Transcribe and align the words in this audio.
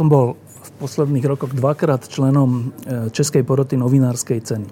Som 0.00 0.08
bol 0.08 0.40
v 0.40 0.70
posledných 0.80 1.28
rokoch 1.28 1.52
dvakrát 1.52 2.08
členom 2.08 2.72
e, 2.88 3.12
Českej 3.12 3.44
poroty 3.44 3.76
novinárskej 3.76 4.40
ceny. 4.40 4.68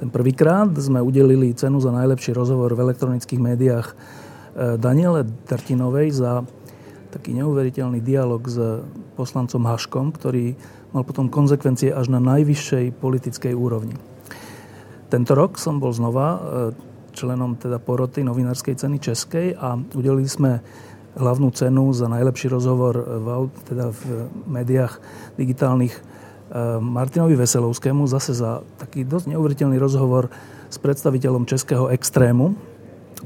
Ten 0.00 0.08
prvýkrát 0.08 0.72
sme 0.80 1.04
udelili 1.04 1.52
cenu 1.52 1.76
za 1.76 1.92
najlepší 1.92 2.32
rozhovor 2.32 2.72
v 2.72 2.88
elektronických 2.88 3.36
médiách 3.36 3.92
e, 3.92 3.94
Daniele 4.80 5.28
Drtinovej 5.44 6.08
za 6.08 6.48
taký 7.12 7.36
neuveriteľný 7.36 8.00
dialog 8.00 8.40
s 8.48 8.56
poslancom 9.12 9.60
Haškom, 9.68 10.16
ktorý 10.16 10.56
mal 10.96 11.04
potom 11.04 11.28
konsekvencie 11.28 11.92
až 11.92 12.08
na 12.08 12.20
najvyššej 12.24 12.96
politickej 12.96 13.52
úrovni. 13.52 13.92
Tento 15.12 15.36
rok 15.36 15.60
som 15.60 15.84
bol 15.84 15.92
znova 15.92 16.28
e, 16.32 16.38
členom 17.12 17.60
teda 17.60 17.76
poroty 17.76 18.24
novinárskej 18.24 18.80
ceny 18.80 19.04
Českej 19.04 19.52
a 19.52 19.76
udelili 19.76 20.24
sme 20.24 20.64
hlavnú 21.16 21.48
cenu 21.50 21.90
za 21.96 22.06
najlepší 22.12 22.52
rozhovor 22.52 22.94
v, 23.00 23.26
teda 23.64 23.90
v 23.90 24.28
médiách 24.44 25.00
digitálnych 25.40 25.94
eh, 25.96 26.02
Martinovi 26.78 27.34
Veselovskému 27.34 28.04
zase 28.04 28.36
za 28.36 28.60
taký 28.76 29.02
dosť 29.02 29.32
neuveriteľný 29.32 29.80
rozhovor 29.80 30.28
s 30.68 30.76
predstaviteľom 30.76 31.48
českého 31.48 31.88
extrému. 31.88 32.52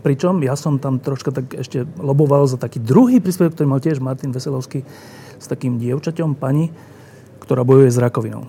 Pričom 0.06 0.38
ja 0.46 0.54
som 0.54 0.78
tam 0.78 1.02
troška 1.02 1.34
tak 1.34 1.50
ešte 1.50 1.82
loboval 1.98 2.46
za 2.46 2.54
taký 2.54 2.78
druhý 2.78 3.18
príspevok, 3.18 3.58
ktorý 3.58 3.66
mal 3.66 3.82
tiež 3.82 3.98
Martin 3.98 4.30
Veselovský 4.30 4.86
s 5.40 5.46
takým 5.50 5.82
dievčaťom, 5.82 6.38
pani, 6.38 6.70
ktorá 7.42 7.66
bojuje 7.66 7.90
s 7.90 7.98
rakovinou. 7.98 8.46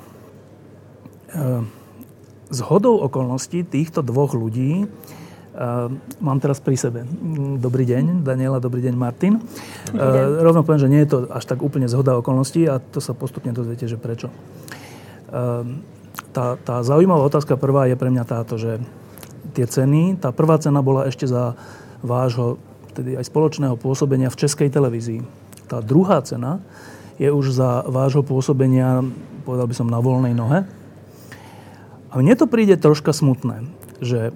Z 2.52 2.60
eh, 2.62 2.68
hodou 2.70 3.02
okolností 3.02 3.66
týchto 3.66 4.06
dvoch 4.06 4.38
ľudí 4.38 4.86
mám 6.24 6.38
teraz 6.40 6.64
pri 6.64 6.80
sebe. 6.80 7.04
Dobrý 7.60 7.84
deň, 7.84 8.24
Daniela, 8.24 8.64
dobrý 8.64 8.80
deň, 8.88 8.96
Martin. 8.96 9.44
Dobrý 9.92 10.00
deň. 10.00 10.26
Rovno 10.48 10.62
poviem, 10.64 10.82
že 10.82 10.92
nie 10.92 11.02
je 11.04 11.10
to 11.12 11.18
až 11.28 11.44
tak 11.44 11.60
úplne 11.60 11.92
zhoda 11.92 12.16
okolností 12.16 12.68
a 12.72 12.80
to 12.80 13.04
sa 13.04 13.12
postupne 13.12 13.52
dozviete, 13.52 13.86
že 13.88 14.00
prečo. 14.00 14.32
Tá, 16.32 16.46
tá 16.56 16.76
zaujímavá 16.84 17.28
otázka 17.28 17.60
prvá 17.60 17.92
je 17.92 18.00
pre 18.00 18.08
mňa 18.08 18.24
táto, 18.24 18.56
že 18.56 18.80
tie 19.52 19.68
ceny, 19.68 20.24
tá 20.24 20.32
prvá 20.32 20.56
cena 20.60 20.80
bola 20.80 21.08
ešte 21.08 21.28
za 21.28 21.60
vášho 22.00 22.56
tedy 22.92 23.16
aj 23.16 23.28
spoločného 23.28 23.76
pôsobenia 23.80 24.28
v 24.32 24.40
Českej 24.48 24.68
televízii. 24.72 25.24
Tá 25.68 25.80
druhá 25.80 26.20
cena 26.24 26.60
je 27.16 27.32
už 27.32 27.56
za 27.56 27.84
vášho 27.88 28.24
pôsobenia, 28.24 29.04
povedal 29.48 29.68
by 29.68 29.76
som, 29.76 29.88
na 29.88 30.00
voľnej 30.04 30.36
nohe. 30.36 30.68
A 32.12 32.14
mne 32.20 32.36
to 32.36 32.48
príde 32.48 32.76
troška 32.76 33.16
smutné, 33.16 33.64
že 34.04 34.36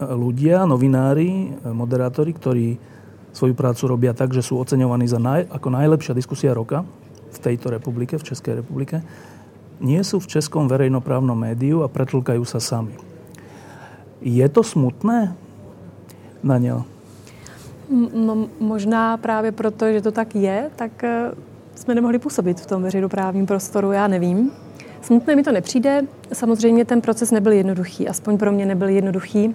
ľudia, 0.00 0.68
novinári, 0.68 1.56
moderátori, 1.64 2.32
ktorí 2.36 2.66
svoju 3.36 3.52
prácu 3.52 3.82
robia 3.88 4.12
tak, 4.16 4.32
že 4.32 4.40
sú 4.40 4.56
oceňovaní 4.56 5.04
za 5.08 5.20
naj, 5.20 5.48
ako 5.52 5.68
najlepšia 5.68 6.16
diskusia 6.16 6.56
roka 6.56 6.84
v 7.32 7.38
tejto 7.38 7.68
republike, 7.68 8.16
v 8.16 8.24
Českej 8.24 8.64
republike, 8.64 9.04
nie 9.76 10.00
sú 10.00 10.24
v 10.24 10.40
českom 10.40 10.64
verejnoprávnom 10.68 11.36
médiu 11.36 11.84
a 11.84 11.92
pretlkajú 11.92 12.48
sa 12.48 12.56
sami. 12.56 12.96
Je 14.24 14.44
to 14.48 14.64
smutné, 14.64 15.36
Daniel? 16.40 16.88
No, 18.14 18.48
možná 18.60 19.16
právě 19.16 19.52
proto, 19.52 19.92
že 19.92 20.00
to 20.00 20.12
tak 20.12 20.34
je, 20.34 20.70
tak 20.76 21.04
eh, 21.04 21.30
jsme 21.74 21.94
nemohli 21.94 22.18
působit 22.18 22.60
v 22.60 22.66
tom 22.66 22.82
veřejnoprávním 22.82 23.46
prostoru, 23.46 23.92
já 23.92 24.08
nevím. 24.08 24.50
Smutné 25.02 25.36
mi 25.36 25.42
to 25.42 25.52
nepřijde. 25.52 26.02
Samozřejmě 26.32 26.84
ten 26.84 27.00
proces 27.00 27.30
nebyl 27.30 27.52
jednoduchý, 27.52 28.08
aspoň 28.08 28.38
pro 28.38 28.52
mě 28.52 28.66
nebyl 28.66 28.88
jednoduchý 28.88 29.54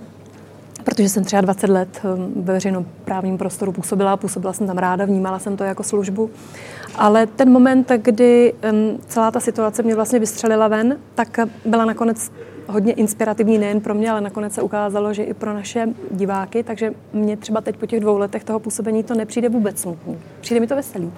protože 0.84 1.10
jsem 1.10 1.24
třeba 1.24 1.42
20 1.42 1.70
let 1.70 2.00
hm, 2.04 2.34
ve 2.36 2.54
veřejnoprávním 2.54 3.38
prostoru 3.38 3.72
působila, 3.72 4.18
působila 4.18 4.54
jsem 4.54 4.68
tam 4.68 4.78
ráda, 4.78 5.06
vnímala 5.06 5.40
jsem 5.40 5.58
to 5.58 5.64
jako 5.64 5.84
službu. 5.84 6.30
Ale 6.96 7.28
ten 7.28 7.52
moment, 7.52 7.92
kdy 7.98 8.54
hm, 8.72 8.98
celá 9.08 9.32
ta 9.32 9.40
situace 9.40 9.84
mě 9.84 9.96
vlastně 9.96 10.20
vystřelila 10.20 10.68
ven, 10.68 10.98
tak 11.16 11.40
byla 11.66 11.86
nakonec 11.86 12.32
hodně 12.68 12.94
inspirativní 12.94 13.58
nejen 13.58 13.82
pro 13.82 13.94
mě, 13.94 14.12
ale 14.12 14.22
nakonec 14.22 14.54
se 14.54 14.62
ukázalo, 14.62 15.14
že 15.14 15.24
i 15.24 15.34
pro 15.34 15.54
naše 15.54 15.88
diváky, 16.12 16.64
takže 16.64 16.92
mně 17.14 17.38
třeba 17.38 17.62
teď 17.62 17.78
po 17.78 17.86
těch 17.86 18.00
dvou 18.00 18.18
letech 18.18 18.44
toho 18.44 18.60
působení 18.60 19.04
to 19.04 19.16
nepřijde 19.16 19.50
vůbec 19.50 19.80
smutný. 19.80 20.18
Přijde 20.42 20.60
mi 20.60 20.68
to 20.68 20.76
veselý. 20.76 21.12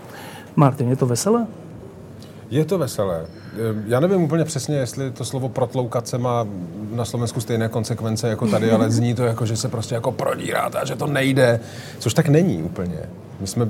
Martin, 0.55 0.89
je 0.89 0.95
to 0.95 1.05
veselé? 1.05 1.47
Je 2.49 2.65
to 2.65 2.77
veselé. 2.77 3.25
Eh, 3.53 3.83
já 3.87 3.99
nevím 3.99 4.23
úplně 4.23 4.45
přesně, 4.45 4.77
jestli 4.77 5.11
to 5.11 5.25
slovo 5.25 5.49
protloukat 5.49 6.07
se 6.07 6.17
má 6.17 6.47
na 6.91 7.05
Slovensku 7.05 7.41
stejné 7.41 7.69
konsekvence 7.69 8.29
jako 8.29 8.47
tady, 8.47 8.71
ale 8.71 8.91
zní 8.91 9.13
to 9.13 9.23
jako, 9.23 9.45
že 9.45 9.57
se 9.57 9.69
prostě 9.69 9.95
jako 9.95 10.11
prodíráte 10.11 10.79
a 10.79 10.85
že 10.85 10.95
to 10.95 11.07
nejde, 11.07 11.59
což 11.99 12.13
tak 12.13 12.27
není 12.27 12.63
úplně. 12.63 12.99
My 13.39 13.47
jsme 13.47 13.69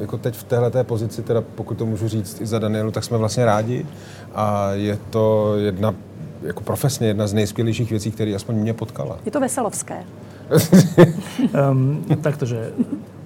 jako 0.00 0.18
teď 0.18 0.34
v 0.34 0.44
téhle 0.44 0.84
pozici, 0.84 1.22
teda 1.22 1.42
pokud 1.54 1.78
to 1.78 1.86
můžu 1.86 2.08
říct 2.08 2.40
i 2.40 2.46
za 2.46 2.58
Danielu, 2.58 2.90
tak 2.90 3.04
jsme 3.04 3.18
vlastně 3.18 3.44
rádi 3.44 3.86
a 4.34 4.72
je 4.72 4.98
to 5.10 5.54
jedna 5.56 5.94
jako 6.42 6.62
profesně 6.62 7.06
jedna 7.06 7.26
z 7.26 7.32
nejskvělejších 7.32 7.90
věcí, 7.90 8.10
které 8.10 8.34
aspoň 8.34 8.54
mě 8.54 8.74
potkala. 8.74 9.18
Je 9.24 9.32
to 9.32 9.40
veselovské. 9.40 10.04
um, 11.70 12.04
taktože, 12.22 12.72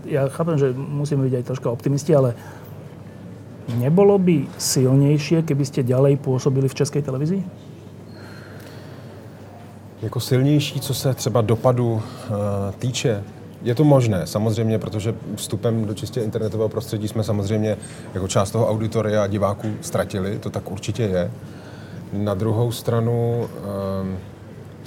ja 0.05 0.29
chápem, 0.29 0.61
že 0.61 0.77
musíme 0.77 1.25
byť 1.25 1.35
aj 1.41 1.45
troška 1.49 1.69
optimisti, 1.73 2.13
ale 2.13 2.37
Nebolo 3.69 4.19
by 4.19 4.47
silnější, 4.59 5.43
keby 5.43 5.65
ste 5.65 5.83
ďalej 5.83 6.17
působili 6.17 6.69
v 6.69 6.75
České 6.75 7.03
televizi? 7.03 7.43
Jako 10.03 10.21
silnější, 10.21 10.81
co 10.81 10.95
se 10.95 11.15
třeba 11.15 11.41
dopadu 11.41 11.93
uh, 11.93 12.01
týče, 12.79 13.25
je 13.63 13.75
to 13.75 13.85
možné, 13.85 14.27
samozřejmě, 14.27 14.79
protože 14.79 15.15
vstupem 15.37 15.85
do 15.85 15.95
čistě 15.95 16.21
internetového 16.21 16.69
prostředí 16.69 17.09
jsme 17.09 17.25
samozřejmě 17.25 17.77
jako 18.15 18.29
část 18.29 18.51
toho 18.51 18.69
auditoria 18.69 19.25
a 19.25 19.27
diváků 19.27 19.69
ztratili, 19.81 20.39
to 20.39 20.51
tak 20.51 20.71
určitě 20.71 21.03
je. 21.03 21.31
Na 22.13 22.35
druhou 22.35 22.73
stranu, 22.73 23.49
uh, 23.49 24.09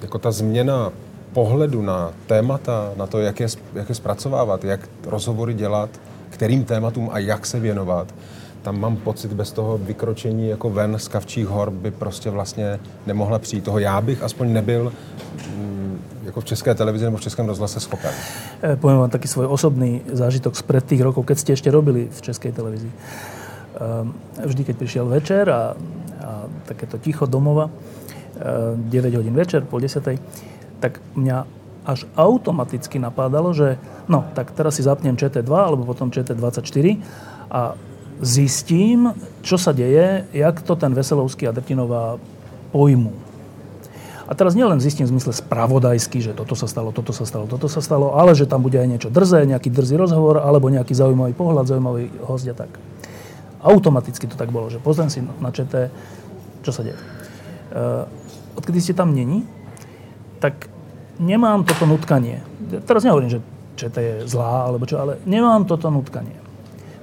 jako 0.02 0.18
ta 0.20 0.32
změna 0.32 0.92
pohledu 1.34 1.82
na 1.82 2.14
témata, 2.28 2.92
na 2.98 3.08
to, 3.08 3.20
jak 3.20 3.40
je, 3.40 3.48
jak 3.74 3.90
je 3.90 3.96
zpracovávat, 3.96 4.64
jak 4.64 4.90
rozhovory 5.06 5.54
dělat, 5.54 5.90
kterým 6.30 6.64
tématům 6.64 7.10
a 7.12 7.20
jak 7.20 7.46
se 7.46 7.60
věnovat, 7.60 8.14
tam 8.68 8.80
mám 8.80 8.96
pocit, 8.96 9.34
bez 9.34 9.52
toho 9.52 9.78
vykročení 9.78 10.50
jako 10.50 10.70
ven 10.70 11.00
z 11.00 11.08
Kavčích 11.08 11.48
hor 11.48 11.72
by 11.72 11.92
prostě 11.92 12.30
vlastně 12.30 12.80
nemohla 13.06 13.40
přijít. 13.40 13.64
Toho 13.64 13.80
já 13.80 14.02
bych 14.02 14.24
aspoň 14.24 14.54
nebyl 14.54 14.92
mm, 15.48 16.00
jako 16.24 16.42
v 16.42 16.46
České 16.46 16.76
televizi 16.76 17.06
nebo 17.06 17.18
v 17.18 17.22
Českém 17.22 17.48
rozhlase 17.48 17.80
schopen. 17.80 18.12
E, 18.62 18.76
vám 18.76 19.10
taký 19.10 19.28
svoj 19.28 19.46
osobný 19.48 20.02
zážitok 20.12 20.56
z 20.56 20.62
pred 20.62 20.84
tých 20.84 21.00
rokov, 21.00 21.24
keď 21.24 21.38
ste 21.40 21.52
ešte 21.56 21.72
robili 21.72 22.12
v 22.12 22.20
Českej 22.22 22.52
televízii. 22.52 22.92
E, 22.92 22.96
vždy, 24.44 24.62
keď 24.68 24.76
prišiel 24.76 25.06
večer 25.08 25.48
a, 25.48 25.72
a 26.20 26.32
takéto 26.68 27.00
ticho 27.00 27.24
domova, 27.24 27.72
e, 27.72 28.92
9 28.92 29.16
hodín 29.16 29.36
večer, 29.40 29.64
pol 29.64 29.80
desetej, 29.80 30.20
tak 30.84 31.00
mňa 31.16 31.48
až 31.88 32.04
automaticky 32.20 33.00
napádalo, 33.00 33.56
že 33.56 33.80
no, 34.12 34.28
tak 34.36 34.52
teraz 34.52 34.76
si 34.76 34.84
zapnem 34.84 35.16
ČT2 35.16 35.48
alebo 35.56 35.88
potom 35.88 36.12
ČT24 36.12 37.00
a 37.48 37.87
zistím, 38.22 39.14
čo 39.46 39.58
sa 39.58 39.74
deje, 39.74 40.26
jak 40.34 40.62
to 40.66 40.74
ten 40.74 40.94
Veselovský 40.94 41.46
a 41.50 41.56
Drtinová 41.56 42.18
pojmu. 42.74 43.14
A 44.28 44.36
teraz 44.36 44.60
nielen 44.60 44.84
zistím 44.84 45.08
v 45.08 45.16
zmysle 45.16 45.32
spravodajský, 45.32 46.20
že 46.20 46.36
toto 46.36 46.52
sa 46.52 46.68
stalo, 46.68 46.92
toto 46.92 47.16
sa 47.16 47.24
stalo, 47.24 47.48
toto 47.48 47.72
sa 47.72 47.80
stalo, 47.80 48.12
ale 48.20 48.36
že 48.36 48.44
tam 48.44 48.60
bude 48.60 48.76
aj 48.76 48.88
niečo 48.92 49.10
drzé, 49.10 49.48
nejaký 49.48 49.72
drzý 49.72 49.96
rozhovor, 49.96 50.44
alebo 50.44 50.68
nejaký 50.68 50.92
zaujímavý 50.92 51.32
pohľad, 51.32 51.72
zaujímavý 51.72 52.12
host 52.28 52.44
a 52.52 52.56
tak. 52.58 52.72
Automaticky 53.64 54.28
to 54.28 54.36
tak 54.36 54.52
bolo, 54.52 54.68
že 54.68 54.84
pozriem 54.84 55.08
si 55.08 55.24
na 55.24 55.48
ČT, 55.48 55.88
čo 56.60 56.72
sa 56.76 56.84
deje. 56.84 57.00
Uh, 57.72 58.04
odkedy 58.60 58.84
ste 58.84 58.92
tam 58.92 59.16
není, 59.16 59.48
tak 60.44 60.68
nemám 61.24 61.64
toto 61.64 61.88
nutkanie. 61.88 62.44
Teraz 62.84 63.08
nehovorím, 63.08 63.32
že 63.32 63.40
ČT 63.80 63.96
je 63.96 64.16
zlá, 64.28 64.68
alebo 64.68 64.84
čo, 64.84 65.00
ale 65.00 65.24
nemám 65.24 65.64
toto 65.64 65.88
nutkanie. 65.88 66.36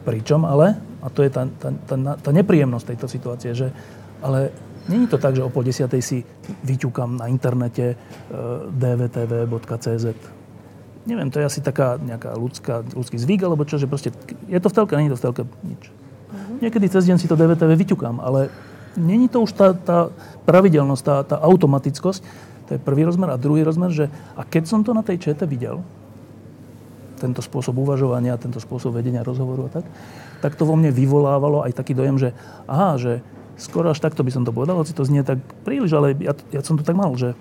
Pričom 0.05 0.45
ale 0.45 0.77
a 1.05 1.07
to 1.13 1.21
je 1.21 1.31
tá, 1.31 1.45
tá, 1.61 1.69
tá, 1.85 1.97
tá 2.17 2.31
nepríjemnosť 2.33 2.97
tejto 2.97 3.07
situácie, 3.13 3.53
že 3.53 3.69
ale 4.25 4.49
není 4.89 5.05
to 5.05 5.21
tak, 5.21 5.37
že 5.37 5.45
o 5.45 5.53
pol 5.53 5.69
desiatej 5.69 6.01
si 6.01 6.19
vyťukam 6.65 7.21
na 7.21 7.29
internete 7.29 7.93
uh, 7.93 8.65
dvtv.cz. 8.73 10.07
Neviem, 11.05 11.29
to 11.29 11.45
je 11.45 11.45
asi 11.45 11.61
taká 11.61 12.01
nejaká 12.01 12.33
ľudská, 12.33 12.81
ľudský 12.97 13.21
zvyk, 13.21 13.45
alebo 13.45 13.69
čo, 13.69 13.77
že 13.77 13.85
proste 13.85 14.09
je 14.49 14.57
to 14.57 14.73
v 14.73 14.77
telke, 14.81 14.97
není 14.97 15.13
to 15.13 15.21
v 15.21 15.25
telke, 15.29 15.43
nič. 15.61 15.93
Mm-hmm. 15.93 16.57
Niekedy 16.65 16.87
cez 16.89 17.05
deň 17.05 17.21
si 17.21 17.29
to 17.29 17.37
DVTV 17.37 17.77
vyťukám, 17.77 18.25
ale 18.25 18.49
není 18.97 19.29
to 19.29 19.45
už 19.45 19.53
tá, 19.53 19.77
tá 19.77 20.09
pravidelnosť, 20.49 21.03
tá, 21.05 21.17
tá 21.23 21.37
automatickosť. 21.45 22.25
To 22.65 22.71
je 22.73 22.81
prvý 22.81 23.05
rozmer. 23.05 23.29
A 23.29 23.37
druhý 23.37 23.61
rozmer, 23.61 23.93
že 23.93 24.09
a 24.33 24.43
keď 24.49 24.65
som 24.65 24.81
to 24.81 24.97
na 24.97 25.05
tej 25.05 25.21
čete 25.21 25.45
videl, 25.45 25.85
tento 27.21 27.45
spôsob 27.45 27.77
uvažovania, 27.77 28.41
tento 28.41 28.57
spôsob 28.57 28.97
vedenia 28.97 29.21
rozhovoru 29.21 29.69
a 29.69 29.71
tak, 29.81 29.85
tak 30.45 30.61
to 30.61 30.69
vo 30.69 30.77
mne 30.77 30.93
vyvolávalo 30.93 31.65
aj 31.65 31.73
taký 31.73 31.97
dojem, 31.97 32.21
že 32.21 32.37
aha, 32.69 33.01
že 33.01 33.25
skoro 33.57 33.89
až 33.89 34.05
takto 34.05 34.21
by 34.21 34.29
som 34.29 34.45
to 34.45 34.53
povedal, 34.53 34.77
hoci 34.77 34.93
to 34.93 35.01
znie 35.01 35.25
tak 35.25 35.41
príliš, 35.65 35.97
ale 35.97 36.13
ja, 36.21 36.37
ja 36.53 36.61
som 36.61 36.77
to 36.77 36.85
tak 36.85 36.93
mal, 36.93 37.17
že 37.17 37.33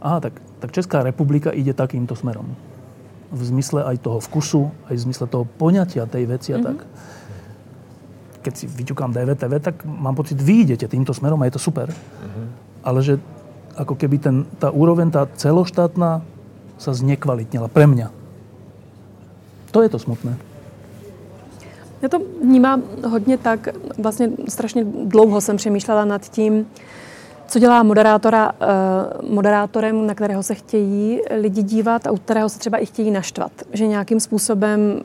aha, 0.00 0.24
tak, 0.24 0.40
tak 0.64 0.72
Česká 0.72 1.04
republika 1.04 1.52
ide 1.52 1.76
takýmto 1.76 2.16
smerom. 2.16 2.56
V 3.28 3.42
zmysle 3.44 3.84
aj 3.84 4.00
toho 4.00 4.24
vkusu, 4.24 4.72
aj 4.88 4.94
v 4.96 5.04
zmysle 5.04 5.28
toho 5.28 5.44
poňatia 5.44 6.08
tej 6.08 6.24
veci 6.24 6.56
a 6.56 6.58
mm-hmm. 6.58 6.68
tak. 6.72 6.78
Keď 8.40 8.54
si 8.56 8.64
vyťukám 8.64 9.12
DVTV, 9.12 9.52
tak 9.60 9.84
mám 9.84 10.16
pocit, 10.16 10.40
vy 10.40 10.64
idete 10.64 10.88
týmto 10.88 11.12
smerom 11.12 11.44
a 11.44 11.46
je 11.46 11.60
to 11.60 11.62
super. 11.62 11.92
Mm-hmm. 11.92 12.46
Ale 12.88 12.98
že 13.04 13.14
ako 13.76 14.00
keby 14.00 14.16
ten, 14.16 14.48
tá 14.56 14.72
úroveň, 14.72 15.12
tá 15.12 15.28
celoštátna 15.28 16.24
sa 16.80 16.90
znekvalitnila 16.96 17.68
pre 17.68 17.84
mňa. 17.84 18.08
To 19.76 19.84
je 19.84 19.92
to 19.92 20.00
smutné. 20.00 20.49
Já 22.02 22.08
to 22.08 22.18
vnímám 22.42 22.82
hodně 23.08 23.38
tak, 23.38 23.68
vlastně 23.98 24.30
strašně 24.48 24.84
dlouho 24.84 25.40
jsem 25.40 25.56
přemýšlela 25.56 26.04
nad 26.04 26.28
tím, 26.28 26.66
co 27.48 27.58
dělá 27.58 27.82
moderátora, 27.82 28.52
uh, 28.52 29.30
moderátorem, 29.30 30.06
na 30.06 30.14
kterého 30.14 30.42
se 30.42 30.54
chtějí 30.54 31.20
lidi 31.40 31.62
dívat 31.62 32.06
a 32.06 32.10
u 32.10 32.16
kterého 32.16 32.48
se 32.48 32.58
třeba 32.58 32.78
i 32.78 32.86
chtějí 32.86 33.10
naštvat. 33.10 33.52
Že 33.72 33.86
nějakým 33.86 34.20
způsobem 34.20 35.02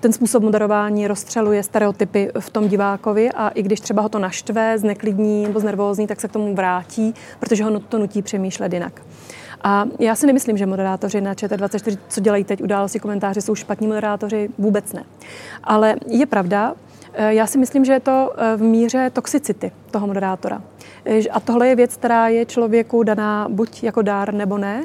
ten 0.00 0.12
způsob 0.12 0.42
moderování 0.42 1.08
rozstřeluje 1.08 1.62
stereotypy 1.62 2.30
v 2.40 2.50
tom 2.50 2.68
divákovi 2.68 3.32
a 3.32 3.48
i 3.48 3.62
když 3.62 3.80
třeba 3.80 4.02
ho 4.02 4.08
to 4.08 4.18
naštve, 4.18 4.78
zneklidní 4.78 5.42
nebo 5.42 5.60
znervózní, 5.60 6.06
tak 6.06 6.20
se 6.20 6.28
k 6.28 6.32
tomu 6.32 6.54
vrátí, 6.54 7.14
protože 7.40 7.64
ho 7.64 7.80
to 7.80 7.98
nutí 7.98 8.22
přemýšlet 8.22 8.72
jinak. 8.72 9.02
A 9.62 9.86
já 9.98 10.14
si 10.14 10.26
nemyslím, 10.26 10.56
že 10.56 10.66
moderátoři 10.66 11.20
na 11.20 11.34
ČT24, 11.34 11.98
co 12.08 12.20
dělají 12.20 12.44
teď, 12.44 12.62
události, 12.62 12.98
komentáři, 12.98 13.42
jsou 13.42 13.54
špatní 13.54 13.86
moderátoři, 13.86 14.48
vůbec 14.58 14.92
ne. 14.92 15.04
Ale 15.64 15.96
je 16.06 16.26
pravda, 16.26 16.74
eh, 17.12 17.34
já 17.34 17.46
si 17.46 17.58
myslím, 17.58 17.84
že 17.84 17.92
je 17.92 18.00
to 18.00 18.32
eh, 18.36 18.56
v 18.56 18.62
míře 18.62 19.10
toxicity 19.12 19.72
toho 19.90 20.06
moderátora. 20.06 20.62
Eh, 21.04 21.28
a 21.28 21.40
tohle 21.40 21.68
je 21.68 21.76
věc, 21.76 21.96
která 21.96 22.28
je 22.28 22.46
člověku 22.46 23.02
daná 23.02 23.46
buď 23.50 23.82
jako 23.82 24.02
dár 24.02 24.34
nebo 24.34 24.58
ne. 24.58 24.84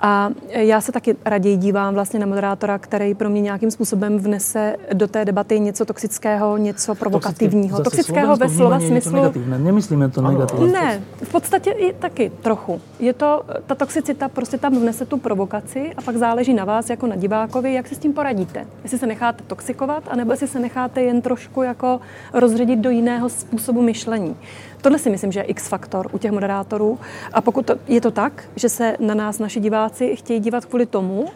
A 0.00 0.30
já 0.50 0.80
se 0.80 0.92
taky 0.92 1.16
raději 1.24 1.56
dívám 1.56 1.94
vlastně 1.94 2.20
na 2.20 2.26
moderátora, 2.26 2.78
který 2.78 3.14
pro 3.14 3.30
mě 3.30 3.40
nějakým 3.40 3.70
způsobem 3.70 4.18
vnese 4.18 4.76
do 4.92 5.08
té 5.08 5.24
debaty 5.24 5.60
něco 5.60 5.84
toxického, 5.84 6.56
něco 6.56 6.94
provokativního. 6.94 7.82
Toxického 7.82 8.36
ve 8.36 8.48
slova 8.48 8.80
smyslu. 8.80 9.12
Negativné. 9.12 9.58
Nemyslíme 9.58 10.08
to 10.08 10.22
negativně. 10.22 10.72
Ne, 10.72 11.02
v 11.22 11.32
podstatě 11.32 11.70
i 11.70 11.92
taky 11.92 12.32
trochu. 12.42 12.80
Je 12.98 13.12
to, 13.12 13.42
ta 13.66 13.74
toxicita 13.74 14.28
prostě 14.28 14.58
tam 14.58 14.78
vnese 14.78 15.06
tu 15.06 15.16
provokaci 15.16 15.92
a 15.96 16.02
pak 16.02 16.16
záleží 16.16 16.54
na 16.54 16.64
vás 16.64 16.90
jako 16.90 17.06
na 17.06 17.16
divákovi, 17.16 17.74
jak 17.74 17.88
si 17.88 17.94
s 17.94 17.98
tím 17.98 18.12
poradíte. 18.12 18.66
Jestli 18.82 18.98
se 18.98 19.06
necháte 19.06 19.44
toxikovat, 19.46 20.04
anebo 20.08 20.32
jestli 20.32 20.48
se 20.48 20.60
necháte 20.60 21.02
jen 21.02 21.22
trošku 21.22 21.62
jako 21.62 22.00
rozředit 22.32 22.78
do 22.78 22.90
jiného 22.90 23.28
způsobu 23.28 23.82
myšlení. 23.82 24.36
Tohle 24.82 24.98
si 24.98 25.10
myslím, 25.10 25.32
že 25.32 25.40
je 25.40 25.44
X-faktor 25.44 26.08
u 26.12 26.18
těch 26.18 26.32
moderátorů. 26.32 26.98
A 27.32 27.40
pokud 27.40 27.66
to, 27.66 27.74
je 27.88 28.00
to 28.00 28.10
tak, 28.10 28.44
že 28.56 28.68
se 28.68 28.96
na 29.00 29.14
nás 29.14 29.38
naši 29.38 29.60
diváci 29.60 30.16
chtějí 30.16 30.40
dívat 30.40 30.64
kvůli 30.64 30.86
tomu, 30.86 31.26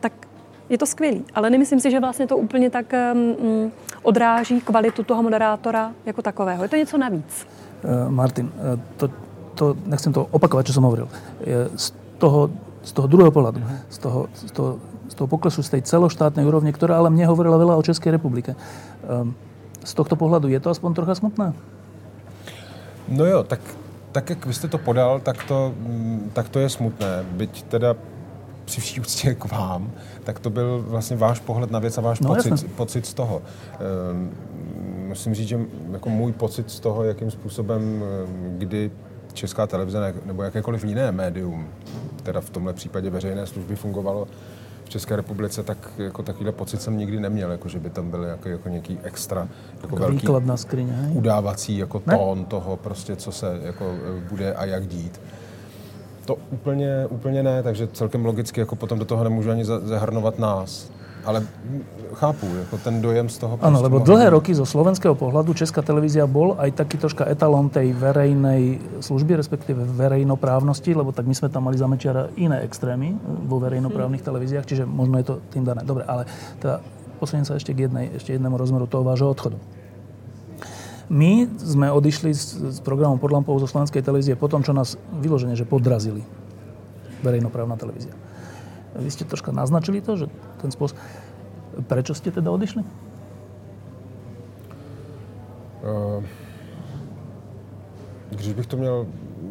tak 0.00 0.12
je 0.68 0.78
to 0.78 0.86
skvělý. 0.86 1.24
Ale 1.34 1.50
nemyslím 1.50 1.80
si, 1.80 1.90
že 1.90 2.00
vlastně 2.00 2.26
to 2.26 2.36
úplně 2.36 2.70
tak 2.70 2.86
um, 3.14 3.72
odráží 4.02 4.60
kvalitu 4.60 5.02
toho 5.02 5.22
moderátora 5.22 5.92
jako 6.06 6.22
takového. 6.22 6.62
Je 6.62 6.68
to 6.68 6.76
něco 6.76 6.98
navíc. 6.98 7.46
Uh, 7.84 8.10
Martin, 8.10 8.46
uh, 8.46 8.80
to, 8.96 9.08
to, 9.54 9.76
nechcem 9.86 10.12
to 10.12 10.26
opakovat, 10.30 10.66
co 10.66 10.72
jsem 10.72 10.82
hovoril. 10.82 11.08
Z 11.76 11.92
toho, 12.18 12.50
z 12.82 12.92
toho 12.92 13.08
druhého 13.08 13.30
pohľadu, 13.30 13.60
z 13.88 13.98
toho, 13.98 14.26
z 14.34 14.50
toho, 14.52 14.78
z 15.08 15.14
toho 15.14 15.28
poklesu, 15.28 15.62
z 15.62 15.68
tej 15.68 15.82
celoštátnej 15.82 16.46
úrovne, 16.46 16.72
ktorá 16.72 16.96
ale 16.96 17.10
mne 17.10 17.28
hovorila 17.28 17.60
veľa 17.60 17.76
o 17.76 17.82
Českej 17.82 18.12
republike. 18.12 18.56
Um, 19.04 19.34
z 19.84 19.92
tohto 19.94 20.16
pohľadu 20.16 20.48
je 20.48 20.60
to 20.60 20.72
aspoň 20.72 20.90
trocha 20.96 21.14
smutné? 21.14 21.52
No 23.08 23.26
jo, 23.26 23.42
tak, 23.42 23.60
tak 24.12 24.30
jak 24.30 24.46
vy 24.46 24.54
jste 24.54 24.68
to 24.68 24.78
podal, 24.78 25.20
tak 25.20 25.44
to, 25.44 25.74
mm, 25.78 26.30
tak 26.32 26.48
to 26.48 26.58
je 26.58 26.68
smutné. 26.68 27.24
Byť 27.30 27.62
teda 27.62 27.96
při 28.64 28.80
vší 28.80 29.00
úctě 29.00 29.34
k 29.34 29.52
vám, 29.52 29.92
tak 30.24 30.38
to 30.38 30.50
byl 30.50 30.84
vlastně 30.88 31.16
váš 31.16 31.40
pohled 31.40 31.70
na 31.70 31.78
věc 31.78 31.98
a 31.98 32.00
váš 32.00 32.20
no, 32.20 32.34
pocit, 32.34 32.76
pocit 32.76 33.06
z 33.06 33.14
toho. 33.14 33.42
Ehm, 33.72 34.30
musím 35.08 35.34
říct, 35.34 35.48
že 35.48 35.60
jako 35.92 36.08
můj 36.08 36.32
pocit 36.32 36.70
z 36.70 36.80
toho, 36.80 37.04
jakým 37.04 37.30
způsobem, 37.30 38.04
ehm, 38.04 38.58
kdy 38.58 38.90
česká 39.32 39.66
televize 39.66 40.14
nebo 40.24 40.42
jakékoliv 40.42 40.84
jiné 40.84 41.12
médium, 41.12 41.68
teda 42.22 42.40
v 42.40 42.50
tomhle 42.50 42.72
případě 42.72 43.10
veřejné 43.10 43.46
služby 43.46 43.76
fungovalo, 43.76 44.28
České 44.94 45.16
republice, 45.16 45.62
tak 45.62 45.78
jako 45.98 46.22
takovýhle 46.22 46.52
pocit 46.52 46.82
jsem 46.82 46.98
nikdy 46.98 47.20
neměl, 47.20 47.52
jako 47.52 47.68
že 47.68 47.78
by 47.78 47.90
tam 47.90 48.10
byl 48.10 48.22
jako, 48.22 48.48
jako 48.48 48.68
nějaký 48.68 48.98
extra 49.02 49.48
jako 49.82 49.96
velký 49.96 50.26
na 50.44 50.56
skrině, 50.56 51.10
udávací 51.12 51.78
jako 51.78 51.98
tón 52.00 52.38
ne? 52.38 52.44
toho 52.44 52.76
prostě, 52.76 53.16
co 53.16 53.32
se 53.32 53.58
jako 53.62 53.94
bude 54.28 54.54
a 54.54 54.64
jak 54.64 54.86
dít. 54.86 55.20
To 56.24 56.36
úplně, 56.50 57.06
úplně 57.10 57.42
ne, 57.42 57.62
takže 57.62 57.86
celkem 57.86 58.24
logicky 58.24 58.60
jako 58.60 58.76
potom 58.76 58.98
do 58.98 59.04
toho 59.04 59.24
nemůžu 59.24 59.50
ani 59.50 59.64
zahrnovat 59.64 60.38
nás. 60.38 60.90
Ale 61.24 61.42
chápu, 62.14 62.46
jako 62.46 62.78
ten 62.78 63.02
dojem 63.02 63.28
z 63.28 63.38
toho... 63.38 63.58
Áno, 63.62 63.80
lebo 63.80 63.98
dlhé 63.98 64.30
roky 64.30 64.54
zo 64.54 64.68
slovenského 64.68 65.16
pohľadu 65.16 65.56
Česká 65.56 65.80
televízia 65.80 66.28
bol 66.28 66.54
aj 66.60 66.76
taký 66.76 67.00
troška 67.00 67.24
etalon 67.24 67.72
tej 67.72 67.96
verejnej 67.96 68.78
služby, 69.00 69.40
respektíve 69.40 69.82
verejnoprávnosti, 69.84 70.92
lebo 70.92 71.16
tak 71.16 71.24
my 71.24 71.34
sme 71.34 71.48
tam 71.48 71.64
mali 71.66 71.80
za 71.80 71.88
Mečiara 71.88 72.28
iné 72.36 72.60
extrémy 72.60 73.16
vo 73.48 73.56
verejnoprávnych 73.56 74.20
hmm. 74.20 74.30
televíziách, 74.30 74.68
čiže 74.68 74.84
možno 74.84 75.16
je 75.20 75.26
to 75.32 75.34
tým 75.48 75.64
dané. 75.64 75.80
Dobre, 75.82 76.04
ale 76.04 76.28
teda 76.60 76.84
posuniem 77.18 77.48
sa 77.48 77.56
ešte 77.56 77.72
k 77.72 77.88
jednej, 77.88 78.12
ešte 78.12 78.36
jednému 78.36 78.60
rozmeru 78.60 78.84
toho 78.84 79.00
vášho 79.00 79.32
odchodu. 79.32 79.56
My 81.08 81.44
sme 81.60 81.92
odišli 81.92 82.32
s, 82.32 82.56
s 82.56 82.78
programom 82.80 83.20
pod 83.20 83.28
lampou 83.28 83.56
zo 83.60 83.68
slovenskej 83.68 84.00
televízie 84.00 84.40
po 84.40 84.48
tom, 84.48 84.64
čo 84.64 84.72
nás 84.72 84.96
vyložene, 85.20 85.52
že 85.52 85.68
podrazili 85.68 86.24
verejnoprávna 87.20 87.76
televízia. 87.76 88.12
Vy 88.94 89.10
ste 89.10 89.26
troška 89.26 89.50
naznačili 89.50 90.00
to, 90.00 90.16
že 90.16 90.26
ten 90.62 90.70
spôsob... 90.70 90.98
Prečo 91.90 92.14
ste 92.14 92.30
teda 92.30 92.54
odišli? 92.54 92.86
Uh, 95.84 96.22
když 98.30 98.52
bych 98.52 98.66
to 98.66 98.76
měl 98.76 99.06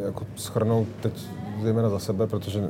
jako 0.05 0.25
schrnout 0.35 0.87
teď 1.01 1.13
zejména 1.61 1.89
za 1.89 1.99
sebe, 1.99 2.27
protože 2.27 2.69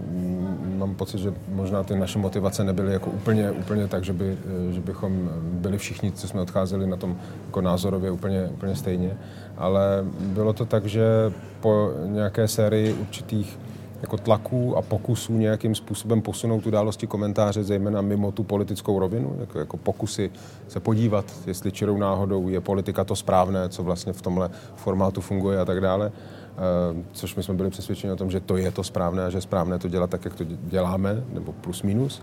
mám 0.78 0.96
pocit, 0.96 1.18
že 1.18 1.34
možná 1.48 1.84
ty 1.84 1.96
naše 1.96 2.20
motivace 2.20 2.64
nebyly 2.64 2.94
jako 2.94 3.10
úplně, 3.10 3.52
úplně 3.52 3.88
tak, 3.88 4.04
že, 4.04 4.14
by, 4.14 4.38
že 4.72 4.82
bychom 4.82 5.30
byli 5.44 5.78
všichni, 5.78 6.12
co 6.12 6.28
jsme 6.28 6.42
odcházeli 6.42 6.88
na 6.88 6.98
tom 6.98 7.18
jako 7.46 7.62
názorově 7.62 8.12
úplně, 8.12 8.50
úplně 8.54 8.76
stejně, 8.76 9.18
ale 9.58 10.06
bylo 10.20 10.54
to 10.54 10.66
tak, 10.66 10.86
že 10.86 11.34
po 11.60 11.92
nějaké 12.06 12.48
sérii 12.48 12.94
určitých 12.94 13.60
jako 14.04 14.18
tlaků 14.18 14.78
a 14.78 14.82
pokusů 14.82 15.38
nějakým 15.38 15.76
způsobem 15.76 16.22
posunout 16.22 16.68
události 16.68 17.08
komentáře, 17.08 17.64
zejména 17.64 18.02
mimo 18.02 18.32
tu 18.32 18.44
politickou 18.44 19.00
rovinu, 19.00 19.36
jako, 19.40 19.60
jako 19.60 19.78
pokusy 19.78 20.32
se 20.68 20.80
podívat, 20.80 21.26
jestli 21.48 21.72
čirou 21.72 21.98
náhodou 21.98 22.48
je 22.48 22.62
politika 22.62 23.04
to 23.04 23.16
správné, 23.16 23.70
co 23.70 23.84
vlastně 23.84 24.14
v 24.14 24.22
tomhle 24.22 24.50
formátu 24.76 25.22
funguje 25.22 25.60
a 25.60 25.66
tak 25.66 25.82
dále. 25.82 26.08
E, 26.08 27.04
což 27.12 27.36
my 27.36 27.44
jsme 27.44 27.54
byli 27.54 27.70
přesvědčeni 27.70 28.14
o 28.14 28.16
tom, 28.16 28.32
že 28.32 28.40
to 28.40 28.58
je 28.58 28.72
to 28.72 28.84
správné 28.84 29.26
a 29.26 29.30
že 29.30 29.38
je 29.38 29.42
správné 29.42 29.80
to 29.80 29.88
dělat 29.88 30.10
tak, 30.10 30.26
jak 30.26 30.36
to 30.36 30.44
děláme, 30.44 31.24
nebo 31.34 31.52
plus 31.52 31.84
minus 31.84 32.22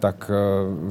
tak 0.00 0.30
e, 0.30 0.34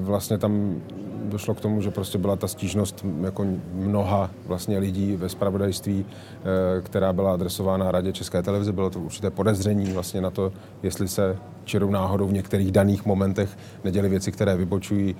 vlastně 0.03 0.37
tam 0.37 0.81
došlo 1.29 1.55
k 1.55 1.61
tomu, 1.61 1.81
že 1.81 1.91
prostě 1.91 2.17
byla 2.17 2.35
ta 2.35 2.47
stížnost 2.47 3.05
jako 3.21 3.45
mnoha 3.73 4.29
vlastně 4.45 4.77
lidí 4.77 5.15
ve 5.15 5.29
spravodajství, 5.29 6.05
eh, 6.05 6.81
která 6.81 7.13
byla 7.13 7.33
adresována 7.33 7.91
Radě 7.91 8.13
České 8.13 8.41
televize. 8.41 8.71
Bylo 8.71 8.89
to 8.89 8.99
určité 8.99 9.29
podezření 9.29 9.93
vlastně 9.93 10.21
na 10.21 10.29
to, 10.29 10.51
jestli 10.83 11.07
se 11.07 11.37
čirou 11.63 11.89
náhodou 11.89 12.27
v 12.27 12.33
některých 12.33 12.71
daných 12.71 13.05
momentech 13.05 13.57
neděly 13.83 14.09
věci, 14.09 14.31
které 14.31 14.57
vybočují 14.57 15.15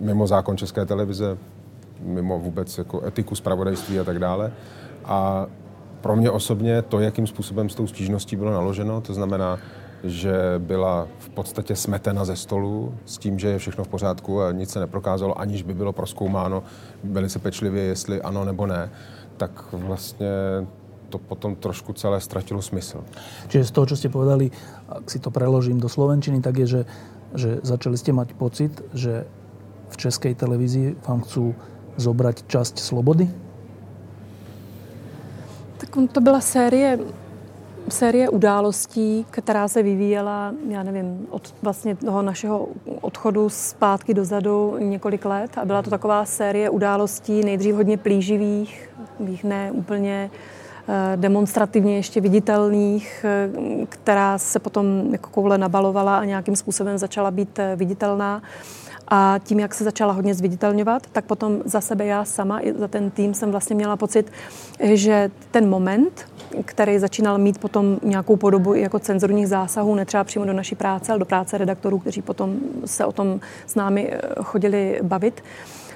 mimo 0.00 0.26
zákon 0.26 0.56
České 0.56 0.86
televize, 0.86 1.38
mimo 2.00 2.38
vůbec 2.38 2.78
jako 2.78 3.06
etiku 3.06 3.34
spravodajství 3.34 4.00
a 4.00 4.04
tak 4.04 4.18
dále. 4.18 4.52
A 5.04 5.46
pro 6.00 6.16
mě 6.16 6.30
osobně 6.30 6.82
to, 6.82 7.00
jakým 7.00 7.26
způsobem 7.26 7.68
s 7.68 7.74
tou 7.74 7.86
stížností 7.86 8.36
bylo 8.36 8.52
naloženo, 8.52 9.00
to 9.00 9.14
znamená, 9.14 9.58
že 10.04 10.34
byla 10.58 11.08
v 11.18 11.28
podstatě 11.28 11.76
smetena 11.76 12.24
ze 12.24 12.36
stolu 12.36 12.94
s 13.06 13.18
tím, 13.18 13.38
že 13.38 13.48
je 13.48 13.58
všechno 13.58 13.84
v 13.84 13.88
pořádku 13.88 14.42
a 14.42 14.52
nic 14.52 14.70
se 14.70 14.80
neprokázalo, 14.80 15.40
aniž 15.40 15.62
by 15.62 15.74
bylo 15.74 15.92
proskoumáno 15.92 16.62
velice 17.04 17.38
pečlivě, 17.38 17.82
jestli 17.82 18.22
ano 18.22 18.44
nebo 18.44 18.66
ne, 18.66 18.90
tak 19.36 19.72
vlastně 19.72 20.28
to 21.08 21.18
potom 21.18 21.56
trošku 21.56 21.92
celé 21.92 22.20
ztratilo 22.20 22.62
smysl. 22.62 23.04
Čiže 23.48 23.64
z 23.64 23.70
toho, 23.70 23.86
čo 23.86 23.96
ste 23.96 24.08
povedali, 24.10 24.50
ak 24.88 25.06
si 25.06 25.22
to 25.22 25.30
preložím 25.30 25.78
do 25.78 25.88
slovenčiny, 25.88 26.42
tak 26.42 26.58
je, 26.58 26.66
že, 26.66 26.82
že 27.34 27.50
začali 27.62 27.94
ste 27.94 28.10
mať 28.10 28.34
pocit, 28.34 28.82
že 28.90 29.22
v 29.88 29.96
českej 29.96 30.34
televízii 30.34 30.98
vám 31.06 31.22
chcú 31.22 31.54
zobrať 31.96 32.50
časť 32.50 32.82
slobody? 32.82 33.30
Tak 35.78 35.94
to 36.10 36.20
byla 36.20 36.40
série 36.42 36.98
série 37.88 38.28
událostí, 38.28 39.26
která 39.30 39.68
se 39.68 39.82
vyvíjela, 39.82 40.54
já 40.68 40.82
nevím, 40.82 41.26
od 41.30 41.54
vlastně 41.62 41.96
toho 41.96 42.22
našeho 42.22 42.68
odchodu 43.00 43.48
zpátky 43.48 44.14
dozadu 44.14 44.76
několik 44.78 45.24
let 45.24 45.50
a 45.58 45.64
byla 45.64 45.82
to 45.82 45.90
taková 45.90 46.24
série 46.24 46.70
událostí 46.70 47.44
nejdřív 47.44 47.74
hodně 47.74 47.96
plíživých, 47.96 48.90
bych 49.20 49.44
ne 49.44 49.72
úplně 49.72 50.30
eh, 50.88 51.16
demonstrativně 51.16 51.96
ještě 51.96 52.20
viditelných, 52.20 53.24
eh, 53.24 53.86
která 53.88 54.38
se 54.38 54.58
potom 54.58 55.08
jako 55.12 55.30
koule 55.30 55.58
nabalovala 55.58 56.18
a 56.18 56.24
nějakým 56.24 56.56
způsobem 56.56 56.98
začala 56.98 57.30
být 57.30 57.58
eh, 57.58 57.76
viditelná. 57.76 58.42
A 59.08 59.40
tím, 59.44 59.60
jak 59.60 59.74
se 59.74 59.84
začala 59.84 60.12
hodně 60.12 60.34
zviditelňovat, 60.34 61.06
tak 61.12 61.24
potom 61.24 61.62
za 61.64 61.80
sebe 61.80 62.06
já 62.06 62.24
sama 62.24 62.60
i 62.60 62.72
za 62.72 62.88
ten 62.88 63.10
tým 63.10 63.34
jsem 63.34 63.50
vlastně 63.50 63.76
měla 63.76 63.96
pocit, 63.96 64.32
že 64.80 65.30
ten 65.50 65.68
moment, 65.68 66.26
který 66.64 66.98
začínal 66.98 67.38
mít 67.38 67.58
potom 67.58 67.98
nějakou 68.02 68.36
podobu 68.36 68.74
jako 68.74 68.98
cenzurních 68.98 69.48
zásahů, 69.48 69.94
ne 69.94 70.04
třeba 70.04 70.24
přímo 70.24 70.44
do 70.44 70.52
naší 70.52 70.74
práce, 70.74 71.12
ale 71.12 71.18
do 71.18 71.24
práce 71.24 71.58
redaktorů, 71.58 71.98
kteří 71.98 72.22
potom 72.22 72.56
se 72.84 73.04
o 73.04 73.12
tom 73.12 73.40
s 73.66 73.74
námi 73.74 74.10
eh, 74.12 74.20
chodili 74.42 75.00
bavit, 75.02 75.42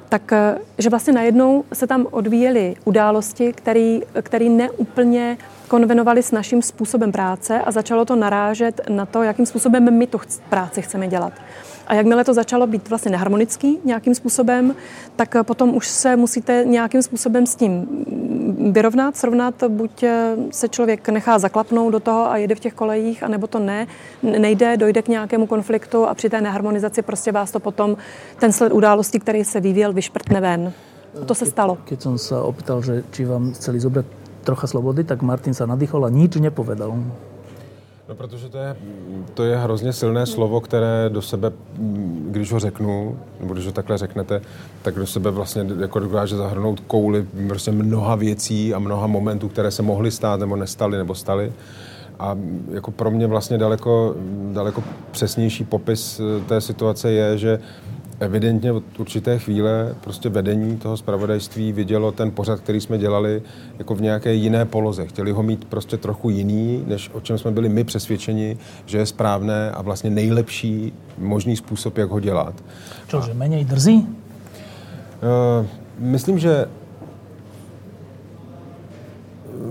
tak 0.08 0.32
eh, 0.32 0.58
že 0.78 0.90
vlastně 0.90 1.12
najednou 1.12 1.64
se 1.72 1.86
tam 1.86 2.06
odvíjely 2.10 2.74
události, 2.84 3.52
které 4.22 4.48
neúplně 4.48 5.38
konvenovaly 5.68 6.22
s 6.22 6.32
naším 6.32 6.62
způsobem 6.62 7.12
práce 7.12 7.60
a 7.60 7.70
začalo 7.70 8.04
to 8.04 8.16
narážet 8.16 8.80
na 8.88 9.06
to, 9.06 9.22
jakým 9.22 9.46
způsobem 9.46 9.98
my 9.98 10.06
tu 10.06 10.20
práci 10.48 10.82
chceme 10.82 11.08
dělat. 11.08 11.32
A 11.88 11.94
jakmile 11.94 12.24
to 12.24 12.34
začalo 12.34 12.66
být 12.66 12.88
vlastně 12.88 13.10
neharmonický 13.10 13.78
nějakým 13.84 14.14
způsobem, 14.14 14.74
tak 15.16 15.36
potom 15.42 15.76
už 15.76 15.88
se 15.88 16.16
musíte 16.16 16.64
nějakým 16.66 17.02
způsobem 17.02 17.46
s 17.46 17.54
tím 17.54 17.88
vyrovnat, 18.72 19.16
srovnat, 19.16 19.54
buď 19.68 20.04
se 20.50 20.68
člověk 20.68 21.08
nechá 21.08 21.38
zaklapnout 21.38 21.92
do 21.92 22.00
toho 22.00 22.30
a 22.30 22.36
jede 22.36 22.54
v 22.54 22.60
těch 22.60 22.74
kolejích, 22.74 23.22
anebo 23.22 23.46
to 23.46 23.58
ne, 23.58 23.86
nejde, 24.22 24.76
dojde 24.76 25.02
k 25.02 25.08
nějakému 25.08 25.46
konfliktu 25.46 26.06
a 26.06 26.14
při 26.14 26.28
té 26.30 26.40
neharmonizaci 26.40 27.02
prostě 27.02 27.32
vás 27.32 27.50
to 27.50 27.60
potom, 27.60 27.96
ten 28.38 28.52
sled 28.52 28.72
událostí, 28.72 29.18
který 29.18 29.44
se 29.44 29.60
vyvíjel, 29.60 29.92
vyšprtne 29.92 30.40
ven. 30.40 30.72
A 31.22 31.24
to 31.24 31.34
se 31.34 31.46
stalo. 31.46 31.78
Keď 31.88 31.98
som 32.04 32.14
sa 32.20 32.44
opýtal, 32.44 32.84
že 32.84 33.00
či 33.10 33.24
vám 33.24 33.56
chceli 33.56 33.80
zobrať 33.80 34.06
trocha 34.44 34.68
slobody, 34.68 35.08
tak 35.08 35.24
Martin 35.24 35.56
sa 35.56 35.64
nadýchol 35.64 36.04
a 36.04 36.12
nič 36.12 36.36
nepovedal. 36.36 36.94
No, 38.08 38.14
protože 38.14 38.48
to 38.48 38.58
je, 38.58 38.76
to 39.34 39.44
je 39.44 39.56
hrozně 39.56 39.92
silné 39.92 40.26
slovo, 40.26 40.60
které 40.60 41.08
do 41.08 41.22
sebe, 41.22 41.52
když 42.30 42.52
ho 42.52 42.58
řeknu, 42.58 43.18
nebo 43.40 43.54
když 43.54 43.66
ho 43.66 43.72
takhle 43.72 43.98
řeknete, 43.98 44.40
tak 44.82 44.94
do 44.94 45.06
sebe 45.06 45.30
vlastně 45.30 45.66
jako 45.80 45.98
dokáže 45.98 46.36
zahrnout 46.36 46.80
kouli 46.80 47.26
prostě 47.48 47.72
mnoha 47.72 48.14
věcí 48.14 48.74
a 48.74 48.78
mnoha 48.78 49.06
momentů, 49.06 49.48
které 49.48 49.70
se 49.70 49.82
mohly 49.82 50.10
stát 50.10 50.40
nebo 50.40 50.56
nestaly 50.56 50.98
nebo 50.98 51.14
staly. 51.14 51.52
A 52.18 52.36
jako 52.70 52.90
pro 52.90 53.10
mě 53.10 53.26
vlastně 53.26 53.58
daleko, 53.58 54.14
daleko 54.52 54.84
přesnější 55.10 55.64
popis 55.64 56.20
té 56.48 56.60
situace 56.60 57.12
je, 57.12 57.38
že 57.38 57.60
evidentně 58.20 58.72
od 58.72 58.84
určité 58.98 59.38
chvíle 59.38 59.94
prostě 60.00 60.28
vedení 60.28 60.76
toho 60.76 60.96
zpravodajství 60.96 61.72
vidělo 61.72 62.12
ten 62.12 62.30
pořad, 62.30 62.60
který 62.60 62.80
jsme 62.80 62.98
dělali, 62.98 63.42
jako 63.78 63.94
v 63.94 64.00
nějaké 64.00 64.34
jiné 64.34 64.64
poloze. 64.64 65.06
Chtěli 65.06 65.32
ho 65.32 65.42
mít 65.42 65.64
prostě 65.64 65.96
trochu 65.96 66.30
jiný, 66.30 66.84
než 66.86 67.10
o 67.12 67.20
čem 67.20 67.38
jsme 67.38 67.50
byli 67.50 67.68
my 67.68 67.84
přesvědčeni, 67.84 68.58
že 68.86 68.98
je 68.98 69.06
správné 69.06 69.70
a 69.70 69.82
vlastně 69.82 70.10
nejlepší 70.10 70.92
možný 71.18 71.56
způsob, 71.56 71.98
jak 71.98 72.10
ho 72.10 72.20
dělat. 72.20 72.54
Čože, 73.08 73.34
méně 73.34 73.64
drzí? 73.64 73.96
Uh, 73.98 75.66
myslím, 75.98 76.38
že 76.38 76.66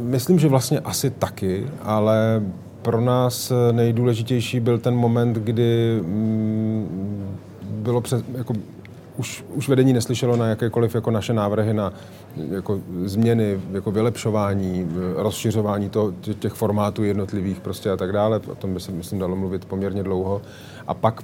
Myslím, 0.01 0.39
že 0.39 0.48
vlastně 0.48 0.80
asi 0.80 1.10
taky, 1.10 1.68
ale 1.84 2.44
pro 2.82 3.01
nás 3.01 3.51
nejdůležitější 3.72 4.60
byl 4.60 4.77
ten 4.77 4.96
moment, 4.96 5.38
kdy 5.38 6.00
mm, 6.01 7.38
bylo 7.88 8.01
přes, 8.01 8.24
jako, 8.34 8.53
už, 9.17 9.46
už 9.53 9.70
vedení 9.70 9.94
neslyšelo 9.94 10.36
na 10.36 10.48
jakékoliv 10.48 10.96
jako 10.96 11.12
naše 11.12 11.34
návrhy 11.34 11.74
na 11.74 11.94
jako 12.51 12.79
změny, 13.06 13.62
jako 13.72 13.91
vylepšování, 13.91 14.88
rozšiřování 15.15 15.89
to, 15.89 16.13
těch 16.39 16.53
formátů 16.53 17.03
jednotlivých 17.03 17.60
prostě 17.60 17.91
a 17.91 17.98
tak 17.98 18.12
dále. 18.12 18.41
O 18.51 18.56
tom 18.56 18.74
by 18.74 18.79
se, 18.79 18.91
myslím, 18.91 19.20
dalo 19.20 19.36
mluvit 19.36 19.65
poměrně 19.65 20.03
dlouho. 20.03 20.41
A 20.88 20.94
pak, 20.94 21.24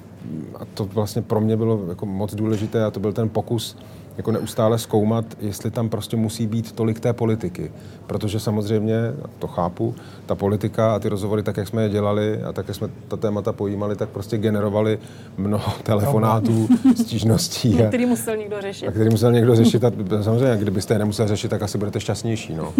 a 0.56 0.66
to 0.74 0.86
vlastně 0.86 1.22
pro 1.22 1.42
mě 1.42 1.58
bylo 1.58 1.86
jako 1.90 2.06
moc 2.06 2.36
důležité, 2.36 2.84
a 2.84 2.92
to 2.92 3.00
byl 3.00 3.14
ten 3.14 3.30
pokus 3.30 3.78
jako 4.18 4.32
neustále 4.32 4.80
zkoumat, 4.80 5.26
jestli 5.42 5.72
tam 5.72 5.90
prostě 5.90 6.18
musí 6.18 6.48
být 6.48 6.72
tolik 6.72 7.00
té 7.00 7.14
politiky. 7.14 7.72
Protože 8.08 8.40
samozřejmě, 8.40 8.96
to 9.40 9.48
chápu, 9.48 9.96
ta 10.26 10.36
politika 10.36 10.96
a 10.96 11.00
ty 11.00 11.10
rozhovory, 11.10 11.44
tak 11.44 11.58
jak 11.58 11.68
jsme 11.68 11.84
je 11.84 11.90
dělali 11.90 12.44
a 12.44 12.54
tak 12.54 12.68
jak 12.68 12.78
jsme 12.78 12.90
ta 13.08 13.18
témata 13.18 13.54
pojímali, 13.54 13.96
tak 13.96 14.10
prostě 14.10 14.38
generovali 14.38 15.00
mnoho 15.38 15.74
telefonátů, 15.84 16.68
stížností. 16.96 17.84
A, 17.84 17.88
který 17.88 18.06
musel 18.06 18.38
někdo 18.38 18.62
řešit. 18.62 18.88
A 18.88 18.92
který 18.92 19.10
musel 19.10 19.32
někdo 19.32 19.56
řešit. 19.56 19.84
A 19.84 19.92
samozřejmě, 20.24 20.58
kdybyste 20.58 20.94
je 20.94 21.00
nemusel 21.00 21.28
řešit, 21.28 21.48
tak 21.48 21.62
asi 21.62 21.78
budete 21.78 22.00
šťastnější. 22.00 22.56
No. 22.56 22.74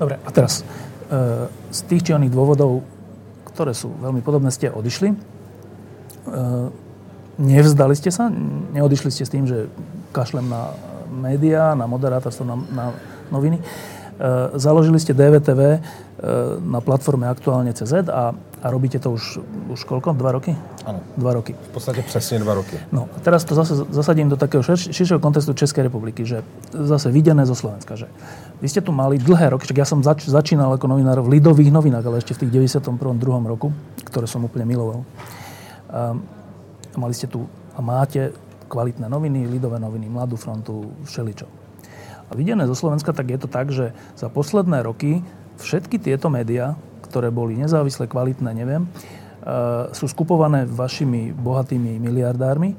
Dobre, 0.00 0.18
a 0.24 0.30
teraz 0.30 0.64
eh, 0.64 1.48
z 1.70 1.82
tých 1.82 2.02
či 2.02 2.14
oných 2.14 2.32
dôvodov, 2.32 2.80
ktoré 3.52 3.76
sú 3.76 3.92
veľmi 4.00 4.22
podobné, 4.24 4.48
ste 4.48 4.70
odišli. 4.72 5.12
Nevzdali 7.40 7.96
ste 7.96 8.12
sa? 8.12 8.28
Neodišli 8.76 9.08
ste 9.08 9.24
s 9.24 9.32
tým, 9.32 9.48
že 9.48 9.72
kašlem 10.12 10.44
na 10.44 10.76
médiá, 11.08 11.72
na 11.72 11.88
moderátorstvo, 11.88 12.44
na, 12.44 12.56
na 12.68 12.84
noviny. 13.32 13.56
E, 13.56 13.62
založili 14.60 15.00
ste 15.00 15.16
DVTV 15.16 15.60
e, 15.60 15.78
na 16.60 16.84
platforme 16.84 17.24
Aktuálne 17.24 17.72
CZ 17.72 18.12
a, 18.12 18.36
a 18.36 18.66
robíte 18.68 19.00
to 19.00 19.16
už, 19.16 19.40
už 19.72 19.80
koľko? 19.88 20.12
Dva 20.12 20.36
roky? 20.36 20.52
Áno. 20.84 21.00
Dva 21.16 21.32
roky. 21.32 21.56
V 21.56 21.70
podstate 21.72 22.04
presne 22.04 22.44
dva 22.44 22.60
roky. 22.60 22.76
No 22.92 23.08
a 23.08 23.16
teraz 23.24 23.48
to 23.48 23.56
zase 23.56 23.88
zasadím 23.88 24.28
do 24.28 24.36
takého 24.36 24.60
širš, 24.60 24.92
širšieho 24.92 25.24
kontextu 25.24 25.56
Českej 25.56 25.88
republiky, 25.88 26.28
že 26.28 26.44
zase 26.76 27.08
videné 27.08 27.48
zo 27.48 27.56
Slovenska, 27.56 27.96
že 27.96 28.12
vy 28.60 28.68
ste 28.68 28.84
tu 28.84 28.92
mali 28.92 29.16
dlhé 29.16 29.56
roky, 29.56 29.64
však 29.64 29.80
ja 29.80 29.88
som 29.88 30.04
zač, 30.04 30.28
začínal 30.28 30.76
ako 30.76 30.92
novinár 30.92 31.24
v 31.24 31.40
Lidových 31.40 31.72
novinách, 31.72 32.04
ale 32.04 32.20
ešte 32.20 32.36
v 32.36 32.44
tých 32.44 32.76
91. 32.76 33.00
2. 33.16 33.16
roku, 33.48 33.72
ktoré 34.04 34.28
som 34.28 34.44
úplne 34.44 34.68
miloval. 34.68 35.08
Um, 35.88 36.20
mali 37.00 37.16
ste 37.16 37.26
tu 37.26 37.48
a 37.72 37.80
máte 37.80 38.36
kvalitné 38.70 39.08
noviny, 39.08 39.48
lidové 39.48 39.80
noviny, 39.80 40.06
Mladú 40.06 40.36
frontu, 40.36 40.92
všeličo. 41.08 41.48
A 42.30 42.38
videné 42.38 42.62
zo 42.70 42.78
Slovenska, 42.78 43.10
tak 43.10 43.26
je 43.26 43.38
to 43.42 43.48
tak, 43.50 43.74
že 43.74 43.90
za 44.14 44.30
posledné 44.30 44.86
roky 44.86 45.26
všetky 45.58 45.98
tieto 45.98 46.30
médiá, 46.30 46.78
ktoré 47.10 47.34
boli 47.34 47.58
nezávislé, 47.58 48.06
kvalitné, 48.06 48.54
neviem, 48.54 48.86
e, 48.86 48.88
sú 49.90 50.06
skupované 50.06 50.62
vašimi 50.62 51.34
bohatými 51.34 51.98
miliardármi. 51.98 52.78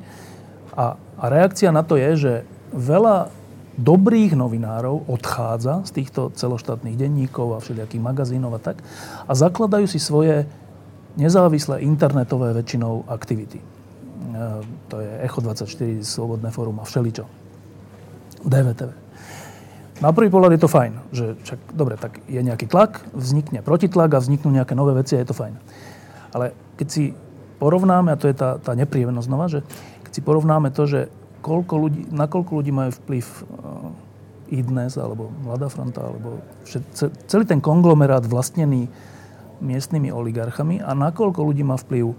A, 0.72 0.96
a 0.96 1.26
reakcia 1.28 1.68
na 1.76 1.84
to 1.84 2.00
je, 2.00 2.10
že 2.16 2.34
veľa 2.72 3.28
dobrých 3.76 4.40
novinárov 4.40 5.12
odchádza 5.12 5.84
z 5.84 5.92
týchto 6.00 6.32
celoštátnych 6.32 6.96
denníkov 6.96 7.56
a 7.56 7.64
všelijakých 7.64 8.04
magazínov 8.04 8.56
a 8.56 8.64
tak 8.64 8.80
a 9.28 9.32
zakladajú 9.36 9.88
si 9.88 10.00
svoje 10.00 10.48
nezávislé 11.20 11.84
internetové 11.84 12.56
väčšinou 12.56 13.08
aktivity. 13.12 13.60
Eh, 14.22 14.62
to 14.88 15.02
je 15.02 15.12
Echo 15.26 15.42
24, 15.42 16.06
Slobodné 16.06 16.54
fórum 16.54 16.78
a 16.78 16.86
všeličo. 16.86 17.26
DVTV. 18.46 18.90
Na 20.02 20.10
prvý 20.18 20.34
pohľad 20.34 20.58
je 20.58 20.62
to 20.66 20.70
fajn, 20.70 20.94
že 21.14 21.26
však, 21.46 21.78
dobre, 21.78 21.94
tak 21.94 22.26
je 22.26 22.42
nejaký 22.42 22.66
tlak, 22.66 23.06
vznikne 23.14 23.62
protitlak 23.62 24.18
a 24.18 24.24
vzniknú 24.24 24.50
nejaké 24.50 24.74
nové 24.74 24.98
veci 24.98 25.14
a 25.14 25.22
je 25.22 25.30
to 25.30 25.38
fajn. 25.38 25.54
Ale 26.34 26.58
keď 26.74 26.88
si 26.90 27.04
porovnáme, 27.62 28.10
a 28.10 28.18
to 28.18 28.26
je 28.26 28.34
tá, 28.34 28.58
tá 28.58 28.74
nepríjemnosť 28.74 29.30
znova, 29.30 29.46
že 29.46 29.62
keď 30.02 30.12
si 30.18 30.22
porovnáme 30.26 30.74
to, 30.74 30.90
že 30.90 31.00
koľko 31.46 31.74
ľudí, 31.78 32.02
na 32.10 32.26
koľko 32.26 32.52
ľudí 32.62 32.74
majú 32.74 32.98
vplyv 32.98 33.26
uh, 33.30 33.94
iDnes 34.50 34.98
alebo 34.98 35.30
Mladá 35.46 35.70
fronta, 35.70 36.02
alebo 36.02 36.42
všet, 36.66 37.14
celý 37.30 37.46
ten 37.46 37.62
konglomerát 37.62 38.26
vlastnený 38.26 38.90
miestnymi 39.62 40.10
oligarchami 40.10 40.82
a 40.82 40.98
nakoľko 40.98 41.46
ľudí 41.46 41.62
má 41.62 41.78
vplyv 41.78 42.18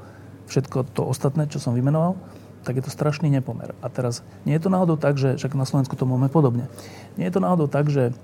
všetko 0.48 0.94
to 0.94 1.02
ostatné, 1.06 1.46
čo 1.46 1.62
som 1.62 1.76
vymenoval, 1.76 2.16
tak 2.62 2.78
je 2.78 2.84
to 2.86 2.94
strašný 2.94 3.28
nepomer. 3.28 3.74
A 3.82 3.90
teraz 3.90 4.22
nie 4.46 4.54
je 4.54 4.62
to 4.62 4.70
náhodou 4.70 4.94
tak, 4.94 5.18
že 5.18 5.34
však 5.34 5.58
na 5.58 5.66
Slovensku 5.66 5.98
to 5.98 6.06
máme 6.06 6.30
podobne. 6.30 6.70
Nie 7.18 7.28
je 7.28 7.34
to 7.34 7.42
náhodou 7.42 7.66
tak, 7.66 7.90
že 7.90 8.14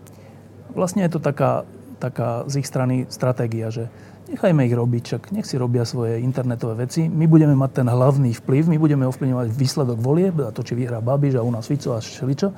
vlastne 0.72 1.02
je 1.02 1.18
to 1.18 1.20
taká, 1.20 1.66
taká 1.98 2.46
z 2.46 2.62
ich 2.62 2.68
strany 2.70 3.10
stratégia, 3.10 3.74
že 3.74 3.90
nechajme 4.30 4.62
ich 4.62 4.76
robiť, 4.76 5.02
však 5.02 5.22
nech 5.34 5.48
si 5.48 5.58
robia 5.58 5.82
svoje 5.82 6.22
internetové 6.22 6.86
veci. 6.86 7.10
My 7.10 7.26
budeme 7.26 7.58
mať 7.58 7.82
ten 7.82 7.88
hlavný 7.90 8.36
vplyv, 8.38 8.70
my 8.70 8.78
budeme 8.78 9.04
ovplyvňovať 9.10 9.48
výsledok 9.50 9.98
volieb, 9.98 10.38
a 10.44 10.54
to, 10.54 10.62
či 10.62 10.78
vyhrá 10.78 11.02
Babiš 11.02 11.40
a 11.40 11.46
u 11.46 11.50
nás 11.50 11.66
Fico 11.66 11.96
a 11.96 11.98
šeličo. 11.98 12.54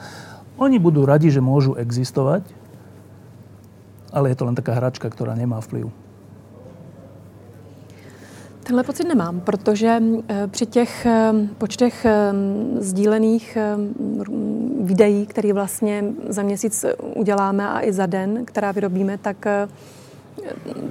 Oni 0.61 0.76
budú 0.76 1.09
radi, 1.09 1.33
že 1.33 1.40
môžu 1.40 1.79
existovať, 1.81 2.45
ale 4.12 4.35
je 4.35 4.37
to 4.37 4.45
len 4.45 4.59
taká 4.59 4.76
hračka, 4.76 5.09
ktorá 5.09 5.33
nemá 5.38 5.62
vplyv. 5.62 5.88
Tenhle 8.71 8.85
pocit 8.85 9.09
nemám, 9.09 9.41
protože 9.41 10.03
eh, 10.29 10.47
při 10.47 10.67
těch 10.67 11.07
eh, 11.07 11.33
počtech 11.59 12.05
eh, 12.05 12.33
sdílených 12.79 13.59
videí, 14.81 15.27
které 15.27 15.53
vlastně 15.53 16.05
za 16.29 16.43
měsíc 16.43 16.85
uděláme 17.15 17.69
a 17.69 17.85
i 17.85 17.93
za 17.93 18.07
den, 18.07 18.45
která 18.45 18.73
vyrobíme, 18.73 19.19
tak 19.19 19.47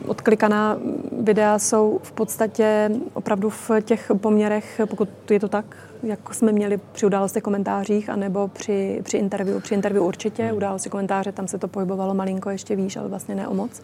odklikaná 0.08 0.78
videa 1.22 1.60
jsou 1.60 2.00
v 2.04 2.12
podstatě 2.12 2.92
opravdu 3.14 3.50
v 3.50 3.72
těch 3.82 4.12
poměrech, 4.22 4.82
pokud 4.90 5.10
je 5.32 5.40
to 5.40 5.48
tak, 5.48 5.66
jak 6.04 6.34
jsme 6.34 6.52
měli 6.52 6.80
při 6.92 7.06
událostech 7.06 7.44
komentářích, 7.44 8.10
anebo 8.10 8.48
při, 8.48 9.02
při 9.04 9.18
interview. 9.18 9.62
Při 9.62 9.74
interview 9.74 10.06
určitě, 10.06 10.44
hmm. 10.44 10.58
události 10.58 10.90
komentáře, 10.90 11.32
tam 11.32 11.48
se 11.48 11.58
to 11.58 11.68
pohybovalo 11.68 12.14
malinko 12.14 12.50
ještě 12.50 12.76
výš, 12.76 12.98
ale 12.98 13.08
vlastně 13.10 13.36
ne 13.36 13.48
o 13.48 13.54
moc. 13.54 13.82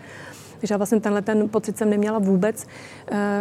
Takže 0.65 0.73
já 0.73 0.77
vlastně 0.77 0.99
tenhle 0.99 1.21
ten 1.21 1.49
pocit 1.49 1.77
jsem 1.77 1.89
neměla 1.89 2.19
vůbec. 2.19 2.67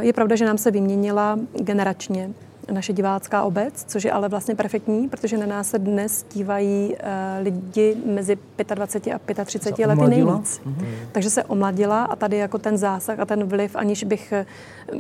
Je 0.00 0.12
pravda, 0.12 0.36
že 0.36 0.44
nám 0.44 0.58
se 0.58 0.70
vyměnila 0.70 1.38
generačně 1.60 2.30
naše 2.72 2.92
divácká 2.92 3.42
obec, 3.42 3.84
což 3.84 4.04
je 4.04 4.12
ale 4.12 4.28
vlastně 4.28 4.54
perfektní, 4.54 5.08
protože 5.08 5.38
na 5.38 5.46
nás 5.46 5.70
se 5.70 5.78
dnes 5.78 6.26
dívají 6.34 6.88
uh, 6.88 6.98
lidi 7.42 7.96
mezi 8.06 8.38
25 8.74 9.38
a 9.38 9.44
35 9.44 9.86
lety 9.86 10.06
nejvíc. 10.06 10.60
Mm-hmm. 10.66 10.86
Takže 11.12 11.30
se 11.30 11.44
omladila 11.44 12.04
a 12.04 12.16
tady 12.16 12.36
jako 12.36 12.58
ten 12.58 12.78
zásah 12.78 13.20
a 13.20 13.24
ten 13.24 13.44
vliv, 13.44 13.76
aniž 13.76 14.04
bych, 14.04 14.32
eh, 14.32 14.46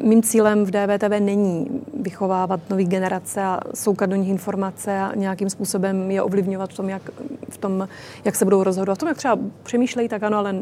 mým 0.02 0.22
cílem 0.22 0.64
v 0.64 0.70
DVTV 0.70 1.20
není 1.20 1.66
vychovávat 2.00 2.60
nový 2.70 2.84
generace 2.84 3.42
a 3.42 3.60
soukat 3.74 4.10
do 4.10 4.16
nich 4.16 4.28
informace 4.28 4.98
a 4.98 5.12
nějakým 5.14 5.50
způsobem 5.50 6.10
je 6.10 6.22
ovlivňovat 6.22 6.70
v 6.70 6.76
tom, 6.76 6.88
jak, 6.88 7.02
v 7.48 7.58
tom, 7.58 7.88
jak 8.24 8.36
se 8.36 8.44
budou 8.44 8.62
rozhodovat. 8.62 8.94
V 8.94 8.98
tom, 8.98 9.08
jak 9.08 9.16
třeba 9.16 9.38
přemýšlejí, 9.62 10.08
tak 10.08 10.22
ano, 10.22 10.38
ale 10.38 10.54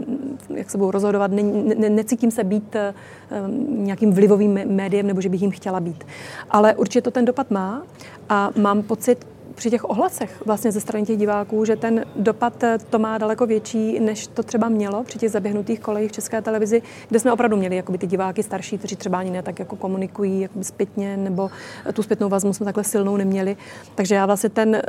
jak 0.54 0.70
se 0.70 0.78
budou 0.78 0.90
rozhodovat, 0.90 1.30
ne, 1.30 1.42
ne, 1.42 1.90
necítím 1.90 2.30
se 2.30 2.44
být 2.44 2.76
uh, 2.76 3.50
nějakým 3.78 4.12
vlivovým 4.12 4.52
médiem, 4.52 5.06
nebo 5.06 5.20
že 5.20 5.28
bych 5.28 5.42
jim 5.42 5.50
chtěla 5.50 5.80
být. 5.80 6.04
Ale 6.50 6.74
určitě 6.74 7.02
to 7.02 7.10
ten 7.10 7.24
dopad 7.24 7.50
má 7.50 7.82
a 8.28 8.50
mám 8.56 8.82
pocit 8.82 9.31
při 9.54 9.71
těch 9.71 9.90
ohlasech 9.90 10.47
vlastně 10.47 10.73
ze 10.73 10.80
strany 10.80 11.06
těch 11.06 11.16
diváků, 11.16 11.64
že 11.64 11.76
ten 11.76 12.04
dopad 12.16 12.62
eh, 12.62 12.78
to 12.90 12.99
má 12.99 13.18
daleko 13.18 13.47
větší, 13.47 14.00
než 14.00 14.26
to 14.26 14.42
třeba 14.42 14.68
mělo 14.68 15.04
při 15.04 15.18
těch 15.18 15.30
zaběhnutých 15.30 15.80
kolejích 15.80 16.11
v 16.11 16.14
České 16.14 16.42
televizi, 16.42 16.82
kde 17.09 17.18
jsme 17.18 17.32
opravdu 17.32 17.56
měli 17.56 17.76
jakoby 17.76 17.99
ty 17.99 18.06
diváky 18.06 18.42
starší, 18.42 18.78
kteří 18.78 18.97
třeba 18.97 19.18
ani 19.18 19.30
ne 19.30 19.42
tak 19.42 19.59
jako 19.59 19.76
komunikují 19.76 20.40
jakoby 20.40 20.64
zpětně, 20.64 21.16
nebo 21.16 21.50
tu 21.92 22.02
zpětnou 22.02 22.28
vazbu 22.28 22.52
jsme 22.52 22.64
takhle 22.64 22.85
silnou 22.85 23.16
neměli. 23.16 23.56
Takže 23.94 24.14
já 24.14 24.26
vlastně 24.26 24.50
ten, 24.50 24.75
eh, 24.75 24.82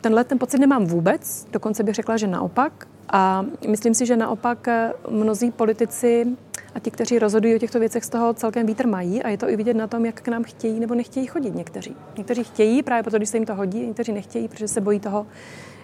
tenhle 0.00 0.24
ten 0.24 0.38
pocit 0.38 0.58
nemám 0.58 0.86
vůbec, 0.86 1.46
dokonce 1.52 1.82
bych 1.82 1.94
řekla, 1.94 2.16
že 2.16 2.26
naopak. 2.26 2.86
A 3.08 3.44
myslím 3.68 3.94
si, 3.94 4.06
že 4.06 4.16
naopak 4.16 4.68
eh, 4.68 4.92
mnozí 5.10 5.50
politici 5.50 6.26
a 6.74 6.80
ti, 6.80 6.90
kteří 6.90 7.18
rozhodují 7.18 7.54
o 7.54 7.58
těchto 7.58 7.78
věcech, 7.78 8.04
z 8.04 8.08
toho 8.08 8.34
celkem 8.34 8.66
vítr 8.66 8.86
mají 8.86 9.22
a 9.22 9.28
je 9.28 9.38
to 9.38 9.48
i 9.48 9.56
vidět 9.56 9.74
na 9.74 9.86
tom, 9.86 10.06
jak 10.06 10.20
k 10.22 10.28
nám 10.28 10.44
chtějí 10.44 10.80
nebo 10.80 10.94
nechtějí 10.94 11.26
chodit 11.26 11.54
někteří. 11.54 11.96
Někteří 12.18 12.44
chtějí 12.44 12.82
právě 12.82 13.02
proto, 13.02 13.16
když 13.16 13.28
se 13.28 13.36
jim 13.36 13.46
to 13.46 13.54
hodí, 13.54 13.86
někteří 13.86 14.12
nechtějí, 14.12 14.48
protože 14.48 14.68
se 14.68 14.80
bojí 14.80 15.00
toho, 15.00 15.26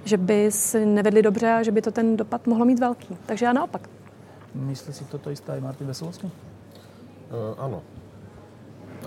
že 0.04 0.16
by 0.16 0.52
si 0.52 0.86
nevedli 0.86 1.22
dobře 1.22 1.50
a 1.52 1.62
že 1.62 1.72
by 1.72 1.82
to 1.82 1.90
ten 1.90 2.16
dopad 2.16 2.46
mohlo 2.46 2.64
mít 2.64 2.78
velký. 2.78 3.16
Takže 3.26 3.46
já 3.46 3.52
naopak. 3.52 3.88
Myslí 4.54 4.92
si 4.92 5.04
toto 5.04 5.30
jistá 5.30 5.56
i 5.56 5.60
Martin 5.60 5.86
Veselovský? 5.86 6.26
Uh, 6.26 7.64
ano. 7.64 7.82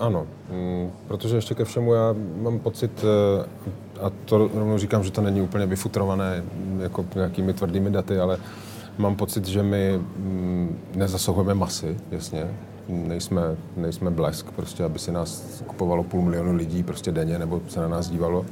Ano, 0.00 0.26
mm, 0.50 0.92
protože 1.08 1.36
ještě 1.36 1.54
ke 1.54 1.64
všemu 1.64 1.94
já 1.94 2.14
mám 2.42 2.58
pocit, 2.58 3.04
eh, 3.04 3.46
a 4.00 4.10
to 4.24 4.38
rovnou 4.38 4.78
říkám, 4.78 5.04
že 5.04 5.10
to 5.10 5.20
není 5.20 5.42
úplně 5.42 5.66
vyfutrované 5.66 6.44
jako 6.78 7.06
nějakými 7.14 7.52
tvrdými 7.52 7.90
daty, 7.90 8.18
ale 8.18 8.38
Mám 8.98 9.16
pocit, 9.16 9.46
že 9.46 9.62
my 9.62 10.00
mm, 10.16 10.78
nezasahujeme 10.94 11.54
masy, 11.54 11.96
jasně. 12.10 12.46
Nejsme, 12.88 13.42
nejsme 13.76 14.10
blesk, 14.10 14.50
prostě, 14.50 14.84
aby 14.84 14.98
si 14.98 15.12
nás 15.12 15.62
kupovalo 15.66 16.02
půl 16.02 16.22
milionu 16.22 16.56
lidí 16.56 16.82
prostě 16.82 17.12
denně, 17.12 17.38
nebo 17.38 17.60
se 17.68 17.80
na 17.80 17.88
nás 17.88 18.08
dívalo. 18.08 18.46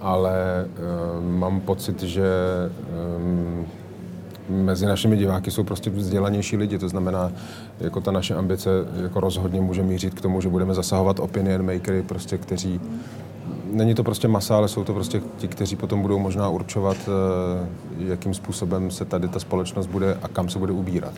Ale 0.00 0.66
uh, 0.66 1.24
mám 1.24 1.60
pocit, 1.60 2.02
že 2.02 2.30
um, 3.16 3.66
mezi 4.48 4.86
našimi 4.86 5.16
diváky 5.16 5.50
jsou 5.50 5.64
prostě 5.64 5.90
vzdělanější 5.90 6.56
lidi, 6.56 6.78
to 6.78 6.88
znamená, 6.88 7.32
jako 7.80 8.00
ta 8.00 8.10
naše 8.10 8.34
ambice 8.34 8.70
jako 9.02 9.20
rozhodně 9.20 9.60
může 9.60 9.82
mířit 9.82 10.14
k 10.14 10.20
tomu, 10.20 10.40
že 10.40 10.48
budeme 10.48 10.74
zasahovat 10.74 11.20
opinion 11.20 11.66
makery, 11.66 12.02
prostě, 12.02 12.38
kteří 12.38 12.80
není 13.72 13.94
to 13.94 14.04
prostě 14.04 14.28
masa, 14.28 14.56
ale 14.56 14.68
jsou 14.68 14.84
to 14.84 14.94
prostě 14.94 15.20
ti, 15.38 15.48
kteří 15.48 15.76
potom 15.76 16.02
budou 16.02 16.18
možná 16.18 16.48
určovat, 16.48 16.96
eh, 16.96 17.66
jakým 17.98 18.34
způsobem 18.34 18.90
se 18.90 19.04
tady 19.04 19.28
ta 19.28 19.38
společnost 19.38 19.86
bude 19.86 20.18
a 20.22 20.28
kam 20.28 20.48
se 20.48 20.58
bude 20.58 20.72
ubírat. 20.72 21.14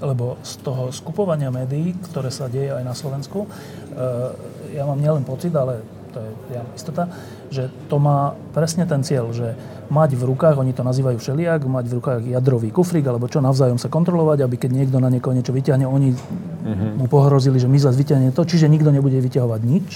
Lebo 0.00 0.36
z 0.42 0.56
toho 0.56 0.92
skupovania 0.92 1.48
médií, 1.48 1.96
ktoré 2.04 2.28
sa 2.28 2.52
deje 2.52 2.68
aj 2.68 2.84
na 2.84 2.92
Slovensku, 2.92 3.48
eh, 3.48 4.76
ja 4.76 4.84
mám 4.84 5.00
nielen 5.00 5.24
pocit, 5.24 5.56
ale 5.56 5.80
to 6.12 6.20
je 6.20 6.30
ja 6.56 6.62
istota, 6.76 7.08
že 7.52 7.68
to 7.88 7.96
má 8.00 8.32
presne 8.56 8.84
ten 8.84 9.04
cieľ, 9.04 9.32
že 9.32 9.52
mať 9.92 10.16
v 10.16 10.22
rukách, 10.32 10.56
oni 10.56 10.72
to 10.72 10.80
nazývajú 10.84 11.20
všelijak, 11.20 11.68
mať 11.68 11.84
v 11.88 11.96
rukách 12.00 12.20
jadrový 12.24 12.72
kufrík, 12.72 13.04
alebo 13.04 13.28
čo, 13.28 13.44
navzájom 13.44 13.76
sa 13.76 13.92
kontrolovať, 13.92 14.44
aby 14.44 14.56
keď 14.56 14.70
niekto 14.72 14.96
na 15.00 15.12
niekoho 15.12 15.36
niečo 15.36 15.52
vyťahne, 15.52 15.84
oni 15.84 16.12
mm-hmm. 16.12 16.90
mu 17.00 17.06
pohrozili, 17.06 17.60
že 17.60 17.68
my 17.68 17.76
zase 17.76 18.00
vyťahne 18.00 18.32
to, 18.32 18.42
čiže 18.48 18.68
nikto 18.68 18.88
nebude 18.88 19.20
vyťahovať 19.20 19.60
nič. 19.64 19.88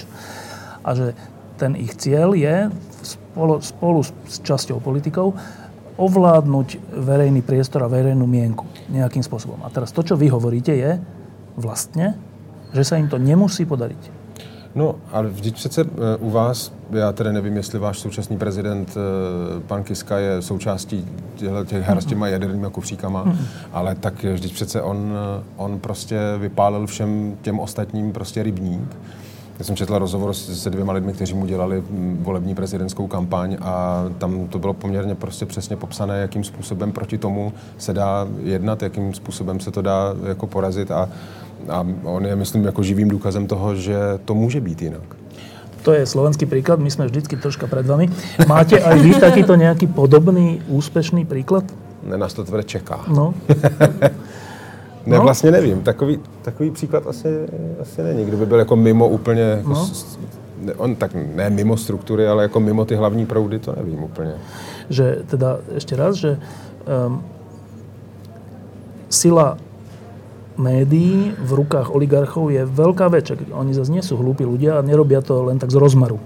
A 0.81 0.89
že 0.97 1.13
ten 1.61 1.77
ich 1.77 1.93
cieľ 1.93 2.33
je 2.33 2.73
spolu, 3.05 3.61
spolu 3.61 4.01
s 4.01 4.41
časťou 4.41 4.81
politikov 4.81 5.37
ovládnuť 6.01 6.97
verejný 6.97 7.45
priestor 7.45 7.85
a 7.85 7.91
verejnú 7.91 8.25
mienku 8.25 8.65
nejakým 8.89 9.21
spôsobom. 9.21 9.61
A 9.61 9.69
teraz 9.69 9.93
to, 9.93 10.01
čo 10.01 10.17
vy 10.17 10.33
hovoríte, 10.33 10.73
je 10.73 10.97
vlastne, 11.53 12.17
že 12.73 12.81
sa 12.81 12.97
im 12.97 13.05
to 13.05 13.21
nemusí 13.21 13.69
podariť. 13.69 14.21
No, 14.75 14.95
ale 15.11 15.27
vždyť 15.29 15.55
přece 15.55 15.81
eh, 15.81 16.17
u 16.19 16.29
vás, 16.29 16.73
já 16.91 17.11
tedy 17.11 17.33
nevím, 17.33 17.57
jestli 17.57 17.79
váš 17.79 17.99
současný 17.99 18.37
prezident, 18.37 18.97
eh, 18.97 19.59
pan 19.67 19.83
Kiska, 19.83 20.17
je 20.17 20.41
součástí 20.41 21.07
těch 21.65 21.83
her 21.83 22.01
s 22.01 22.05
těma 22.05 22.27
jadernými 22.27 22.67
kufříkama, 22.71 23.23
mm. 23.23 23.37
ale 23.73 23.95
tak 23.95 24.23
vždyť 24.23 24.53
přece 24.53 24.81
on, 24.81 25.13
eh, 25.13 25.43
on 25.57 25.79
prostě 25.79 26.19
vypálil 26.37 26.87
všem 26.87 27.37
těm 27.41 27.59
ostatním 27.59 28.13
prostě 28.13 28.43
rybník 28.43 28.97
já 29.61 29.65
jsem 29.65 29.75
četl 29.75 29.97
rozhovor 29.97 30.33
se 30.33 30.69
dvěma 30.69 30.93
lidmi, 30.93 31.13
kteří 31.13 31.33
mu 31.33 31.45
dělali 31.45 31.83
mm, 31.89 32.19
volební 32.21 32.55
prezidentskou 32.55 33.07
kampaň 33.07 33.57
a 33.61 34.05
tam 34.17 34.47
to 34.47 34.59
bylo 34.59 34.73
poměrně 34.73 35.15
prostě 35.15 35.45
přesně 35.45 35.77
popsané, 35.77 36.21
jakým 36.21 36.43
způsobem 36.43 36.91
proti 36.91 37.17
tomu 37.17 37.53
se 37.77 37.93
dá 37.93 38.27
jednat, 38.43 38.81
jakým 38.81 39.13
způsobem 39.13 39.59
se 39.59 39.71
to 39.71 39.81
dá 39.81 40.15
jako 40.27 40.47
porazit 40.47 40.91
a, 40.91 41.09
a 41.69 41.87
on 42.03 42.25
je, 42.25 42.35
myslím, 42.35 42.65
jako 42.65 42.83
živým 42.83 43.09
důkazem 43.09 43.47
toho, 43.47 43.75
že 43.75 43.97
to 44.25 44.35
může 44.35 44.61
být 44.61 44.81
jinak. 44.81 45.15
To 45.81 45.93
je 45.93 46.05
slovenský 46.05 46.45
príklad, 46.45 46.77
my 46.77 46.93
sme 46.93 47.09
vždycky 47.09 47.41
troška 47.41 47.65
pred 47.65 47.85
vami. 47.85 48.05
Máte 48.45 48.77
aj 48.77 49.01
vy 49.01 49.17
takýto 49.17 49.57
nejaký 49.57 49.89
podobný, 49.89 50.61
úspešný 50.69 51.25
príklad? 51.25 51.65
Ne, 52.05 52.21
nás 52.21 52.37
to 52.37 52.45
tvrde 52.45 52.69
čeká. 52.69 53.01
No. 53.09 53.33
Ne, 55.05 55.17
no. 55.17 55.23
vlastně 55.23 55.51
nevím. 55.51 55.81
Takový, 55.81 56.19
takový 56.41 56.71
příklad 56.71 57.07
asi, 57.07 57.47
asi 57.81 58.03
není. 58.03 58.25
Kdyby 58.25 58.45
byl 58.45 58.59
jako 58.59 58.75
mimo 58.75 59.07
úplně, 59.07 59.41
jako 59.41 59.69
no. 59.69 59.89
on 60.77 60.95
tak 60.95 61.11
ne 61.35 61.49
mimo 61.49 61.77
struktury, 61.77 62.27
ale 62.27 62.43
jako 62.43 62.59
mimo 62.59 62.85
ty 62.85 62.95
hlavní 62.95 63.25
proudy, 63.25 63.59
to 63.59 63.73
nevím 63.75 64.03
úplně. 64.03 64.33
Že 64.89 65.17
teda 65.27 65.57
ještě 65.73 65.95
raz, 65.95 66.15
že 66.15 66.39
um, 67.07 67.23
sila 69.09 69.57
médií 70.57 71.33
v 71.39 71.51
rukách 71.63 71.89
oligarchov 71.89 72.51
je 72.51 72.63
veľká 72.67 73.07
vec. 73.09 73.31
Oni 73.51 73.73
zase 73.73 73.89
nie 73.89 74.03
sú 74.03 74.19
hlúpi 74.19 74.45
ľudia 74.45 74.77
a 74.77 74.85
nerobia 74.85 75.23
to 75.23 75.47
len 75.47 75.57
tak 75.57 75.71
z 75.71 75.79
rozmaru. 75.79 76.19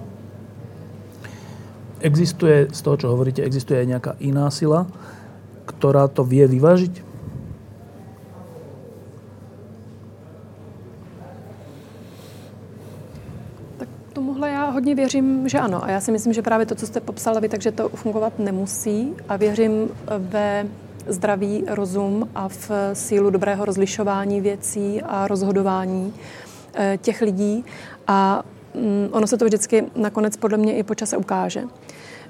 Existuje, 2.01 2.69
z 2.69 2.79
toho, 2.81 2.95
čo 2.99 3.07
hovoríte, 3.09 3.41
existuje 3.41 3.81
aj 3.81 3.87
nejaká 3.87 4.11
iná 4.21 4.51
sila, 4.51 4.85
ktorá 5.65 6.05
to 6.11 6.21
vie 6.21 6.45
vyvážiť? 6.45 7.04
Hodně 14.85 14.95
věřím, 14.95 15.49
že 15.49 15.59
ano. 15.59 15.83
A 15.83 15.89
já 15.89 16.01
si 16.01 16.11
myslím, 16.11 16.33
že 16.33 16.41
právě 16.41 16.65
to, 16.65 16.75
co 16.75 16.87
jste 16.87 16.99
popsala 16.99 17.39
vy, 17.39 17.49
takže 17.49 17.71
to 17.71 17.89
fungovat 17.89 18.39
nemusí. 18.39 19.13
A 19.29 19.37
věřím 19.37 19.89
ve 20.17 20.67
zdravý 21.07 21.63
rozum 21.67 22.29
a 22.35 22.49
v 22.49 22.71
sílu 22.93 23.29
dobrého 23.29 23.65
rozlišování 23.65 24.41
věcí 24.41 25.01
a 25.01 25.27
rozhodování 25.27 26.13
eh, 26.73 26.97
těch 27.01 27.21
lidí. 27.21 27.65
A 28.07 28.43
mm, 28.73 29.09
ono 29.11 29.27
se 29.27 29.37
to 29.37 29.45
vždycky 29.45 29.85
nakonec 29.95 30.37
podle 30.37 30.57
mě 30.57 30.75
i 30.75 30.83
po 30.83 30.95
čase 30.95 31.17
ukáže. 31.17 31.63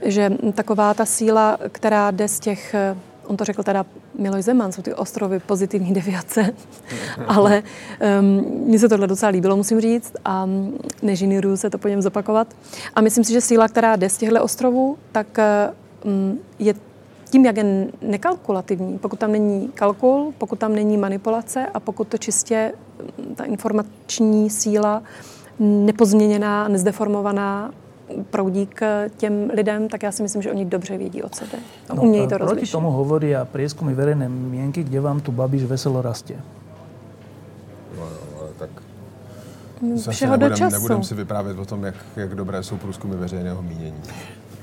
Že 0.01 0.31
taková 0.53 0.93
ta 0.93 1.05
síla, 1.05 1.57
která 1.71 2.11
jde 2.11 2.27
z 2.27 2.39
těch 2.39 2.73
eh, 2.73 2.95
on 3.27 3.37
to 3.37 3.45
řekl 3.45 3.63
teda 3.63 3.85
Miloš 4.19 4.43
Zeman, 4.43 4.71
jsou 4.71 4.81
ty 4.81 4.93
ostrovy 4.93 5.39
pozitivní 5.39 5.93
deviace, 5.93 6.53
ale 7.27 7.63
um, 8.19 8.45
mně 8.67 8.79
se 8.79 8.89
tohle 8.89 9.07
docela 9.07 9.29
líbilo, 9.29 9.57
musím 9.57 9.81
říct, 9.81 10.13
a 10.25 10.49
nežiníruju 11.01 11.57
se 11.57 11.69
to 11.69 11.77
po 11.77 11.87
něm 11.87 12.01
zopakovat. 12.01 12.47
A 12.95 13.01
myslím 13.01 13.23
si, 13.23 13.33
že 13.33 13.41
síla, 13.41 13.67
která 13.67 13.95
jde 13.95 14.09
z 14.09 14.17
těchto 14.17 14.43
ostrovů, 14.43 14.97
tak 15.11 15.37
um, 16.03 16.39
je 16.59 16.73
tím, 17.29 17.45
jak 17.45 17.57
je 17.57 17.87
nekalkulativní, 18.01 18.97
pokud 18.97 19.19
tam 19.19 19.31
není 19.31 19.67
kalkul, 19.73 20.33
pokud 20.37 20.59
tam 20.59 20.75
není 20.75 20.97
manipulace 20.97 21.65
a 21.65 21.79
pokud 21.79 22.07
to 22.07 22.17
čistě 22.17 22.73
ta 23.35 23.43
informační 23.43 24.49
síla 24.49 25.03
nepozměněná, 25.59 26.67
nezdeformovaná 26.67 27.71
proudí 28.29 28.67
k 28.67 29.09
těm 29.17 29.49
lidem, 29.53 29.89
tak 29.89 30.03
já 30.03 30.11
si 30.11 30.23
myslím, 30.23 30.41
že 30.41 30.51
oni 30.51 30.65
dobře 30.65 30.97
vědí 30.97 31.23
od 31.23 31.35
sebe. 31.35 31.57
No, 31.89 32.01
umějí 32.01 32.27
to 32.27 32.37
rozlišit. 32.37 32.59
Proti 32.59 32.71
tomu 32.71 32.91
hovorí 32.91 33.35
a 33.35 33.45
prieskumy 33.45 33.93
verejné 33.93 34.29
mienky, 34.29 34.83
kde 34.83 35.01
vám 35.01 35.19
tu 35.19 35.31
babiš 35.31 35.63
veselo 35.63 36.01
rastie. 36.01 36.39
No, 37.97 38.03
ale 38.39 38.49
tak 38.59 38.69
Všeho 40.09 40.31
nebudem, 40.31 40.49
do 40.49 40.57
času. 40.57 40.73
Nebudem 40.73 41.03
si 41.03 41.15
vyprávět 41.15 41.59
o 41.59 41.65
tom, 41.65 41.83
jak, 41.83 41.95
jak 42.15 42.35
dobré 42.35 42.63
jsou 42.63 42.77
průzkumy 42.77 43.15
veřejného 43.15 43.61
mínění. 43.61 44.01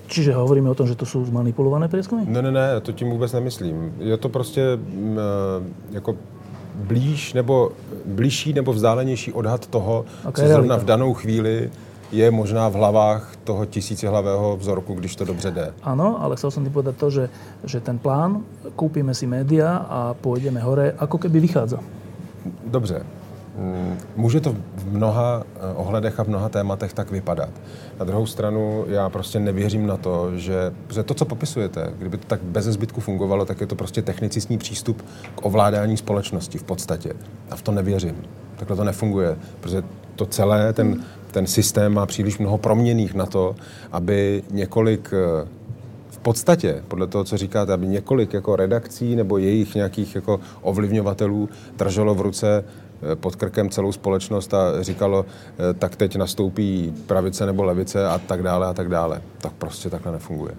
Čiže 0.07 0.35
hovoríme 0.35 0.71
o 0.71 0.75
tom, 0.75 0.87
že 0.87 0.95
to 0.95 1.07
jsou 1.07 1.25
zmanipulované 1.25 1.89
prieskumy? 1.89 2.23
Ne, 2.27 2.43
ne, 2.43 2.51
ne, 2.51 2.81
to 2.81 2.93
tím 2.93 3.11
vůbec 3.11 3.33
nemyslím. 3.33 3.95
Je 3.99 4.17
to 4.17 4.29
prostě 4.29 4.63
m, 4.73 5.21
jako 5.91 6.17
blíž 6.75 7.33
nebo 7.33 7.73
blížší 8.07 8.53
nebo 8.53 8.73
vzdálenější 8.73 9.33
odhad 9.33 9.67
toho, 9.67 10.05
okay, 10.29 10.45
co 10.45 10.53
zrovna 10.53 10.77
v 10.77 10.85
danou 10.85 11.15
chvíli 11.15 11.71
je 12.13 12.31
možná 12.31 12.69
v 12.69 12.75
hlavách 12.75 13.37
toho 13.45 13.67
tisícihlavého 13.67 14.57
vzorku, 14.57 14.95
když 14.95 15.17
to 15.17 15.25
dobře 15.25 15.51
jde. 15.51 15.75
Ano, 15.83 16.23
ale 16.23 16.37
chcel 16.37 16.51
som 16.51 16.65
ti 16.65 16.71
povedať 16.71 16.95
to, 17.01 17.09
že, 17.11 17.25
že 17.65 17.81
ten 17.81 17.99
plán, 17.99 18.45
kúpime 18.77 19.17
si 19.17 19.25
média 19.25 19.81
a 19.89 20.13
pôjdeme 20.13 20.61
hore, 20.61 20.93
ako 20.93 21.19
keby 21.19 21.41
vychádza. 21.41 21.81
Dobře, 22.69 23.03
Mm, 23.57 23.99
může 24.17 24.41
to 24.41 24.57
v 24.77 24.93
mnoha 24.93 25.43
eh, 25.45 25.75
ohledech 25.75 26.21
a 26.21 26.25
v 26.25 26.29
mnoha 26.29 26.49
tématech 26.49 26.93
tak 26.93 27.11
vypadat. 27.11 27.51
Na 27.99 28.05
druhou 28.05 28.27
stranu 28.27 28.85
já 28.89 29.09
prostě 29.09 29.41
nevěřím 29.41 29.87
na 29.87 29.97
to, 29.97 30.39
že, 30.39 30.73
že 30.91 31.03
to, 31.03 31.15
co 31.15 31.25
popisujete, 31.25 31.93
kdyby 31.99 32.17
to 32.17 32.27
tak 32.27 32.43
bez 32.43 32.65
zbytku 32.65 33.01
fungovalo, 33.01 33.45
tak 33.45 33.61
je 33.61 33.67
to 33.67 33.75
prostě 33.75 34.03
technicistní 34.03 34.59
přístup 34.59 35.03
k 35.35 35.45
ovládání 35.45 35.97
společnosti 35.97 36.59
v 36.59 36.63
podstatě. 36.63 37.13
A 37.51 37.57
v 37.57 37.63
to 37.63 37.73
nevěřím. 37.73 38.17
Takhle 38.57 38.77
to 38.77 38.85
nefunguje, 38.85 39.37
protože 39.61 39.83
to 40.25 40.27
celé, 40.27 40.73
ten, 40.73 41.05
ten 41.31 41.47
systém 41.47 41.95
má 41.95 42.07
příliš 42.07 42.39
mnoho 42.39 42.59
proměných 42.59 43.15
na 43.15 43.27
to, 43.27 43.57
aby 43.93 44.43
několik 44.51 45.11
eh, 45.13 45.49
v 46.11 46.19
podstatě, 46.19 46.83
podle 46.89 47.07
toho, 47.07 47.25
co 47.25 47.37
říkáte, 47.37 47.73
aby 47.73 47.87
několik 47.87 48.33
jako 48.33 48.57
redakcí 48.57 49.17
nebo 49.17 49.39
jejich 49.39 49.75
nějakých 49.75 50.15
jako 50.15 50.41
ovlivňovatelů 50.63 51.49
drželo 51.77 52.15
v 52.15 52.21
ruce 52.21 52.65
Eh, 53.03 53.17
pod 53.17 53.37
krkem 53.37 53.71
celou 53.71 53.93
společnost 53.93 54.55
a 54.55 54.83
říkalo, 54.83 55.27
eh, 55.27 55.75
tak 55.75 55.97
teď 55.97 56.17
nastoupí 56.17 56.95
pravice 57.07 57.47
nebo 57.47 57.65
levice 57.65 58.07
a 58.07 58.19
tak 58.19 58.43
dále 58.43 58.67
a 58.67 58.73
tak 58.73 58.89
dále. 58.89 59.23
Tak 59.41 59.53
prostě 59.53 59.91
takhle 59.91 60.13
nefunguje. 60.13 60.55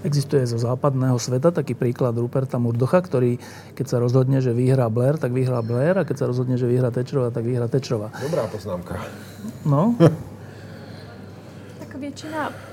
Existuje 0.00 0.48
zo 0.48 0.56
západného 0.56 1.20
sveta 1.20 1.52
taký 1.52 1.76
príklad 1.76 2.16
Ruperta 2.16 2.56
Murdocha, 2.56 3.04
ktorý 3.04 3.36
keď 3.76 3.86
sa 3.86 3.96
rozhodne, 4.00 4.40
že 4.40 4.56
vyhrá 4.56 4.88
Blair, 4.88 5.20
tak 5.20 5.36
vyhrá 5.36 5.60
Blair 5.60 6.00
a 6.00 6.08
keď 6.08 6.24
sa 6.24 6.26
rozhodne, 6.28 6.56
že 6.56 6.64
vyhrá 6.64 6.88
Tečrova, 6.88 7.28
tak 7.28 7.44
vyhrá 7.44 7.68
Tečrova. 7.68 8.08
Dobrá 8.16 8.48
poznámka. 8.48 8.96
No. 9.68 9.92
tak 11.80 11.90
většina 12.00 12.69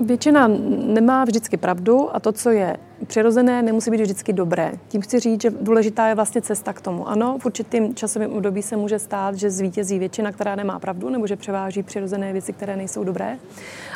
Většina 0.00 0.48
nemá 0.86 1.24
vždycky 1.24 1.56
pravdu 1.56 2.16
a 2.16 2.20
to, 2.20 2.32
co 2.32 2.50
je 2.50 2.76
přirozené, 3.06 3.62
nemusí 3.62 3.90
být 3.90 4.00
vždycky 4.00 4.32
dobré. 4.32 4.72
Tím 4.88 5.00
chci 5.00 5.20
říct, 5.20 5.42
že 5.42 5.50
důležitá 5.50 6.06
je 6.06 6.14
vlastně 6.14 6.42
cesta 6.42 6.72
k 6.72 6.80
tomu. 6.80 7.08
Ano, 7.08 7.38
v 7.38 7.46
určitým 7.46 7.94
časovém 7.94 8.32
období 8.32 8.62
se 8.62 8.76
může 8.76 8.98
stát, 8.98 9.34
že 9.34 9.50
zvítězí 9.50 9.98
většina, 9.98 10.32
která 10.32 10.54
nemá 10.54 10.78
pravdu, 10.78 11.10
nebo 11.10 11.26
že 11.26 11.36
převáží 11.36 11.82
přirozené 11.82 12.32
věci, 12.32 12.52
které 12.52 12.76
nejsou 12.76 13.04
dobré. 13.04 13.38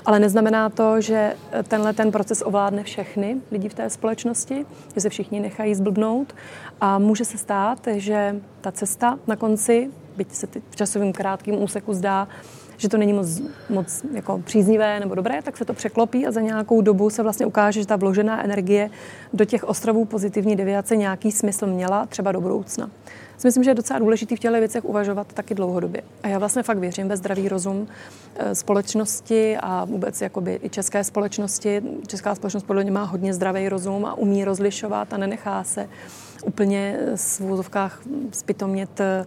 Ale 0.06 0.20
neznamená 0.20 0.68
to, 0.68 1.00
že 1.00 1.36
tenhle 1.68 1.92
ten 1.92 2.12
proces 2.12 2.42
ovládne 2.46 2.82
všechny 2.82 3.36
lidi 3.50 3.68
v 3.68 3.74
té 3.74 3.90
společnosti, 3.90 4.66
že 4.94 5.00
se 5.00 5.08
všichni 5.08 5.40
nechají 5.40 5.74
zblbnout. 5.74 6.34
A 6.80 6.98
může 6.98 7.24
se 7.24 7.38
stát, 7.38 7.78
že 7.92 8.36
ta 8.60 8.72
cesta 8.72 9.18
na 9.26 9.36
konci, 9.36 9.90
byť 10.16 10.32
se 10.32 10.46
v 10.70 10.76
časovým 10.76 11.12
krátkým 11.12 11.62
úseku 11.62 11.94
zdá, 11.94 12.28
že 12.78 12.88
to 12.88 12.96
není 12.96 13.12
moc, 13.12 13.42
moc 13.68 14.04
jako 14.12 14.38
příznivé 14.44 15.00
nebo 15.00 15.14
dobré, 15.14 15.42
tak 15.42 15.56
se 15.56 15.64
to 15.64 15.74
překlopí 15.74 16.26
a 16.26 16.30
za 16.30 16.40
nějakou 16.40 16.80
dobu 16.80 17.10
se 17.10 17.22
vlastně 17.22 17.46
ukáže, 17.46 17.80
že 17.80 17.86
ta 17.86 17.96
vložená 17.96 18.44
energie 18.44 18.90
do 19.32 19.44
těch 19.44 19.64
ostrovů 19.64 20.04
pozitivní 20.04 20.56
deviace 20.56 20.96
nějaký 20.96 21.32
smysl 21.32 21.66
měla, 21.66 22.06
třeba 22.06 22.32
do 22.32 22.40
budoucna. 22.40 22.90
Myslím, 23.44 23.64
že 23.64 23.70
je 23.70 23.74
docela 23.74 23.98
důležité 23.98 24.36
v 24.36 24.38
těchto 24.38 24.58
věcech 24.58 24.84
uvažovat 24.84 25.32
taky 25.32 25.54
dlouhodobě. 25.54 26.02
A 26.22 26.28
já 26.28 26.38
vlastně 26.38 26.62
fakt 26.62 26.78
věřím 26.78 27.08
ve 27.08 27.16
zdravý 27.16 27.48
rozum 27.48 27.88
eh, 28.36 28.54
společnosti 28.54 29.56
a 29.56 29.84
vůbec 29.84 30.20
jakoby 30.20 30.60
i 30.62 30.70
české 30.70 31.04
společnosti. 31.04 31.82
Česká 32.06 32.34
společnost 32.34 32.62
podle 32.62 32.82
mě 32.82 32.92
má 32.92 33.04
hodně 33.04 33.34
zdravý 33.34 33.68
rozum 33.68 34.04
a 34.04 34.14
umí 34.14 34.44
rozlišovat 34.44 35.12
a 35.12 35.16
nenechá 35.16 35.64
se 35.64 35.88
úplně 36.42 36.98
v 37.16 37.40
vůzovkách 37.40 38.00
zpitomět 38.32 39.00
eh, 39.00 39.26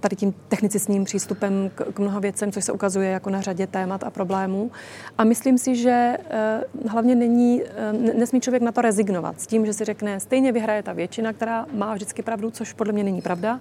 tady 0.00 0.16
tím 0.16 0.34
technicistním 0.48 1.04
přístupem 1.04 1.70
k, 1.74 1.92
k 1.92 1.98
mnoha 1.98 2.20
věcem, 2.20 2.52
což 2.52 2.64
se 2.64 2.72
ukazuje 2.72 3.10
jako 3.10 3.30
na 3.30 3.40
řadě 3.40 3.66
témat 3.66 4.04
a 4.04 4.10
problémů. 4.10 4.70
A 5.18 5.24
myslím 5.24 5.58
si, 5.58 5.76
že 5.76 6.16
eh, 6.30 6.64
hlavně 6.88 7.14
není, 7.14 7.62
eh, 7.62 7.92
nesmí 7.92 8.40
člověk 8.40 8.62
na 8.62 8.72
to 8.72 8.80
rezignovat 8.80 9.40
s 9.40 9.46
tím, 9.46 9.66
že 9.66 9.72
si 9.72 9.84
řekne, 9.84 10.20
stejně 10.20 10.52
vyhraje 10.52 10.82
ta 10.82 10.92
většina, 10.92 11.32
která 11.32 11.66
má 11.72 11.94
vždycky 11.94 12.22
pravdu, 12.22 12.50
což 12.50 12.72
podle 12.72 12.92
mě 12.92 13.04
není 13.04 13.22
pravda. 13.22 13.60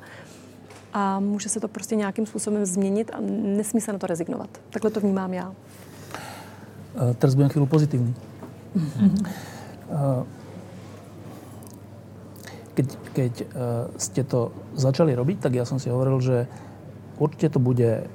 A 0.93 1.19
může 1.19 1.49
se 1.49 1.59
to 1.59 1.67
prostě 1.67 1.95
nějakým 1.95 2.25
způsobem 2.25 2.65
změnit 2.65 3.11
a 3.13 3.17
nesmí 3.41 3.81
se 3.81 3.93
na 3.93 3.99
to 3.99 4.07
rezignovat. 4.07 4.49
Takhle 4.69 4.91
to 4.91 4.99
vnímám 4.99 5.33
já. 5.33 5.53
Teraz 6.91 7.39
budem 7.39 7.47
chvíľu 7.47 7.71
pozitívny. 7.71 8.11
Mm-hmm 8.75 10.35
keď, 12.71 12.87
keď 13.11 13.33
uh, 13.41 13.45
ste 13.99 14.23
to 14.23 14.55
začali 14.79 15.11
robiť, 15.11 15.43
tak 15.43 15.53
ja 15.59 15.67
som 15.67 15.77
si 15.77 15.91
hovoril, 15.91 16.23
že 16.23 16.37
určite 17.19 17.55
to 17.55 17.59
bude 17.59 18.07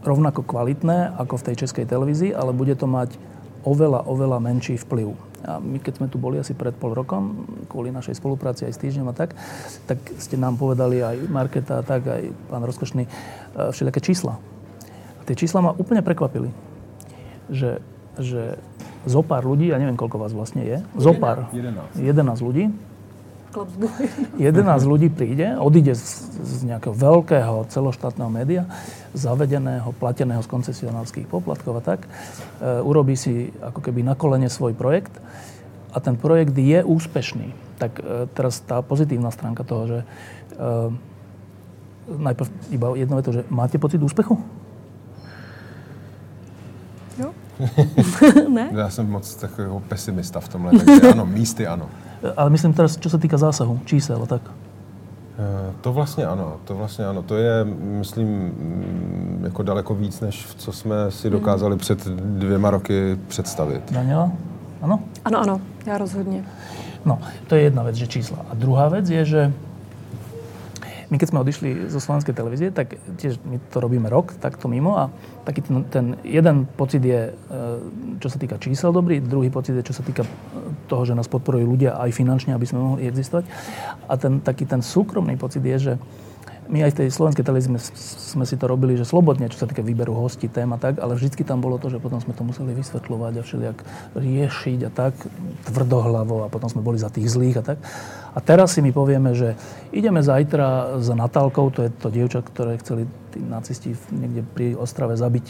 rovnako 0.00 0.40
kvalitné 0.42 1.12
ako 1.20 1.36
v 1.36 1.46
tej 1.52 1.54
českej 1.66 1.84
televízii, 1.84 2.32
ale 2.32 2.56
bude 2.56 2.72
to 2.72 2.88
mať 2.88 3.12
oveľa, 3.68 4.08
oveľa 4.08 4.40
menší 4.40 4.80
vplyv. 4.80 5.12
A 5.40 5.56
my, 5.60 5.80
keď 5.80 6.00
sme 6.00 6.08
tu 6.08 6.20
boli 6.20 6.36
asi 6.36 6.52
pred 6.52 6.72
pol 6.76 6.92
rokom, 6.92 7.48
kvôli 7.68 7.92
našej 7.92 8.16
spolupráci 8.16 8.68
aj 8.68 8.76
s 8.76 8.80
týždňom 8.80 9.08
a 9.12 9.14
tak, 9.16 9.36
tak 9.88 10.00
ste 10.20 10.36
nám 10.36 10.56
povedali 10.56 11.00
aj 11.00 11.16
Marketa 11.28 11.80
a 11.80 11.86
tak, 11.86 12.08
aj 12.08 12.22
pán 12.48 12.64
Rozkošný, 12.64 13.04
uh, 13.04 13.72
všelijaké 13.72 14.00
čísla. 14.00 14.40
A 15.20 15.22
tie 15.28 15.36
čísla 15.36 15.60
ma 15.60 15.76
úplne 15.76 16.00
prekvapili. 16.00 16.48
Že, 17.52 17.80
že 18.20 18.56
zopár 19.04 19.44
ľudí, 19.44 19.72
ja 19.72 19.80
neviem, 19.80 19.96
koľko 19.96 20.20
vás 20.20 20.32
vlastne 20.32 20.64
je, 20.64 20.76
zopár, 20.96 21.48
11, 21.52 22.00
11 22.00 22.46
ľudí, 22.46 22.72
11 23.50 24.38
ľudí 24.92 25.10
príde, 25.10 25.58
odíde 25.58 25.98
z, 25.98 26.30
z 26.38 26.70
nejakého 26.70 26.94
veľkého 26.94 27.66
celoštátneho 27.66 28.30
média, 28.30 28.62
zavedeného, 29.10 29.90
plateného 29.98 30.38
z 30.42 30.48
koncesionárských 30.48 31.26
poplatkov 31.26 31.78
a 31.78 31.82
tak, 31.82 32.06
e, 32.06 32.08
urobí 32.82 33.18
si 33.18 33.50
ako 33.58 33.82
keby 33.82 34.06
na 34.06 34.14
kolene 34.14 34.46
svoj 34.46 34.78
projekt 34.78 35.12
a 35.90 35.98
ten 35.98 36.14
projekt 36.14 36.54
je 36.54 36.78
úspešný. 36.86 37.50
Tak 37.82 37.92
e, 37.98 38.02
teraz 38.30 38.62
tá 38.62 38.82
pozitívna 38.86 39.34
stránka 39.34 39.66
toho, 39.66 39.82
že 39.86 39.98
e, 39.98 40.06
najprv 42.14 42.48
iba 42.70 42.86
jedno 42.94 43.18
je 43.18 43.24
to, 43.26 43.32
že 43.34 43.42
máte 43.50 43.76
pocit 43.82 43.98
úspechu? 43.98 44.38
Jo. 47.18 47.34
ne? 48.48 48.70
Já 48.72 48.90
jsem 48.90 49.10
moc 49.10 49.34
takový 49.34 49.80
pesimista 49.88 50.40
v 50.40 50.48
tomhle, 50.48 50.70
takže 50.78 51.10
ano, 51.10 51.26
místy 51.26 51.66
ano. 51.66 51.90
Ale 52.36 52.50
myslím 52.50 52.72
teraz, 52.72 53.00
čo 53.00 53.08
sa 53.08 53.18
týka 53.18 53.40
zásahu, 53.40 53.80
čísel 53.84 54.20
a 54.22 54.26
tak. 54.26 54.42
Eh, 55.40 55.72
to 55.80 55.92
vlastně 55.92 56.26
ano, 56.26 56.56
to 56.64 56.74
vlastně 56.74 57.06
ano. 57.06 57.22
To 57.22 57.36
je, 57.36 57.64
myslím, 57.80 58.28
mm, 58.28 59.40
jako 59.44 59.62
daleko 59.62 59.94
víc, 59.94 60.20
než 60.20 60.46
co 60.56 60.72
jsme 60.72 61.10
si 61.10 61.28
hmm. 61.28 61.38
dokázali 61.38 61.76
před 61.76 62.06
dvěma 62.08 62.70
roky 62.70 63.18
představit. 63.28 63.92
Daniela? 63.92 64.32
Ano? 64.82 65.00
Ano, 65.24 65.40
ano, 65.40 65.60
já 65.86 65.98
rozhodně. 65.98 66.44
No, 67.04 67.18
to 67.46 67.54
je 67.54 67.62
jedna 67.62 67.82
vec, 67.82 67.96
že 67.96 68.06
čísla. 68.06 68.38
A 68.50 68.54
druhá 68.54 68.88
vec 68.88 69.10
je, 69.10 69.24
že 69.24 69.52
my 71.10 71.18
keď 71.18 71.28
sme 71.34 71.42
odišli 71.42 71.70
zo 71.90 71.98
slovenskej 71.98 72.34
televízie, 72.38 72.70
tak 72.70 72.94
tiež 73.18 73.42
my 73.42 73.58
to 73.74 73.82
robíme 73.82 74.06
rok, 74.06 74.38
takto 74.38 74.70
mimo 74.70 74.94
a 74.94 75.04
taký 75.42 75.66
ten, 75.66 75.76
ten 75.90 76.06
jeden 76.22 76.70
pocit 76.70 77.02
je, 77.02 77.34
e, 77.34 77.60
čo 78.22 78.30
sa 78.30 78.38
týka 78.38 78.62
čísel 78.62 78.94
dobrý, 78.94 79.18
druhý 79.18 79.50
pocit 79.50 79.74
je, 79.74 79.90
čo 79.90 79.94
sa 79.94 80.06
týka 80.06 80.22
e, 80.22 80.30
toho, 80.86 81.02
že 81.02 81.18
nás 81.18 81.26
podporujú 81.26 81.66
ľudia 81.66 81.98
aj 81.98 82.14
finančne, 82.14 82.54
aby 82.54 82.62
sme 82.62 82.78
mohli 82.78 83.10
existovať. 83.10 83.42
A 84.06 84.14
ten 84.14 84.38
taký 84.38 84.70
ten 84.70 84.86
súkromný 84.86 85.34
pocit 85.34 85.66
je, 85.66 85.76
že 85.78 85.92
my 86.70 86.86
aj 86.86 86.94
v 86.94 86.98
tej 87.02 87.08
slovenskej 87.10 87.42
televízii 87.42 87.70
sme, 87.74 87.80
sme 88.38 88.44
si 88.46 88.54
to 88.54 88.70
robili, 88.70 88.94
že 88.94 89.02
slobodne, 89.02 89.50
čo 89.50 89.58
sa 89.58 89.66
týka 89.66 89.82
výberu 89.82 90.14
hostí, 90.14 90.46
tém 90.46 90.70
a 90.70 90.78
tak, 90.78 91.02
ale 91.02 91.18
vždycky 91.18 91.42
tam 91.42 91.58
bolo 91.58 91.82
to, 91.82 91.90
že 91.90 91.98
potom 91.98 92.22
sme 92.22 92.30
to 92.30 92.46
museli 92.46 92.70
vysvetľovať 92.78 93.32
a 93.34 93.42
všelijak 93.42 93.78
riešiť 94.14 94.80
a 94.86 94.90
tak, 94.94 95.18
tvrdohlavo 95.66 96.46
a 96.46 96.48
potom 96.48 96.70
sme 96.70 96.86
boli 96.86 97.02
za 97.02 97.10
tých 97.10 97.26
zlých 97.26 97.58
a 97.58 97.74
tak. 97.74 97.78
A 98.30 98.38
teraz 98.38 98.78
si 98.78 98.80
my 98.86 98.94
povieme, 98.94 99.34
že 99.34 99.58
ideme 99.90 100.22
zajtra 100.22 101.02
za 101.02 101.18
Natálkou, 101.18 101.74
to 101.74 101.82
je 101.82 101.90
to 101.90 102.08
dievča, 102.14 102.46
ktoré 102.46 102.78
chceli 102.78 103.10
tí 103.34 103.42
nacisti 103.42 103.98
niekde 104.14 104.46
pri 104.46 104.78
Ostrave 104.78 105.18
zabiť, 105.18 105.46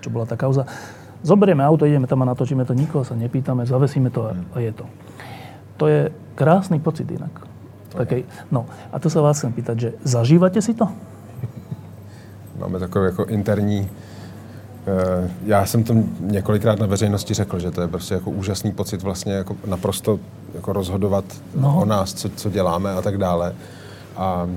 čo 0.00 0.08
bola 0.08 0.24
tá 0.24 0.40
kauza. 0.40 0.64
Zoberieme 1.20 1.60
auto, 1.60 1.84
ideme 1.84 2.08
tam 2.08 2.24
a 2.24 2.30
natočíme 2.32 2.64
to, 2.64 2.72
nikoho 2.72 3.04
sa 3.04 3.12
nepýtame, 3.12 3.68
zavesíme 3.68 4.08
to 4.08 4.32
a 4.32 4.56
je 4.56 4.72
to. 4.72 4.88
To 5.76 5.84
je 5.84 6.00
krásny 6.32 6.80
pocit 6.80 7.04
inak 7.12 7.49
Takej, 7.92 8.24
no 8.50 8.66
a 8.92 8.98
to 8.98 9.10
se 9.10 9.20
vás 9.20 9.38
chcem 9.38 9.52
pýtať, 9.52 9.80
že 9.80 9.92
zažíváte 10.04 10.62
si 10.62 10.74
to? 10.74 10.88
Máme 12.58 12.78
takový 12.78 13.04
jako 13.04 13.24
interní 13.24 13.90
eh, 14.86 15.30
já 15.46 15.66
jsem 15.66 15.84
to 15.84 15.94
několikrát 16.20 16.78
na 16.78 16.86
veřejnosti 16.86 17.34
řekl, 17.34 17.58
že 17.58 17.70
to 17.70 17.80
je 17.80 17.88
prostě 17.88 18.14
jako 18.14 18.30
úžasný 18.30 18.72
pocit 18.72 19.02
vlastně 19.02 19.32
jako 19.32 19.56
naprosto 19.66 20.18
jako 20.54 20.72
rozhodovat 20.72 21.24
no. 21.54 21.80
o 21.80 21.84
nás, 21.84 22.14
co, 22.14 22.28
co 22.28 22.50
děláme 22.50 22.92
a 22.92 23.02
tak 23.02 23.18
dále. 23.18 23.54
A 24.16 24.48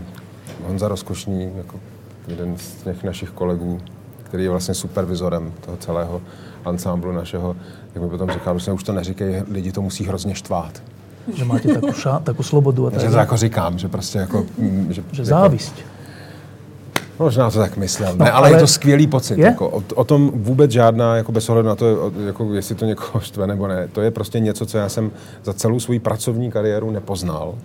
Honza 0.67 0.87
Rozkošní, 0.87 1.51
jako 1.57 1.79
jeden 2.27 2.57
z 2.57 2.75
těch 2.83 3.03
našich 3.03 3.29
kolegů, 3.29 3.79
který 4.23 4.43
je 4.43 4.49
vlastně 4.49 4.73
supervizorem 4.73 5.53
toho 5.65 5.77
celého 5.77 6.21
ansámblu 6.65 7.11
našeho, 7.11 7.55
jak 7.95 8.03
mi 8.03 8.09
potom 8.09 8.31
říkal, 8.31 8.59
že 8.59 8.71
už 8.71 8.83
to 8.83 8.93
neříkej, 8.93 9.43
lidi 9.51 9.71
to 9.71 9.81
musí 9.81 10.05
hrozně 10.05 10.35
štvát. 10.35 10.83
Že 11.33 11.45
máte 11.45 11.67
takovou, 11.73 11.93
ša, 11.93 12.19
takovou 12.19 12.43
slobodu. 12.43 12.87
A 12.87 12.91
tak. 12.91 13.01
Že 13.01 13.09
to 13.09 13.17
jako 13.17 13.37
říkám, 13.37 13.79
že 13.79 13.87
prostě 13.87 14.17
jako... 14.17 14.45
Mm, 14.57 14.87
že, 14.89 15.03
že 15.11 15.25
závisť. 15.25 15.77
Jako, 15.77 17.23
možná 17.23 17.51
to 17.51 17.59
tak 17.59 17.77
myslel. 17.77 18.15
No, 18.15 18.25
ne, 18.25 18.31
ale, 18.31 18.47
ale 18.49 18.57
je 18.57 18.59
to 18.59 18.67
skvělý 18.67 19.07
pocit. 19.07 19.37
Je? 19.37 19.45
Jako, 19.45 19.69
o, 19.69 19.83
o, 19.95 20.03
tom 20.03 20.31
vůbec 20.35 20.71
žádná, 20.71 21.15
jako 21.15 21.31
bez 21.31 21.49
ohledu 21.49 21.67
na 21.67 21.75
to, 21.75 22.11
jako, 22.25 22.53
jestli 22.53 22.75
to 22.75 22.85
někoho 22.85 23.19
štve 23.19 23.47
nebo 23.47 23.67
ne. 23.67 23.87
To 23.87 24.01
je 24.01 24.11
prostě 24.11 24.39
něco, 24.39 24.65
co 24.65 24.77
já 24.77 24.89
jsem 24.89 25.11
za 25.43 25.53
celou 25.53 25.79
svou 25.79 25.99
pracovní 25.99 26.51
kariéru 26.51 26.91
nepoznal. 26.91 27.55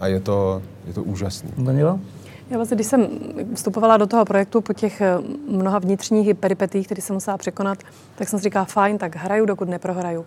A 0.00 0.06
je 0.06 0.20
to, 0.20 0.62
je 0.86 0.92
to 0.92 1.02
úžasné. 1.02 1.50
Daniela? 1.58 1.98
Já 2.50 2.56
vlastně, 2.56 2.74
když 2.74 2.86
jsem 2.86 3.08
vstupovala 3.54 3.96
do 3.96 4.06
toho 4.06 4.24
projektu 4.24 4.60
po 4.60 4.72
těch 4.72 5.00
eh, 5.00 5.18
mnoha 5.48 5.78
vnitřních 5.78 6.34
peripetích, 6.34 6.86
které 6.86 7.02
jsem 7.02 7.14
musela 7.14 7.38
překonat, 7.38 7.78
tak 8.14 8.28
jsem 8.28 8.38
si 8.38 8.42
říkala, 8.42 8.64
fajn, 8.64 8.98
tak 8.98 9.16
hraju, 9.16 9.46
dokud 9.46 9.68
neprohraju. 9.68 10.24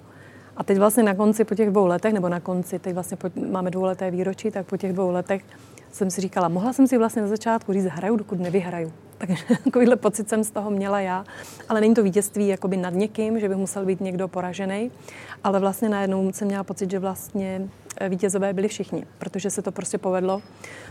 A 0.58 0.64
teď 0.64 0.78
vlastně 0.78 1.04
na 1.04 1.16
konci 1.16 1.44
po 1.44 1.56
těch 1.56 1.70
dvou 1.70 1.86
letech, 1.86 2.14
nebo 2.14 2.30
na 2.30 2.40
konci, 2.40 2.80
teď 2.80 2.94
vlastně 2.94 3.18
po, 3.18 3.30
máme 3.52 3.72
dvouleté 3.72 4.12
výročí, 4.12 4.52
tak 4.52 4.66
po 4.66 4.78
těch 4.78 4.94
dvou 4.94 5.12
letech 5.12 5.44
jsem 5.92 6.12
si 6.12 6.22
říkala, 6.22 6.48
mohla 6.48 6.74
jsem 6.74 6.88
si 6.88 6.98
vlastně 6.98 7.22
na 7.22 7.28
začátku 7.28 7.74
říct, 7.74 7.86
hraju, 7.86 8.16
dokud 8.16 8.40
nevyhraju. 8.40 8.94
Takže 9.18 9.44
takovýhle 9.64 9.96
pocit 9.96 10.30
jsem 10.30 10.44
z 10.44 10.52
toho 10.52 10.70
měla 10.70 11.00
já. 11.00 11.26
Ale 11.70 11.82
není 11.82 11.94
to 11.94 12.04
vítězství 12.04 12.48
jakoby 12.48 12.78
nad 12.78 12.94
někým, 12.94 13.40
že 13.40 13.50
by 13.50 13.56
musel 13.56 13.86
být 13.86 14.02
někdo 14.02 14.28
poražený. 14.28 14.92
Ale 15.44 15.60
vlastně 15.60 15.90
najednou 15.90 16.32
jsem 16.34 16.48
měla 16.48 16.64
pocit, 16.64 16.92
že 16.92 17.00
vlastně 17.00 17.68
eh, 17.98 18.10
vítězové 18.10 18.54
byli 18.54 18.68
všichni, 18.68 19.06
protože 19.20 19.50
se 19.50 19.62
to 19.62 19.72
prostě 19.72 19.98
povedlo. 19.98 20.42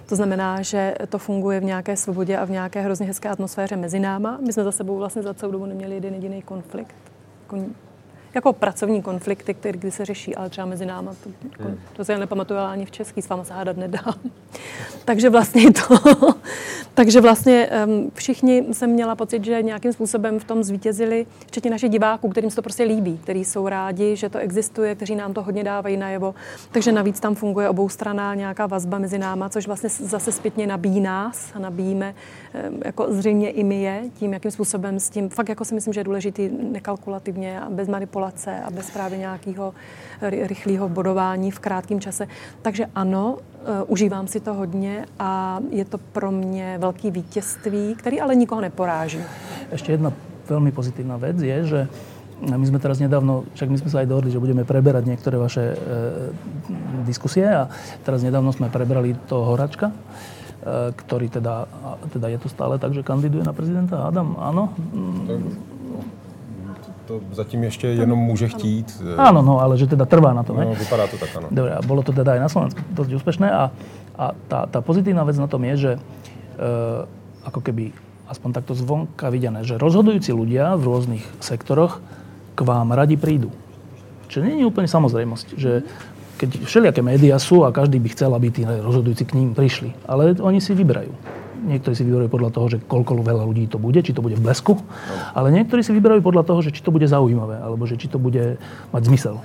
To 0.06 0.16
znamená, 0.16 0.62
že 0.62 0.94
to 1.08 1.18
funguje 1.18 1.60
v 1.60 1.64
nějaké 1.64 1.96
svobodě 1.96 2.36
a 2.36 2.44
v 2.44 2.50
nějaké 2.50 2.80
hrozně 2.80 3.06
hezké 3.06 3.28
atmosféře 3.28 3.76
mezi 3.76 4.00
náma. 4.00 4.38
My 4.46 4.52
jsme 4.52 4.64
za 4.64 4.72
sebou 4.72 4.96
vlastně 4.96 5.22
za 5.22 5.34
celou 5.34 5.52
dobu 5.52 5.66
neměli 5.66 5.94
jeden 5.94 6.14
jediný 6.14 6.42
konflikt. 6.42 6.94
Jako 8.36 8.52
pracovní 8.52 9.02
konflikty, 9.02 9.54
které 9.54 9.78
kdy 9.78 9.90
se 9.90 10.04
řeší, 10.04 10.36
ale 10.36 10.50
třeba 10.50 10.66
mezi 10.66 10.86
náma, 10.86 11.14
to, 11.24 11.30
jako, 11.50 11.62
hmm. 11.62 11.78
to 11.92 12.04
se 12.04 12.18
nepamatuju 12.18 12.60
ani 12.60 12.86
v 12.86 12.90
český, 12.90 13.22
s 13.22 13.28
váma 13.28 13.44
se 13.44 13.54
hádat 13.54 13.76
nedá. 13.76 14.04
takže 15.04 15.30
vlastně 15.30 15.72
to, 15.72 16.14
takže 16.94 17.20
vlastně 17.20 17.70
um, 17.86 18.10
všichni 18.14 18.64
jsem 18.72 18.90
měla 18.90 19.14
pocit, 19.14 19.44
že 19.44 19.62
nějakým 19.62 19.92
způsobem 19.92 20.38
v 20.38 20.44
tom 20.44 20.64
zvítězili, 20.64 21.26
včetně 21.46 21.70
našich 21.70 21.90
diváků, 21.90 22.28
kterým 22.28 22.50
se 22.50 22.56
to 22.56 22.62
prostě 22.62 22.84
líbí, 22.84 23.18
kteří 23.18 23.44
jsou 23.44 23.68
rádi, 23.68 24.16
že 24.16 24.28
to 24.28 24.38
existuje, 24.38 24.94
kteří 24.94 25.16
nám 25.16 25.34
to 25.34 25.42
hodně 25.42 25.64
dávají 25.64 25.96
najevo. 25.96 26.34
Takže 26.72 26.92
navíc 26.92 27.20
tam 27.20 27.34
funguje 27.34 27.68
obou 27.68 27.88
strana 27.88 28.34
nějaká 28.34 28.66
vazba 28.66 28.98
mezi 28.98 29.18
náma, 29.18 29.48
což 29.48 29.66
vlastně 29.66 29.88
zase 29.90 30.32
zpětně 30.32 30.66
nabíjí 30.66 31.00
nás 31.00 31.50
a 31.54 31.58
nabíjíme 31.58 32.14
um, 32.70 32.80
jako 32.84 33.06
zřejmě 33.08 33.50
i 33.50 33.64
my 33.64 33.82
je, 33.82 34.02
tím, 34.14 34.32
jakým 34.32 34.50
způsobem 34.50 35.00
s 35.00 35.10
tím, 35.10 35.28
fakt 35.28 35.48
jako 35.48 35.64
si 35.64 35.74
myslím, 35.74 35.92
že 35.92 36.00
je 36.00 36.04
důležitý 36.04 36.50
nekalkulativně 36.72 37.60
a 37.60 37.70
bez 37.70 37.88
manipulace 37.88 38.25
manipulace 38.26 38.60
a 38.66 38.70
bez 38.70 38.90
právě 38.90 39.18
nějakého 39.18 39.74
rychlého 40.20 40.88
bodování 40.88 41.50
v 41.50 41.58
krátkém 41.58 42.00
čase. 42.00 42.26
Takže 42.62 42.86
ano, 42.94 43.38
uh, 43.38 43.92
užívám 43.92 44.26
si 44.26 44.40
to 44.40 44.54
hodně 44.54 45.06
a 45.18 45.60
je 45.70 45.84
to 45.84 45.98
pro 45.98 46.30
mě 46.30 46.78
velký 46.78 47.10
vítězství, 47.10 47.94
který 47.94 48.20
ale 48.20 48.34
nikoho 48.34 48.60
neporáží. 48.60 49.18
Ještě 49.72 49.92
jedna 49.92 50.12
velmi 50.48 50.72
pozitivní 50.72 51.12
věc 51.18 51.42
je, 51.42 51.64
že 51.64 51.88
my 52.56 52.66
jsme 52.66 52.78
teraz 52.78 52.98
nedávno, 53.00 53.44
však 53.54 53.70
my 53.70 53.78
jsme 53.78 53.90
se 53.90 53.98
aj 53.98 54.06
dohodli, 54.06 54.30
že 54.30 54.38
budeme 54.38 54.64
preberať 54.64 55.08
některé 55.08 55.38
vaše 55.40 55.72
e, 55.72 55.76
diskusie 57.08 57.48
a 57.48 57.68
teraz 58.04 58.22
nedávno 58.22 58.52
jsme 58.52 58.68
prebrali 58.68 59.16
toho 59.24 59.56
Horačka, 59.56 59.88
e, 59.88 59.92
ktorý 60.92 61.32
teda, 61.32 61.64
teda 62.12 62.28
je 62.28 62.38
to 62.38 62.48
stále 62.52 62.76
tak, 62.76 62.92
že 62.92 63.00
kandiduje 63.00 63.40
na 63.40 63.56
prezidenta 63.56 64.04
Adam, 64.04 64.36
áno? 64.36 64.68
To 67.06 67.20
zatím 67.32 67.64
ještě 67.64 67.86
jenom 67.86 68.18
může 68.18 68.48
chtít. 68.48 69.02
Ano, 69.16 69.42
no, 69.42 69.60
ale 69.60 69.78
že 69.78 69.86
teda 69.86 70.04
trvá 70.04 70.32
na 70.32 70.42
to, 70.42 70.54
ne? 70.54 70.64
No, 70.64 70.74
vypadá 70.74 71.06
to 71.06 71.16
tak, 71.18 71.30
ano. 71.36 71.48
Dobre, 71.50 71.72
a 71.74 71.80
bolo 71.82 72.02
to 72.02 72.12
teda 72.12 72.34
aj 72.34 72.40
na 72.40 72.50
Slovensku 72.50 72.80
dosť 72.90 73.10
úspešné 73.22 73.48
a, 73.50 73.70
a 74.18 74.24
tá, 74.48 74.66
tá 74.66 74.78
pozitívna 74.82 75.22
vec 75.22 75.38
na 75.38 75.46
tom 75.46 75.62
je, 75.64 75.74
že 75.76 75.92
e, 75.94 76.00
ako 77.46 77.60
keby 77.62 77.94
aspoň 78.26 78.50
takto 78.58 78.74
zvonka 78.74 79.30
videné, 79.30 79.62
že 79.62 79.78
rozhodujúci 79.78 80.34
ľudia 80.34 80.74
v 80.74 80.82
rôznych 80.82 81.24
sektoroch 81.38 82.02
k 82.58 82.60
vám 82.66 82.90
radi 82.90 83.14
prídu. 83.14 83.54
Čo 84.26 84.42
nie 84.42 84.58
je 84.58 84.66
úplne 84.66 84.90
samozrejmosť, 84.90 85.46
že 85.54 85.86
keď 86.36 86.66
všelijaké 86.66 87.00
médiá 87.06 87.38
sú 87.38 87.62
a 87.62 87.72
každý 87.72 88.02
by 88.02 88.08
chcel, 88.12 88.34
aby 88.34 88.50
tí 88.50 88.66
rozhodujúci 88.66 89.24
k 89.24 89.36
ním 89.38 89.54
prišli, 89.54 89.94
ale 90.10 90.34
oni 90.42 90.58
si 90.58 90.74
vyberajú 90.74 91.14
niektorí 91.64 91.96
si 91.96 92.04
vyberajú 92.04 92.28
podľa 92.28 92.50
toho, 92.52 92.66
že 92.68 92.78
koľko 92.84 93.24
veľa 93.24 93.44
ľudí 93.48 93.64
to 93.70 93.80
bude, 93.80 94.00
či 94.04 94.12
to 94.12 94.20
bude 94.20 94.36
v 94.36 94.44
blesku, 94.44 94.76
ale 95.32 95.48
niektorí 95.48 95.80
si 95.80 95.96
vyberajú 95.96 96.20
podľa 96.20 96.44
toho, 96.44 96.60
že 96.60 96.74
či 96.76 96.84
to 96.84 96.92
bude 96.92 97.08
zaujímavé, 97.08 97.56
alebo 97.56 97.88
že 97.88 97.96
či 97.96 98.12
to 98.12 98.20
bude 98.20 98.60
mať 98.92 99.02
zmysel. 99.08 99.40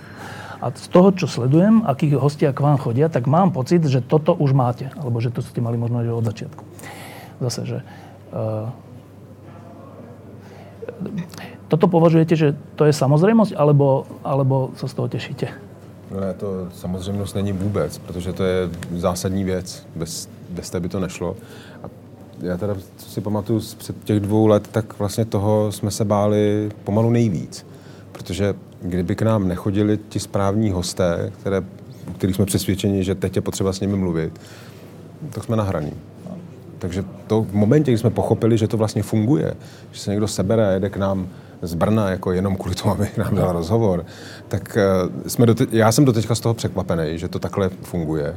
A 0.61 0.69
z 0.69 0.87
toho, 0.93 1.09
čo 1.09 1.25
sledujem, 1.25 1.87
akí 1.89 2.13
hostia 2.13 2.53
k 2.53 2.61
vám 2.61 2.77
chodia, 2.77 3.09
tak 3.09 3.25
mám 3.25 3.49
pocit, 3.49 3.81
že 3.81 4.03
toto 4.03 4.37
už 4.37 4.53
máte, 4.53 4.93
alebo 4.99 5.17
že 5.17 5.33
to 5.33 5.41
ste 5.41 5.57
mali 5.57 5.79
možno 5.79 6.05
od 6.05 6.21
začiatku. 6.21 6.61
Zase, 7.41 7.61
že 7.65 7.77
uh, 8.35 8.69
toto 11.65 11.89
považujete, 11.89 12.35
že 12.35 12.47
to 12.77 12.85
je 12.85 12.93
samozřejmost, 12.93 13.57
alebo, 13.57 14.05
alebo 14.21 14.69
sa 14.77 14.85
z 14.85 14.93
toho 14.93 15.07
těšíte? 15.07 15.47
No 16.11 16.19
ne, 16.19 16.33
to 16.33 16.67
samozřejmost 16.71 17.35
není 17.35 17.51
vůbec, 17.51 17.97
protože 17.97 18.33
to 18.33 18.43
je 18.43 18.69
zásadní 18.95 19.43
věc. 19.43 19.87
Bez, 19.95 20.29
bez 20.49 20.69
té 20.69 20.79
by 20.79 20.89
to 20.89 20.99
nešlo. 20.99 21.35
A 21.83 21.87
já 22.41 22.57
teda 22.57 22.75
si 22.97 23.21
pamatuju 23.21 23.59
z 23.59 23.73
před 23.73 24.03
těch 24.03 24.19
dvou 24.19 24.47
let, 24.47 24.67
tak 24.71 24.99
vlastně 24.99 25.25
toho 25.25 25.71
jsme 25.71 25.91
se 25.91 26.05
báli 26.05 26.71
pomalu 26.83 27.09
nejvíc. 27.09 27.65
Protože 28.11 28.53
kdyby 28.81 29.15
k 29.15 29.21
nám 29.21 29.47
nechodili 29.47 29.99
ti 30.09 30.19
správní 30.19 30.71
hosté, 30.71 31.31
které, 31.39 31.63
kterých 32.17 32.35
jsme 32.35 32.45
přesvědčeni, 32.45 33.03
že 33.03 33.15
teď 33.15 33.35
je 33.35 33.41
potřeba 33.41 33.73
s 33.73 33.79
nimi 33.79 33.97
mluvit, 33.97 34.41
tak 35.29 35.43
jsme 35.43 35.55
nahraní. 35.55 35.93
Takže 36.79 37.03
to 37.27 37.41
v 37.41 37.53
momentě, 37.53 37.91
kdy 37.91 37.97
jsme 37.97 38.09
pochopili, 38.09 38.57
že 38.57 38.67
to 38.67 38.77
vlastně 38.77 39.03
funguje, 39.03 39.53
že 39.91 39.99
se 39.99 40.11
někdo 40.11 40.27
sebere 40.27 40.67
a 40.67 40.71
jede 40.71 40.89
k 40.89 40.97
nám 40.97 41.27
z 41.61 41.73
Brna 41.73 42.09
jako 42.09 42.31
jenom 42.31 42.55
kvůli 42.55 42.75
tomu, 42.75 42.93
aby 42.93 43.09
nám 43.17 43.35
dal 43.35 43.51
rozhovor, 43.51 44.05
tak 44.47 44.77
eh, 44.77 45.29
jsme 45.29 45.45
dote- 45.45 45.67
já 45.71 45.91
jsem 45.91 46.05
doteďka 46.05 46.35
z 46.35 46.39
toho 46.39 46.53
překvapený, 46.53 47.17
že 47.17 47.27
to 47.27 47.39
takhle 47.39 47.69
funguje 47.69 48.35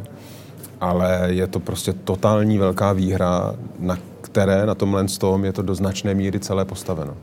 ale 0.85 1.27
je 1.27 1.47
to 1.47 1.61
prostě 1.61 1.93
totální 1.93 2.59
velká 2.59 2.93
výhra, 2.93 3.55
na 3.79 3.99
které 4.21 4.67
na 4.67 4.75
tomhle 4.75 5.05
tom 5.19 5.45
je 5.45 5.53
to 5.53 5.63
do 5.63 5.75
značné 5.75 6.15
míry 6.15 6.41
celé 6.41 6.65
postaveno. 6.65 7.17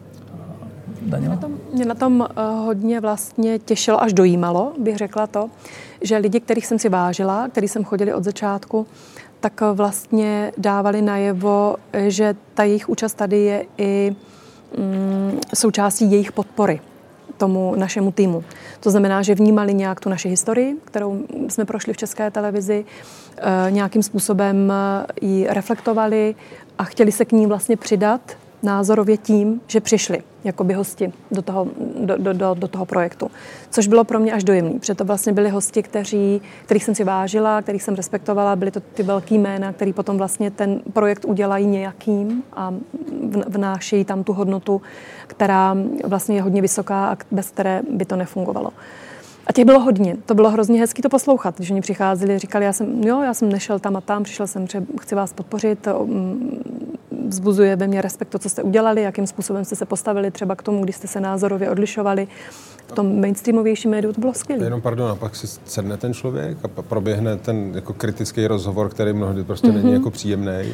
Mě 1.19 1.30
na, 1.30 1.38
tom, 1.38 1.52
mě 1.74 1.86
na 1.86 1.95
tom 1.95 2.19
uh, 2.19 2.65
hodně 2.65 3.00
vlastně 3.00 3.60
těšilo, 3.60 4.04
až 4.04 4.13
dojímalo, 4.13 4.74
bych 4.78 4.97
řekla 4.97 5.28
to, 5.28 5.50
že 6.02 6.17
lidi, 6.17 6.39
kterých 6.39 6.67
jsem 6.67 6.80
si 6.80 6.89
vážila, 6.89 7.47
který 7.50 7.67
jsem 7.67 7.84
chodili 7.84 8.13
od 8.13 8.24
začátku, 8.24 8.88
tak 9.39 9.62
vlastně 9.74 10.52
dávali 10.58 11.02
najevo, 11.02 11.76
že 12.08 12.36
ta 12.54 12.63
jejich 12.63 12.89
účast 12.89 13.13
tady 13.13 13.38
je 13.38 13.65
i 13.78 14.15
mm, 14.78 15.39
součástí 15.54 16.12
jejich 16.12 16.32
podpory 16.32 16.82
tomu 17.38 17.76
našemu 17.76 18.12
týmu. 18.12 18.43
To 18.80 18.91
znamená, 18.91 19.21
že 19.21 19.36
vnímali 19.36 19.74
nějak 19.74 20.00
tu 20.00 20.10
naši 20.10 20.30
historii, 20.30 20.78
kterou 20.86 21.26
jsme 21.50 21.65
prošli 21.65 21.93
v 21.93 21.97
české 21.97 22.32
televizi, 22.32 22.86
eh, 22.86 23.20
nějakým 23.70 24.04
způsobem 24.04 24.72
eh, 24.72 25.06
ji 25.22 25.48
reflektovali 25.50 26.36
a 26.78 26.84
chtěli 26.84 27.12
se 27.12 27.26
k 27.26 27.32
ní 27.32 27.48
vlastně 27.48 27.78
přidat 27.78 28.22
názorově 28.63 29.17
tím, 29.17 29.62
že 29.67 29.82
přišli 29.82 30.24
jako 30.44 30.63
by 30.63 30.74
hosti 30.74 31.13
do 31.32 31.41
toho, 31.41 31.67
do, 32.00 32.17
do, 32.17 32.34
do, 32.34 32.54
do 32.54 32.67
toho 32.67 32.86
projektu. 32.86 33.32
Což 33.70 33.88
bylo 33.88 34.04
pro 34.04 34.20
mě 34.20 34.34
až 34.34 34.44
dojemný, 34.44 34.80
protože 34.80 34.96
to 34.96 35.06
vlastně 35.06 35.34
byli 35.34 35.50
hosti, 35.50 35.84
kteří, 35.84 36.41
kterých 36.65 36.84
jsem 36.84 36.96
si 36.96 37.04
vážila, 37.04 37.62
kterých 37.62 37.84
jsem 37.84 37.96
respektovala, 37.96 38.56
byly 38.56 38.72
to 38.72 38.80
ty 38.80 39.04
velký 39.04 39.38
jména, 39.38 39.74
který 39.74 39.94
potom 39.94 40.17
vlastně 40.17 40.52
ten 40.52 40.82
projekt 40.94 41.26
udělají 41.26 41.65
nějakým 41.65 42.44
a 42.54 42.74
vnášejí 43.48 44.06
tam 44.06 44.24
tu 44.24 44.34
hodnotu, 44.34 44.82
která 45.28 45.78
vlastně 46.04 46.36
je 46.36 46.41
hodně 46.41 46.62
vysoká 46.62 47.08
a 47.12 47.17
bez 47.32 47.50
které 47.50 47.82
by 47.91 48.06
to 48.06 48.15
nefungovalo. 48.15 48.72
A 49.52 49.54
těch 49.54 49.66
bylo 49.66 49.80
hodně. 49.80 50.18
To 50.26 50.36
bylo 50.36 50.50
hrozně 50.50 50.80
hezké 50.80 51.02
to 51.02 51.10
poslouchat, 51.10 51.56
když 51.58 51.72
oni 51.72 51.82
přicházeli, 51.82 52.40
říkali, 52.40 52.66
já 52.66 52.74
jsem, 52.74 53.04
jo, 53.04 53.22
já 53.22 53.34
jsem 53.34 53.52
nešel 53.52 53.80
tam 53.80 53.96
a 53.96 54.02
tam, 54.02 54.24
přišel 54.24 54.48
jsem, 54.48 54.68
že 54.68 54.84
chci 55.02 55.16
vás 55.16 55.34
podpořit, 55.34 55.88
vzbuzuje 57.28 57.76
ve 57.76 57.88
mně 57.88 58.02
respekt 58.02 58.30
to, 58.30 58.40
co 58.40 58.50
jste 58.50 58.64
udělali, 58.64 59.02
jakým 59.02 59.28
způsobem 59.28 59.66
jste 59.66 59.76
se 59.76 59.86
postavili 59.86 60.32
třeba 60.32 60.56
k 60.56 60.64
tomu, 60.64 60.84
když 60.84 60.96
jste 60.96 61.08
se 61.08 61.20
názorově 61.20 61.70
odlišovali. 61.70 62.28
V 62.88 62.92
tom 62.92 63.22
mainstreamovějším 63.22 63.92
médiu 63.92 64.14
to 64.14 64.22
bylo 64.22 64.34
skvělé. 64.34 64.64
Jenom 64.64 64.82
pardon, 64.82 65.12
a 65.12 65.16
pak 65.16 65.36
si 65.36 65.48
sedne 65.66 65.98
ten 65.98 66.14
člověk 66.14 66.58
a 66.64 66.82
proběhne 66.82 67.38
ten 67.38 67.72
jako 67.76 67.94
kritický 67.94 68.48
rozhovor, 68.48 68.90
který 68.90 69.14
mnohdy 69.14 69.44
prostě 69.44 69.68
mm-hmm. 69.68 69.74
není 69.74 69.86
mhm. 69.86 69.94
jako 69.94 70.12
příjemný. 70.12 70.74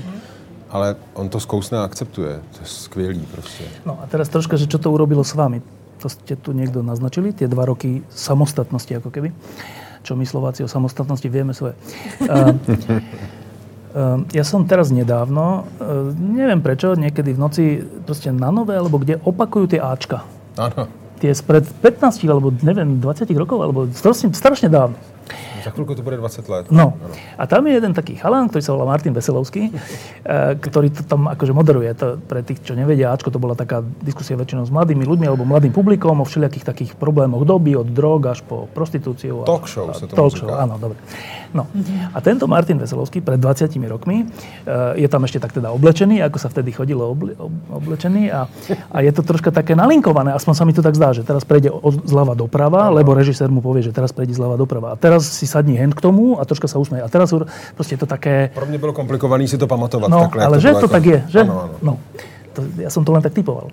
Ale 0.70 0.96
on 1.14 1.30
to 1.30 1.40
zkousne 1.40 1.78
a 1.78 1.84
akceptuje. 1.84 2.40
To 2.52 2.60
je 2.62 2.66
skvělý 2.66 3.28
prostě. 3.32 3.64
No 3.86 4.00
a 4.04 4.08
teraz 4.08 4.30
troška, 4.30 4.58
že 4.58 4.68
čo 4.68 4.78
to 4.78 4.92
urobilo 4.92 5.24
s 5.24 5.34
vámi? 5.34 5.62
To 6.08 6.16
ste 6.16 6.40
tu 6.40 6.56
niekto 6.56 6.80
naznačili, 6.80 7.36
tie 7.36 7.52
dva 7.52 7.68
roky 7.68 8.00
samostatnosti 8.08 8.96
ako 8.96 9.12
keby. 9.12 9.36
Čo 10.08 10.16
my 10.16 10.24
Slováci 10.24 10.64
o 10.64 10.72
samostatnosti 10.72 11.28
vieme 11.28 11.52
svoje. 11.52 11.76
Uh, 12.24 12.56
ja 14.32 14.48
som 14.48 14.64
teraz 14.64 14.88
nedávno, 14.88 15.68
ehm, 15.84 16.16
neviem 16.16 16.64
prečo, 16.64 16.96
niekedy 16.96 17.36
v 17.36 17.40
noci 17.44 17.64
proste 18.08 18.32
na 18.32 18.56
nové, 18.56 18.80
alebo 18.80 19.04
kde 19.04 19.20
opakujú 19.20 19.76
tie 19.76 19.84
Ačka. 19.84 20.24
Áno. 20.56 20.88
Tie 21.20 21.36
spred 21.36 21.68
15 21.84 22.24
alebo 22.32 22.56
neviem, 22.64 23.04
20 23.04 23.28
rokov, 23.36 23.60
alebo 23.60 23.92
strašne, 23.92 24.32
strašne 24.32 24.72
dávno. 24.72 24.96
Za 25.64 25.76
chvíľku 25.76 25.98
to 25.98 26.04
bude 26.06 26.18
20 26.20 26.48
let. 26.48 26.66
No. 26.72 26.96
A 27.36 27.44
tam 27.50 27.68
je 27.68 27.76
jeden 27.76 27.92
taký 27.92 28.16
chalán, 28.16 28.48
ktorý 28.48 28.62
sa 28.64 28.72
volá 28.78 28.86
Martin 28.88 29.12
Veselovský, 29.12 29.70
eh, 29.70 30.56
ktorý 30.58 30.94
to 30.94 31.02
tam 31.04 31.28
akože 31.32 31.52
moderuje. 31.52 31.90
To 31.98 32.22
pre 32.22 32.46
tých, 32.46 32.64
čo 32.64 32.78
nevedia, 32.78 33.12
Ačko, 33.12 33.34
to 33.34 33.40
bola 33.42 33.58
taká 33.58 33.84
diskusia 34.04 34.40
väčšinou 34.40 34.68
s 34.68 34.72
mladými 34.72 35.04
ľuďmi 35.04 35.26
alebo 35.28 35.44
mladým 35.44 35.74
publikom 35.74 36.22
o 36.22 36.26
všelijakých 36.26 36.66
takých 36.68 36.92
problémoch 36.96 37.44
doby, 37.44 37.76
od 37.76 37.90
drog 37.90 38.22
až 38.30 38.46
po 38.46 38.70
prostitúciu. 38.72 39.44
Talk 39.44 39.66
show 39.66 39.90
sa 39.92 40.06
to 40.06 40.14
Talk 40.14 40.38
show, 40.38 40.52
áno, 40.54 40.78
dobre. 40.78 41.00
No. 41.56 41.68
A 42.12 42.20
tento 42.20 42.46
Martin 42.46 42.76
Veselovský 42.78 43.24
pred 43.24 43.40
20 43.40 43.72
rokmi 43.88 44.28
eh, 44.28 45.02
je 45.02 45.08
tam 45.10 45.24
ešte 45.24 45.40
tak 45.42 45.56
teda 45.56 45.72
oblečený, 45.74 46.22
ako 46.24 46.38
sa 46.38 46.52
vtedy 46.52 46.76
chodilo 46.76 47.12
oble, 47.12 47.34
oblečený 47.72 48.30
a, 48.30 48.46
a 48.92 48.98
je 49.02 49.12
to 49.16 49.26
troška 49.26 49.50
také 49.50 49.74
nalinkované, 49.74 50.36
aspoň 50.36 50.54
sa 50.54 50.64
mi 50.68 50.74
to 50.76 50.86
tak 50.86 50.94
zdá, 50.94 51.16
že 51.16 51.26
teraz 51.26 51.48
prejde 51.48 51.74
od 51.74 52.06
zľava 52.06 52.38
doprava, 52.38 52.94
lebo 52.94 53.18
režisér 53.18 53.50
mu 53.50 53.64
povie, 53.64 53.82
že 53.82 53.96
teraz 53.96 54.14
prejde 54.14 54.38
zľava 54.38 54.60
doprava. 54.60 54.94
A 54.94 54.96
teraz 55.00 55.17
si 55.20 55.48
sadni 55.48 55.76
hen 55.78 55.92
k 55.92 56.02
tomu 56.02 56.40
a 56.40 56.46
troška 56.46 56.68
sa 56.68 56.80
usmeje. 56.80 57.04
A 57.04 57.10
teraz 57.10 57.34
prostě 57.76 57.94
je 57.94 57.98
to 57.98 58.06
také... 58.06 58.50
Pro 58.54 58.66
mě 58.66 58.78
bylo 58.78 58.94
komplikované 58.94 59.48
si 59.48 59.58
to 59.58 59.68
pamatovat. 59.68 60.10
No, 60.10 60.20
takhle, 60.20 60.46
ale 60.46 60.58
to 60.58 60.62
že 60.62 60.72
to 60.72 60.78
jako... 60.78 60.88
tak 60.88 61.06
je, 61.06 61.24
že? 61.28 61.40
Ano, 61.42 61.62
ano. 61.62 61.74
No. 61.82 62.00
To, 62.58 62.66
ja 62.82 62.90
som 62.90 63.06
to 63.06 63.14
len 63.14 63.22
tak 63.22 63.38
typoval. 63.38 63.70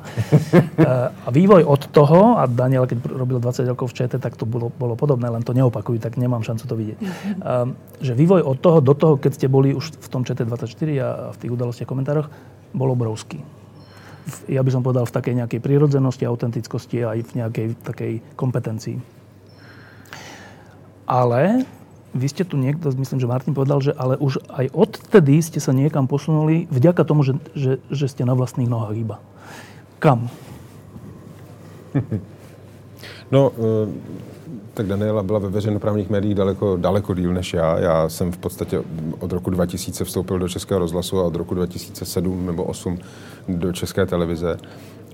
a 1.24 1.28
vývoj 1.32 1.64
od 1.64 1.88
toho, 1.88 2.36
a 2.36 2.44
Daniel, 2.44 2.84
keď 2.84 3.00
robil 3.16 3.40
20 3.40 3.64
rokov 3.72 3.96
v 3.96 4.04
ČT, 4.04 4.20
tak 4.20 4.36
to 4.36 4.44
bolo, 4.44 4.68
bolo 4.68 4.92
podobné, 4.92 5.24
len 5.32 5.40
to 5.40 5.56
neopakujú, 5.56 5.96
tak 5.96 6.20
nemám 6.20 6.44
šancu 6.44 6.68
to 6.68 6.76
vidieť. 6.76 6.98
Uh, 7.00 7.72
že 8.04 8.12
vývoj 8.12 8.44
od 8.44 8.60
toho 8.60 8.84
do 8.84 8.92
toho, 8.92 9.16
keď 9.16 9.40
ste 9.40 9.46
boli 9.48 9.72
už 9.72 9.88
v 9.88 10.08
tom 10.12 10.20
ČT24 10.20 10.88
a 11.00 11.32
v 11.32 11.36
tých 11.40 11.52
udalostiach 11.56 11.88
komentároch, 11.88 12.28
bol 12.76 12.92
obrovský. 12.92 13.40
Ja 14.52 14.60
by 14.60 14.70
som 14.72 14.84
povedal 14.84 15.08
v 15.08 15.16
takej 15.16 15.34
nejakej 15.40 15.60
prírodzenosti, 15.64 16.28
autentickosti 16.28 17.08
a 17.08 17.16
aj 17.16 17.20
v 17.24 17.32
nejakej 17.40 17.66
takej 17.88 18.12
kompetencii. 18.36 19.13
Ale 21.06 21.64
vy 22.14 22.26
ste 22.30 22.46
tu 22.46 22.54
niekto, 22.56 22.94
myslím, 22.94 23.20
že 23.20 23.26
Martin 23.26 23.54
povedal, 23.54 23.82
že 23.82 23.92
ale 23.98 24.16
už 24.16 24.38
aj 24.46 24.70
odtedy 24.70 25.42
ste 25.42 25.58
sa 25.58 25.74
niekam 25.74 26.06
posunuli 26.06 26.70
vďaka 26.70 27.02
tomu, 27.02 27.26
že, 27.26 27.34
že, 27.58 27.82
že 27.90 28.06
ste 28.06 28.22
na 28.22 28.38
vlastných 28.38 28.70
nohách 28.70 28.96
iba. 28.96 29.16
Kam? 29.98 30.30
No, 33.32 33.52
eh, 33.56 33.88
tak 34.74 34.86
Daniela 34.86 35.22
byla 35.22 35.38
ve 35.38 35.48
veřejnoprávních 35.48 36.10
médiích 36.10 36.34
daleko, 36.34 36.76
daleko 36.76 37.14
díl 37.14 37.32
než 37.32 37.54
já. 37.54 37.78
Já 37.78 38.08
jsem 38.08 38.32
v 38.32 38.38
podstatě 38.38 38.82
od 39.20 39.32
roku 39.32 39.50
2000 39.50 40.04
vstoupil 40.04 40.38
do 40.38 40.48
Českého 40.48 40.78
rozhlasu 40.78 41.20
a 41.20 41.24
od 41.24 41.34
roku 41.34 41.54
2007 41.54 42.46
nebo 42.46 42.62
2008 42.62 42.98
do 43.48 43.72
České 43.72 44.06
televize. 44.06 44.56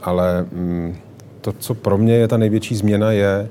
Ale 0.02 0.46
mm, 0.52 0.96
to, 1.40 1.52
co 1.52 1.74
pro 1.74 1.98
mě 1.98 2.14
je 2.14 2.28
ta 2.28 2.36
největší 2.36 2.76
změna, 2.76 3.12
je, 3.12 3.48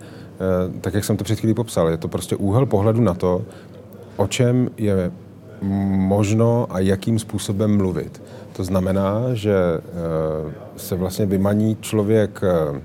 tak 0.81 0.93
jak 0.93 1.05
jsem 1.05 1.17
to 1.17 1.23
před 1.23 1.39
chvílí 1.39 1.53
popsal, 1.53 1.89
je 1.89 1.97
to 1.97 2.07
prostě 2.07 2.35
úhel 2.35 2.65
pohledu 2.65 3.01
na 3.01 3.13
to, 3.13 3.45
o 4.17 4.27
čem 4.27 4.69
je 4.77 5.11
možno 5.61 6.67
a 6.69 6.79
jakým 6.79 7.19
způsobem 7.19 7.77
mluvit. 7.77 8.21
To 8.53 8.63
znamená, 8.63 9.21
že 9.33 9.55
eh, 9.55 9.81
se 10.77 10.95
vlastně 10.95 11.25
vymaní 11.25 11.77
člověk, 11.81 12.41
eh, 12.43 12.81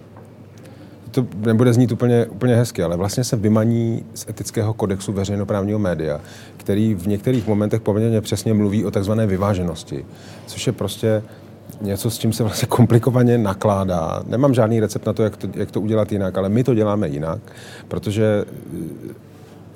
to 1.11 1.27
nebude 1.37 1.73
znít 1.73 1.93
úplně, 1.93 2.27
úplně 2.27 2.57
hezky, 2.57 2.83
ale 2.83 2.97
vlastně 2.97 3.25
se 3.25 3.37
vymaní 3.37 4.05
z 4.14 4.27
etického 4.29 4.75
kodexu 4.75 5.12
veřejnoprávního 5.12 5.79
média, 5.79 6.21
který 6.57 6.95
v 6.95 7.07
některých 7.07 7.47
momentech 7.47 7.81
poměrně 7.81 8.21
přesně 8.21 8.55
mluví 8.55 8.85
o 8.85 8.90
takzvané 8.90 9.27
vyváženosti, 9.27 10.05
což 10.47 10.67
je 10.67 10.73
prostě 10.73 11.23
něco, 11.80 12.10
s 12.10 12.18
čím 12.18 12.32
se 12.32 12.42
vlastně 12.42 12.68
komplikovaně 12.68 13.38
nakládá. 13.38 14.22
Nemám 14.26 14.54
žádný 14.54 14.80
recept 14.80 15.06
na 15.06 15.12
to 15.12 15.22
jak, 15.22 15.37
to, 15.37 15.48
jak 15.54 15.70
to 15.70 15.80
udělat 15.80 16.12
jinak, 16.12 16.38
ale 16.38 16.48
my 16.48 16.64
to 16.64 16.74
děláme 16.74 17.08
jinak, 17.08 17.38
protože 17.88 18.44
eh, 18.48 19.14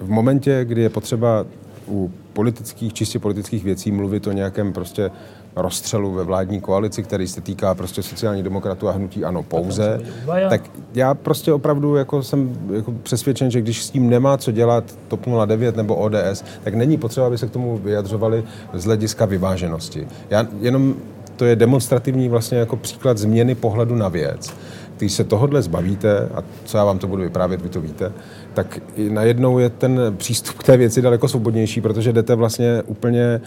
v 0.00 0.10
momentě, 0.10 0.64
kdy 0.64 0.82
je 0.82 0.90
potřeba 0.90 1.44
u 1.88 2.10
politických, 2.32 2.92
čistě 2.92 3.18
politických 3.18 3.64
věcí 3.64 3.92
mluvit 3.92 4.26
o 4.26 4.32
nějakém 4.32 4.72
prostě 4.72 5.10
rozstřelu 5.56 6.12
ve 6.12 6.24
vládní 6.24 6.60
koalici, 6.60 7.02
který 7.02 7.28
se 7.28 7.40
týká 7.40 7.74
prostě 7.74 8.02
sociální 8.02 8.42
demokratu 8.42 8.88
a 8.88 8.92
hnutí 8.92 9.24
ano 9.24 9.42
pouze, 9.42 10.00
tak 10.48 10.70
já 10.94 11.14
prostě 11.14 11.52
opravdu 11.52 11.96
jako 11.96 12.22
jsem 12.22 12.58
jako 12.72 12.92
přesvědčen, 13.02 13.50
že 13.50 13.60
když 13.60 13.84
s 13.84 13.90
tím 13.90 14.10
nemá 14.10 14.36
co 14.38 14.50
dělat 14.52 14.84
TOP 15.08 15.26
09 15.46 15.76
nebo 15.76 15.96
ODS, 15.96 16.44
tak 16.64 16.74
není 16.74 16.96
potřeba, 16.96 17.26
aby 17.26 17.38
se 17.38 17.46
k 17.46 17.50
tomu 17.50 17.78
vyjadřovali 17.78 18.44
z 18.72 18.84
hlediska 18.84 19.24
vyváženosti. 19.24 20.08
Já 20.30 20.46
jenom 20.60 20.94
to 21.38 21.44
je 21.44 21.56
demonstrativní 21.56 22.28
vlastně 22.28 22.58
jako 22.58 22.76
příklad 22.76 23.18
změny 23.18 23.54
pohledu 23.54 23.96
na 23.96 24.08
věc. 24.08 24.54
Když 24.96 25.12
se 25.12 25.24
tohodle 25.24 25.62
zbavíte, 25.62 26.28
a 26.34 26.42
co 26.64 26.78
já 26.78 26.84
vám 26.84 26.98
to 26.98 27.06
budu 27.06 27.22
vyprávět, 27.22 27.62
vy 27.62 27.68
to 27.68 27.80
víte, 27.80 28.12
tak 28.54 28.80
najednou 29.08 29.58
je 29.58 29.70
ten 29.70 30.00
přístup 30.16 30.56
k 30.58 30.64
té 30.64 30.76
věci 30.76 31.02
daleko 31.02 31.28
svobodnější, 31.28 31.80
protože 31.80 32.12
jdete 32.12 32.34
vlastně 32.34 32.82
úplně 32.86 33.40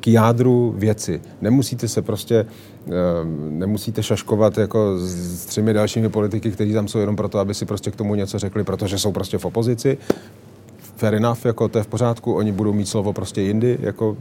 k 0.00 0.08
jádru 0.08 0.74
věci. 0.76 1.20
Nemusíte 1.40 1.88
se 1.88 2.02
prostě, 2.02 2.46
eh, 2.86 2.92
nemusíte 3.50 4.02
šaškovat 4.02 4.58
jako 4.58 4.98
s 4.98 5.46
třemi 5.46 5.72
dalšími 5.72 6.08
politiky, 6.08 6.50
kteří 6.50 6.72
tam 6.72 6.88
jsou 6.88 6.98
jenom 6.98 7.16
proto, 7.16 7.38
aby 7.38 7.54
si 7.54 7.66
prostě 7.66 7.90
k 7.90 7.96
tomu 7.96 8.14
něco 8.14 8.38
řekli, 8.38 8.64
protože 8.64 8.98
jsou 8.98 9.12
prostě 9.12 9.38
v 9.38 9.44
opozici 9.44 9.98
fair 10.98 11.14
enough, 11.14 11.44
jako 11.44 11.68
to 11.68 11.78
je 11.78 11.84
v 11.84 11.86
pořádku, 11.86 12.34
oni 12.34 12.52
budou 12.52 12.72
mít 12.72 12.88
slovo 12.88 13.12
prostě 13.12 13.40
jindy, 13.40 13.78
jako 13.80 14.16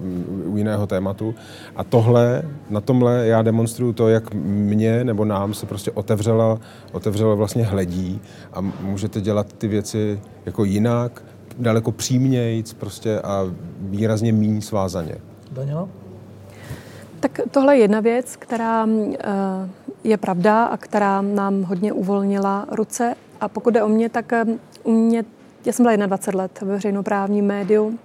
u 0.46 0.58
jiného 0.58 0.88
tématu. 0.88 1.36
A 1.76 1.84
tohle, 1.84 2.42
na 2.70 2.82
tomhle 2.82 3.28
já 3.28 3.42
demonstruju 3.42 3.94
to, 3.94 4.10
jak 4.10 4.34
mě 4.34 5.04
nebo 5.04 5.26
nám 5.26 5.54
se 5.54 5.66
prostě 5.66 5.92
otevřela, 5.92 6.60
otevřela 6.92 7.36
vlastně 7.36 7.64
hledí 7.64 8.22
a 8.54 8.62
můžete 8.62 9.22
dělat 9.22 9.54
ty 9.54 9.68
věci 9.68 10.20
jako 10.46 10.64
jinak, 10.64 11.24
daleko 11.58 11.92
přímnějc 11.92 12.74
prostě 12.74 13.22
a 13.22 13.46
výrazně 13.80 14.34
méně 14.34 14.62
svázaně. 14.62 15.16
Daniela? 15.52 15.88
Tak 17.20 17.40
tohle 17.52 17.76
je 17.76 17.82
jedna 17.82 18.00
věc, 18.00 18.36
která 18.36 18.88
eh, 18.88 19.70
je 20.04 20.18
pravda 20.18 20.66
a 20.66 20.78
která 20.78 21.22
nám 21.22 21.64
hodně 21.64 21.94
uvolnila 21.94 22.66
ruce. 22.72 23.16
A 23.42 23.48
pokud 23.48 23.74
jde 23.74 23.84
o 23.84 23.88
mě, 23.88 24.10
tak 24.10 24.34
eh, 24.34 24.46
u 24.84 24.92
mě 24.92 25.24
já 25.68 25.74
jsem 25.74 25.84
byla 25.84 25.96
21 25.96 26.44
let 26.44 26.62
ve 26.62 26.68
veřejnoprávním 26.72 27.46
médiu. 27.46 28.00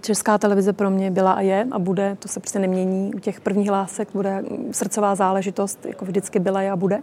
Česká 0.00 0.38
televize 0.38 0.72
pro 0.72 0.90
mě 0.90 1.10
byla 1.10 1.32
a 1.32 1.40
je 1.40 1.66
a 1.70 1.78
bude, 1.78 2.16
to 2.18 2.28
se 2.28 2.40
prostě 2.40 2.58
nemění. 2.58 3.14
U 3.14 3.18
těch 3.18 3.40
prvních 3.40 3.68
hlásek 3.68 4.08
bude 4.12 4.44
srdcová 4.70 5.14
záležitost, 5.14 5.86
jako 5.86 6.04
vždycky 6.04 6.38
byla 6.38 6.72
a 6.72 6.76
bude. 6.76 7.02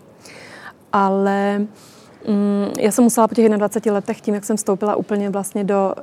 Ale 0.93 1.59
mm, 2.27 2.73
já 2.79 2.91
jsem 2.91 3.03
musela 3.03 3.27
po 3.27 3.35
těch 3.35 3.49
21 3.49 3.93
letech, 3.93 4.21
tím, 4.21 4.33
jak 4.33 4.45
jsem 4.45 4.57
vstoupila 4.57 4.95
úplně 4.95 5.29
vlastně 5.29 5.63
do 5.63 5.95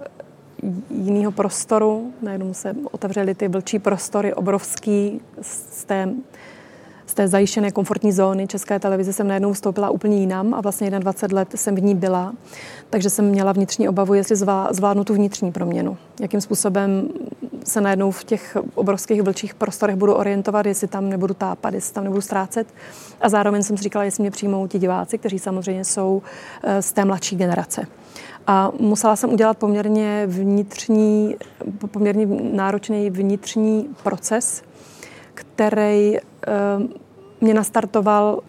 jiného 0.90 1.33
prostoru, 1.33 2.12
najednou 2.23 2.55
se 2.55 2.75
otevřely 2.90 3.35
ty 3.35 3.49
vlčí 3.49 3.79
prostory 3.79 4.35
obrovský 4.35 5.20
z 5.40 5.85
té 5.85 6.09
z 7.11 7.14
té 7.14 7.29
zajištěné 7.29 7.70
komfortní 7.70 8.12
zóny 8.12 8.46
České 8.46 8.79
televize 8.79 9.12
jsem 9.12 9.29
najednou 9.29 9.53
vstoupila 9.53 9.90
úplně 9.90 10.16
jinam 10.16 10.55
a 10.55 10.61
vlastně 10.61 10.90
21 10.90 11.40
let 11.40 11.49
jsem 11.55 11.75
v 11.75 11.83
ní 11.83 11.94
byla. 11.94 12.33
Takže 12.90 13.11
jsem 13.11 13.25
měla 13.25 13.53
vnitřní 13.53 13.88
obavu, 13.88 14.14
jestli 14.14 14.37
zvládnu 14.70 15.05
tu 15.05 15.14
vnitřní 15.14 15.53
proměnu. 15.53 15.96
Jakým 16.20 16.40
způsobem 16.40 17.09
se 17.64 17.81
najednou 17.81 18.11
v 18.11 18.25
těch 18.25 18.57
obrovských 18.75 19.23
vlčích 19.23 19.55
prostorech 19.55 19.96
budu 19.96 20.14
orientovat, 20.14 20.66
jestli 20.66 20.88
tam 20.88 21.09
nebudu 21.09 21.35
tápat, 21.35 21.75
jestli 21.75 21.94
tam 21.94 22.05
nebudu 22.05 22.20
ztrácet. 22.20 22.66
A 23.21 23.29
zároveň 23.29 23.63
jsem 23.63 23.77
si 23.77 23.83
říkala, 23.83 24.04
jestli 24.04 24.23
mě 24.23 24.31
přijmou 24.31 24.67
ti 24.67 24.79
diváci, 24.79 25.19
kteří 25.19 25.38
samozřejmě 25.38 25.85
jsou 25.85 26.23
eh, 26.63 26.83
z 26.83 26.92
té 26.92 27.04
mladší 27.04 27.37
generace. 27.37 27.87
A 28.46 28.73
musela 28.81 29.17
jsem 29.17 29.33
udělat 29.33 29.58
poměrně 29.58 30.25
vnitřní, 30.27 31.37
poměrně 31.90 32.27
náročný 32.52 33.11
vnitřní 33.11 33.88
proces, 34.02 34.63
který 35.40 36.16
eh, 36.16 36.22
mě 37.40 37.54
nastartoval, 37.54 38.40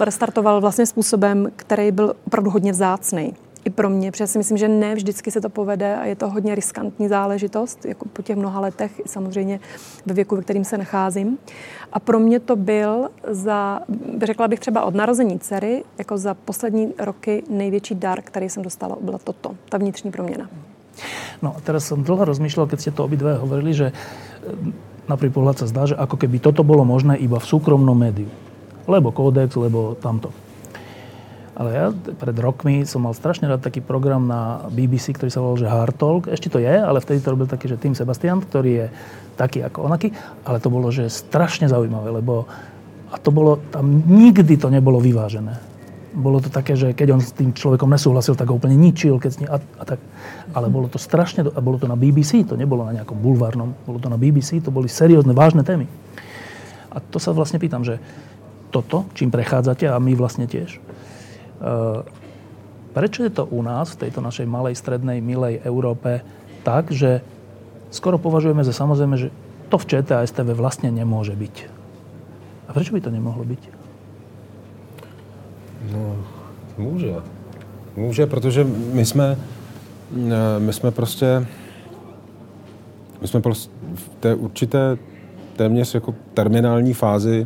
restartoval 0.00 0.60
vlastně 0.60 0.86
způsobem, 0.86 1.48
který 1.56 1.92
byl 1.92 2.14
opravdu 2.26 2.50
hodně 2.50 2.72
vzácný. 2.72 3.34
i 3.64 3.70
pro 3.70 3.90
mě, 3.90 4.12
protože 4.12 4.26
si 4.26 4.38
myslím, 4.38 4.56
že 4.56 4.68
ne 4.68 4.94
vždycky 4.94 5.30
se 5.30 5.40
to 5.40 5.48
povede 5.48 5.96
a 5.96 6.04
je 6.04 6.16
to 6.16 6.30
hodně 6.30 6.54
riskantní 6.54 7.08
záležitost, 7.08 7.84
jako 7.84 8.08
po 8.08 8.22
těch 8.22 8.36
mnoha 8.36 8.60
letech, 8.60 9.00
samozřejmě 9.06 9.60
ve 10.06 10.14
věku, 10.14 10.36
ve 10.36 10.42
kterým 10.42 10.64
se 10.64 10.78
nacházím. 10.78 11.38
A 11.92 12.00
pro 12.00 12.18
mě 12.18 12.40
to 12.40 12.56
byl 12.56 13.08
za, 13.28 13.80
řekla 14.22 14.48
bych 14.48 14.60
třeba 14.60 14.84
od 14.84 14.94
narození 14.94 15.38
dcery, 15.38 15.84
jako 15.98 16.18
za 16.18 16.34
poslední 16.34 16.92
roky 16.98 17.42
největší 17.50 17.94
dar, 17.94 18.22
který 18.22 18.48
jsem 18.48 18.62
dostala, 18.62 18.96
byla 19.00 19.18
toto, 19.18 19.56
ta 19.68 19.78
vnitřní 19.78 20.10
proměna. 20.10 20.48
No 21.42 21.54
a 21.56 21.60
teraz 21.60 21.90
som 21.90 22.06
dlho 22.06 22.22
rozmýšľal, 22.22 22.70
keď 22.70 22.78
ste 22.78 22.94
to 22.94 23.02
obidve 23.02 23.34
hovorili, 23.34 23.74
že 23.74 23.90
na 25.04 25.14
prvý 25.20 25.32
pohľad 25.32 25.60
sa 25.60 25.70
zdá, 25.70 25.84
že 25.84 25.96
ako 25.96 26.16
keby 26.16 26.40
toto 26.40 26.64
bolo 26.64 26.84
možné 26.84 27.20
iba 27.20 27.36
v 27.36 27.46
súkromnom 27.48 27.96
médiu. 27.96 28.28
Lebo 28.84 29.12
kódex, 29.12 29.56
lebo 29.56 29.96
tamto. 29.96 30.32
Ale 31.54 31.70
ja 31.70 31.86
pred 31.94 32.34
rokmi 32.34 32.82
som 32.82 33.06
mal 33.06 33.14
strašne 33.14 33.46
rád 33.46 33.62
taký 33.62 33.78
program 33.78 34.26
na 34.26 34.66
BBC, 34.74 35.14
ktorý 35.14 35.30
sa 35.30 35.38
volal, 35.38 35.62
že 35.62 35.70
Hard 35.70 35.96
Talk. 35.96 36.22
Ešte 36.26 36.50
to 36.50 36.58
je, 36.58 36.74
ale 36.74 36.98
vtedy 36.98 37.22
to 37.22 37.30
robil 37.30 37.46
taký, 37.46 37.70
že 37.70 37.78
Tim 37.78 37.94
Sebastian, 37.94 38.42
ktorý 38.42 38.70
je 38.74 38.86
taký 39.38 39.62
ako 39.62 39.86
onaký. 39.86 40.10
Ale 40.42 40.58
to 40.58 40.66
bolo, 40.66 40.90
že 40.90 41.06
strašne 41.06 41.70
zaujímavé, 41.70 42.10
lebo 42.10 42.50
a 43.14 43.16
to 43.22 43.30
bolo, 43.30 43.62
tam 43.70 44.02
nikdy 44.10 44.58
to 44.58 44.66
nebolo 44.66 44.98
vyvážené. 44.98 45.73
Bolo 46.14 46.38
to 46.38 46.46
také, 46.46 46.78
že 46.78 46.94
keď 46.94 47.18
on 47.18 47.20
s 47.20 47.34
tým 47.34 47.50
človekom 47.50 47.90
nesúhlasil, 47.90 48.38
tak 48.38 48.46
ho 48.48 48.54
úplne 48.54 48.78
ničil, 48.78 49.18
keď 49.18 49.30
s 49.30 49.38
ním, 49.42 49.50
a, 49.50 49.58
a 49.58 49.84
tak. 49.84 49.98
Ale 50.54 50.70
bolo 50.70 50.86
to 50.86 51.02
strašne, 51.02 51.42
a 51.42 51.60
bolo 51.60 51.82
to 51.82 51.90
na 51.90 51.98
BBC, 51.98 52.46
to 52.46 52.54
nebolo 52.54 52.86
na 52.86 52.94
nejakom 52.94 53.18
bulvárnom, 53.18 53.74
bolo 53.82 53.98
to 53.98 54.06
na 54.06 54.14
BBC, 54.14 54.62
to 54.62 54.70
boli 54.70 54.86
seriózne, 54.86 55.34
vážne 55.34 55.66
témy. 55.66 55.90
A 56.94 57.02
to 57.02 57.18
sa 57.18 57.34
vlastne 57.34 57.58
pýtam, 57.58 57.82
že 57.82 57.98
toto, 58.70 59.10
čím 59.18 59.34
prechádzate, 59.34 59.90
a 59.90 59.98
my 59.98 60.14
vlastne 60.14 60.46
tiež, 60.46 60.78
Eh, 61.64 62.00
prečo 62.92 63.24
je 63.24 63.32
to 63.32 63.48
u 63.48 63.64
nás, 63.64 63.94
v 63.94 64.06
tejto 64.06 64.20
našej 64.20 64.44
malej, 64.44 64.76
strednej, 64.76 65.24
milej 65.24 65.64
Európe, 65.64 66.20
tak, 66.60 66.92
že 66.92 67.24
skoro 67.88 68.20
považujeme 68.20 68.60
za 68.60 68.76
samozrejme, 68.76 69.16
že 69.16 69.28
to 69.72 69.80
v 69.80 69.88
ČT 69.88 70.12
a 70.12 70.22
STV 70.22 70.52
vlastne 70.54 70.92
nemôže 70.92 71.32
byť. 71.34 71.56
A 72.68 72.70
prečo 72.76 72.92
by 72.92 73.00
to 73.00 73.10
nemohlo 73.10 73.48
byť? 73.48 73.73
No, 75.92 76.16
může. 76.78 77.14
Může, 77.96 78.26
protože 78.26 78.66
my 78.92 79.04
jsme, 79.04 79.38
eh, 80.16 80.60
my 80.60 80.72
jsme 80.72 80.90
prostě, 80.90 81.46
my 83.20 83.28
jsme 83.28 83.40
prostě 83.40 83.70
v 83.94 84.08
té 84.20 84.34
určité 84.34 84.98
téměř 85.56 85.94
jako 85.94 86.14
terminální 86.34 86.94
fázi 86.94 87.44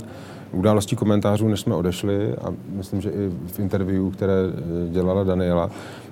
událostí 0.53 0.97
komentářů, 0.97 1.49
než 1.49 1.61
jsme 1.61 1.74
odešli 1.74 2.34
a 2.34 2.55
myslím, 2.68 3.01
že 3.01 3.11
i 3.11 3.30
v 3.47 3.59
interview, 3.59 4.11
které 4.12 4.34
eh, 4.34 4.91
dělala 4.91 5.24
Daniela, 5.24 5.70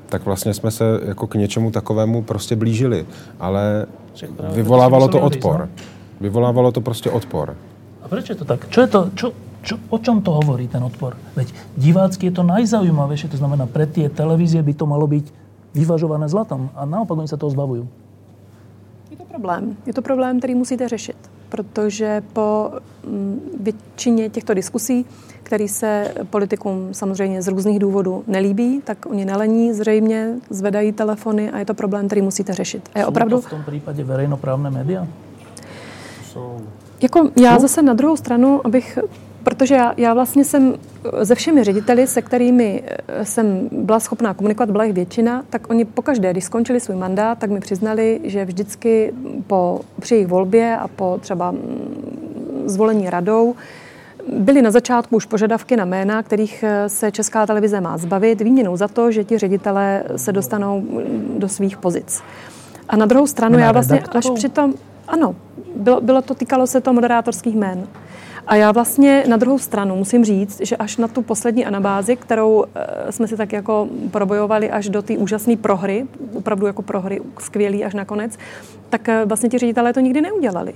tak 0.08 0.24
vlastně 0.24 0.54
jsme 0.54 0.70
se 0.70 1.00
jako 1.04 1.26
k 1.26 1.34
něčemu 1.34 1.70
takovému 1.70 2.22
prostě 2.22 2.56
blížili. 2.56 3.06
Ale 3.40 3.86
vyvolávalo 4.52 5.08
to 5.08 5.20
odpor. 5.20 5.58
No? 5.58 5.68
Vyvolávalo 6.20 6.72
to 6.72 6.80
prostě 6.80 7.10
odpor. 7.10 7.56
A 8.02 8.08
proč 8.08 8.28
je 8.28 8.34
to 8.34 8.44
tak? 8.44 8.68
Čo 8.68 8.80
je 8.80 8.86
to, 8.86 9.10
čo, 9.14 9.32
čo, 9.66 9.82
o 9.90 9.98
čom 9.98 10.22
to 10.22 10.30
hovorí 10.30 10.70
ten 10.70 10.80
odpor? 10.80 11.18
Veď 11.34 11.50
divácky 11.74 12.30
je 12.30 12.38
to 12.38 12.46
najzaujímavejšie, 12.46 13.34
to 13.34 13.40
znamená, 13.42 13.66
pre 13.66 13.90
tie 13.90 14.06
televízie 14.06 14.62
by 14.62 14.72
to 14.78 14.86
malo 14.86 15.10
byť 15.10 15.26
vyvažované 15.74 16.30
zlatom 16.30 16.70
a 16.78 16.86
naopak 16.86 17.18
oni 17.18 17.28
sa 17.28 17.36
toho 17.36 17.50
zbavujú. 17.50 17.84
Je 19.10 19.18
to 19.18 19.26
problém. 19.26 19.74
Je 19.82 19.92
to 19.92 20.02
problém, 20.02 20.38
který 20.38 20.54
musíte 20.54 20.88
řešit 20.88 21.18
protože 21.48 22.22
po 22.32 22.70
mm, 23.06 23.40
většině 23.60 24.30
těchto 24.30 24.54
diskusí, 24.54 25.06
který 25.42 25.68
se 25.68 26.14
politikům 26.30 26.88
samozřejmě 26.92 27.42
z 27.42 27.48
různých 27.48 27.78
důvodů 27.78 28.24
nelíbí, 28.26 28.80
tak 28.84 29.06
oni 29.06 29.24
nelení 29.24 29.72
zřejmě, 29.72 30.34
zvedají 30.50 30.92
telefony 30.92 31.50
a 31.50 31.58
je 31.58 31.64
to 31.64 31.74
problém, 31.74 32.06
který 32.06 32.22
musíte 32.22 32.54
řešit. 32.54 32.88
A 32.94 32.98
je 32.98 33.06
opravdu... 33.06 33.36
to 33.36 33.48
v 33.48 33.50
tom 33.50 33.64
případě 33.66 34.04
veřejnoprávné 34.04 34.70
média? 34.70 35.06
Jako 37.02 37.30
já 37.40 37.58
zase 37.58 37.82
na 37.82 37.94
druhou 37.94 38.16
stranu, 38.16 38.60
abych 38.64 38.98
protože 39.46 39.74
já, 39.74 39.94
já 39.96 40.14
vlastně 40.14 40.44
jsem 40.44 40.74
ze 41.20 41.34
všemi 41.34 41.64
řediteli, 41.64 42.06
se 42.06 42.22
kterými 42.22 42.82
eh, 42.86 43.24
jsem 43.24 43.68
byla 43.72 44.00
schopná 44.00 44.34
komunikovat, 44.34 44.70
byla 44.70 44.84
jich 44.84 44.94
většina, 44.94 45.42
tak 45.50 45.70
oni 45.70 45.84
pokaždé, 45.84 46.30
když 46.30 46.44
skončili 46.44 46.80
svůj 46.80 46.96
mandát, 46.96 47.38
tak 47.38 47.50
mi 47.50 47.60
přiznali, 47.60 48.20
že 48.24 48.44
vždycky 48.44 49.12
po, 49.46 49.80
při 50.00 50.14
jejich 50.14 50.26
volbě 50.26 50.76
a 50.76 50.88
po 50.88 51.18
třeba 51.20 51.50
mm, 51.50 52.62
zvolení 52.66 53.10
radou 53.10 53.54
byly 54.32 54.62
na 54.62 54.70
začátku 54.70 55.16
už 55.16 55.26
požadavky 55.26 55.76
na 55.76 55.84
jména, 55.84 56.22
kterých 56.22 56.62
eh, 56.62 56.88
se 56.88 57.12
Česká 57.12 57.46
televize 57.46 57.80
má 57.80 57.98
zbavit, 57.98 58.40
výměnou 58.40 58.76
za 58.76 58.88
to, 58.88 59.12
že 59.12 59.24
ti 59.24 59.38
ředitelé 59.38 60.04
se 60.16 60.32
dostanou 60.32 60.80
mm, 60.80 61.34
do 61.38 61.48
svých 61.48 61.76
pozic. 61.76 62.22
A 62.88 62.96
na 62.96 63.06
druhou 63.06 63.26
stranu, 63.26 63.58
já 63.58 63.72
vlastně 63.72 64.00
až 64.00 64.26
přitom, 64.34 64.74
ano, 65.08 65.34
bylo, 65.76 66.00
bylo 66.00 66.22
to, 66.22 66.34
týkalo 66.34 66.66
se 66.66 66.80
to 66.80 66.92
moderátorských 66.92 67.54
jmén. 67.54 67.86
A 68.46 68.56
já 68.56 68.72
vlastně 68.72 69.24
na 69.28 69.36
druhou 69.36 69.58
stranu 69.58 69.96
musím 69.96 70.24
říct, 70.24 70.60
že 70.60 70.76
až 70.76 70.96
na 70.96 71.08
tu 71.08 71.22
poslední 71.22 71.66
anabázi, 71.66 72.16
kterou 72.16 72.64
eh, 72.74 73.12
jsme 73.12 73.28
si 73.28 73.36
tak 73.36 73.52
jako 73.52 73.88
probojovali 74.10 74.70
až 74.70 74.88
do 74.88 75.02
té 75.02 75.18
úžasné 75.18 75.56
prohry, 75.56 76.06
opravdu 76.34 76.66
jako 76.66 76.82
prohry 76.82 77.20
skvělý 77.38 77.84
až 77.84 77.94
nakonec, 77.94 78.38
tak 78.88 79.08
eh, 79.08 79.24
vlastně 79.24 79.48
ti 79.48 79.58
ředitelé 79.58 79.92
to 79.92 80.00
nikdy 80.00 80.20
neudělali. 80.20 80.74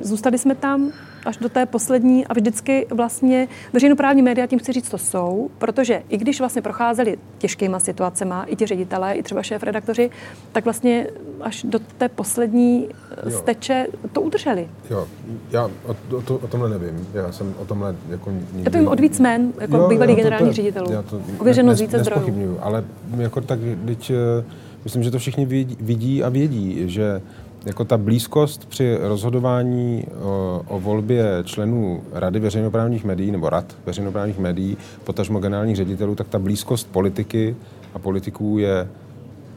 Zůstali 0.00 0.38
jsme 0.38 0.54
tam 0.54 0.92
až 1.26 1.36
do 1.36 1.48
té 1.48 1.66
poslední 1.66 2.26
a 2.26 2.34
vždycky 2.34 2.86
vlastně 2.90 3.48
veřejnoprávní 3.72 4.22
média, 4.22 4.46
tím 4.46 4.58
chci 4.58 4.72
říct, 4.72 4.88
to 4.88 4.98
jsou, 4.98 5.50
protože 5.58 6.02
i 6.08 6.16
když 6.16 6.38
vlastně 6.38 6.62
procházeli 6.62 7.18
těžkýma 7.38 7.78
situacemi, 7.78 8.34
i 8.46 8.56
ti 8.56 8.66
ředitelé, 8.66 9.14
i 9.14 9.22
třeba 9.22 9.42
šéf 9.42 9.62
redaktoři, 9.62 10.10
tak 10.52 10.64
vlastně 10.64 11.06
až 11.40 11.62
do 11.62 11.78
té 11.78 12.08
poslední 12.08 12.88
jo. 13.24 13.38
steče 13.38 13.86
to 14.12 14.20
udrželi. 14.20 14.68
Jo, 14.90 15.06
já 15.50 15.64
o, 15.64 16.16
o, 16.16 16.22
to, 16.22 16.36
o 16.36 16.46
tomhle 16.46 16.68
nevím. 16.68 17.08
Já 17.14 17.32
jsem 17.32 17.54
o 17.58 17.64
tomhle 17.64 17.96
jako 18.08 18.30
nikdy... 18.30 18.62
Já 18.64 18.70
to 18.70 18.78
vím 18.78 18.88
od 18.88 19.00
víc 19.00 19.20
jmen, 19.20 19.52
jako 19.60 19.76
jo, 19.76 19.88
bývalý 19.88 20.14
generální 20.14 20.72
to 21.08 21.20
Ověřeno 21.38 21.74
z 21.74 21.80
více 21.80 21.98
zdrojů. 21.98 22.58
Ale 22.60 22.84
jako 23.16 23.40
tak, 23.40 23.58
teď, 23.86 24.10
eh, 24.10 24.44
myslím, 24.84 25.02
že 25.02 25.10
to 25.10 25.18
všichni 25.18 25.46
vidí, 25.46 25.76
vidí 25.80 26.22
a 26.22 26.28
vědí, 26.28 26.82
že 26.86 27.22
jako 27.68 27.84
ta 27.84 27.98
blízkost 27.98 28.66
při 28.66 28.98
rozhodování 29.00 30.04
o, 30.22 30.62
o 30.68 30.80
volbě 30.80 31.24
členů 31.44 32.02
Rady 32.12 32.40
veřejnoprávních 32.40 33.04
médií 33.04 33.30
nebo 33.30 33.50
rad 33.50 33.76
veřejnoprávních 33.86 34.38
médií, 34.38 34.76
potažmo 35.04 35.40
generálních 35.40 35.76
ředitelů, 35.76 36.14
tak 36.14 36.28
ta 36.28 36.38
blízkost 36.38 36.88
politiky 36.88 37.56
a 37.94 37.98
politiků 37.98 38.58
je 38.58 38.88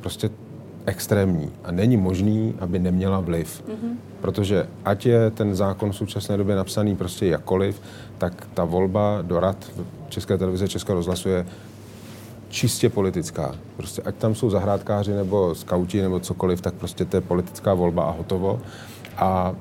prostě 0.01 0.29
extrémní 0.85 1.49
a 1.63 1.71
není 1.71 1.97
možný, 1.97 2.53
aby 2.59 2.79
neměla 2.79 3.19
vliv. 3.19 3.63
Mm-hmm. 3.67 3.95
Protože 4.21 4.67
ať 4.85 5.05
je 5.05 5.31
ten 5.31 5.55
zákon 5.55 5.91
v 5.91 5.95
současné 5.95 6.37
době 6.37 6.55
napsaný 6.55 6.95
prostě 6.95 7.25
jakkoliv, 7.25 7.81
tak 8.17 8.47
ta 8.53 8.65
volba 8.65 9.19
do 9.21 9.39
rad 9.39 9.71
České 10.09 10.37
televize, 10.37 10.67
Českého 10.67 10.95
rozhlasu 10.95 11.29
je 11.29 11.45
čistě 12.51 12.89
politická. 12.89 13.55
Prostě 13.77 14.01
ať 14.01 14.15
tam 14.15 14.35
jsou 14.35 14.49
zahrádkáři 14.49 15.13
nebo 15.13 15.55
skauti 15.55 16.01
nebo 16.01 16.19
cokoliv, 16.19 16.61
tak 16.61 16.73
prostě 16.73 17.05
to 17.05 17.17
je 17.17 17.21
politická 17.21 17.73
volba 17.73 18.03
a 18.03 18.11
hotovo. 18.11 18.59
A 19.17 19.55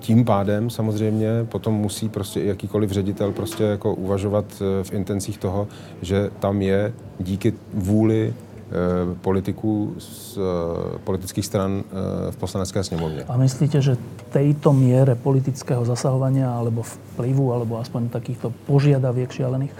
tím 0.00 0.24
pádem 0.24 0.70
samozřejmě 0.70 1.28
potom 1.48 1.74
musí 1.74 2.08
prostě 2.08 2.44
jakýkoliv 2.44 2.90
ředitel 2.90 3.32
prostě 3.32 3.64
jako 3.64 3.94
uvažovat 3.94 4.44
eh, 4.60 4.84
v 4.84 4.92
intencích 4.92 5.38
toho, 5.38 5.68
že 6.02 6.30
tam 6.40 6.62
je 6.62 6.92
díky 7.18 7.52
vůli 7.74 8.34
eh, 8.34 8.72
politiků 9.20 9.94
z 9.98 10.38
eh, 10.38 10.98
politických 11.04 11.46
stran 11.46 11.82
v 12.30 12.36
poslanecké 12.36 12.84
sněmovně. 12.84 13.24
A 13.28 13.36
myslíte, 13.36 13.80
že 13.80 13.96
tejto 14.30 14.72
miere 14.72 15.14
politického 15.14 15.84
zasahovania 15.84 16.52
alebo 16.52 16.82
vplyvu, 16.82 17.52
alebo 17.52 17.80
aspoň 17.80 18.08
takýchto 18.08 18.52
požiadaviek 18.68 19.32
šialených 19.32 19.72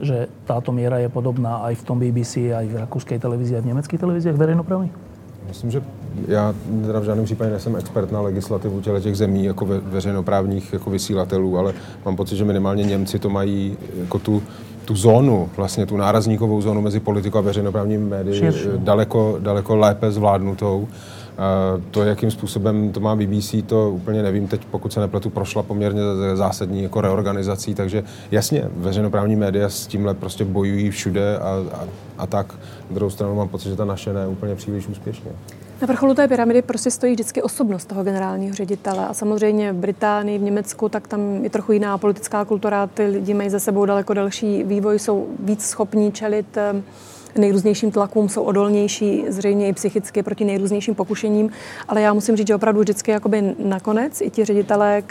že 0.00 0.28
táto 0.44 0.72
miera 0.72 0.98
je 0.98 1.08
podobná 1.08 1.56
aj 1.56 1.74
v 1.74 1.82
tom 1.82 1.96
BBC, 1.98 2.52
aj 2.52 2.66
v 2.66 2.76
rakúskej 2.76 3.18
televízii, 3.18 3.56
aj 3.56 3.62
v 3.64 3.70
nemeckých 3.72 4.00
televíziách 4.00 4.36
verejnoprávnych? 4.36 4.92
Myslím, 5.48 5.70
že 5.70 5.82
já 6.28 6.54
teda 6.86 7.00
v 7.00 7.04
žádném 7.04 7.24
případě 7.24 7.50
nejsem 7.50 7.76
expert 7.76 8.12
na 8.12 8.20
legislativu 8.20 8.80
těle 8.80 9.00
těch 9.00 9.16
zemí 9.16 9.44
jako 9.44 9.66
ve, 9.66 9.80
veřejnoprávních 9.80 10.72
jako 10.72 10.90
vysílatelů, 10.90 11.58
ale 11.58 11.74
mám 12.04 12.16
pocit, 12.16 12.36
že 12.36 12.44
minimálně 12.44 12.84
Němci 12.84 13.18
to 13.18 13.30
mají 13.30 13.76
jako 14.00 14.18
tu, 14.18 14.42
tu 14.84 14.96
zónu, 14.96 15.48
vlastně 15.56 15.86
tu 15.86 15.96
nárazníkovou 15.96 16.60
zónu 16.60 16.80
mezi 16.80 17.00
politikou 17.00 17.38
a 17.38 17.40
veřejnoprávními 17.40 18.04
médii 18.04 18.52
daleko, 18.76 19.36
daleko 19.40 19.76
lépe 19.76 20.10
zvládnutou. 20.10 20.88
To, 21.90 22.02
jakým 22.02 22.30
způsobem 22.30 22.92
to 22.92 23.00
má 23.00 23.16
BBC, 23.16 23.54
to 23.66 23.90
úplně 23.90 24.22
nevím. 24.22 24.48
Teď, 24.48 24.64
pokud 24.70 24.92
se 24.92 25.00
nepletu, 25.00 25.30
prošla 25.30 25.62
poměrně 25.62 26.00
zásadní 26.34 26.82
jako 26.82 27.00
reorganizací, 27.00 27.74
takže 27.74 28.04
jasně, 28.30 28.64
veřejnoprávní 28.76 29.36
média 29.36 29.68
s 29.68 29.86
tímhle 29.86 30.14
prostě 30.14 30.44
bojují 30.44 30.90
všude 30.90 31.38
a, 31.38 31.64
a, 31.72 31.84
a 32.18 32.26
tak. 32.26 32.54
Na 32.90 32.94
druhou 32.94 33.10
stranu 33.10 33.34
mám 33.34 33.48
pocit, 33.48 33.68
že 33.68 33.76
ta 33.76 33.84
naše 33.84 34.12
ne 34.12 34.26
úplně 34.26 34.54
příliš 34.54 34.88
úspěšně. 34.88 35.30
Na 35.82 35.86
vrcholu 35.86 36.14
té 36.14 36.28
pyramidy 36.28 36.62
prostě 36.62 36.90
stojí 36.90 37.12
vždycky 37.12 37.42
osobnost 37.42 37.84
toho 37.84 38.04
generálního 38.04 38.54
ředitele 38.54 39.06
a 39.06 39.14
samozřejmě 39.14 39.72
v 39.72 39.76
Británii, 39.76 40.38
v 40.38 40.42
Německu, 40.42 40.88
tak 40.88 41.08
tam 41.08 41.44
je 41.44 41.50
trochu 41.50 41.72
jiná 41.72 41.98
politická 41.98 42.44
kultura, 42.44 42.86
ty 42.86 43.06
lidi 43.06 43.34
mají 43.34 43.50
za 43.50 43.58
sebou 43.58 43.84
daleko 43.84 44.14
delší 44.14 44.64
vývoj, 44.64 44.98
jsou 44.98 45.26
víc 45.38 45.66
schopní 45.66 46.12
čelit 46.12 46.58
nejrůznějším 47.38 47.90
tlakům, 47.90 48.28
jsou 48.28 48.42
odolnější 48.42 49.24
zřejmě 49.28 49.68
i 49.68 49.72
psychicky 49.72 50.22
proti 50.22 50.44
nejrůznějším 50.44 50.94
pokušením, 50.94 51.50
ale 51.88 52.00
já 52.00 52.12
musím 52.12 52.36
říct, 52.36 52.46
že 52.46 52.54
opravdu 52.54 52.80
vždycky 52.80 53.10
jakoby 53.10 53.54
nakonec 53.58 54.20
i 54.20 54.30
ti 54.30 54.44
ředitelé, 54.44 55.02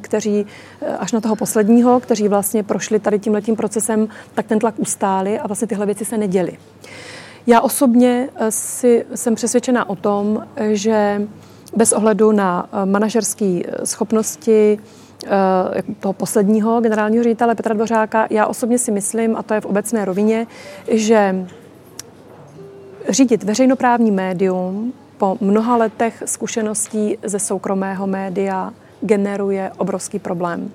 kteří 0.00 0.46
eh, 0.80 0.96
až 0.96 1.12
na 1.12 1.20
toho 1.20 1.36
posledního, 1.36 2.00
kteří 2.00 2.28
vlastně 2.28 2.62
prošli 2.62 2.98
tady 2.98 3.18
tím 3.18 3.32
letím 3.32 3.56
procesem, 3.56 4.08
tak 4.34 4.46
ten 4.46 4.58
tlak 4.58 4.74
ustáli 4.78 5.38
a 5.38 5.46
vlastně 5.46 5.68
tyhle 5.68 5.86
věci 5.86 6.04
se 6.04 6.18
neděly. 6.18 6.58
Já 7.46 7.60
osobně 7.60 8.28
eh, 8.36 8.50
si, 8.50 9.04
jsem 9.14 9.34
přesvědčená 9.34 9.88
o 9.88 9.96
tom, 9.96 10.46
že 10.72 11.22
bez 11.76 11.92
ohledu 11.92 12.32
na 12.32 12.68
eh, 12.72 12.86
manažerské 12.86 13.60
schopnosti 13.84 14.78
toho 16.00 16.12
posledního 16.12 16.80
generálního 16.80 17.24
ředitele 17.24 17.54
Petra 17.54 17.74
Dvořáka, 17.74 18.26
já 18.30 18.46
osobně 18.46 18.78
si 18.78 18.90
myslím, 18.90 19.36
a 19.36 19.42
to 19.42 19.54
je 19.54 19.60
v 19.60 19.64
obecné 19.64 20.04
rovině, 20.04 20.46
že 20.88 21.46
řídit 23.08 23.44
veřejnoprávní 23.44 24.10
médium 24.10 24.92
po 25.18 25.38
mnoha 25.40 25.76
letech 25.76 26.22
zkušeností 26.26 27.18
ze 27.24 27.38
soukromého 27.38 28.06
média 28.06 28.72
generuje 29.00 29.72
obrovský 29.78 30.18
problém. 30.18 30.70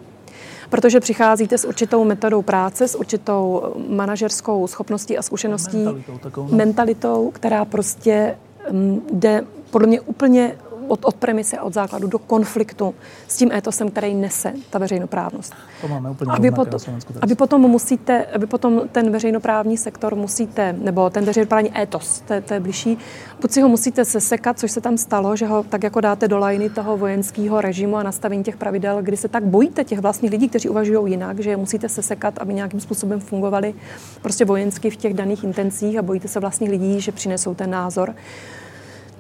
Protože 0.70 1.00
přicházíte 1.00 1.58
s 1.58 1.66
určitou 1.66 2.04
metodou 2.04 2.42
práce, 2.42 2.88
s 2.88 2.96
určitou 2.96 3.74
manažerskou 3.88 4.68
schopností 4.68 5.18
a 5.18 5.22
zkušeností, 5.22 5.84
mentalitou, 5.84 6.48
no. 6.52 6.58
mentalitou 6.58 7.32
která 7.32 7.66
prostě 7.66 8.38
mm, 8.72 9.02
jde 9.14 9.44
podle 9.70 9.88
mě 9.88 10.02
úplně 10.02 10.56
od, 10.92 11.06
od 11.06 11.16
premise 11.16 11.58
a 11.58 11.64
od 11.64 11.74
základu 11.74 12.08
do 12.08 12.20
konfliktu 12.20 12.96
s 13.28 13.38
tím 13.38 13.52
étosem, 13.52 13.92
který 13.92 14.16
nese 14.16 14.54
ta 14.70 14.80
veřejnoprávnost. 14.80 15.54
To 15.82 15.88
máme 15.88 16.10
úplně 16.10 16.32
aby, 16.32 16.52
potom, 16.52 16.80
aby 17.22 17.36
potom 17.36 17.62
musíte, 17.62 18.26
aby 18.26 18.48
potom 18.48 18.82
ten 18.92 19.12
veřejnoprávní 19.12 19.78
sektor 19.78 20.16
musíte, 20.16 20.74
nebo 20.74 21.10
ten 21.10 21.26
veřejnoprávní 21.26 21.82
étos, 21.82 22.20
to, 22.28 22.34
to 22.42 22.54
je 22.54 22.60
blížší, 22.60 22.98
buď 23.42 23.52
si 23.52 23.62
ho 23.62 23.70
musíte 23.70 24.06
sesekat, 24.06 24.60
což 24.60 24.72
se 24.72 24.82
tam 24.82 24.98
stalo, 24.98 25.36
že 25.36 25.46
ho 25.46 25.64
tak 25.64 25.84
jako 25.84 26.02
dáte 26.02 26.28
do 26.28 26.38
lajny 26.38 26.70
toho 26.70 26.98
vojenského 26.98 27.62
režimu 27.62 27.98
a 27.98 28.04
nastavení 28.04 28.44
těch 28.44 28.58
pravidel, 28.58 29.02
kdy 29.02 29.18
se 29.18 29.28
tak 29.28 29.44
bojíte 29.44 29.84
těch 29.84 30.00
vlastních 30.00 30.32
lidí, 30.32 30.50
kteří 30.50 30.70
uvažují 30.70 31.12
jinak, 31.12 31.40
že 31.40 31.50
je 31.50 31.58
musíte 31.58 31.90
sesekat, 31.90 32.40
aby 32.40 32.54
nějakým 32.54 32.80
způsobem 32.80 33.20
fungovali 33.20 33.74
prostě 34.22 34.46
vojensky 34.46 34.90
v 34.90 34.96
těch 34.96 35.14
daných 35.14 35.44
intencích 35.44 35.98
a 35.98 36.02
bojíte 36.02 36.28
se 36.28 36.40
vlastních 36.40 36.70
lidí, 36.70 37.02
že 37.02 37.12
přinesou 37.12 37.56
ten 37.56 37.70
názor 37.70 38.16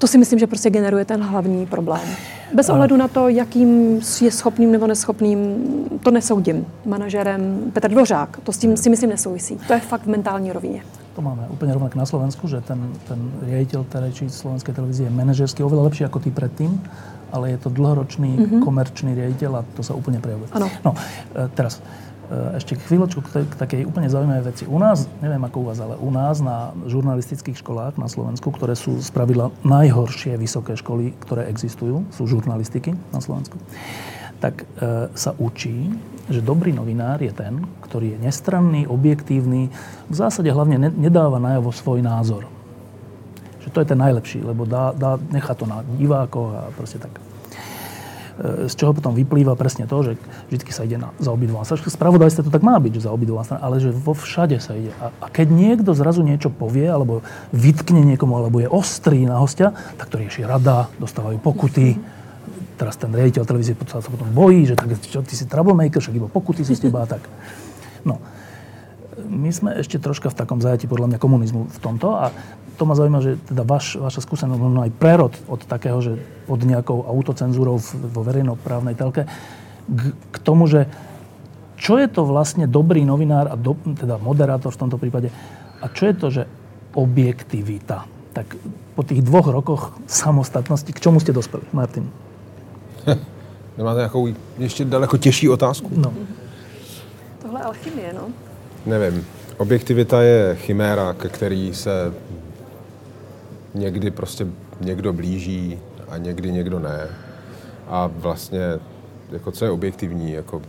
to 0.01 0.07
si 0.07 0.17
myslím, 0.17 0.39
že 0.39 0.47
prostě 0.47 0.69
generuje 0.69 1.05
ten 1.05 1.21
hlavní 1.21 1.65
problém. 1.65 2.01
Bez 2.53 2.69
ohledu 2.69 2.97
na 2.97 3.07
to, 3.07 3.29
jakým 3.29 4.01
je 4.21 4.31
schopným 4.31 4.71
nebo 4.71 4.87
neschopným, 4.87 5.39
to 6.03 6.11
nesoudím. 6.11 6.65
Manažerem 6.85 7.71
Petr 7.73 7.89
Dvořák, 7.91 8.39
to 8.43 8.51
s 8.51 8.57
tím 8.57 8.77
si 8.77 8.89
myslím 8.89 9.09
nesouvisí. 9.09 9.57
To 9.67 9.73
je 9.73 9.79
fakt 9.79 10.01
v 10.01 10.07
mentální 10.07 10.51
rovině. 10.51 10.81
To 11.15 11.21
máme 11.21 11.47
úplně 11.49 11.73
rovnak 11.73 11.95
na 11.95 12.05
Slovensku, 12.05 12.47
že 12.47 12.61
ten, 12.61 12.89
ten 13.07 13.19
riaditeľ 13.43 13.83
terajší 13.83 14.29
slovenskej 14.29 14.73
televízie 14.73 15.11
je 15.11 15.13
manažersky 15.13 15.63
oveľa 15.63 15.83
lepší 15.91 16.03
ako 16.07 16.19
ty 16.23 16.31
predtým, 16.31 16.81
ale 17.31 17.51
je 17.51 17.57
to 17.57 17.69
dlhoročný 17.69 18.31
mm-hmm. 18.39 18.61
komerčný 18.63 19.11
riaditeľ 19.15 19.51
a 19.59 19.61
to 19.75 19.83
sa 19.83 19.93
úplne 19.93 20.23
prejavuje. 20.23 20.47
Ano. 20.55 20.71
No, 20.87 20.95
e, 21.35 21.51
teraz, 21.51 21.83
ešte 22.31 22.79
chvíľočku 22.79 23.19
k, 23.27 23.43
takej 23.59 23.83
úplne 23.83 24.07
zaujímavej 24.07 24.45
veci. 24.47 24.63
U 24.63 24.79
nás, 24.79 25.03
neviem 25.19 25.43
ako 25.43 25.57
u 25.59 25.65
vás, 25.67 25.79
ale 25.83 25.99
u 25.99 26.07
nás 26.07 26.39
na 26.39 26.71
žurnalistických 26.87 27.59
školách 27.59 27.99
na 27.99 28.07
Slovensku, 28.07 28.47
ktoré 28.55 28.79
sú 28.79 29.03
spravidla 29.03 29.51
najhoršie 29.67 30.39
vysoké 30.39 30.79
školy, 30.79 31.11
ktoré 31.19 31.51
existujú, 31.51 32.07
sú 32.15 32.23
žurnalistiky 32.31 32.95
na 33.11 33.19
Slovensku, 33.19 33.59
tak 34.39 34.63
e, 34.63 35.11
sa 35.11 35.35
učí, 35.35 35.91
že 36.31 36.39
dobrý 36.39 36.71
novinár 36.71 37.19
je 37.19 37.35
ten, 37.35 37.67
ktorý 37.83 38.15
je 38.15 38.17
nestranný, 38.23 38.87
objektívny, 38.87 39.67
v 40.07 40.15
zásade 40.15 40.47
hlavne 40.47 40.79
ne, 40.79 40.89
nedáva 40.89 41.37
najavo 41.37 41.75
svoj 41.75 41.99
názor. 41.99 42.47
Že 43.61 43.69
to 43.75 43.81
je 43.83 43.87
ten 43.91 43.99
najlepší, 43.99 44.39
lebo 44.41 44.63
dá, 44.63 44.95
dá, 44.95 45.19
nechá 45.29 45.51
to 45.53 45.67
na 45.67 45.83
divákoch 45.99 46.49
a 46.55 46.61
proste 46.73 46.97
tak. 46.97 47.30
E, 48.41 48.65
z 48.65 48.73
čoho 48.73 48.91
potom 48.97 49.13
vyplýva 49.13 49.53
presne 49.53 49.85
to, 49.85 50.01
že 50.01 50.11
vždy 50.49 50.73
sa 50.73 50.81
ide 50.81 50.97
na, 50.97 51.13
za 51.21 51.29
obidva 51.29 51.61
strany. 51.61 51.85
Spravodajstvo 51.85 52.49
to 52.49 52.51
tak 52.53 52.65
má 52.65 52.73
byť, 52.81 52.91
že 52.97 53.05
za 53.05 53.13
obidva 53.13 53.45
strany, 53.45 53.61
ale 53.61 53.75
že 53.77 53.93
vo 53.93 54.17
všade 54.17 54.57
sa 54.57 54.73
ide. 54.73 54.89
A, 54.97 55.13
a 55.13 55.27
keď 55.29 55.53
niekto 55.53 55.93
zrazu 55.93 56.25
niečo 56.25 56.49
povie, 56.49 56.89
alebo 56.89 57.21
vytkne 57.53 58.01
niekomu, 58.01 58.41
alebo 58.41 58.57
je 58.57 58.65
ostrý 58.65 59.29
na 59.29 59.37
hostia, 59.37 59.77
tak 60.01 60.09
to 60.09 60.17
rieši 60.17 60.41
rada, 60.41 60.89
dostávajú 60.97 61.37
pokuty. 61.37 62.01
Teraz 62.81 62.97
ten 62.97 63.13
riaditeľ 63.13 63.45
televízie 63.45 63.77
sa 63.85 64.01
potom 64.01 64.33
bojí, 64.33 64.65
že 64.65 64.73
tak, 64.73 64.89
čo, 65.05 65.21
ty 65.21 65.37
si 65.37 65.45
troublemaker, 65.45 66.01
však 66.01 66.17
iba 66.17 66.25
pokuty 66.25 66.65
si 66.65 66.73
z 66.73 66.89
teba 66.89 67.05
a 67.05 67.07
tak. 67.07 67.21
No. 68.01 68.17
My 69.29 69.51
sme 69.53 69.77
ešte 69.77 70.01
troška 70.01 70.29
v 70.29 70.37
takom 70.37 70.61
zajati 70.61 70.89
podľa 70.89 71.15
mňa 71.15 71.19
komunizmu 71.19 71.69
v 71.69 71.79
tomto 71.81 72.17
a 72.17 72.31
to 72.81 72.89
ma 72.89 72.97
zaujíma, 72.97 73.19
že 73.21 73.37
teda 73.45 73.61
vaš, 73.61 74.01
vaša 74.01 74.25
skúsenosť, 74.25 74.57
možno 74.57 74.81
aj 74.81 74.91
prerod 74.97 75.33
od 75.45 75.61
takého, 75.69 76.01
že 76.01 76.17
pod 76.49 76.65
nejakou 76.65 77.05
autocenzúrou 77.05 77.77
vo 78.09 78.21
verejnoprávnej 78.25 78.97
telke, 78.97 79.29
k, 79.85 80.01
k 80.33 80.37
tomu, 80.41 80.65
že 80.65 80.89
čo 81.77 82.01
je 82.01 82.09
to 82.09 82.25
vlastne 82.25 82.65
dobrý 82.65 83.05
novinár, 83.05 83.49
a 83.49 83.55
do, 83.57 83.77
teda 83.77 84.17
moderátor 84.17 84.73
v 84.73 84.81
tomto 84.81 84.97
prípade, 84.97 85.29
a 85.81 85.85
čo 85.93 86.09
je 86.09 86.13
to, 86.13 86.27
že 86.29 86.43
objektivita? 86.97 88.05
Tak 88.33 88.57
po 88.97 89.01
tých 89.05 89.21
dvoch 89.25 89.49
rokoch 89.49 89.81
samostatnosti, 90.09 90.89
k 90.89 91.01
čomu 91.01 91.21
ste 91.21 91.33
dospeli, 91.33 91.65
Martin? 91.73 92.09
Nemáte 93.77 93.97
nějakou 93.97 94.27
ještě 94.57 94.85
daleko 94.85 95.17
těžší 95.17 95.49
otázku? 95.49 95.89
No. 95.95 96.13
Tohle 97.41 97.61
alchymie, 97.61 98.13
no. 98.13 98.29
Nevím. 98.85 99.25
Objektivita 99.57 100.21
je 100.21 100.55
chiméra, 100.55 101.13
ke 101.13 101.29
který 101.29 101.73
se 101.73 102.13
někdy 103.73 104.11
prostě 104.11 104.47
někdo 104.81 105.13
blíží 105.13 105.79
a 106.09 106.17
někdy 106.17 106.51
někdo 106.51 106.79
ne. 106.79 107.07
A 107.87 108.09
vlastně, 108.15 108.59
jako 109.31 109.51
co 109.51 109.65
je 109.65 109.71
objektivní, 109.71 110.31
jako, 110.31 110.61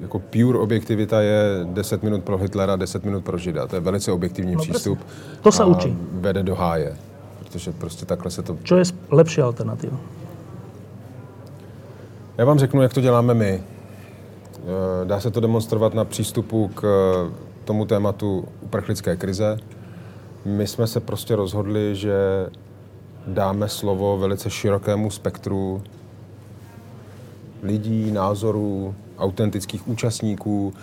jako 0.00 0.18
pure 0.18 0.58
objektivita 0.58 1.20
je 1.20 1.42
10 1.64 2.02
minut 2.02 2.24
pro 2.24 2.38
Hitlera, 2.38 2.76
10 2.76 3.04
minut 3.04 3.24
pro 3.24 3.38
Žida. 3.38 3.66
To 3.66 3.76
je 3.76 3.80
velice 3.80 4.12
objektivní 4.12 4.54
no, 4.54 4.60
přístup. 4.60 4.98
Prostě. 4.98 5.42
To 5.42 5.52
se 5.52 5.64
učí. 5.64 5.96
Vede 6.12 6.42
do 6.42 6.54
háje. 6.54 6.96
Protože 7.38 7.72
prostě 7.72 8.06
takhle 8.06 8.30
se 8.30 8.42
to... 8.42 8.56
Co 8.64 8.76
je 8.76 8.84
lepší 9.10 9.40
alternativa? 9.40 9.96
Já 12.38 12.44
vám 12.44 12.58
řeknu, 12.58 12.82
jak 12.82 12.94
to 12.94 13.00
děláme 13.00 13.34
my. 13.34 13.62
Eh, 14.64 15.04
dá 15.04 15.20
se 15.20 15.30
to 15.30 15.40
demonstrovat 15.40 15.94
na 15.94 16.04
přístupu 16.04 16.68
k 16.68 16.82
tomu 17.64 17.84
tématu 17.84 18.48
uprchlické 18.60 19.16
krize, 19.16 19.58
my 20.44 20.66
jsme 20.66 20.86
se 20.86 21.00
prostě 21.00 21.36
rozhodli, 21.36 21.96
že 21.96 22.16
dáme 23.26 23.68
slovo 23.68 24.18
velice 24.18 24.50
širokému 24.50 25.10
spektru 25.10 25.82
lidí, 27.62 28.10
názorů, 28.10 28.94
autentických 29.18 29.88
účastníků, 29.88 30.74
eh, 30.74 30.80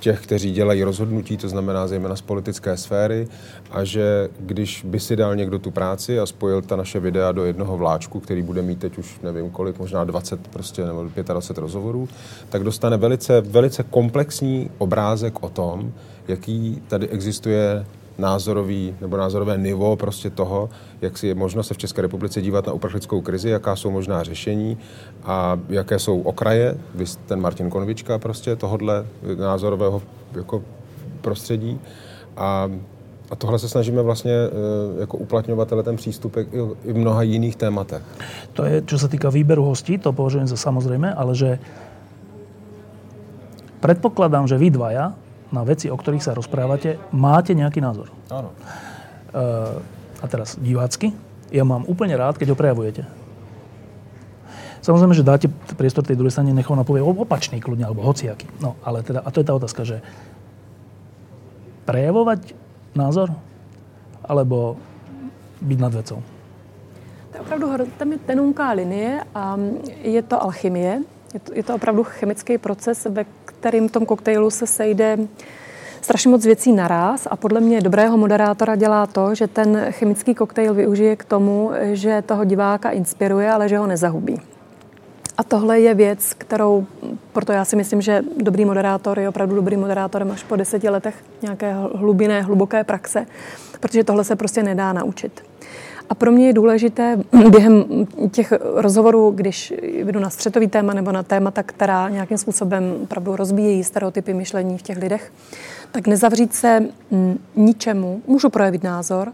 těch, 0.00 0.20
kteří 0.20 0.52
dělají 0.52 0.82
rozhodnutí, 0.82 1.36
to 1.36 1.48
znamená 1.48 1.86
zejména 1.86 2.16
z 2.16 2.20
politické 2.20 2.76
sféry, 2.76 3.28
a 3.70 3.84
že 3.84 4.28
když 4.40 4.84
by 4.84 5.00
si 5.00 5.16
dal 5.16 5.36
někdo 5.36 5.58
tu 5.58 5.70
práci 5.70 6.20
a 6.20 6.26
spojil 6.26 6.62
ta 6.62 6.76
naše 6.76 7.00
videa 7.00 7.32
do 7.32 7.44
jednoho 7.44 7.76
vláčku, 7.76 8.20
který 8.20 8.42
bude 8.42 8.62
mít 8.62 8.78
teď 8.78 8.98
už 8.98 9.20
nevím 9.20 9.50
kolik, 9.50 9.78
možná 9.78 10.04
20 10.04 10.48
prostě, 10.48 10.84
nebo 10.84 11.02
25 11.02 11.60
rozhovorů, 11.60 12.08
tak 12.48 12.64
dostane 12.64 12.96
velice, 12.96 13.40
velice 13.40 13.82
komplexní 13.82 14.70
obrázek 14.78 15.42
o 15.42 15.48
tom, 15.48 15.92
jaký 16.28 16.82
tady 16.88 17.08
existuje 17.08 17.86
názorový 18.18 18.94
nebo 19.00 19.16
názorové 19.16 19.58
nivo 19.58 19.96
prostě 19.96 20.30
toho, 20.30 20.70
jak 21.00 21.18
si 21.18 21.26
je 21.26 21.34
možno 21.34 21.62
se 21.62 21.74
v 21.74 21.78
České 21.78 22.02
republice 22.02 22.42
dívat 22.42 22.66
na 22.66 22.72
uprchlickou 22.72 23.20
krizi, 23.20 23.50
jaká 23.50 23.76
jsou 23.76 23.90
možná 23.90 24.22
řešení 24.22 24.78
a 25.24 25.60
jaké 25.68 25.98
jsou 25.98 26.20
okraje, 26.20 26.76
vy 26.94 27.04
ten 27.26 27.40
Martin 27.40 27.70
Konvička 27.70 28.18
prostě 28.18 28.56
tohodle 28.56 29.06
názorového 29.38 30.02
jako 30.36 30.62
prostředí 31.20 31.80
a 32.36 32.70
a 33.30 33.36
tohle 33.36 33.58
se 33.58 33.68
snažíme 33.68 34.02
vlastně 34.02 34.32
eh, 34.32 35.00
jako 35.00 35.16
uplatňovat 35.16 35.72
ten 35.82 35.96
přístup 35.96 36.36
i 36.84 36.92
v 36.92 36.96
mnoha 36.96 37.22
jiných 37.22 37.56
tématech. 37.56 38.02
To 38.52 38.64
je, 38.64 38.82
čo 38.86 38.98
se 38.98 39.08
týká 39.08 39.30
výberu 39.30 39.64
hostí, 39.64 39.98
to 39.98 40.12
považujem 40.12 40.46
za 40.46 40.56
samozrejme, 40.56 41.10
ale 41.10 41.34
že 41.34 41.58
predpokladám, 43.80 44.46
že 44.46 44.58
vy 44.58 44.70
dvaja 44.70 45.25
na 45.54 45.62
veci, 45.62 45.86
o 45.90 45.96
ktorých 45.96 46.24
sa 46.24 46.34
rozprávate, 46.34 46.98
máte 47.14 47.54
nejaký 47.54 47.78
názor. 47.78 48.10
Áno. 48.30 48.50
Uh, 49.30 49.78
a 50.20 50.26
teraz 50.26 50.56
divácky, 50.58 51.12
ja 51.52 51.62
mám 51.62 51.86
úplne 51.86 52.16
rád, 52.18 52.40
keď 52.40 52.54
ho 52.54 52.58
prejavujete. 52.58 53.06
Samozrejme, 54.82 55.18
že 55.18 55.26
dáte 55.26 55.46
priestor 55.74 56.06
tej 56.06 56.14
druhej 56.14 56.30
strane, 56.30 56.54
nech 56.54 56.70
ona 56.70 56.86
povie 56.86 57.02
opačný 57.02 57.58
kľudne, 57.58 57.86
alebo 57.90 58.06
hociaký. 58.06 58.46
No, 58.62 58.78
ale 58.86 59.02
teda, 59.02 59.18
a 59.18 59.28
to 59.34 59.42
je 59.42 59.46
tá 59.46 59.54
otázka, 59.54 59.82
že 59.82 59.98
prejavovať 61.90 62.54
názor, 62.94 63.34
alebo 64.22 64.78
byť 65.62 65.78
nad 65.78 65.90
vecou? 65.94 66.22
To 67.30 67.34
je 67.34 67.40
opravdu 67.42 67.66
tam 67.98 68.08
je 68.14 68.18
tenunká 68.22 68.72
linie 68.74 69.22
a 69.34 69.58
je 70.02 70.22
to 70.22 70.36
alchymie. 70.38 71.02
Je 71.34 71.40
to, 71.42 71.50
je 71.52 71.64
to 71.66 71.72
opravdu 71.74 72.06
chemický 72.06 72.58
proces, 72.58 73.06
ve 73.10 73.26
kterým 73.66 73.88
v 73.88 73.92
tom 73.92 74.06
koktejlu 74.06 74.50
se 74.50 74.66
sejde 74.66 75.18
strašně 76.00 76.30
moc 76.30 76.44
věcí 76.44 76.72
naraz 76.72 77.28
a 77.30 77.36
podle 77.36 77.60
mě 77.60 77.80
dobrého 77.80 78.16
moderátora 78.16 78.76
dělá 78.76 79.06
to, 79.06 79.34
že 79.34 79.46
ten 79.46 79.86
chemický 79.90 80.34
koktejl 80.34 80.74
využije 80.74 81.16
k 81.16 81.24
tomu, 81.24 81.70
že 81.92 82.22
toho 82.26 82.44
diváka 82.44 82.90
inspiruje, 82.90 83.50
ale 83.50 83.68
že 83.68 83.78
ho 83.78 83.86
nezahubí. 83.86 84.40
A 85.38 85.42
tohle 85.42 85.80
je 85.80 85.94
věc, 85.94 86.34
kterou, 86.34 86.86
proto 87.32 87.52
já 87.52 87.64
si 87.64 87.76
myslím, 87.76 88.00
že 88.00 88.22
dobrý 88.36 88.64
moderátor 88.64 89.18
je 89.18 89.28
opravdu 89.28 89.54
dobrý 89.54 89.76
moderátorem 89.76 90.30
až 90.30 90.42
po 90.42 90.56
deseti 90.56 90.88
letech 90.88 91.14
nějaké 91.42 91.74
hlubiné, 91.94 92.42
hluboké 92.42 92.84
praxe, 92.84 93.26
protože 93.80 94.04
tohle 94.04 94.24
se 94.24 94.36
prostě 94.36 94.62
nedá 94.62 94.92
naučit. 94.92 95.42
A 96.08 96.14
pro 96.14 96.32
mě 96.32 96.46
je 96.46 96.52
důležité 96.52 97.18
během 97.50 97.84
těch 98.30 98.52
rozhovorů, 98.74 99.30
když 99.30 99.74
jdu 99.82 100.20
na 100.20 100.30
střetový 100.30 100.68
téma 100.68 100.94
nebo 100.94 101.12
na 101.12 101.22
témata, 101.22 101.62
která 101.62 102.08
nějakým 102.08 102.38
způsobem 102.38 102.94
opravdu 103.02 103.36
rozbíjejí 103.36 103.84
stereotypy 103.84 104.34
myšlení 104.34 104.78
v 104.78 104.82
těch 104.82 104.98
lidech, 104.98 105.32
tak 105.92 106.06
nezavřít 106.06 106.54
se 106.54 106.84
ničemu. 107.56 108.22
Můžu 108.26 108.50
projevit 108.50 108.84
názor, 108.84 109.32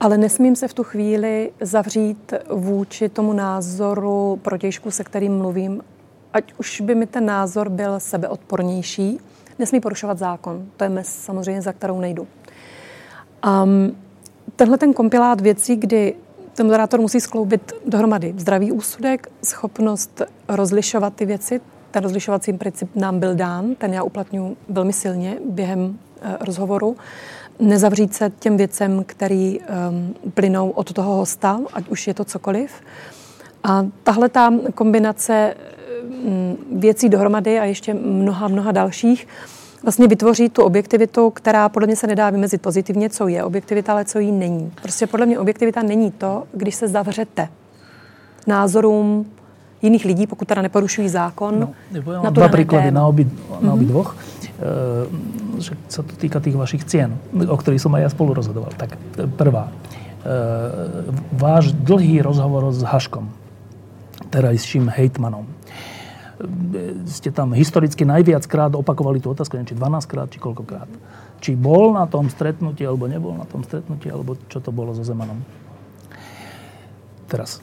ale 0.00 0.18
nesmím 0.18 0.56
se 0.56 0.68
v 0.68 0.74
tu 0.74 0.84
chvíli 0.84 1.50
zavřít 1.60 2.34
vůči 2.50 3.08
tomu 3.08 3.32
názoru 3.32 4.38
protějšku, 4.42 4.90
se 4.90 5.04
kterým 5.04 5.38
mluvím, 5.38 5.82
ať 6.32 6.52
už 6.58 6.80
by 6.80 6.94
mi 6.94 7.06
ten 7.06 7.26
názor 7.26 7.68
byl 7.68 8.00
sebeodpornější, 8.00 9.18
nesmí 9.58 9.80
porušovat 9.80 10.18
zákon. 10.18 10.66
To 10.76 10.84
je 10.84 10.90
mes 10.90 11.08
samozřejmě, 11.08 11.62
za 11.62 11.72
kterou 11.72 12.00
nejdu. 12.00 12.26
Um, 13.64 13.96
tenhle 14.56 14.78
ten 14.78 14.92
kompilát 14.92 15.40
věcí, 15.40 15.76
kdy 15.76 16.14
ten 16.54 16.66
moderátor 16.66 17.00
musí 17.00 17.20
skloubit 17.20 17.72
dohromady 17.86 18.34
zdravý 18.36 18.72
úsudek, 18.72 19.28
schopnost 19.42 20.22
rozlišovat 20.48 21.14
ty 21.14 21.26
věci, 21.26 21.60
ten 21.90 22.02
rozlišovací 22.02 22.52
princip 22.52 22.90
nám 22.94 23.20
byl 23.20 23.34
dán, 23.34 23.74
ten 23.74 23.94
já 23.94 24.02
uplatňuji 24.02 24.56
velmi 24.68 24.92
silně 24.92 25.38
během 25.50 25.98
eh, 26.22 26.36
rozhovoru, 26.40 26.96
nezavřít 27.60 28.14
se 28.14 28.32
těm 28.38 28.56
věcem, 28.56 29.04
který 29.06 29.60
um, 29.60 30.14
plynou 30.34 30.70
od 30.70 30.92
toho 30.92 31.16
hosta, 31.16 31.60
ať 31.72 31.88
už 31.88 32.06
je 32.06 32.14
to 32.14 32.24
cokoliv. 32.24 32.70
A 33.64 33.86
tahle 34.02 34.28
ta 34.28 34.52
kombinace 34.74 35.54
um, 36.24 36.58
věcí 36.80 37.08
dohromady 37.08 37.58
a 37.58 37.64
ještě 37.64 37.94
mnoha, 37.94 38.48
mnoha 38.48 38.72
dalších 38.72 39.26
vlastně 39.82 40.06
vytvoří 40.08 40.48
tu 40.48 40.62
objektivitu, 40.62 41.30
která 41.30 41.68
podle 41.68 41.86
mě 41.86 41.96
se 41.96 42.06
nedá 42.06 42.30
vymezit 42.30 42.62
pozitivně, 42.62 43.10
co 43.10 43.28
je 43.28 43.44
objektivita, 43.44 43.92
ale 43.92 44.04
co 44.04 44.18
jí 44.18 44.32
není. 44.32 44.72
Prostě 44.82 45.06
podle 45.06 45.26
mě 45.26 45.38
objektivita 45.38 45.82
není 45.82 46.10
to, 46.10 46.44
když 46.52 46.74
se 46.74 46.88
zavřete 46.88 47.48
názorům 48.46 49.26
jiných 49.82 50.04
lidí, 50.04 50.26
pokud 50.26 50.48
teda 50.48 50.62
neporušují 50.62 51.08
zákon. 51.08 51.60
No, 51.60 52.22
na 52.22 52.30
dva 52.30 52.48
príklady 52.48 52.90
na, 52.90 53.06
obi, 53.06 53.26
na 53.60 53.72
obi 53.72 53.84
mm-hmm. 53.84 53.88
dvoch. 53.88 54.16
E, 54.58 55.62
že 55.62 55.74
sa 55.90 56.02
to 56.02 56.14
týka 56.18 56.38
tých 56.42 56.54
vašich 56.54 56.82
cien, 56.86 57.14
o 57.34 57.54
ktorých 57.54 57.82
som 57.82 57.94
aj 57.94 58.02
ja 58.06 58.10
spolu 58.10 58.34
rozhodoval. 58.34 58.74
Tak 58.74 58.98
prvá. 59.38 59.70
E, 59.70 59.74
váš 61.34 61.74
dlhý 61.78 62.22
rozhovor 62.22 62.74
s 62.74 62.82
Haškom, 62.82 63.30
terajším 64.30 64.90
hejtmanom. 64.90 65.46
Ste 67.10 67.34
tam 67.34 67.50
historicky 67.50 68.06
najviackrát 68.06 68.70
opakovali 68.78 69.18
tú 69.18 69.34
otázku, 69.34 69.58
neviem, 69.58 69.74
či 69.74 69.78
12 69.78 70.06
krát, 70.06 70.30
či 70.30 70.38
koľkokrát. 70.38 70.86
Či 71.42 71.58
bol 71.58 71.98
na 71.98 72.06
tom 72.06 72.30
stretnutí, 72.30 72.86
alebo 72.86 73.10
nebol 73.10 73.34
na 73.34 73.42
tom 73.42 73.66
stretnutí, 73.66 74.06
alebo 74.06 74.38
čo 74.46 74.62
to 74.62 74.70
bolo 74.70 74.94
so 74.94 75.02
Zemanom. 75.02 75.42
Teraz, 77.26 77.58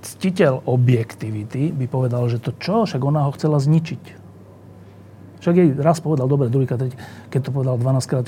ctiteľ 0.00 0.64
objektivity 0.64 1.76
by 1.76 1.84
povedal, 1.84 2.24
že 2.32 2.40
to 2.40 2.56
čo, 2.56 2.88
však 2.88 3.04
ona 3.04 3.28
ho 3.28 3.30
chcela 3.36 3.60
zničiť. 3.60 4.24
Však 5.44 5.54
jej 5.60 5.68
raz 5.76 6.00
povedal, 6.00 6.24
dobre, 6.24 6.48
druhýkrát, 6.48 6.80
tretí, 6.80 6.96
keď 7.28 7.40
to 7.46 7.50
povedal 7.52 7.76
12 7.76 8.08
krát, 8.08 8.24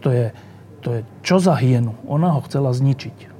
to 0.00 0.08
je, 0.08 0.32
to 0.80 0.88
je 0.96 1.00
čo 1.20 1.36
za 1.36 1.52
hienu. 1.52 1.92
Ona 2.08 2.32
ho 2.32 2.40
chcela 2.48 2.72
zničiť. 2.72 3.35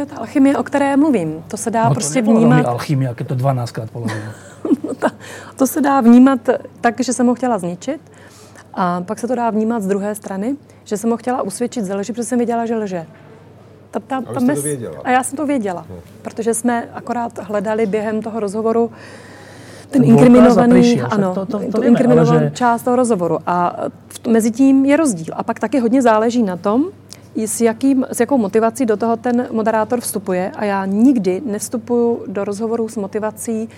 To 0.00 0.02
je 0.02 0.06
ta 0.06 0.16
alchymie, 0.16 0.56
o 0.56 0.62
které 0.62 0.96
mluvím. 0.96 1.44
To 1.48 1.56
se 1.56 1.70
dá 1.70 1.88
no, 1.88 1.94
prostě 1.94 2.22
to 2.22 2.30
vnímat... 2.30 2.66
alchymie, 2.66 3.08
jak 3.08 3.20
je 3.20 3.26
to 3.26 3.34
12 3.34 3.70
krát 3.70 3.90
položeno. 3.90 4.30
no 4.84 4.94
to, 4.94 5.06
to 5.56 5.66
se 5.66 5.80
dá 5.80 6.00
vnímat 6.00 6.40
tak, 6.80 7.00
že 7.00 7.12
jsem 7.12 7.26
ho 7.26 7.34
chtěla 7.34 7.58
zničit. 7.58 8.00
A 8.74 9.00
pak 9.00 9.18
se 9.18 9.28
to 9.28 9.34
dá 9.34 9.50
vnímat 9.50 9.82
z 9.82 9.86
druhé 9.86 10.14
strany, 10.14 10.56
že 10.84 10.96
jsem 10.96 11.10
ho 11.10 11.16
chtěla 11.16 11.42
usvědčit 11.42 11.84
ze 11.84 11.94
lži, 11.94 12.12
protože 12.12 12.24
jsem 12.24 12.38
věděla, 12.38 12.66
že 12.66 12.76
lže. 12.76 13.06
Ta, 13.90 14.00
ta, 14.00 14.20
ta 14.20 14.40
mes... 14.40 14.58
to 14.58 14.62
věděla. 14.62 14.94
A 15.04 15.10
já 15.10 15.22
jsem 15.22 15.36
to 15.36 15.46
věděla, 15.46 15.86
no. 15.90 15.96
protože 16.22 16.54
jsme 16.54 16.88
akorát 16.94 17.38
hledali 17.38 17.86
během 17.86 18.22
toho 18.22 18.40
rozhovoru 18.40 18.90
ten 19.90 20.04
inkriminovaný, 20.04 21.00
ano, 21.02 21.34
to, 21.34 21.46
to, 21.46 21.58
to, 21.58 21.70
to 21.70 21.84
inkriminovaný 21.84 22.44
že... 22.44 22.50
část 22.50 22.82
toho 22.82 22.96
rozhovoru. 22.96 23.38
A 23.46 23.76
mezi 24.28 24.50
tím 24.50 24.84
je 24.84 24.96
rozdíl. 24.96 25.34
A 25.36 25.42
pak 25.42 25.60
taky 25.60 25.78
hodně 25.78 26.02
záleží 26.02 26.42
na 26.42 26.56
tom, 26.56 26.84
s, 27.36 27.60
jakým, 27.60 28.06
s 28.10 28.20
jakou 28.20 28.38
motivací 28.38 28.86
do 28.86 28.96
toho 28.96 29.16
ten 29.16 29.48
moderátor 29.50 30.00
vstupuje. 30.00 30.52
A 30.56 30.64
já 30.64 30.86
nikdy 30.86 31.42
nevstupuju 31.44 32.24
do 32.26 32.44
rozhovoru 32.44 32.88
s 32.88 32.96
motivací 32.96 33.68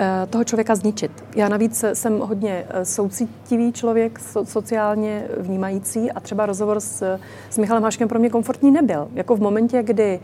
Eh, 0.00 0.26
toho 0.30 0.44
člověka 0.44 0.74
zničit. 0.74 1.24
Já 1.36 1.48
navíc 1.48 1.84
jsem 1.92 2.18
hodně 2.18 2.66
eh, 2.68 2.84
soucitivý 2.84 3.72
člověk, 3.72 4.18
sociálně 4.44 5.26
vnímající 5.38 6.12
a 6.12 6.20
třeba 6.20 6.46
rozhovor 6.46 6.80
s, 6.80 7.18
s 7.50 7.58
Michalem 7.58 7.82
Haškem 7.82 8.08
pro 8.08 8.18
mě 8.18 8.30
komfortní 8.30 8.70
nebyl. 8.70 9.08
Jako 9.14 9.36
v 9.36 9.40
momentě, 9.40 9.82
kdy 9.82 10.20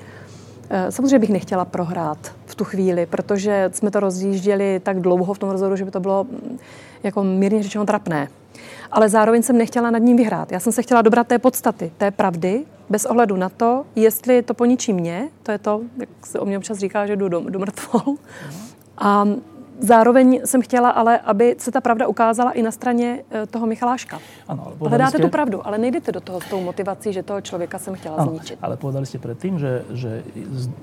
eh, 0.71 0.93
Samozřejmě 0.93 1.19
bych 1.19 1.31
nechtěla 1.31 1.65
prohrát 1.65 2.19
v 2.47 2.55
tu 2.55 2.65
chvíli, 2.65 3.07
protože 3.07 3.71
jsme 3.73 3.91
to 3.91 4.01
rozjížděli 4.01 4.81
tak 4.83 5.01
dlouho 5.01 5.35
v 5.35 5.39
tom 5.39 5.51
rozhovoru, 5.51 5.77
že 5.77 5.85
by 5.85 5.91
to 5.91 6.01
bylo 6.01 6.25
mm, 6.25 6.59
jako 7.03 7.25
mírně 7.25 7.63
řečeno 7.63 7.87
trapné. 7.87 8.29
Ale 8.95 9.09
zároveň 9.09 9.43
jsem 9.43 9.59
nechtěla 9.59 9.91
nad 9.91 9.99
ním 9.99 10.17
vyhrát. 10.17 10.53
Já 10.53 10.61
jsem 10.61 10.73
se 10.73 10.83
chtěla 10.83 11.03
dobrat 11.03 11.27
té 11.27 11.39
podstaty, 11.39 11.93
té 11.99 12.11
pravdy, 12.11 12.65
bez 12.91 13.05
ohledu 13.05 13.37
na 13.37 13.49
to, 13.49 13.85
jestli 13.97 14.43
to 14.43 14.55
poničí 14.55 14.93
mě, 14.93 15.29
to 15.43 15.53
je 15.53 15.59
to, 15.59 15.81
jak 15.97 16.09
se 16.27 16.39
o 16.39 16.45
mě 16.45 16.59
občas 16.59 16.79
říká, 16.79 17.07
že 17.07 17.17
jdu 17.17 17.29
do, 17.29 17.41
do 17.41 17.59
mrtvol. 17.59 18.17
A 18.99 19.27
Zároveň 19.81 20.41
jsem 20.45 20.63
chtěla 20.63 20.91
ale, 20.91 21.19
aby 21.19 21.57
se 21.59 21.71
ta 21.73 21.81
pravda 21.81 22.07
ukázala 22.07 22.51
i 22.51 22.63
na 22.63 22.71
straně 22.71 23.21
eh, 23.31 23.47
toho 23.47 23.67
Michaláška. 23.67 24.19
Ano, 24.49 24.67
ale 24.81 24.89
Hledáte 24.89 25.19
ste... 25.19 25.23
tu 25.23 25.29
pravdu, 25.29 25.67
ale 25.67 25.79
nejdete 25.79 26.13
do 26.13 26.21
toho 26.21 26.41
s 26.41 26.47
tou 26.47 26.61
motivací, 26.61 27.13
že 27.13 27.23
toho 27.23 27.41
člověka 27.41 27.79
jsem 27.79 27.95
chtěla 27.95 28.17
ano, 28.17 28.31
zničit. 28.31 28.59
Ale 28.63 28.77
povedali 28.77 29.07
ste 29.07 29.19
predtým, 29.19 29.59
že, 29.59 29.83
že 29.91 30.23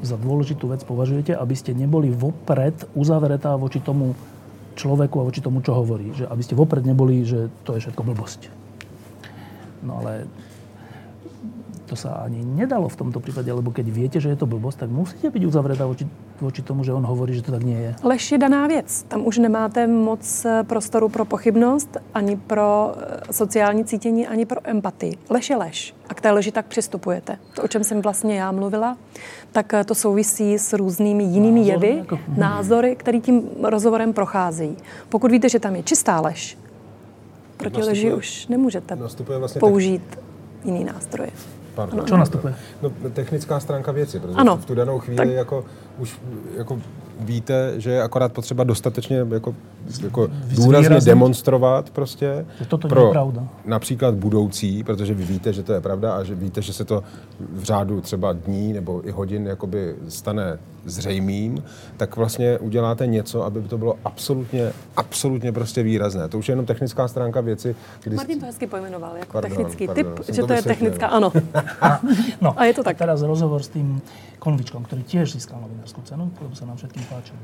za 0.04 0.20
dôležitú 0.20 0.68
vec 0.68 0.84
považujete, 0.84 1.32
aby 1.32 1.56
ste 1.56 1.72
neboli 1.72 2.12
vopred 2.12 2.76
uzavretá 2.92 3.56
voči 3.56 3.80
tomu 3.80 4.12
človeku 4.82 5.22
a 5.22 5.28
voči 5.30 5.46
tomu, 5.46 5.62
čo 5.62 5.78
hovorí. 5.78 6.10
Že 6.18 6.26
aby 6.26 6.42
ste 6.42 6.58
vopred 6.58 6.82
neboli, 6.82 7.22
že 7.22 7.54
to 7.62 7.78
je 7.78 7.86
všetko 7.86 8.02
blbosť. 8.02 8.50
No 9.86 10.02
ale 10.02 10.26
to 11.92 12.00
sa 12.00 12.24
ani 12.24 12.40
nedalo 12.40 12.88
v 12.88 12.96
tomto 12.96 13.20
prípade, 13.20 13.52
lebo 13.52 13.68
keď 13.68 13.92
viete, 13.92 14.18
že 14.24 14.32
je 14.32 14.40
to 14.40 14.48
blbosť, 14.48 14.88
tak 14.88 14.90
musíte 14.96 15.28
byť 15.28 15.44
uzavretá 15.44 15.84
voči, 15.84 16.08
voči 16.40 16.64
tomu, 16.64 16.88
že 16.88 16.96
on 16.96 17.04
hovorí, 17.04 17.36
že 17.36 17.44
to 17.44 17.52
tak 17.52 17.68
nie 17.68 17.76
je. 17.76 17.92
Lež 18.00 18.32
je 18.32 18.40
daná 18.40 18.64
věc. 18.68 19.04
Tam 19.12 19.28
už 19.28 19.44
nemáte 19.44 19.84
moc 19.88 20.24
eh, 20.24 20.64
prostoru 20.64 21.10
pro 21.12 21.28
pochybnost, 21.28 21.98
ani 22.16 22.40
pro 22.40 22.96
eh, 22.96 23.34
sociální 23.34 23.84
cítění, 23.84 24.28
ani 24.28 24.48
pro 24.48 24.64
empatii. 24.64 25.18
Lež 25.30 25.50
je 25.50 25.56
lež. 25.56 25.96
A 26.10 26.14
k 26.14 26.22
té 26.22 26.32
leži 26.32 26.52
tak 26.52 26.66
přistupujete. 26.66 27.38
To, 27.56 27.64
o 27.64 27.68
čem 27.68 27.84
jsem 27.84 28.02
vlastně 28.02 28.40
já 28.40 28.52
mluvila, 28.52 28.98
tak 29.52 29.74
eh, 29.74 29.84
to 29.84 29.96
souvisí 29.96 30.56
s 30.56 30.74
různými 30.74 31.24
jinými 31.24 31.60
názory, 31.60 31.88
jevy, 31.88 31.98
jako... 31.98 32.20
názory, 32.38 32.96
které 32.96 33.20
tím 33.20 33.44
rozhovorem 33.64 34.14
procházejí. 34.14 34.78
Pokud 35.10 35.32
víte, 35.32 35.50
že 35.50 35.60
tam 35.60 35.76
je 35.76 35.84
čistá 35.84 36.22
lež, 36.22 36.58
proti 37.58 37.78
nastupuje, 37.78 37.90
leži 37.90 38.14
už 38.14 38.48
nemůžete 38.48 38.96
vlastně 38.96 39.26
použít 39.60 40.04
tak... 40.10 40.20
jiný 40.66 40.84
nástroje. 40.84 41.32
Pardon. 41.76 42.06
Co 42.06 42.18
nastupuje? 42.18 42.56
No, 42.82 42.92
technická 43.14 43.60
stránka 43.60 43.92
věci, 43.92 44.20
protože 44.20 44.38
ano, 44.38 44.58
v 44.58 44.66
tu 44.66 44.76
danou 44.76 45.00
chvíli 45.00 45.18
tak... 45.18 45.30
jako, 45.30 45.66
už 45.98 46.20
jako 46.58 46.80
víte, 47.20 47.74
že 47.78 47.92
je 47.92 48.02
akorát 48.02 48.34
potřeba 48.34 48.64
dostatečně 48.64 49.18
jako, 49.34 49.56
jako 50.04 50.28
důrazně 50.56 51.00
demonstrovat 51.02 51.90
prostě 51.90 52.46
toto 52.68 52.88
pro 52.88 53.06
je 53.06 53.12
pravda. 53.12 53.48
například 53.66 54.16
budoucí, 54.16 54.84
protože 54.84 55.14
vy 55.14 55.24
víte, 55.24 55.54
že 55.54 55.64
to 55.64 55.74
je 55.74 55.82
pravda 55.82 56.16
a 56.16 56.24
že 56.24 56.36
víte, 56.36 56.62
že 56.62 56.74
se 56.74 56.86
to 56.86 57.04
v 57.40 57.64
řádu 57.64 58.02
třeba 58.02 58.34
dní 58.34 58.74
nebo 58.74 59.08
i 59.08 59.12
hodin 59.12 59.48
jakoby 59.48 59.96
stane 60.10 60.60
zřejmým, 60.86 61.64
tak 61.98 62.16
vlastně 62.16 62.60
uděláte 62.60 63.08
něco, 63.08 63.44
aby 63.44 63.62
to 63.62 63.78
bylo 63.78 63.96
absolutně, 64.06 64.72
absolutně 64.96 65.52
prostě 65.52 65.84
výrazné. 65.84 66.28
To 66.28 66.40
už 66.40 66.50
je 66.50 66.54
jenom 66.54 66.66
technická 66.66 67.08
stránka 67.08 67.42
věci. 67.42 67.76
Kdy... 68.04 68.16
Martin 68.16 68.40
to 68.40 68.46
hezky 68.46 68.68
pojmenoval 68.68 69.18
jako 69.18 69.32
pardon, 69.32 69.52
technický 69.52 69.88
pardon, 69.88 70.16
typ, 70.16 70.36
že 70.36 70.42
to, 70.42 70.48
to 70.48 70.54
je 70.54 70.62
technická, 70.62 71.08
ano. 71.08 71.32
no, 72.42 72.60
a 72.60 72.66
je 72.66 72.74
to 72.74 72.84
tak. 72.84 72.98
Teraz 72.98 73.22
rozhovor 73.22 73.64
s 73.64 73.74
tým 73.74 74.02
Konvičkom, 74.42 74.82
ktorý 74.90 75.06
tiež 75.06 75.38
získal 75.38 75.62
novinárskú 75.82 76.02
cenu, 76.06 76.30
lebo 76.30 76.54
sa 76.54 76.70
nám 76.70 76.78
všetkým 76.78 77.06
páčil. 77.10 77.38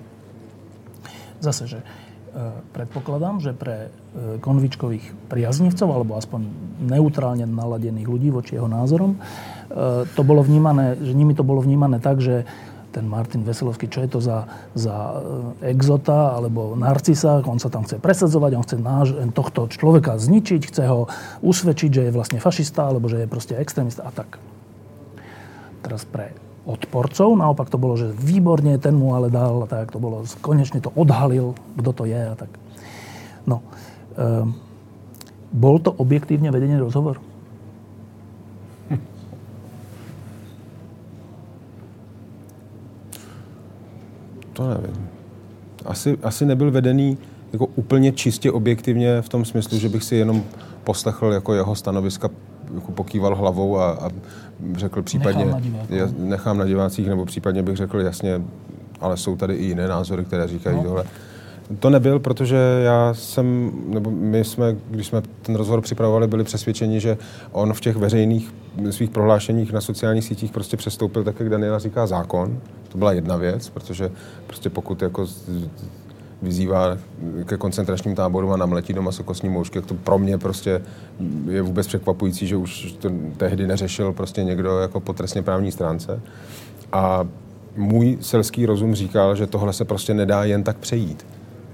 Zase, 1.41 1.65
že 1.65 1.79
e, 1.81 1.85
predpokladám, 2.77 3.41
že 3.41 3.57
pre 3.57 3.89
e, 3.89 4.37
konvičkových 4.37 5.29
priaznivcov, 5.29 5.89
alebo 5.89 6.13
aspoň 6.21 6.45
neutrálne 6.85 7.49
naladených 7.49 8.05
ľudí 8.05 8.29
voči 8.29 8.61
jeho 8.61 8.69
názorom, 8.69 9.17
e, 9.17 10.05
to 10.05 10.21
bolo 10.21 10.45
vnímané, 10.45 11.01
že 11.01 11.17
nimi 11.17 11.33
to 11.33 11.41
bolo 11.41 11.65
vnímané 11.65 11.97
tak, 11.97 12.21
že 12.21 12.45
ten 12.93 13.05
Martin 13.09 13.41
Veselovský, 13.41 13.89
čo 13.89 14.05
je 14.05 14.09
to 14.09 14.19
za, 14.21 14.49
za 14.73 15.21
exota 15.61 16.33
alebo 16.33 16.73
narcisa, 16.73 17.41
on 17.45 17.61
sa 17.61 17.69
tam 17.69 17.85
chce 17.85 18.01
presadzovať, 18.01 18.51
on 18.57 18.65
chce 18.65 18.77
náš, 18.81 19.07
tohto 19.33 19.69
človeka 19.69 20.17
zničiť, 20.17 20.61
chce 20.65 20.83
ho 20.89 21.05
usvedčiť, 21.45 21.89
že 21.93 22.01
je 22.09 22.15
vlastne 22.15 22.41
fašista 22.41 22.89
alebo 22.89 23.05
že 23.05 23.21
je 23.21 23.27
proste 23.29 23.53
extrémista 23.53 24.01
a 24.01 24.09
tak. 24.09 24.41
Teraz 25.85 26.09
pre 26.09 26.46
odporcov, 26.67 27.31
naopak 27.39 27.71
to 27.71 27.79
bolo, 27.79 27.95
že 27.95 28.11
výborne, 28.11 28.75
ten 28.77 28.91
mu 28.91 29.15
ale 29.15 29.31
dal, 29.31 29.63
tak 29.71 29.95
to 29.95 30.03
bolo, 30.03 30.27
konečne 30.43 30.83
to 30.83 30.91
odhalil, 30.91 31.55
kto 31.79 31.91
to 31.95 32.03
je 32.03 32.21
a 32.27 32.35
tak. 32.35 32.51
No, 33.47 33.63
um, 34.19 34.51
bol 35.55 35.79
to 35.79 35.95
objektívne 35.95 36.51
vedený 36.51 36.83
rozhovor? 36.83 37.23
To 44.57 44.69
nevím. 44.69 45.07
Asi, 45.85 46.17
asi 46.23 46.45
nebyl 46.45 46.71
vedený 46.71 47.17
jako 47.53 47.65
úplně 47.65 48.11
čistě 48.11 48.51
objektivně 48.51 49.21
v 49.21 49.29
tom 49.29 49.45
smyslu, 49.45 49.79
že 49.79 49.89
bych 49.89 50.03
si 50.03 50.15
jenom 50.15 50.43
poslechl 50.83 51.33
jako 51.33 51.53
jeho 51.53 51.75
stanoviska, 51.75 52.29
jako 52.75 52.91
pokýval 52.91 53.35
hlavou 53.35 53.79
a, 53.79 53.91
a 53.91 54.09
řekl 54.75 55.01
případně, 55.01 55.45
nechám 55.45 55.61
na, 55.89 56.07
nechám 56.17 56.57
na 56.57 56.65
divácích, 56.65 57.07
nebo 57.07 57.25
případně 57.25 57.63
bych 57.63 57.77
řekl 57.77 58.01
jasně, 58.01 58.41
ale 59.01 59.17
jsou 59.17 59.35
tady 59.35 59.53
i 59.53 59.65
jiné 59.65 59.87
názory, 59.87 60.25
které 60.25 60.47
říkají 60.47 60.77
no. 60.77 60.83
tohle. 60.83 61.03
To 61.79 61.89
nebyl, 61.89 62.19
protože 62.19 62.57
já 62.83 63.13
jsem, 63.13 63.71
nebo 63.87 64.11
my 64.11 64.43
jsme, 64.43 64.75
když 64.89 65.07
jsme 65.07 65.21
ten 65.41 65.55
rozhovor 65.55 65.81
připravovali, 65.81 66.27
byli 66.27 66.43
přesvědčeni, 66.43 66.99
že 66.99 67.17
on 67.51 67.73
v 67.73 67.81
těch 67.81 67.95
veřejných 67.95 68.53
svých 68.89 69.09
prohlášeních 69.09 69.73
na 69.73 69.81
sociálních 69.81 70.23
sítích 70.23 70.51
prostě 70.51 70.77
přestoupil 70.77 71.23
tak, 71.23 71.39
jak 71.39 71.49
Daniela 71.49 71.79
říká, 71.79 72.07
zákon. 72.07 72.59
To 72.89 72.97
byla 72.97 73.13
jedna 73.13 73.35
věc, 73.35 73.69
protože 73.69 74.11
prostě 74.47 74.69
pokud 74.69 75.01
jako 75.01 75.25
vyzývá 76.41 76.97
ke 77.45 77.57
koncentračním 77.57 78.15
táborům 78.15 78.51
a 78.51 78.57
namletí 78.57 78.93
doma 78.93 79.11
se 79.11 79.23
kostní 79.23 79.49
moušky, 79.49 79.81
to 79.81 79.93
pro 79.93 80.19
mě 80.19 80.37
prostě 80.37 80.81
je 81.49 81.61
vůbec 81.61 81.87
překvapující, 81.87 82.47
že 82.47 82.55
už 82.55 82.95
to 82.99 83.09
tehdy 83.37 83.67
neřešil 83.67 84.13
prostě 84.13 84.43
někdo 84.43 84.79
jako 84.79 84.99
po 84.99 85.13
trestně 85.13 85.41
právní 85.41 85.71
stránce. 85.71 86.21
A 86.91 87.27
můj 87.75 88.17
selský 88.21 88.65
rozum 88.65 88.95
říkal, 88.95 89.35
že 89.35 89.47
tohle 89.47 89.73
se 89.73 89.85
prostě 89.85 90.13
nedá 90.13 90.43
jen 90.43 90.63
tak 90.63 90.77
přejít. 90.77 91.25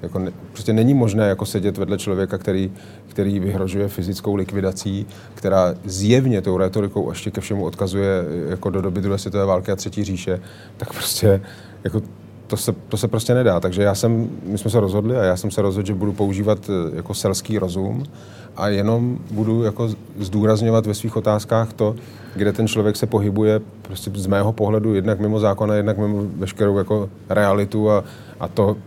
Jako 0.02 0.20
ne, 0.20 0.32
prostě 0.52 0.74
není 0.74 0.94
možné 0.94 1.28
jako 1.28 1.46
sedět 1.46 1.78
vedle 1.78 1.98
člověka, 1.98 2.38
který, 2.38 2.72
který 3.08 3.40
vyhrožuje 3.40 3.88
fyzickou 3.88 4.36
likvidací, 4.36 5.06
která 5.36 5.76
zjevně 5.86 6.42
tou 6.42 6.58
retorikou 6.58 7.10
ještě 7.10 7.32
ke 7.32 7.42
všemu 7.42 7.66
odkazuje 7.66 8.24
jako 8.50 8.70
do 8.70 8.82
doby 8.82 9.02
druhé 9.02 9.18
světové 9.18 9.46
války 9.46 9.72
a 9.72 9.76
třetí 9.76 10.04
říše, 10.04 10.42
tak 10.78 10.94
prostě 10.94 11.42
jako 11.84 12.02
to 12.48 12.58
se, 12.58 12.72
to 12.90 12.98
se 12.98 13.08
prostě 13.08 13.34
nedá. 13.34 13.60
Takže 13.60 13.84
já 13.84 13.96
jsem, 13.96 14.30
my 14.46 14.58
jsme 14.58 14.72
se 14.72 14.80
rozhodli 14.80 15.18
a 15.18 15.24
já 15.24 15.38
jsem 15.38 15.52
se 15.52 15.62
rozhodl, 15.62 15.88
že 15.88 15.94
budu 15.94 16.14
používat 16.14 16.70
eh, 16.70 16.96
jako 16.96 17.14
selský 17.14 17.60
rozum 17.60 18.04
a 18.56 18.68
jenom 18.68 19.18
budu 19.32 19.64
jako 19.64 19.90
zdůrazňovat 20.20 20.86
ve 20.86 20.94
svých 20.94 21.16
otázkách 21.16 21.74
to, 21.74 21.96
kde 22.36 22.54
ten 22.54 22.68
člověk 22.68 22.96
se 22.96 23.06
pohybuje 23.06 23.62
prostě 23.82 24.12
z 24.16 24.28
mého 24.28 24.54
pohledu 24.54 24.94
jednak 24.94 25.20
mimo 25.20 25.40
zákona, 25.40 25.76
jednak 25.76 25.98
mimo 25.98 26.24
veškerou 26.36 26.78
jako 26.78 27.10
realitu 27.30 27.92
a, 27.92 28.04
a 28.40 28.48
to 28.48 28.78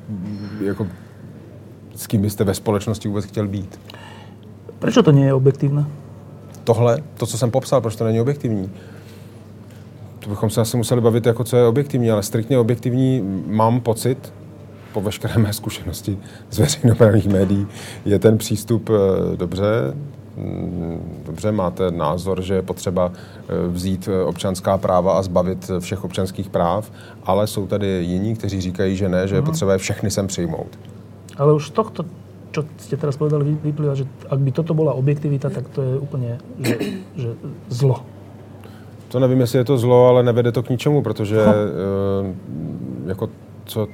jako 0.61 0.87
s 1.95 2.07
kým 2.07 2.23
byste 2.23 2.45
ve 2.45 2.55
společnosti 2.55 3.09
vůbec 3.09 3.25
chtěl 3.25 3.49
být. 3.49 3.81
Proč 4.79 4.95
to 4.95 5.13
není 5.13 5.33
objektivné? 5.33 5.87
Tohle, 6.65 6.99
to, 7.17 7.27
co 7.27 7.39
jsem 7.39 7.51
popsal, 7.51 7.81
proč 7.81 7.97
to 7.97 8.05
není 8.05 8.21
objektivní? 8.21 8.71
To 10.27 10.31
bychom 10.31 10.51
se 10.51 10.61
asi 10.61 10.77
museli 10.77 11.01
bavit, 11.01 11.27
jako 11.27 11.45
co 11.45 11.57
je 11.57 11.67
objektivní, 11.67 12.11
ale 12.11 12.23
striktně 12.23 12.59
objektivní 12.59 13.23
mám 13.47 13.81
pocit, 13.81 14.33
po 14.93 15.01
veškeré 15.01 15.39
mé 15.39 15.53
zkušenosti 15.53 16.19
z 16.51 16.59
veřejnoprávních 16.59 17.29
médií, 17.29 17.67
je 18.05 18.19
ten 18.19 18.39
přístup 18.39 18.91
eh, 18.91 19.37
dobře, 19.37 19.95
mm, 20.37 21.23
dobře, 21.27 21.53
máte 21.53 21.91
názor, 21.91 22.43
že 22.43 22.55
je 22.55 22.63
potřeba 22.63 23.13
eh, 23.15 23.69
vzít 23.69 24.09
eh, 24.09 24.25
občanská 24.25 24.79
práva 24.79 25.19
a 25.19 25.23
zbavit 25.23 25.71
všech 25.79 26.05
občanských 26.05 26.49
práv, 26.51 26.93
ale 27.25 27.47
jsou 27.47 27.67
tady 27.67 27.87
jiní, 27.87 28.35
kteří 28.35 28.61
říkají, 28.61 28.97
že 28.97 29.09
ne, 29.09 29.29
že 29.29 29.35
je 29.35 29.41
mhm. 29.41 29.51
potřeba 29.51 29.73
je 29.73 29.79
všechny 29.79 30.11
sem 30.11 30.27
přijmout. 30.27 30.79
Ale 31.37 31.53
už 31.53 31.71
tohto, 31.71 32.05
čo 32.51 32.65
ste 32.81 32.97
teraz 32.97 33.15
povedali, 33.15 33.55
vyplýva, 33.63 33.95
že 33.95 34.09
ak 34.27 34.41
by 34.41 34.51
toto 34.51 34.75
bola 34.75 34.97
objektivita, 34.97 35.53
tak 35.53 35.69
to 35.71 35.83
je 35.83 35.95
úplne 36.01 36.41
že, 36.59 36.77
že 37.15 37.31
zlo. 37.69 38.16
To 39.09 39.21
nevím, 39.21 39.41
jestli 39.41 39.59
je 39.59 39.65
to 39.65 39.79
zlo, 39.79 40.09
ale 40.09 40.23
nevede 40.23 40.53
to 40.53 40.63
k 40.63 40.71
ničemu, 40.71 41.03
protože 41.03 41.41
e, 41.41 41.55
jako 43.07 43.29
co, 43.65 43.89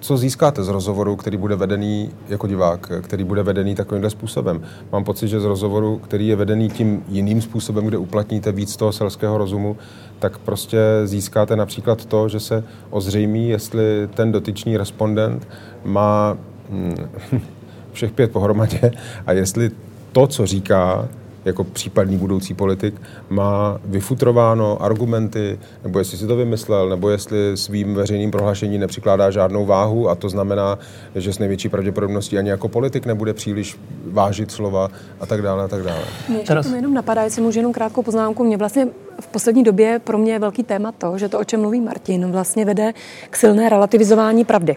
co 0.00 0.16
získáte 0.16 0.62
z 0.62 0.68
rozhovoru, 0.68 1.16
který 1.16 1.36
bude 1.36 1.56
vedený 1.56 2.10
jako 2.28 2.46
divák, 2.46 2.92
který 3.02 3.24
bude 3.24 3.42
vedený 3.42 3.74
takovýmhle 3.74 4.10
způsobem. 4.10 4.62
Mám 4.92 5.04
pocit, 5.04 5.28
že 5.28 5.40
z 5.40 5.44
rozhovoru, 5.44 5.98
který 5.98 6.28
je 6.28 6.36
vedený 6.36 6.70
tím 6.70 7.04
jiným 7.08 7.42
způsobem, 7.42 7.86
kde 7.86 7.98
uplatníte 7.98 8.52
víc 8.52 8.76
toho 8.76 8.92
selského 8.92 9.38
rozumu, 9.38 9.76
tak 10.18 10.38
prostě 10.38 10.78
získáte 11.04 11.56
například 11.56 12.04
to, 12.04 12.28
že 12.28 12.40
se 12.40 12.64
ozřejmí, 12.90 13.48
jestli 13.48 14.08
ten 14.14 14.32
dotyčný 14.32 14.76
respondent 14.76 15.48
má 15.84 16.36
hm, 16.70 16.94
všech 17.92 18.12
pět 18.12 18.32
pohromadě 18.32 18.90
a 19.26 19.32
jestli 19.32 19.70
to, 20.12 20.26
co 20.26 20.46
říká, 20.46 21.08
jako 21.44 21.64
případný 21.64 22.16
budoucí 22.16 22.54
politik, 22.54 22.94
má 23.30 23.80
vyfutrováno 23.84 24.82
argumenty, 24.82 25.58
nebo 25.82 25.98
jestli 25.98 26.18
si 26.18 26.26
to 26.26 26.36
vymyslel, 26.36 26.88
nebo 26.88 27.10
jestli 27.10 27.56
svým 27.56 27.94
veřejným 27.94 28.30
prohlášením 28.30 28.80
nepřikládá 28.80 29.30
žádnou 29.30 29.66
váhu 29.66 30.08
a 30.08 30.14
to 30.14 30.28
znamená, 30.28 30.78
že 31.14 31.32
s 31.32 31.38
největší 31.38 31.68
pravděpodobností 31.68 32.38
ani 32.38 32.50
jako 32.50 32.68
politik 32.68 33.06
nebude 33.06 33.32
příliš 33.34 33.78
vážit 34.06 34.50
slova 34.50 34.88
a 35.20 35.26
tak 35.26 35.42
dále 35.42 35.64
a 35.64 35.68
tak 35.68 35.82
dále. 35.82 36.02
Mě 36.28 36.38
ještě 36.38 36.48
Teraz... 36.48 36.66
jenom 36.66 36.94
napadá, 36.94 37.22
jestli 37.22 37.42
můžu 37.42 37.58
jenom 37.58 37.72
krátkou 37.72 38.02
poznámku. 38.02 38.44
Mě 38.44 38.56
vlastně 38.56 38.88
v 39.20 39.26
poslední 39.26 39.62
době 39.62 40.00
pro 40.04 40.18
mě 40.18 40.32
je 40.32 40.38
velký 40.38 40.62
téma 40.62 40.92
to, 40.92 41.18
že 41.18 41.28
to, 41.28 41.38
o 41.38 41.44
čem 41.44 41.60
mluví 41.60 41.80
Martin, 41.80 42.32
vlastně 42.32 42.64
vede 42.64 42.92
k 43.30 43.36
silné 43.36 43.68
relativizování 43.68 44.44
pravdy. 44.44 44.76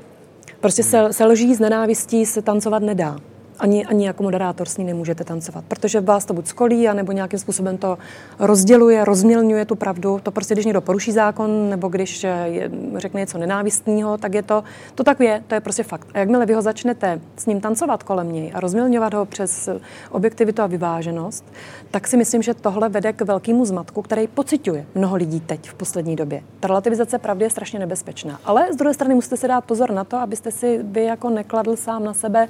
Prostě 0.60 0.84
se, 0.84 1.14
se 1.14 1.26
lží 1.26 1.56
z 1.56 1.60
nenávistí 1.60 2.26
se 2.26 2.42
tancovat 2.42 2.84
nedá 2.84 3.16
ani, 3.60 3.86
ani 3.86 4.06
jako 4.06 4.24
moderátor 4.24 4.68
s 4.68 4.78
ní 4.78 4.86
nemůžete 4.86 5.24
tancovat, 5.24 5.66
protože 5.68 6.02
vás 6.02 6.26
to 6.26 6.34
buď 6.34 6.48
skolí, 6.48 6.88
anebo 6.88 7.12
nějakým 7.12 7.40
způsobem 7.40 7.78
to 7.78 7.98
rozděluje, 8.40 9.06
rozmělňuje 9.06 9.66
tu 9.66 9.76
pravdu. 9.76 10.20
To 10.24 10.32
prostě, 10.32 10.54
když 10.54 10.66
někdo 10.66 10.82
poruší 10.82 11.12
zákon, 11.12 11.70
nebo 11.70 11.88
když 11.88 12.24
je, 12.24 12.72
řekne 12.96 13.20
něco 13.20 13.38
nenávistného, 13.38 14.18
tak 14.18 14.34
je 14.34 14.44
to, 14.44 14.64
to 14.96 15.04
tak 15.04 15.20
je, 15.20 15.44
to 15.48 15.56
je 15.56 15.62
prostě 15.62 15.84
fakt. 15.84 16.08
A 16.14 16.20
jakmile 16.20 16.46
vy 16.46 16.54
ho 16.54 16.62
začnete 16.62 17.22
s 17.38 17.46
ním 17.46 17.62
tancovat 17.62 18.04
kolem 18.04 18.32
něj 18.32 18.52
a 18.54 18.60
rozmělňovat 18.60 19.14
ho 19.14 19.26
přes 19.26 19.70
objektivitu 20.12 20.62
a 20.62 20.68
vyváženost, 20.68 21.46
tak 21.92 22.08
si 22.08 22.18
myslím, 22.18 22.42
že 22.42 22.54
tohle 22.54 22.90
vede 22.90 23.14
k 23.14 23.22
velkému 23.22 23.66
zmatku, 23.66 24.02
který 24.02 24.28
pociťuje 24.28 24.86
mnoho 24.96 25.16
lidí 25.16 25.40
teď 25.40 25.70
v 25.70 25.74
poslední 25.74 26.16
době. 26.16 26.42
Ta 26.60 26.68
relativizace 26.68 27.18
pravdy 27.20 27.46
je 27.46 27.50
strašně 27.50 27.80
nebezpečná. 27.80 28.40
Ale 28.46 28.74
z 28.74 28.76
druhé 28.76 28.94
strany 28.94 29.16
musíte 29.16 29.38
si 29.38 29.48
dát 29.48 29.66
pozor 29.66 29.92
na 29.92 30.04
to, 30.04 30.18
abyste 30.18 30.52
si 30.52 30.80
vy 30.84 31.04
jako 31.04 31.30
nekladl 31.30 31.76
sám 31.76 32.04
na 32.04 32.14
sebe 32.14 32.48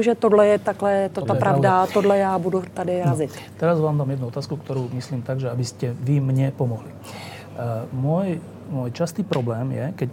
že 0.00 0.14
tohle 0.14 0.46
je 0.46 0.58
takhle, 0.58 1.08
to, 1.08 1.20
to 1.20 1.26
ta 1.26 1.34
pravda, 1.34 1.70
pravda, 1.70 1.92
tohle 1.92 2.18
já 2.18 2.38
budu 2.38 2.62
tady 2.74 2.98
no, 2.98 3.04
razit. 3.04 3.30
No, 3.34 3.42
teraz 3.56 3.80
vám 3.80 3.98
dám 3.98 4.10
jednu 4.10 4.26
otázku, 4.26 4.56
kterou 4.56 4.88
myslím 4.92 5.22
tak, 5.22 5.40
že 5.40 5.50
abyste 5.50 5.94
vy 6.00 6.20
mně 6.20 6.52
pomohli. 6.56 6.88
Uh, 6.88 8.00
můj, 8.00 8.40
můj 8.70 8.90
častý 8.90 9.22
problém 9.22 9.72
je, 9.72 9.92
keď 9.96 10.10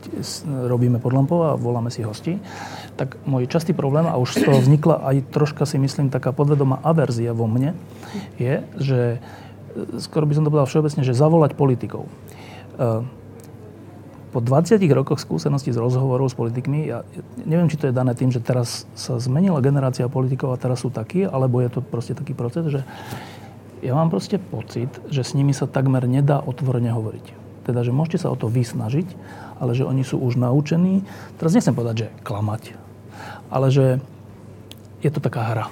robíme 0.68 1.00
pod 1.00 1.14
lampou 1.14 1.44
a 1.44 1.56
voláme 1.56 1.92
si 1.92 2.04
hosti, 2.04 2.40
tak 2.96 3.16
můj 3.26 3.48
častý 3.48 3.74
problém, 3.74 4.08
a 4.08 4.16
už 4.16 4.34
z 4.34 4.44
toho 4.44 4.62
vznikla 4.62 4.94
aj 4.94 5.22
troška 5.22 5.66
si 5.66 5.78
myslím 5.78 6.10
taká 6.10 6.32
podvedomá 6.32 6.80
averzia 6.84 7.34
vo 7.34 7.48
mne, 7.48 7.76
je, 8.40 8.64
že 8.80 9.00
e, 9.18 10.00
skoro 10.00 10.24
by 10.24 10.40
som 10.40 10.46
to 10.46 10.54
povedal 10.54 10.70
všeobecne, 10.70 11.04
že 11.04 11.18
zavolať 11.18 11.52
politikov. 11.58 12.08
Uh, 12.80 13.04
po 14.34 14.42
20 14.42 14.82
rokoch 14.98 15.22
skúseností 15.22 15.70
z 15.70 15.78
rozhovorov 15.78 16.26
s 16.26 16.36
politikmi, 16.36 16.90
ja 16.90 17.06
neviem, 17.46 17.70
či 17.70 17.78
to 17.78 17.86
je 17.88 17.94
dané 17.94 18.18
tým, 18.18 18.34
že 18.34 18.42
teraz 18.42 18.90
sa 18.98 19.22
zmenila 19.22 19.62
generácia 19.62 20.10
politikov 20.10 20.58
a 20.58 20.58
teraz 20.58 20.82
sú 20.82 20.90
takí, 20.90 21.22
alebo 21.22 21.62
je 21.62 21.70
to 21.70 21.86
proste 21.86 22.18
taký 22.18 22.34
proces, 22.34 22.66
že 22.74 22.82
ja 23.86 23.94
mám 23.94 24.10
proste 24.10 24.42
pocit, 24.42 24.90
že 25.14 25.22
s 25.22 25.38
nimi 25.38 25.54
sa 25.54 25.70
takmer 25.70 26.10
nedá 26.10 26.42
otvorene 26.42 26.90
hovoriť. 26.90 27.26
Teda, 27.70 27.86
že 27.86 27.94
môžete 27.94 28.26
sa 28.26 28.34
o 28.34 28.40
to 28.40 28.50
vysnažiť, 28.50 29.08
ale 29.62 29.78
že 29.78 29.86
oni 29.86 30.02
sú 30.02 30.18
už 30.18 30.42
naučení, 30.42 31.06
teraz 31.38 31.54
nechcem 31.54 31.78
povedať, 31.78 31.96
že 31.96 32.12
klamať, 32.26 32.74
ale 33.54 33.70
že 33.70 34.02
je 35.06 35.12
to 35.14 35.22
taká 35.22 35.46
hra 35.46 35.66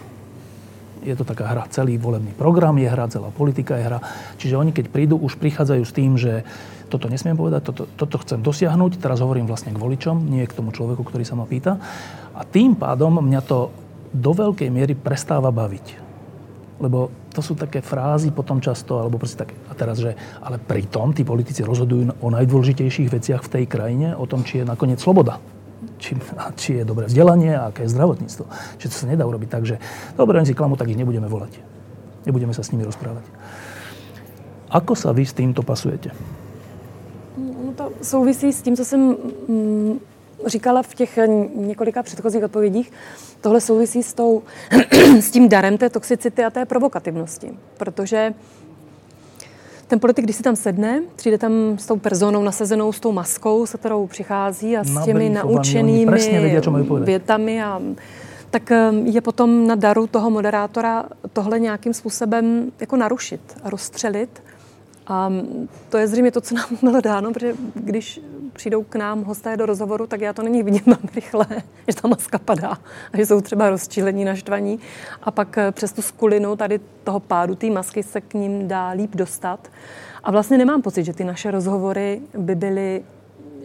je 1.01 1.17
to 1.17 1.25
taká 1.25 1.49
hra. 1.49 1.65
Celý 1.73 1.97
volebný 1.97 2.31
program 2.37 2.77
je 2.77 2.85
hra, 2.85 3.09
celá 3.09 3.33
politika 3.33 3.73
je 3.77 3.89
hra. 3.89 3.99
Čiže 4.37 4.57
oni, 4.57 4.71
keď 4.71 4.93
prídu, 4.93 5.17
už 5.17 5.37
prichádzajú 5.41 5.83
s 5.83 5.95
tým, 5.97 6.13
že 6.15 6.45
toto 6.91 7.07
nesmiem 7.07 7.39
povedať, 7.39 7.71
toto, 7.71 7.87
toto 7.87 8.19
chcem 8.19 8.43
dosiahnuť, 8.43 8.99
teraz 8.99 9.23
hovorím 9.23 9.47
vlastne 9.47 9.71
k 9.71 9.79
voličom, 9.79 10.27
nie 10.27 10.43
k 10.43 10.51
tomu 10.51 10.75
človeku, 10.75 11.07
ktorý 11.07 11.23
sa 11.23 11.39
ma 11.39 11.47
pýta. 11.47 11.79
A 12.35 12.43
tým 12.43 12.75
pádom 12.75 13.23
mňa 13.23 13.41
to 13.47 13.71
do 14.11 14.31
veľkej 14.35 14.67
miery 14.67 14.93
prestáva 14.99 15.47
baviť. 15.55 16.11
Lebo 16.83 17.07
to 17.31 17.39
sú 17.39 17.55
také 17.55 17.79
frázy 17.79 18.35
potom 18.35 18.59
často, 18.59 18.99
alebo 18.99 19.15
proste 19.15 19.47
také. 19.47 19.55
A 19.71 19.73
teraz, 19.77 20.03
že 20.03 20.11
ale 20.43 20.59
pritom 20.59 21.15
tí 21.15 21.23
politici 21.23 21.63
rozhodujú 21.63 22.19
o 22.19 22.27
najdôležitejších 22.27 23.07
veciach 23.07 23.41
v 23.47 23.51
tej 23.55 23.65
krajine, 23.71 24.11
o 24.19 24.27
tom, 24.27 24.43
či 24.43 24.61
je 24.61 24.65
nakoniec 24.67 24.99
sloboda. 24.99 25.39
Či, 26.01 26.17
či 26.57 26.69
je 26.81 26.83
dobré 26.83 27.07
vzdelanie 27.07 27.55
a 27.55 27.69
aké 27.71 27.87
je 27.87 27.93
zdravotníctvo. 27.93 28.45
Či 28.81 28.85
to 28.89 28.95
sa 28.97 29.05
nedá 29.07 29.23
urobiť 29.23 29.49
tak, 29.49 29.63
že 29.63 29.79
dobre, 30.17 30.41
oni 30.41 30.49
si 30.49 30.57
klamú, 30.57 30.75
tak 30.75 30.91
ich 30.91 30.99
nebudeme 30.99 31.29
volať. 31.29 31.61
Nebudeme 32.25 32.53
sa 32.53 32.65
s 32.65 32.73
nimi 32.73 32.83
rozprávať. 32.85 33.23
Ako 34.73 34.97
sa 34.97 35.13
vy 35.13 35.23
s 35.23 35.37
týmto 35.37 35.61
pasujete? 35.61 36.40
To 37.81 37.91
souvisí 38.01 38.53
s 38.53 38.61
tím, 38.61 38.75
co 38.75 38.85
jsem 38.85 39.15
mm, 39.47 39.99
říkala 40.45 40.83
v 40.83 40.95
těch 40.95 41.19
několika 41.55 42.03
předchozích 42.03 42.43
odpovědích, 42.43 42.91
tohle 43.41 43.61
souvisí 43.61 44.03
s, 44.03 44.13
tou, 44.13 44.43
s 45.19 45.31
tím 45.31 45.49
darem 45.49 45.77
té 45.77 45.89
toxicity 45.89 46.43
a 46.43 46.49
té 46.49 46.65
provokativnosti. 46.65 47.51
Protože 47.77 48.33
ten 49.87 49.99
politik, 49.99 50.25
když 50.25 50.35
si 50.35 50.43
tam 50.43 50.55
sedne, 50.55 51.01
přijde 51.15 51.37
tam 51.37 51.51
s 51.77 51.85
tou 51.85 51.97
personou 51.97 52.43
nasazenou, 52.43 52.93
s 52.93 52.99
tou 52.99 53.11
maskou, 53.11 53.65
se 53.65 53.77
kterou 53.77 54.07
přichází 54.07 54.77
a 54.77 54.83
s 54.83 55.05
těmi 55.05 55.29
naučenými 55.29 56.11
větami 57.03 57.63
a 57.63 57.81
tak 58.49 58.71
eh, 58.71 58.91
je 59.03 59.21
potom 59.21 59.67
na 59.67 59.75
daru 59.75 60.07
toho 60.07 60.29
moderátora 60.29 61.05
tohle 61.33 61.59
nějakým 61.59 61.93
způsobem 61.93 62.71
jako 62.79 62.97
narušit 62.97 63.41
a 63.63 63.69
rozstřelit. 63.69 64.41
A 65.07 65.31
to 65.89 65.97
je 65.97 66.07
zřejmě 66.07 66.31
to, 66.31 66.41
co 66.41 66.55
nám 66.55 66.65
bylo 66.81 67.01
dáno, 67.01 67.33
protože 67.33 67.53
když 67.73 68.21
přijdou 68.53 68.83
k 68.83 68.95
nám 68.95 69.23
hosté 69.23 69.57
do 69.57 69.65
rozhovoru, 69.65 70.07
tak 70.07 70.21
já 70.21 70.33
to 70.33 70.43
není 70.43 70.63
vidět 70.63 70.87
mám 70.87 70.99
rychle, 71.15 71.45
že 71.87 71.95
ta 72.01 72.07
maska 72.07 72.39
padá 72.39 72.77
a 73.13 73.17
že 73.17 73.25
jsou 73.25 73.41
třeba 73.41 73.69
rozčílení, 73.69 74.25
naštvaní. 74.25 74.79
A 75.23 75.31
pak 75.31 75.57
eh, 75.57 75.71
přes 75.71 75.93
tu 75.93 76.01
skulinu 76.01 76.55
tady 76.55 76.79
toho 77.03 77.19
pádu 77.19 77.55
té 77.55 77.69
masky 77.69 78.03
se 78.03 78.21
k 78.21 78.33
ním 78.33 78.67
dá 78.67 78.89
líp 78.89 79.15
dostat. 79.15 79.67
A 80.23 80.31
vlastně 80.31 80.57
nemám 80.57 80.81
pocit, 80.81 81.03
že 81.03 81.13
ty 81.13 81.23
naše 81.23 81.51
rozhovory 81.51 82.21
by 82.37 82.55
byly, 82.55 83.03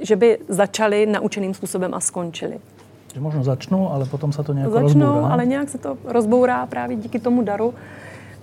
že 0.00 0.16
by 0.16 0.38
začaly 0.48 1.06
naučeným 1.06 1.54
způsobem 1.54 1.94
a 1.94 2.00
skončily. 2.00 2.58
Že 3.14 3.20
možno 3.20 3.44
začnou, 3.44 3.90
ale 3.90 4.04
potom 4.06 4.32
se 4.32 4.42
to 4.42 4.52
nějak 4.52 4.70
začnou, 4.70 5.06
rozbourá. 5.06 5.32
ale 5.32 5.46
nějak 5.46 5.68
se 5.68 5.78
to 5.78 5.98
rozbourá 6.04 6.66
právě 6.66 6.96
díky 6.96 7.18
tomu 7.18 7.42
daru, 7.42 7.74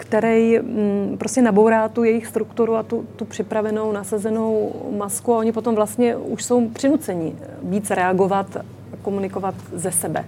který 0.04 0.60
mm, 0.60 1.16
prostě 1.20 1.42
nabourá 1.42 1.90
tu 1.90 2.04
jejich 2.04 2.28
strukturu 2.28 2.76
a 2.76 2.84
tu, 2.84 3.06
tu 3.16 3.26
připravenou, 3.26 3.92
nasazenou 3.92 4.72
masku 4.98 5.34
a 5.34 5.38
oni 5.38 5.52
potom 5.52 5.76
vlastně 5.76 6.16
už 6.16 6.44
jsou 6.44 6.70
přinuceni 6.70 7.36
víc 7.64 7.90
reagovat, 7.90 8.58
komunikovat 9.02 9.56
ze 9.74 9.92
sebe. 9.92 10.26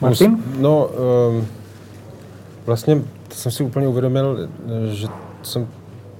Martin? 0.00 0.44
No, 0.58 0.88
um, 0.88 1.46
vlastně 2.66 3.02
jsem 3.32 3.52
si 3.52 3.64
úplně 3.64 3.88
uvědomil, 3.88 4.48
že 4.92 5.08
jsem 5.42 5.68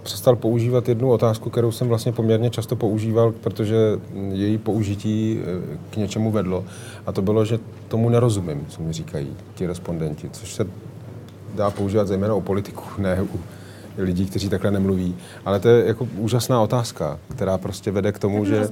přestal 0.02 0.36
používat 0.36 0.88
jednu 0.88 1.10
otázku, 1.10 1.50
kterou 1.50 1.72
jsem 1.72 1.88
vlastně 1.88 2.12
poměrně 2.12 2.50
často 2.50 2.76
používal, 2.76 3.32
protože 3.32 3.76
její 4.32 4.58
použití 4.58 5.40
eh, 5.40 5.78
k 5.90 5.96
něčemu 5.96 6.30
vedlo. 6.30 6.64
A 7.06 7.12
to 7.12 7.22
bylo, 7.22 7.44
že 7.44 7.58
tomu 7.88 8.08
nerozumím, 8.08 8.66
co 8.68 8.82
mi 8.82 8.92
říkají 8.92 9.28
ti 9.54 9.66
respondenti, 9.66 10.30
což 10.30 10.54
se 10.54 10.66
dá 11.54 11.70
používat 11.70 12.08
zejména 12.08 12.34
o 12.34 12.40
politiku, 12.40 12.84
ne 12.98 13.22
u 13.22 13.40
lidí, 13.98 14.26
kteří 14.26 14.48
takhle 14.48 14.70
nemluví. 14.70 15.16
Ale 15.44 15.60
to 15.60 15.68
je 15.68 15.86
jako 15.86 16.08
úžasná 16.16 16.62
otázka, 16.62 17.18
která 17.30 17.58
prostě 17.58 17.90
vede 17.90 18.12
k 18.12 18.18
tomu, 18.18 18.44
že... 18.44 18.68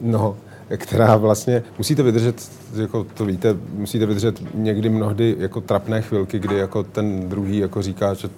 No, 0.00 0.36
která 0.76 1.16
vlastně, 1.16 1.62
musíte 1.78 2.02
vydržet, 2.02 2.50
jako 2.74 3.04
to 3.04 3.24
víte, 3.24 3.56
musíte 3.74 4.06
vydržet 4.06 4.54
někdy 4.54 4.88
mnohdy 4.88 5.36
jako 5.38 5.60
trapné 5.60 6.02
chvilky, 6.02 6.38
kdy 6.38 6.56
jako 6.56 6.82
ten 6.82 7.28
druhý 7.28 7.58
jako 7.58 7.82
říká, 7.82 8.14
že... 8.14 8.28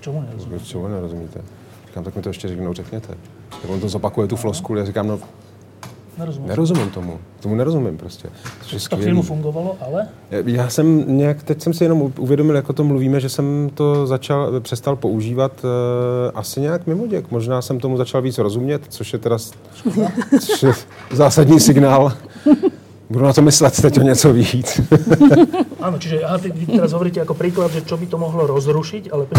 Čemu 0.00 0.20
nerozumíte? 0.20 0.64
Čemu 0.64 0.88
nerozumíte? 0.88 1.40
Říkám, 1.86 2.04
tak 2.04 2.16
mi 2.16 2.22
to 2.22 2.28
ještě 2.28 2.48
řeknou, 2.48 2.72
řekněte. 2.72 3.14
Tak 3.48 3.70
on 3.70 3.80
to 3.80 3.88
zopakuje 3.88 4.28
tu 4.28 4.36
flosku, 4.36 4.76
já 4.76 4.84
říkám, 4.84 5.06
no 5.06 5.20
Nerozumím. 6.18 6.48
Nerozumím 6.48 6.90
tomu. 6.90 7.18
Tomu 7.40 7.54
nerozumím 7.54 7.96
prostě. 7.96 8.28
To 8.90 8.96
v 8.96 9.00
filmu 9.00 9.22
fungovalo, 9.22 9.76
ale? 9.80 10.08
Já 10.30 10.68
jsem 10.68 11.16
nějak, 11.18 11.42
teď 11.42 11.62
jsem 11.62 11.72
si 11.72 11.84
jenom 11.84 12.12
uvědomil, 12.18 12.56
jako 12.56 12.72
to 12.72 12.84
mluvíme, 12.84 13.20
že 13.20 13.28
jsem 13.28 13.70
to 13.74 14.06
začal, 14.06 14.60
přestal 14.60 14.96
používat 14.96 15.64
uh, 15.64 15.70
asi 16.34 16.60
nějak 16.60 16.86
mimo 16.86 17.06
děk. 17.06 17.30
Možná 17.30 17.62
jsem 17.62 17.80
tomu 17.80 17.96
začal 17.96 18.22
víc 18.22 18.38
rozumět, 18.38 18.82
což 18.88 19.12
je 19.12 19.18
teda 19.18 19.38
což 20.40 20.62
je 20.62 20.72
zásadní 21.12 21.60
signál. 21.60 22.12
Budu 23.10 23.24
na 23.24 23.32
to 23.32 23.42
myslet 23.42 23.80
teď 23.82 23.98
o 23.98 24.02
něco 24.02 24.32
víc. 24.32 24.80
Áno, 25.80 25.96
čiže 25.96 26.26
aha, 26.26 26.42
ty, 26.42 26.50
vy 26.50 26.66
teraz 26.66 26.90
hovoríte 26.90 27.22
ako 27.22 27.38
príklad, 27.38 27.70
že 27.70 27.86
čo 27.86 27.94
by 27.94 28.10
to 28.10 28.18
mohlo 28.18 28.50
rozrušiť, 28.50 29.14
ale 29.14 29.30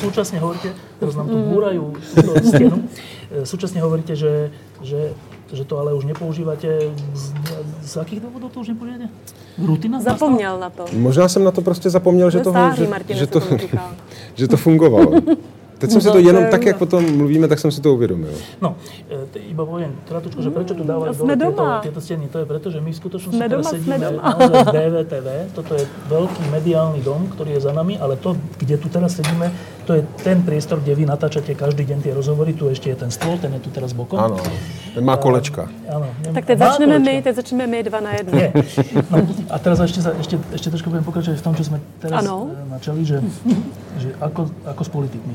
súčasne 0.00 0.40
hovoríte, 0.40 0.72
teraz 0.96 1.14
nám 1.14 1.28
tu 1.28 1.36
búrajú 1.36 1.92
túto 2.16 2.32
stenu, 2.40 2.76
e, 3.28 3.44
súčasne 3.44 3.84
hovoríte, 3.84 4.16
že, 4.16 4.48
že 4.80 5.12
že 5.52 5.64
to 5.64 5.78
ale 5.78 5.94
už 5.94 6.04
nepoužívate. 6.04 6.78
Z, 7.14 7.34
z 7.82 7.96
akých 7.96 8.20
důvodů 8.20 8.48
to 8.48 8.60
už 8.60 8.68
nepoužíváte? 8.68 9.08
Rutina? 9.66 10.00
Zapomněl 10.00 10.58
na 10.58 10.70
to. 10.70 10.84
Možná 10.92 11.28
jsem 11.28 11.44
na 11.44 11.50
to 11.50 11.62
prostě 11.62 11.90
zapomněl, 11.90 12.30
že, 12.30 12.40
to, 12.40 12.52
že, 12.76 13.14
že, 13.14 13.26
to, 13.26 13.40
že 14.34 14.48
to 14.48 14.56
fungovalo. 14.56 15.12
Teď 15.78 15.90
jsem 15.90 16.00
si 16.00 16.10
to 16.10 16.18
jenom 16.18 16.44
tak, 16.50 16.64
jak 16.64 16.76
potom 16.78 17.16
mluvíme, 17.16 17.48
tak 17.48 17.58
jsem 17.58 17.70
si 17.70 17.80
to 17.80 17.94
uvědomil. 17.94 18.30
No, 18.60 18.76
e, 19.10 19.38
iba 19.38 19.66
poviem 19.66 19.92
kratučko, 20.08 20.40
že 20.40 20.48
prečo 20.48 20.72
tu 20.72 20.84
dávajú 20.88 21.12
dole 21.12 21.36
tieto, 21.36 21.64
tieto 21.84 22.00
steny. 22.00 22.24
To 22.32 22.38
je 22.40 22.46
preto, 22.48 22.72
že 22.72 22.80
my 22.80 22.90
v 22.92 22.96
skutočnosti 22.96 23.36
sme 23.36 23.48
doma, 23.48 23.68
sedíme 23.68 23.96
naozaj 24.00 24.62
v 24.64 24.68
DVTV. 24.72 25.28
Toto 25.52 25.72
je 25.76 25.84
veľký 26.08 26.42
mediálny 26.48 27.00
dom, 27.04 27.28
ktorý 27.36 27.60
je 27.60 27.60
za 27.68 27.72
nami, 27.76 28.00
ale 28.00 28.16
to, 28.16 28.36
kde 28.56 28.80
tu 28.80 28.88
teraz 28.88 29.20
sedíme, 29.20 29.52
to 29.84 30.00
je 30.00 30.02
ten 30.24 30.42
priestor, 30.42 30.80
kde 30.80 30.96
vy 30.96 31.04
natáčate 31.04 31.52
každý 31.52 31.84
deň 31.84 31.98
tie 32.08 32.12
rozhovory. 32.16 32.56
Tu 32.56 32.66
ešte 32.72 32.88
je 32.88 32.96
ten 32.96 33.10
stôl, 33.12 33.36
ten 33.36 33.52
je 33.54 33.60
tu 33.60 33.70
teraz 33.70 33.92
bokom. 33.92 34.16
Áno, 34.16 34.40
ten 34.96 35.04
má 35.04 35.20
kolečka. 35.20 35.68
Áno. 35.92 36.08
Tak 36.32 36.42
teď 36.42 36.56
začneme 36.58 36.96
my, 36.98 37.14
teď 37.20 37.34
začneme 37.36 37.64
my 37.68 37.78
dva 37.84 38.00
na 38.00 38.12
jedno. 38.16 38.32
Nie. 38.32 38.48
No, 39.12 39.16
a 39.52 39.56
teraz 39.60 39.78
ešte, 39.84 40.00
ešte, 40.02 40.36
ešte 40.56 40.68
trošku 40.72 40.88
budem 40.88 41.04
pokračovať 41.04 41.38
v 41.38 41.44
tom, 41.44 41.54
čo 41.54 41.64
sme 41.68 41.78
teraz 42.00 42.24
ano. 42.24 42.50
E, 42.50 42.72
načali, 42.72 43.04
že, 43.06 43.22
že 44.00 44.08
ako, 44.18 44.50
ako 44.64 44.82
s 44.82 44.90
politikmi 44.90 45.34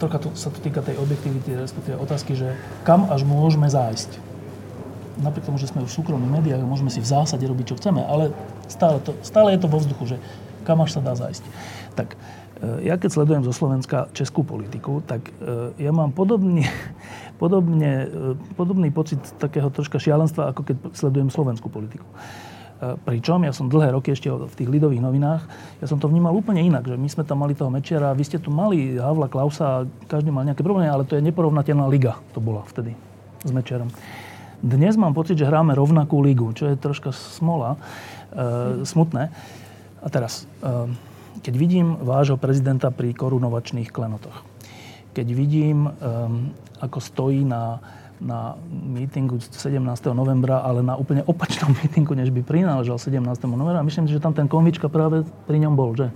trocha 0.00 0.18
to, 0.20 0.28
sa 0.32 0.48
to 0.48 0.58
týka 0.60 0.80
tej 0.80 0.96
objektivity, 0.96 1.52
respektíve 1.52 2.00
otázky, 2.00 2.32
že 2.32 2.56
kam 2.82 3.08
až 3.12 3.28
môžeme 3.28 3.68
zájsť. 3.68 4.16
Napriek 5.20 5.46
tomu, 5.46 5.60
že 5.60 5.70
sme 5.70 5.84
už 5.86 5.94
v 5.94 5.98
súkromných 6.02 6.32
médiách, 6.42 6.66
môžeme 6.66 6.90
si 6.90 6.98
v 6.98 7.06
zásade 7.06 7.44
robiť, 7.46 7.70
čo 7.70 7.78
chceme, 7.78 8.02
ale 8.02 8.34
stále, 8.66 8.98
to, 9.04 9.14
stále 9.22 9.54
je 9.54 9.60
to 9.62 9.68
vo 9.70 9.78
vzduchu, 9.78 10.16
že 10.16 10.16
kam 10.66 10.80
až 10.80 10.98
sa 10.98 11.00
dá 11.04 11.14
zájsť. 11.14 11.44
Tak 11.94 12.16
uh, 12.16 12.80
ja 12.82 12.98
keď 12.98 13.10
sledujem 13.14 13.44
zo 13.46 13.52
Slovenska 13.54 14.10
českú 14.16 14.42
politiku, 14.42 15.04
tak 15.04 15.30
uh, 15.38 15.70
ja 15.76 15.92
mám 15.94 16.10
podobný, 16.10 16.66
podobne, 17.38 18.10
podobný 18.60 18.88
pocit 18.90 19.20
takého 19.38 19.68
troška 19.70 20.00
šialenstva, 20.00 20.50
ako 20.50 20.60
keď 20.66 20.76
sledujem 20.96 21.28
slovenskú 21.30 21.68
politiku. 21.70 22.08
E, 22.74 22.98
pričom 22.98 23.46
ja 23.46 23.54
som 23.54 23.70
dlhé 23.70 23.94
roky 23.94 24.10
ešte 24.10 24.26
v 24.26 24.50
tých 24.50 24.66
lidových 24.66 24.98
novinách, 24.98 25.42
ja 25.78 25.86
som 25.86 26.02
to 26.02 26.10
vnímal 26.10 26.34
úplne 26.34 26.58
inak, 26.58 26.90
že 26.90 26.98
my 26.98 27.06
sme 27.06 27.22
tam 27.22 27.46
mali 27.46 27.54
toho 27.54 27.70
Mečiara, 27.70 28.10
vy 28.18 28.24
ste 28.26 28.42
tu 28.42 28.50
mali 28.50 28.98
Havla, 28.98 29.30
Klausa, 29.30 29.86
každý 30.10 30.34
mal 30.34 30.42
nejaké 30.42 30.66
problémy, 30.66 30.90
ale 30.90 31.06
to 31.06 31.14
je 31.14 31.22
neporovnateľná 31.22 31.86
liga, 31.86 32.18
to 32.34 32.42
bola 32.42 32.66
vtedy 32.66 32.98
s 33.46 33.50
Mečiarom. 33.54 33.94
Dnes 34.64 34.96
mám 34.98 35.14
pocit, 35.14 35.38
že 35.38 35.46
hráme 35.46 35.76
rovnakú 35.76 36.18
ligu, 36.24 36.50
čo 36.56 36.72
je 36.72 36.80
troška 36.80 37.12
smola, 37.12 37.76
e, 38.32 38.82
smutné. 38.82 39.28
A 40.00 40.06
teraz, 40.08 40.48
e, 40.64 40.88
keď 41.44 41.54
vidím 41.54 42.00
vášho 42.00 42.40
prezidenta 42.40 42.88
pri 42.88 43.12
korunovačných 43.12 43.92
klenotoch, 43.92 44.42
keď 45.12 45.26
vidím, 45.30 45.86
e, 45.86 45.90
ako 46.80 46.98
stojí 46.98 47.44
na 47.44 47.78
na 48.24 48.56
mítingu 48.72 49.36
17. 49.38 49.76
novembra, 50.16 50.64
ale 50.64 50.80
na 50.80 50.96
úplne 50.96 51.20
opačnom 51.28 51.76
mítingu, 51.84 52.16
než 52.16 52.32
by 52.32 52.40
prináležal 52.40 52.96
17. 52.96 53.20
novembra. 53.44 53.84
Myslím 53.84 54.08
si, 54.08 54.16
že 54.16 54.24
tam 54.24 54.32
ten 54.32 54.48
konvička 54.48 54.88
práve 54.88 55.28
pri 55.44 55.60
ňom 55.60 55.76
bol, 55.76 55.92
že? 55.92 56.08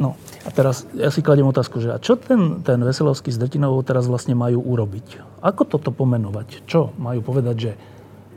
No 0.00 0.16
a 0.46 0.48
teraz 0.54 0.86
ja 0.94 1.10
si 1.10 1.20
kladiem 1.20 1.50
otázku, 1.50 1.82
že 1.82 1.92
a 1.92 1.98
čo 2.00 2.16
ten, 2.16 2.64
ten 2.64 2.80
Veselovský 2.80 3.34
s 3.34 3.36
Drtinovou 3.36 3.84
teraz 3.84 4.08
vlastne 4.08 4.32
majú 4.32 4.64
urobiť? 4.64 5.20
Ako 5.44 5.68
toto 5.68 5.92
pomenovať? 5.92 6.64
Čo 6.64 6.94
majú 6.96 7.20
povedať, 7.20 7.56
že 7.58 7.72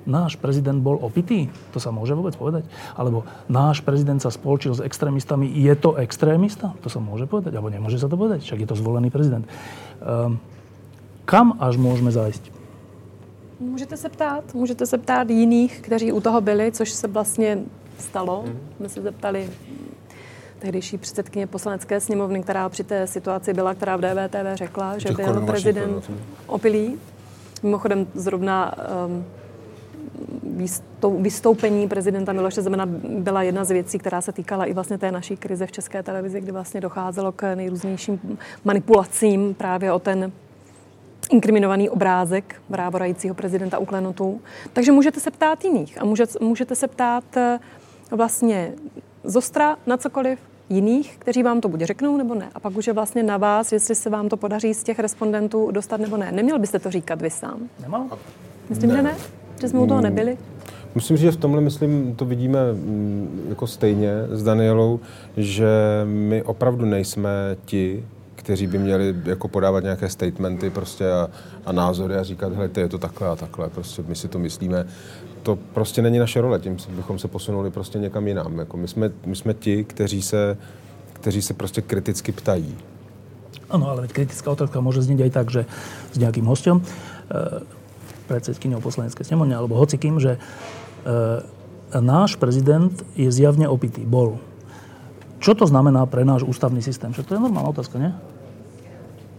náš 0.09 0.41
prezident 0.41 0.81
bol 0.81 0.97
opitý? 0.97 1.53
To 1.71 1.79
sa 1.79 1.93
môže 1.93 2.17
vôbec 2.17 2.33
povedať? 2.33 2.65
Alebo 2.97 3.29
náš 3.45 3.85
prezident 3.85 4.17
sa 4.17 4.33
spolčil 4.33 4.73
s 4.73 4.81
extrémistami, 4.81 5.47
je 5.53 5.73
to 5.77 6.01
extrémista? 6.01 6.73
To 6.81 6.89
sa 6.89 6.97
môže 6.97 7.29
povedať? 7.29 7.53
Alebo 7.53 7.69
nemôže 7.69 8.01
sa 8.01 8.09
to 8.09 8.17
povedať? 8.17 8.41
Však 8.41 8.65
je 8.65 8.67
to 8.67 8.75
zvolený 8.75 9.13
prezident. 9.13 9.45
Um, 10.01 10.41
kam 11.31 11.57
až 11.59 11.77
můžeme 11.77 12.11
zajít? 12.11 12.51
Můžete 13.59 13.97
se 13.97 14.09
ptát, 14.09 14.53
můžete 14.53 14.85
se 14.85 14.97
ptát 14.97 15.29
jiných, 15.29 15.81
kteří 15.81 16.11
u 16.11 16.21
toho 16.21 16.41
byli, 16.41 16.71
což 16.71 16.91
se 16.91 17.07
vlastně 17.07 17.59
stalo. 17.99 18.43
Mm. 18.47 18.59
My 18.79 18.89
se 18.89 19.01
zeptali 19.01 19.49
tehdejší 20.59 20.97
předsedkyně 20.97 21.47
poslanecké 21.47 21.99
sněmovny, 21.99 22.43
která 22.43 22.69
při 22.69 22.83
té 22.83 23.07
situaci 23.07 23.53
byla, 23.53 23.73
která 23.73 23.97
v 23.97 24.01
DVTV 24.01 24.55
řekla, 24.55 24.97
že 24.97 25.09
byl 25.11 25.41
prezident 25.41 26.11
opilý. 26.47 26.95
Mimochodem 27.63 28.07
zrovna 28.13 28.75
um, 29.07 29.25
to 30.99 31.09
vystoupení 31.09 31.87
prezidenta 31.87 32.33
Miloše 32.33 32.61
Zemana 32.61 32.85
byla 33.09 33.43
jedna 33.43 33.65
z 33.65 33.71
věcí, 33.71 33.97
která 33.97 34.21
se 34.21 34.31
týkala 34.31 34.65
i 34.65 34.73
vlastně 34.73 34.97
té 34.97 35.11
naší 35.11 35.37
krize 35.37 35.67
v 35.67 35.71
české 35.71 36.03
televizi, 36.03 36.41
kdy 36.41 36.51
vlastně 36.51 36.81
docházelo 36.81 37.31
k 37.31 37.55
nejrůznějším 37.55 38.37
manipulacím 38.63 39.53
právě 39.53 39.91
o 39.91 39.99
ten 39.99 40.31
inkriminovaný 41.31 41.89
obrázek 41.89 42.61
vrávorajícího 42.69 43.35
prezidenta 43.35 43.79
u 43.79 43.85
klenotů. 43.85 44.41
Takže 44.73 44.91
můžete 44.91 45.19
se 45.19 45.31
ptát 45.31 45.65
jiných 45.65 46.01
a 46.01 46.05
můžete, 46.05 46.39
můžete 46.41 46.75
se 46.75 46.87
ptát 46.87 47.37
eh, 47.37 47.59
vlastně 48.11 48.73
zostra 49.23 49.77
na 49.85 49.97
cokoliv 49.97 50.39
jiných, 50.69 51.17
kteří 51.19 51.43
vám 51.43 51.61
to 51.61 51.69
buď 51.69 51.81
řeknou 51.81 52.17
nebo 52.17 52.35
ne. 52.35 52.49
A 52.55 52.59
pak 52.59 52.77
už 52.77 52.87
je 52.87 52.93
vlastně 52.93 53.23
na 53.23 53.37
vás, 53.37 53.71
jestli 53.71 53.95
se 53.95 54.09
vám 54.09 54.29
to 54.29 54.37
podaří 54.37 54.73
z 54.73 54.83
těch 54.83 54.99
respondentů 54.99 55.71
dostat 55.71 56.01
nebo 56.01 56.17
ne. 56.17 56.31
Neměl 56.31 56.59
byste 56.59 56.79
to 56.79 56.91
říkat 56.91 57.21
vy 57.21 57.29
sám? 57.29 57.59
Nemal? 57.81 58.05
Myslím, 58.69 58.89
ne. 58.89 58.95
že 58.95 59.01
ne. 59.01 59.15
Že 59.61 59.69
jsme 59.69 59.79
u 59.79 59.87
toho 59.87 60.01
nebyli. 60.01 60.37
Myslím, 60.95 61.17
že 61.17 61.31
v 61.31 61.37
tomhle, 61.37 61.61
myslím, 61.61 62.15
to 62.15 62.25
vidíme 62.25 62.73
mm, 62.73 63.45
jako 63.49 63.67
stejně 63.67 64.11
s 64.29 64.43
Danielou, 64.43 64.99
že 65.37 65.69
my 66.05 66.43
opravdu 66.43 66.85
nejsme 66.85 67.29
ti, 67.65 68.05
kteří 68.41 68.67
by 68.67 68.77
měli 68.77 69.15
jako 69.25 69.47
podávat 69.47 69.83
nějaké 69.83 70.09
statementy 70.09 70.69
prostě 70.69 71.11
a, 71.11 71.29
a 71.65 71.71
názory 71.71 72.15
a 72.15 72.23
říkat, 72.23 72.53
hele, 72.53 72.69
je 72.77 72.89
to 72.89 72.97
takhle 72.97 73.27
a 73.27 73.35
takhle, 73.35 73.69
prostě 73.69 74.03
my 74.07 74.15
si 74.15 74.27
to 74.27 74.39
myslíme. 74.39 74.85
To 75.43 75.57
prostě 75.73 76.01
není 76.01 76.19
naše 76.19 76.41
role, 76.41 76.59
tím 76.59 76.77
bychom 76.89 77.19
se 77.19 77.27
posunuli 77.27 77.71
prostě 77.71 77.99
někam 77.99 78.27
jinam. 78.27 78.59
Jako 78.59 78.77
my, 78.77 78.87
jsme, 78.87 79.11
my 79.25 79.35
jsme 79.35 79.53
ti, 79.53 79.83
kteří 79.83 80.21
se, 80.21 80.57
kteří 81.13 81.41
se 81.41 81.53
prostě 81.53 81.81
kriticky 81.81 82.31
ptají. 82.31 82.77
Ano, 83.69 83.89
ale 83.89 84.07
kritická 84.07 84.51
otázka 84.51 84.81
může 84.81 85.01
znít 85.01 85.19
i 85.19 85.29
tak, 85.29 85.51
že 85.51 85.65
s 86.11 86.17
nějakým 86.17 86.45
hostem, 86.45 86.81
e, 86.81 87.81
predsedkyňou 88.27 88.79
poslaneckej 88.79 89.27
snemovne, 89.27 89.55
alebo 89.55 89.75
hocikým, 89.75 90.19
že 90.19 90.35
e, 90.35 90.39
náš 91.99 92.39
prezident 92.39 92.95
je 93.15 93.27
zjavne 93.31 93.67
opitý. 93.67 94.07
Bol. 94.07 94.39
Čo 95.43 95.57
to 95.57 95.67
znamená 95.67 96.05
pre 96.05 96.23
náš 96.23 96.47
ústavný 96.47 96.79
systém? 96.79 97.11
Však 97.11 97.27
to 97.27 97.35
je 97.35 97.43
normálna 97.43 97.73
otázka, 97.75 97.99
ne? 97.99 98.15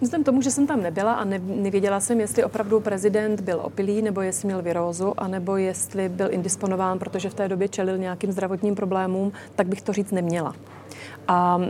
Vzhledem 0.03 0.25
tomu, 0.25 0.43
že 0.43 0.51
jsem 0.51 0.67
tam 0.67 0.83
nebyla 0.83 1.13
a 1.13 1.25
ne, 1.25 1.39
nevěděla 1.39 2.01
jsem, 2.01 2.21
jestli 2.21 2.45
opravdu 2.45 2.81
prezident 2.81 3.41
byl 3.41 3.61
opilý, 3.63 4.03
nebo 4.03 4.21
jestli 4.21 4.47
měl 4.47 4.63
virózu, 4.63 5.15
anebo 5.21 5.57
jestli 5.57 6.09
byl 6.09 6.29
indisponován, 6.31 6.99
protože 6.99 7.31
v 7.31 7.35
té 7.35 7.49
době 7.49 7.69
čelil 7.69 7.99
nějakým 7.99 8.33
zdravotním 8.33 8.75
problémům, 8.75 9.33
tak 9.55 9.67
bych 9.67 9.83
to 9.83 9.93
říct 9.93 10.11
neměla. 10.11 10.55
A 11.29 11.61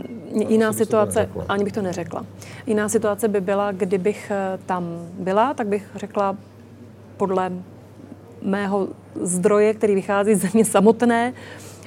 jiná 0.47 0.73
situace, 0.73 1.29
ani 1.49 1.63
bych 1.63 1.73
to 1.73 1.81
neřekla. 1.81 2.25
Jiná 2.67 2.89
situace 2.89 3.27
by 3.27 3.41
byla, 3.41 3.71
kdybych 3.71 4.31
eh, 4.31 4.59
tam 4.65 4.83
byla, 5.19 5.53
tak 5.53 5.67
bych 5.67 5.85
řekla 5.95 6.37
podle 7.17 7.51
mého 8.41 8.87
zdroje, 9.21 9.73
který 9.73 9.95
vychází 9.95 10.35
ze 10.35 10.47
mě 10.53 10.65
samotné, 10.65 11.33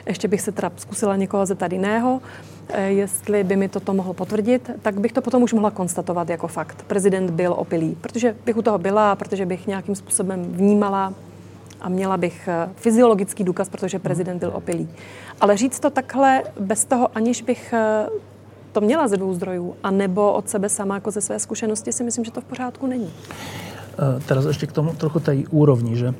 ještě 0.07 0.29
bych 0.29 0.41
se 0.41 0.53
teda 0.53 0.73
zkusila 0.77 1.17
někoho 1.17 1.47
zeptat 1.47 1.73
jiného, 1.73 2.21
eh, 2.69 2.83
jestli 2.83 3.45
by 3.45 3.57
mi 3.57 3.69
toto 3.69 3.95
mohlo 3.95 4.15
potvrdit, 4.15 4.71
tak 4.83 5.01
bych 5.01 5.13
to 5.13 5.23
potom 5.23 5.43
už 5.43 5.53
mohla 5.53 5.71
konstatovat 5.71 6.29
jako 6.29 6.49
fakt. 6.49 6.83
Prezident 6.83 7.31
byl 7.31 7.55
opilý, 7.57 7.97
protože 8.01 8.37
bych 8.45 8.57
u 8.57 8.63
toho 8.63 8.79
byla, 8.79 9.17
protože 9.17 9.47
bych 9.47 9.67
nějakým 9.67 9.95
způsobem 9.95 10.43
vnímala 10.53 11.15
a 11.81 11.89
měla 11.89 12.17
bych 12.17 12.49
eh, 12.49 12.69
fyziologický 12.77 13.45
důkaz, 13.45 13.69
protože 13.69 13.99
prezident 13.99 14.39
byl 14.39 14.51
opilý. 14.55 14.89
Ale 15.41 15.57
říct 15.57 15.81
to 15.81 15.91
takhle 15.91 16.43
bez 16.61 16.85
toho, 16.85 17.09
aniž 17.17 17.43
bych 17.43 17.73
eh, 17.73 18.09
to 18.73 18.81
měla 18.81 19.09
ze 19.09 19.17
dvou 19.17 19.35
zdrojů, 19.35 19.77
anebo 19.83 20.33
od 20.33 20.49
sebe 20.49 20.69
sama 20.69 20.95
jako 20.95 21.11
ze 21.11 21.21
své 21.21 21.39
zkušenosti, 21.39 21.93
si 21.93 22.05
myslím, 22.05 22.25
že 22.25 22.31
to 22.31 22.41
v 22.41 22.45
pořádku 22.45 22.87
není. 22.87 23.11
Teraz 24.29 24.45
ešte 24.45 24.69
k 24.69 24.77
tomu 24.77 24.93
trochu 24.93 25.25
tej 25.25 25.49
úrovni, 25.49 25.97
že 25.97 26.13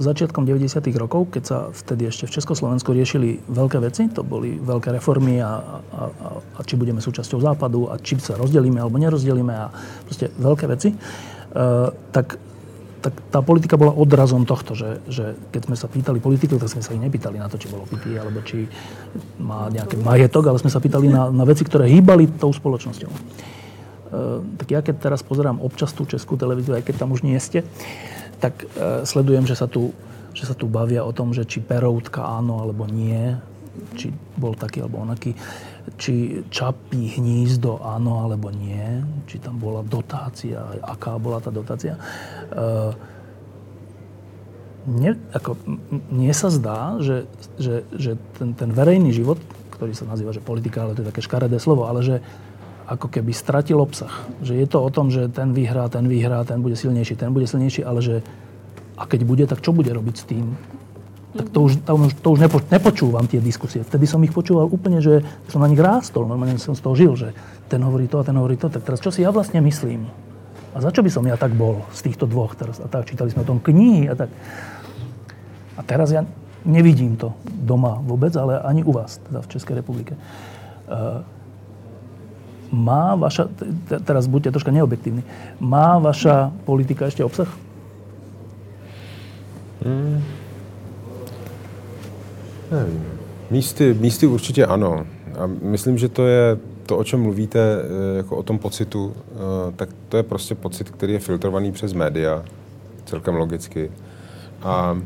začiatkom 0.00 0.48
90. 0.48 0.88
rokov, 0.96 1.28
keď 1.28 1.42
sa 1.44 1.58
vtedy 1.68 2.08
ešte 2.08 2.24
v 2.24 2.34
Československu 2.40 2.96
riešili 2.96 3.44
veľké 3.44 3.76
veci, 3.84 4.08
to 4.08 4.24
boli 4.24 4.56
veľké 4.56 4.88
reformy 4.96 5.36
a, 5.44 5.44
a, 5.44 5.52
a, 5.52 6.28
a 6.40 6.60
či 6.64 6.80
budeme 6.80 7.04
súčasťou 7.04 7.44
západu 7.44 7.92
a 7.92 8.00
či 8.00 8.16
sa 8.16 8.40
rozdelíme 8.40 8.80
alebo 8.80 8.96
nerozdelíme 8.96 9.52
a 9.52 9.68
proste 10.08 10.32
veľké 10.40 10.64
veci, 10.64 10.96
tak 12.10 12.40
tak 13.04 13.20
tá 13.28 13.44
politika 13.44 13.76
bola 13.76 13.92
odrazom 13.92 14.48
tohto, 14.48 14.72
že, 14.72 14.96
že 15.12 15.36
keď 15.52 15.68
sme 15.68 15.76
sa 15.76 15.92
pýtali 15.92 16.24
politikov, 16.24 16.56
tak 16.56 16.72
sme 16.72 16.80
sa 16.80 16.96
ich 16.96 17.04
nepýtali 17.04 17.36
na 17.36 17.52
to, 17.52 17.60
či 17.60 17.68
bol 17.68 17.84
opitý, 17.84 18.16
alebo 18.16 18.40
či 18.40 18.64
má 19.36 19.68
nejaký 19.68 20.00
majetok, 20.00 20.48
ale 20.48 20.56
sme 20.56 20.72
sa 20.72 20.80
pýtali 20.80 21.12
na, 21.12 21.28
na 21.28 21.44
veci, 21.44 21.68
ktoré 21.68 21.84
hýbali 21.84 22.40
tou 22.40 22.48
spoločnosťou. 22.48 23.12
E, 23.12 23.20
tak 24.56 24.66
ja 24.72 24.80
keď 24.80 25.04
teraz 25.04 25.20
pozerám 25.20 25.60
občas 25.60 25.92
tú 25.92 26.08
českú 26.08 26.40
televíziu, 26.40 26.72
aj 26.72 26.80
keď 26.80 27.04
tam 27.04 27.12
už 27.12 27.28
nie 27.28 27.36
ste, 27.36 27.60
tak 28.38 28.66
e, 28.74 29.06
sledujem, 29.06 29.44
že 29.48 29.58
sa, 29.58 29.66
tu, 29.66 29.94
že 30.36 30.44
sa 30.46 30.54
tu 30.54 30.70
bavia 30.70 31.06
o 31.06 31.12
tom, 31.14 31.34
že 31.34 31.46
či 31.46 31.62
Peroutka 31.62 32.22
áno 32.24 32.62
alebo 32.62 32.86
nie, 32.86 33.34
či 33.98 34.14
bol 34.38 34.54
taký 34.54 34.82
alebo 34.82 35.02
onaký 35.02 35.34
či 36.00 36.42
čapí 36.48 37.12
hnízdo 37.20 37.78
áno 37.84 38.24
alebo 38.24 38.48
nie, 38.48 39.04
či 39.28 39.36
tam 39.36 39.60
bola 39.60 39.84
dotácia, 39.84 40.64
aká 40.80 41.20
bola 41.20 41.38
tá 41.44 41.52
dotácia. 41.52 42.00
Mne, 44.84 45.16
ako, 45.32 45.56
mne 46.12 46.34
sa 46.36 46.48
zdá, 46.52 47.00
že, 47.00 47.24
že, 47.56 47.88
že 47.96 48.20
ten, 48.36 48.52
ten 48.52 48.70
verejný 48.72 49.16
život, 49.16 49.40
ktorý 49.76 49.92
sa 49.96 50.08
nazýva, 50.08 50.32
že 50.32 50.44
politika, 50.44 50.84
ale 50.84 50.96
to 50.96 51.04
je 51.04 51.10
také 51.12 51.24
škaredé 51.24 51.56
slovo, 51.56 51.88
ale 51.88 52.04
že 52.04 52.16
ako 52.84 53.08
keby 53.08 53.32
stratil 53.32 53.80
obsah. 53.80 54.12
Že 54.44 54.60
je 54.60 54.66
to 54.68 54.78
o 54.80 54.90
tom, 54.92 55.08
že 55.08 55.32
ten 55.32 55.56
vyhrá, 55.56 55.88
ten 55.88 56.04
vyhrá, 56.04 56.44
ten 56.44 56.60
bude 56.60 56.76
silnejší, 56.76 57.16
ten 57.16 57.32
bude 57.32 57.48
silnejší, 57.48 57.84
ale 57.84 58.00
že 58.04 58.14
a 58.94 59.08
keď 59.08 59.20
bude, 59.26 59.44
tak 59.48 59.64
čo 59.64 59.74
bude 59.74 59.90
robiť 59.90 60.16
s 60.16 60.24
tým? 60.28 60.54
tak 61.34 61.50
to 61.50 61.66
už, 61.66 61.82
to 61.82 61.92
už, 61.98 62.10
to 62.22 62.28
už 62.30 62.40
nepo, 62.46 62.58
nepočúvam 62.70 63.26
tie 63.26 63.42
diskusie. 63.42 63.82
Vtedy 63.82 64.06
som 64.06 64.22
ich 64.22 64.30
počúval 64.30 64.70
úplne, 64.70 65.02
že 65.02 65.26
som 65.50 65.58
na 65.58 65.66
nich 65.66 65.82
rástol, 65.82 66.30
normálne 66.30 66.62
som 66.62 66.78
z 66.78 66.82
toho 66.82 66.94
žil, 66.94 67.12
že 67.18 67.34
ten 67.66 67.82
hovorí 67.82 68.06
to 68.06 68.22
a 68.22 68.26
ten 68.26 68.38
hovorí 68.38 68.54
to, 68.54 68.70
tak 68.70 68.86
teraz 68.86 69.02
čo 69.02 69.10
si 69.10 69.26
ja 69.26 69.34
vlastne 69.34 69.58
myslím? 69.58 70.06
A 70.74 70.78
za 70.78 70.94
čo 70.94 71.02
by 71.02 71.10
som 71.10 71.26
ja 71.26 71.34
tak 71.34 71.54
bol 71.54 71.82
z 71.90 72.06
týchto 72.06 72.30
dvoch 72.30 72.54
teraz? 72.54 72.78
A 72.78 72.86
tak 72.86 73.10
čítali 73.10 73.34
sme 73.34 73.42
o 73.42 73.50
tom 73.50 73.58
knihy 73.58 74.06
a 74.10 74.14
tak. 74.14 74.30
A 75.74 75.80
teraz 75.82 76.14
ja 76.14 76.22
nevidím 76.62 77.18
to 77.18 77.34
doma 77.50 77.98
vôbec, 77.98 78.30
ale 78.38 78.62
ani 78.62 78.86
u 78.86 78.94
vás, 78.94 79.18
teda 79.26 79.42
v 79.42 79.50
Českej 79.50 79.74
republike. 79.82 80.14
Uh, 80.86 81.26
má 82.72 83.14
vaša, 83.14 83.48
teraz 84.04 84.26
buďte 84.26 84.56
troška 84.56 84.70
neobjektívni, 84.70 85.22
má 85.60 85.98
vaša 85.98 86.52
politika 86.64 87.06
ešte 87.06 87.24
obsah? 87.24 87.48
Mm. 89.84 90.22
Nevím. 92.70 93.04
Místy, 93.50 93.94
místy 93.94 94.26
určitě 94.26 94.66
ano. 94.66 95.06
A 95.38 95.46
myslím, 95.46 95.98
že 95.98 96.08
to 96.08 96.26
je 96.26 96.58
to, 96.86 96.98
o 96.98 97.04
čem 97.04 97.22
mluvíte, 97.22 97.58
eh, 97.58 98.16
jako 98.16 98.36
o 98.36 98.42
tom 98.42 98.58
pocitu, 98.58 99.14
eh, 99.16 99.72
tak 99.76 99.88
to 100.08 100.16
je 100.16 100.22
prostě 100.22 100.54
pocit, 100.54 100.90
který 100.90 101.12
je 101.12 101.18
filtrovaný 101.18 101.72
přes 101.72 101.92
média, 101.92 102.44
celkem 103.04 103.34
logicky. 103.34 103.90
A 104.62 104.98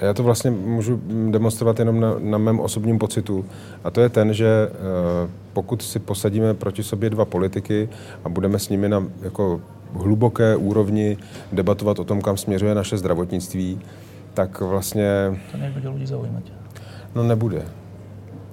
já 0.00 0.14
to 0.14 0.22
vlastně 0.22 0.50
můžu 0.50 1.00
demonstrovat 1.30 1.78
jenom 1.78 2.00
na, 2.00 2.14
na 2.18 2.38
mém 2.38 2.60
osobním 2.60 2.98
pocitu. 2.98 3.44
A 3.84 3.90
to 3.90 4.00
je 4.00 4.08
ten, 4.08 4.34
že 4.34 4.68
eh, 4.70 5.30
pokud 5.52 5.82
si 5.82 5.98
posadíme 5.98 6.54
proti 6.54 6.82
sobě 6.82 7.10
dva 7.10 7.24
politiky 7.24 7.88
a 8.24 8.28
budeme 8.28 8.58
s 8.58 8.68
nimi 8.68 8.88
na 8.88 9.04
jako 9.22 9.60
hluboké 9.92 10.56
úrovni 10.56 11.16
debatovat 11.52 11.98
o 11.98 12.04
tom, 12.04 12.20
kam 12.20 12.36
směřuje 12.36 12.74
naše 12.74 12.98
zdravotnictví, 12.98 13.80
tak 14.34 14.60
vlastně... 14.60 15.40
To 15.52 15.58
nebude 15.58 15.88
lidi 15.88 16.06
zaujímat. 16.06 16.42
No 17.14 17.22
nebude. 17.22 17.62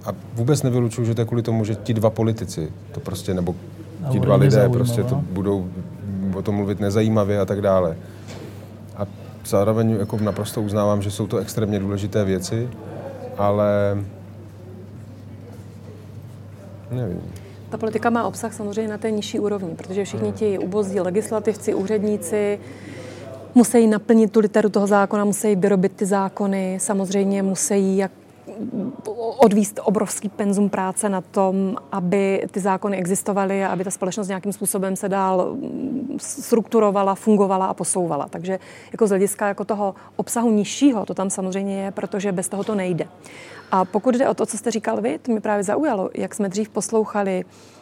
A 0.05 0.09
vůbec 0.33 0.63
nevylučuju, 0.63 1.07
že 1.07 1.15
to 1.15 1.21
je 1.21 1.25
kvůli 1.25 1.41
tomu, 1.41 1.65
že 1.65 1.75
ti 1.75 1.93
dva 1.93 2.09
politici, 2.09 2.71
to 2.91 2.99
prostě, 2.99 3.33
nebo 3.33 3.55
ti 4.11 4.19
dva 4.19 4.35
lidé 4.35 4.69
prostě 4.69 5.03
to 5.03 5.15
budou 5.31 5.69
o 6.35 6.41
tom 6.41 6.55
mluvit 6.55 6.79
nezajímavě 6.79 7.39
a 7.39 7.45
tak 7.45 7.61
dále. 7.61 7.97
Zároveň 9.47 9.89
jako 9.99 10.17
naprosto 10.17 10.61
uznávám, 10.61 11.01
že 11.01 11.11
jsou 11.11 11.27
to 11.27 11.37
extrémně 11.37 11.79
důležité 11.79 12.25
věci, 12.25 12.69
ale 13.37 13.97
nevím. 16.91 17.21
Ta 17.69 17.77
politika 17.77 18.09
má 18.09 18.27
obsah 18.27 18.53
samozřejmě 18.53 18.91
na 18.91 18.97
té 18.97 19.11
nižší 19.11 19.39
úrovni, 19.39 19.75
protože 19.75 20.05
všichni 20.05 20.31
ti 20.31 20.59
ubozí 20.59 20.99
legislativci, 20.99 21.73
úředníci, 21.73 22.59
musí 23.55 23.87
naplnit 23.87 24.31
tu 24.31 24.39
literu 24.39 24.69
toho 24.69 24.87
zákona, 24.87 25.25
musí 25.25 25.55
vyrobit 25.55 25.91
ty 25.91 26.05
zákony, 26.05 26.77
samozřejmě 26.81 27.43
musí 27.43 27.97
jak 27.97 28.11
odvíst 29.37 29.79
obrovský 29.83 30.29
penzum 30.29 30.69
práce 30.69 31.09
na 31.09 31.21
tom, 31.21 31.75
aby 31.91 32.47
ty 32.51 32.59
zákony 32.59 32.97
existovaly 32.97 33.65
a 33.65 33.67
aby 33.67 33.83
ta 33.83 33.91
společnost 33.91 34.27
nějakým 34.27 34.53
způsobem 34.53 34.95
se 34.95 35.09
dál 35.09 35.53
mm, 35.53 36.17
strukturovala, 36.19 37.15
fungovala 37.15 37.65
a 37.65 37.73
posouvala. 37.73 38.27
Takže 38.29 38.59
jako 38.91 39.07
z 39.07 39.09
hlediska 39.09 39.47
jako 39.47 39.65
toho 39.65 39.95
obsahu 40.15 40.51
nižšího 40.51 41.05
to 41.05 41.13
tam 41.13 41.29
samozřejmě 41.29 41.83
je, 41.83 41.91
protože 41.91 42.31
bez 42.31 42.49
toho 42.49 42.63
to 42.63 42.75
nejde. 42.75 43.07
A 43.71 43.85
pokud 43.85 44.15
jde 44.15 44.29
o 44.29 44.33
to, 44.33 44.45
co 44.45 44.57
jste 44.57 44.71
říkal 44.71 45.01
vy, 45.01 45.19
to 45.19 45.31
mě 45.31 45.41
právě 45.41 45.63
zaujalo, 45.63 46.09
jak 46.13 46.35
jsme 46.35 46.49
dřív 46.49 46.69
poslouchali 46.69 47.45
mm, 47.45 47.76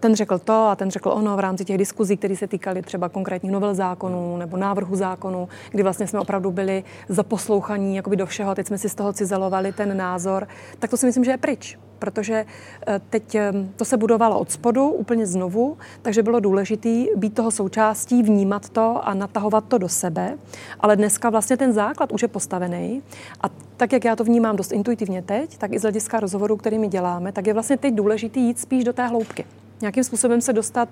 ten 0.00 0.16
řekl 0.16 0.38
to 0.38 0.52
a 0.52 0.76
ten 0.76 0.90
řekl 0.90 1.08
ono 1.08 1.36
v 1.36 1.40
rámci 1.40 1.64
těch 1.64 1.78
diskuzí, 1.78 2.16
které 2.16 2.36
se 2.36 2.46
týkaly 2.46 2.82
třeba 2.82 3.08
konkrétních 3.08 3.52
novel 3.52 3.74
zákonů 3.74 4.36
nebo 4.36 4.56
návrhu 4.56 4.96
zákonů, 4.96 5.48
kdy 5.70 5.82
vlastně 5.82 6.06
jsme 6.06 6.20
opravdu 6.20 6.50
byli 6.50 6.84
zaposlouchaní 7.08 7.96
jakoby 7.96 8.16
do 8.16 8.26
všeho, 8.26 8.54
teď 8.54 8.66
jsme 8.66 8.78
si 8.78 8.88
z 8.88 8.94
toho 8.94 9.12
cizelovali 9.12 9.72
ten 9.72 9.96
názor, 9.96 10.48
tak 10.78 10.90
to 10.90 10.96
si 10.96 11.06
myslím, 11.06 11.24
že 11.24 11.30
je 11.30 11.38
pryč 11.38 11.78
protože 12.00 12.46
eh, 12.86 13.00
teď 13.10 13.34
eh, 13.34 13.52
to 13.76 13.84
se 13.84 13.96
budovalo 13.96 14.38
od 14.38 14.50
spodu 14.50 14.88
úplně 14.88 15.26
znovu, 15.26 15.78
takže 16.02 16.22
bylo 16.22 16.40
důležité 16.40 17.04
být 17.16 17.34
toho 17.34 17.50
součástí, 17.50 18.22
vnímat 18.22 18.68
to 18.68 19.00
a 19.08 19.14
natahovat 19.14 19.64
to 19.68 19.78
do 19.78 19.88
sebe. 19.88 20.38
Ale 20.80 20.96
dneska 20.96 21.30
vlastně 21.30 21.56
ten 21.56 21.72
základ 21.72 22.12
už 22.12 22.22
je 22.22 22.28
postavený 22.28 23.02
a 23.40 23.48
tak, 23.76 23.92
jak 23.92 24.04
já 24.04 24.16
to 24.16 24.24
vnímám 24.24 24.56
dost 24.56 24.72
intuitivně 24.72 25.22
teď, 25.22 25.58
tak 25.58 25.72
i 25.72 25.78
z 25.78 25.82
hlediska 25.82 26.20
rozhovoru, 26.20 26.56
který 26.56 26.78
my 26.78 26.88
děláme, 26.88 27.32
tak 27.32 27.46
je 27.46 27.54
vlastně 27.54 27.76
teď 27.76 27.94
důležité 27.94 28.40
jít 28.40 28.58
spíš 28.58 28.84
do 28.84 28.92
té 28.92 29.06
hloubky. 29.06 29.44
Nějakým 29.80 30.04
způsobem 30.04 30.40
se 30.40 30.52
dostat 30.52 30.88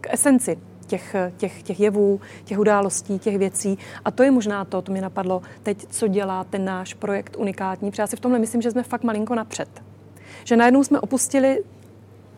k 0.00 0.14
esenci 0.14 0.58
těch, 0.86 1.16
těch, 1.36 1.62
těch 1.62 1.80
jevů, 1.80 2.20
těch 2.44 2.58
událostí, 2.58 3.18
těch 3.18 3.38
věcí. 3.38 3.78
A 4.04 4.10
to 4.10 4.22
je 4.22 4.30
možná 4.30 4.64
to, 4.64 4.82
to 4.82 4.92
mi 4.92 5.00
napadlo 5.00 5.42
teď, 5.62 5.86
co 5.90 6.08
dělá 6.08 6.44
ten 6.44 6.64
náš 6.64 6.94
projekt 6.94 7.36
unikátní. 7.36 7.90
Protože 7.90 8.02
já 8.02 8.06
si 8.06 8.16
v 8.16 8.20
tomhle 8.20 8.38
myslím, 8.38 8.62
že 8.62 8.70
jsme 8.70 8.82
fakt 8.82 9.04
malinko 9.04 9.34
napřed 9.34 9.68
že 10.48 10.56
najednou 10.56 10.84
jsme 10.84 11.00
opustili 11.00 11.64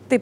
ty 0.07 0.21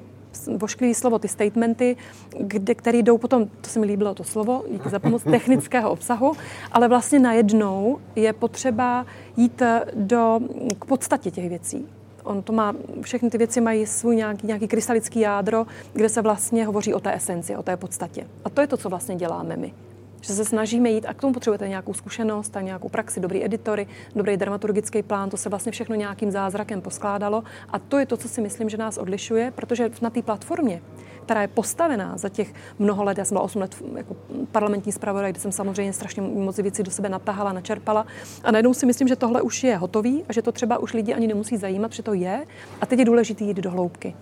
vošklivý 0.58 0.94
slovo, 0.94 1.20
ty 1.20 1.28
statementy, 1.28 1.98
kde, 2.40 2.76
které 2.76 2.98
jdou 2.98 3.18
potom, 3.18 3.46
to 3.62 3.70
se 3.70 3.80
mi 3.80 3.86
líbilo 3.86 4.14
to 4.14 4.24
slovo, 4.24 4.64
díky 4.72 4.90
za 4.90 5.00
pomoc 5.00 5.24
technického 5.32 5.92
obsahu, 5.92 6.34
ale 6.72 6.88
vlastně 6.88 7.20
najednou 7.20 8.00
je 8.16 8.34
potřeba 8.34 9.06
jít 9.38 9.62
do, 9.96 10.40
k 10.80 10.86
podstatě 10.86 11.32
těch 11.32 11.50
věcí. 11.50 11.88
On 12.24 12.42
to 12.42 12.54
má, 12.54 12.76
všechny 13.02 13.30
ty 13.30 13.38
věci 13.38 13.62
mají 13.62 13.86
svůj 13.86 14.16
nějaký, 14.16 14.48
nějaký 14.48 14.68
krystalický 14.68 15.20
jádro, 15.20 15.66
kde 15.94 16.10
se 16.10 16.22
vlastně 16.22 16.66
hovoří 16.66 16.94
o 16.94 17.00
té 17.00 17.16
esenci, 17.16 17.56
o 17.56 17.64
té 17.64 17.78
podstatě. 17.78 18.28
A 18.46 18.50
to 18.50 18.62
je 18.62 18.68
to, 18.68 18.78
co 18.78 18.90
vlastně 18.90 19.16
děláme 19.16 19.58
my. 19.58 19.74
Že 20.22 20.34
se 20.34 20.46
snažíme 20.46 20.90
jít 20.90 21.06
a 21.06 21.14
k 21.14 21.22
tomu 21.22 21.34
potřebujete 21.34 21.68
nějakou 21.68 21.94
zkušenost 21.94 22.58
a 22.58 22.62
nějakou 22.62 22.90
praxi, 22.90 23.20
dobrý 23.20 23.46
editory, 23.46 23.88
dobrý 24.16 24.38
dramaturgický 24.38 25.04
plán, 25.04 25.30
to 25.30 25.38
se 25.38 25.50
vlastně 25.50 25.72
všechno 25.72 25.96
nějakým 25.96 26.32
zázrakem 26.32 26.82
poskládalo. 26.82 27.44
A 27.70 27.80
to 27.80 27.98
je 27.98 28.06
to, 28.06 28.18
co 28.18 28.30
si 28.30 28.42
myslím, 28.42 28.70
že 28.70 28.78
nás 28.78 28.98
odlišuje, 28.98 29.52
protože 29.52 29.90
na 30.02 30.10
té 30.10 30.22
platformě, 30.22 30.82
která 31.24 31.42
je 31.42 31.48
postavená 31.48 32.18
za 32.18 32.30
těch 32.30 32.54
mnoho 32.80 33.04
let, 33.04 33.18
já 33.18 33.26
jsem 33.26 33.36
byla 33.36 33.44
8 33.44 33.62
let 33.62 33.76
jako 33.96 34.16
parlamentní 34.52 34.92
zpravodaj, 34.92 35.32
kde 35.32 35.40
jsem 35.40 35.52
samozřejmě 35.52 35.94
strašně 35.94 36.22
moc 36.22 36.58
věcí 36.58 36.84
do 36.84 36.92
sebe 36.92 37.10
natahala, 37.10 37.54
načerpala. 37.54 38.06
A 38.44 38.52
najednou 38.52 38.74
si 38.74 38.86
myslím, 38.86 39.08
že 39.08 39.16
tohle 39.16 39.42
už 39.42 39.64
je 39.64 39.78
hotový 39.78 40.26
a 40.30 40.34
že 40.34 40.42
to 40.42 40.52
třeba 40.52 40.78
už 40.78 40.94
lidi 40.94 41.14
ani 41.14 41.28
nemusí 41.28 41.58
zajímat, 41.58 41.94
že 41.94 42.04
to 42.04 42.14
je. 42.14 42.48
A 42.82 42.86
teď 42.86 43.00
je 43.00 43.06
důležité 43.06 43.44
jít 43.44 43.58
do 43.58 43.72
hloubky 43.72 44.16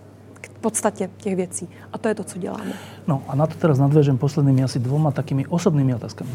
podstatě 0.60 1.10
těch 1.16 1.36
věcí. 1.36 1.68
A 1.92 1.98
to 1.98 2.08
je 2.08 2.14
to, 2.14 2.24
co 2.24 2.38
děláme. 2.38 2.72
No 3.06 3.22
a 3.28 3.34
na 3.34 3.46
to 3.46 3.54
teraz 3.54 3.78
nadvežem 3.78 4.18
poslednými 4.18 4.64
asi 4.64 4.78
dvoma 4.78 5.10
takými 5.10 5.46
osobnými 5.46 5.94
otázkami. 5.94 6.30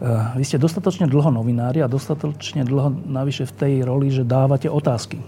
Eh, 0.00 0.06
vy 0.40 0.44
ste 0.48 0.56
dostatočne 0.56 1.04
dlho 1.04 1.28
novinári 1.28 1.84
a 1.84 1.90
dostatočne 1.90 2.64
dlho 2.64 3.04
navyše 3.04 3.44
v 3.44 3.52
tej 3.52 3.74
roli, 3.84 4.08
že 4.08 4.24
dávate 4.24 4.72
otázky. 4.72 5.20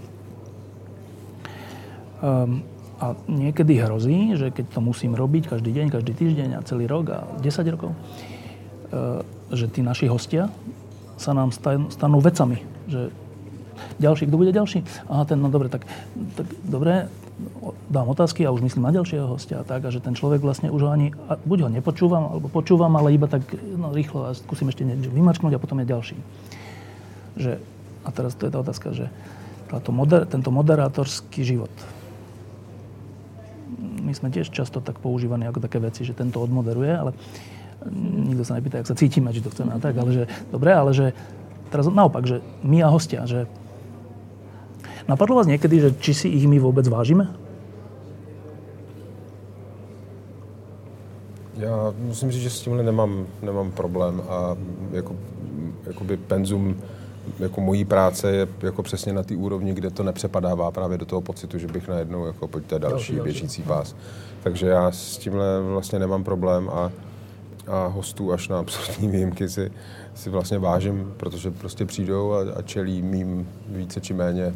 Um, 2.23 2.65
a 2.97 3.13
niekedy 3.29 3.77
hrozí, 3.83 4.33
že 4.33 4.49
keď 4.49 4.73
to 4.73 4.79
musím 4.81 5.13
robiť 5.13 5.53
každý 5.53 5.75
deň, 5.75 5.85
každý 5.91 6.13
týždeň 6.15 6.49
a 6.57 6.65
celý 6.65 6.87
rok 6.87 7.05
a 7.11 7.19
10 7.37 7.67
rokov, 7.69 7.91
uh, 7.91 9.21
že 9.51 9.69
tí 9.69 9.85
naši 9.85 10.09
hostia 10.09 10.49
sa 11.21 11.37
nám 11.37 11.53
stanú 11.91 12.17
vecami. 12.23 12.63
Že 12.89 13.13
ďalší, 13.99 14.29
kto 14.29 14.35
bude 14.37 14.51
ďalší? 14.51 14.83
Aha, 15.09 15.23
ten, 15.25 15.39
no 15.39 15.49
dobre, 15.49 15.69
tak, 15.69 15.87
tak 16.35 16.47
dobre, 16.63 17.07
dám 17.89 18.07
otázky 18.09 18.45
a 18.45 18.53
už 18.53 18.61
myslím 18.61 18.85
na 18.85 18.93
ďalšieho 18.93 19.25
hostia 19.25 19.61
a 19.61 19.67
tak, 19.67 19.85
a 19.85 19.89
že 19.89 20.03
ten 20.03 20.13
človek 20.13 20.41
vlastne 20.41 20.69
už 20.69 20.81
ho 20.85 20.89
ani, 20.89 21.13
buď 21.45 21.59
ho 21.65 21.69
nepočúvam, 21.69 22.37
alebo 22.37 22.47
počúvam, 22.47 22.93
ale 22.95 23.13
iba 23.15 23.25
tak 23.25 23.43
no, 23.55 23.89
rýchlo 23.89 24.29
a 24.29 24.37
skúsim 24.37 24.69
ešte 24.69 24.85
niečo 24.85 25.09
vymačknúť 25.09 25.57
a 25.57 25.61
potom 25.61 25.81
je 25.81 25.87
ďalší. 25.89 26.17
Že, 27.37 27.51
a 28.05 28.09
teraz 28.13 28.37
to 28.37 28.45
je 28.45 28.51
tá 28.53 28.59
otázka, 28.61 28.87
že 28.93 29.05
táto 29.73 29.89
moder, 29.89 30.29
tento 30.29 30.53
moderátorský 30.53 31.41
život, 31.41 31.73
my 34.03 34.13
sme 34.13 34.29
tiež 34.29 34.53
často 34.53 34.83
tak 34.83 35.01
používaní 35.01 35.49
ako 35.49 35.63
také 35.63 35.81
veci, 35.81 36.05
že 36.05 36.13
tento 36.13 36.37
odmoderuje, 36.37 36.91
ale 36.93 37.11
nikto 38.29 38.43
sa 38.45 38.59
nepýta, 38.59 38.79
jak 38.79 38.89
sa 38.93 38.99
cítime, 38.99 39.33
či 39.33 39.41
to 39.41 39.49
chceme 39.49 39.73
a 39.73 39.79
tak, 39.81 39.97
ale 39.97 40.11
že, 40.13 40.23
dobre, 40.53 40.71
ale 40.71 40.91
že 40.93 41.17
teraz 41.73 41.89
naopak, 41.89 42.23
že 42.29 42.45
my 42.61 42.85
a 42.85 42.93
hostia, 42.93 43.25
že 43.25 43.49
Napadlo 45.07 45.35
vás 45.35 45.47
někdy, 45.47 45.79
že 45.79 45.91
či 45.99 46.13
si 46.13 46.27
ich 46.27 46.47
my 46.47 46.59
vůbec 46.59 46.87
vážíme? 46.87 47.35
Já 51.57 51.93
musím 51.97 52.31
říct, 52.31 52.41
že 52.41 52.49
s 52.49 52.61
tímhle 52.61 52.83
nemám, 52.83 53.25
nemám 53.41 53.71
problém 53.71 54.21
a 54.29 54.57
jako, 54.91 55.15
jakoby 55.85 56.17
penzum 56.17 56.75
jako 57.39 57.61
mojí 57.61 57.85
práce 57.85 58.31
je 58.31 58.47
jako 58.61 58.83
přesně 58.83 59.13
na 59.13 59.23
té 59.23 59.35
úrovni, 59.35 59.73
kde 59.73 59.89
to 59.89 60.03
nepřepadává 60.03 60.71
právě 60.71 60.97
do 60.97 61.05
toho 61.05 61.21
pocitu, 61.21 61.57
že 61.57 61.67
bych 61.67 61.87
najednou 61.87 62.25
jako 62.25 62.47
pojďte 62.47 62.79
další, 62.79 63.15
další 63.15 63.23
běžící 63.23 63.61
pás. 63.61 63.95
Takže 64.43 64.67
já 64.67 64.91
s 64.91 65.17
tímhle 65.17 65.61
vlastně 65.61 65.99
nemám 65.99 66.23
problém 66.23 66.69
a, 66.69 66.91
a 67.67 67.87
hostů 67.87 68.33
až 68.33 68.47
na 68.47 68.59
absolutní 68.59 69.07
výjimky 69.07 69.49
si, 69.49 69.71
si 70.15 70.29
vlastně 70.29 70.59
vážím, 70.59 71.13
protože 71.17 71.51
prostě 71.51 71.85
přijdou 71.85 72.31
a, 72.33 72.39
a 72.55 72.61
čelí 72.61 73.01
mým 73.01 73.49
více 73.67 74.01
či 74.01 74.13
méně 74.13 74.53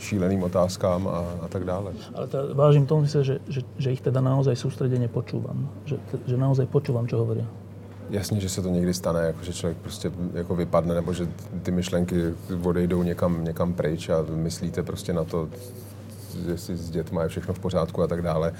šíleným 0.00 0.42
otázkám 0.42 1.08
a, 1.08 1.24
a 1.44 1.48
tak 1.48 1.64
dále. 1.64 1.92
Ale 2.14 2.26
to, 2.26 2.54
vážím 2.54 2.86
tomu 2.86 3.06
se, 3.06 3.24
že, 3.24 3.38
že, 3.48 3.60
že 3.78 3.92
ich 3.92 4.00
teda 4.00 4.20
naozaj 4.20 4.56
soustředěně 4.56 5.08
počúvam. 5.08 5.68
Že, 5.84 5.96
že 6.26 6.36
naozaj 6.36 6.66
počúvam, 6.66 7.06
čo 7.06 7.18
hovoria. 7.18 7.46
Jasně, 8.10 8.40
že 8.40 8.48
se 8.48 8.62
to 8.62 8.68
někdy 8.68 8.94
stane, 8.94 9.20
jako 9.20 9.44
že 9.44 9.52
člověk 9.52 9.78
prostě 9.78 10.12
jako 10.34 10.56
vypadne, 10.56 10.94
nebo 10.94 11.12
že 11.12 11.28
ty 11.62 11.70
myšlenky 11.70 12.34
odejdou 12.62 13.02
někam, 13.02 13.44
někam 13.44 13.72
pryč 13.72 14.08
a 14.08 14.24
myslíte 14.34 14.82
prostě 14.82 15.12
na 15.12 15.24
to, 15.24 15.48
jestli 16.48 16.76
s 16.76 16.90
dětma 16.90 17.22
je 17.22 17.28
všechno 17.28 17.54
v 17.54 17.58
pořádku 17.58 18.02
a 18.02 18.06
tak 18.06 18.22
dále. 18.22 18.52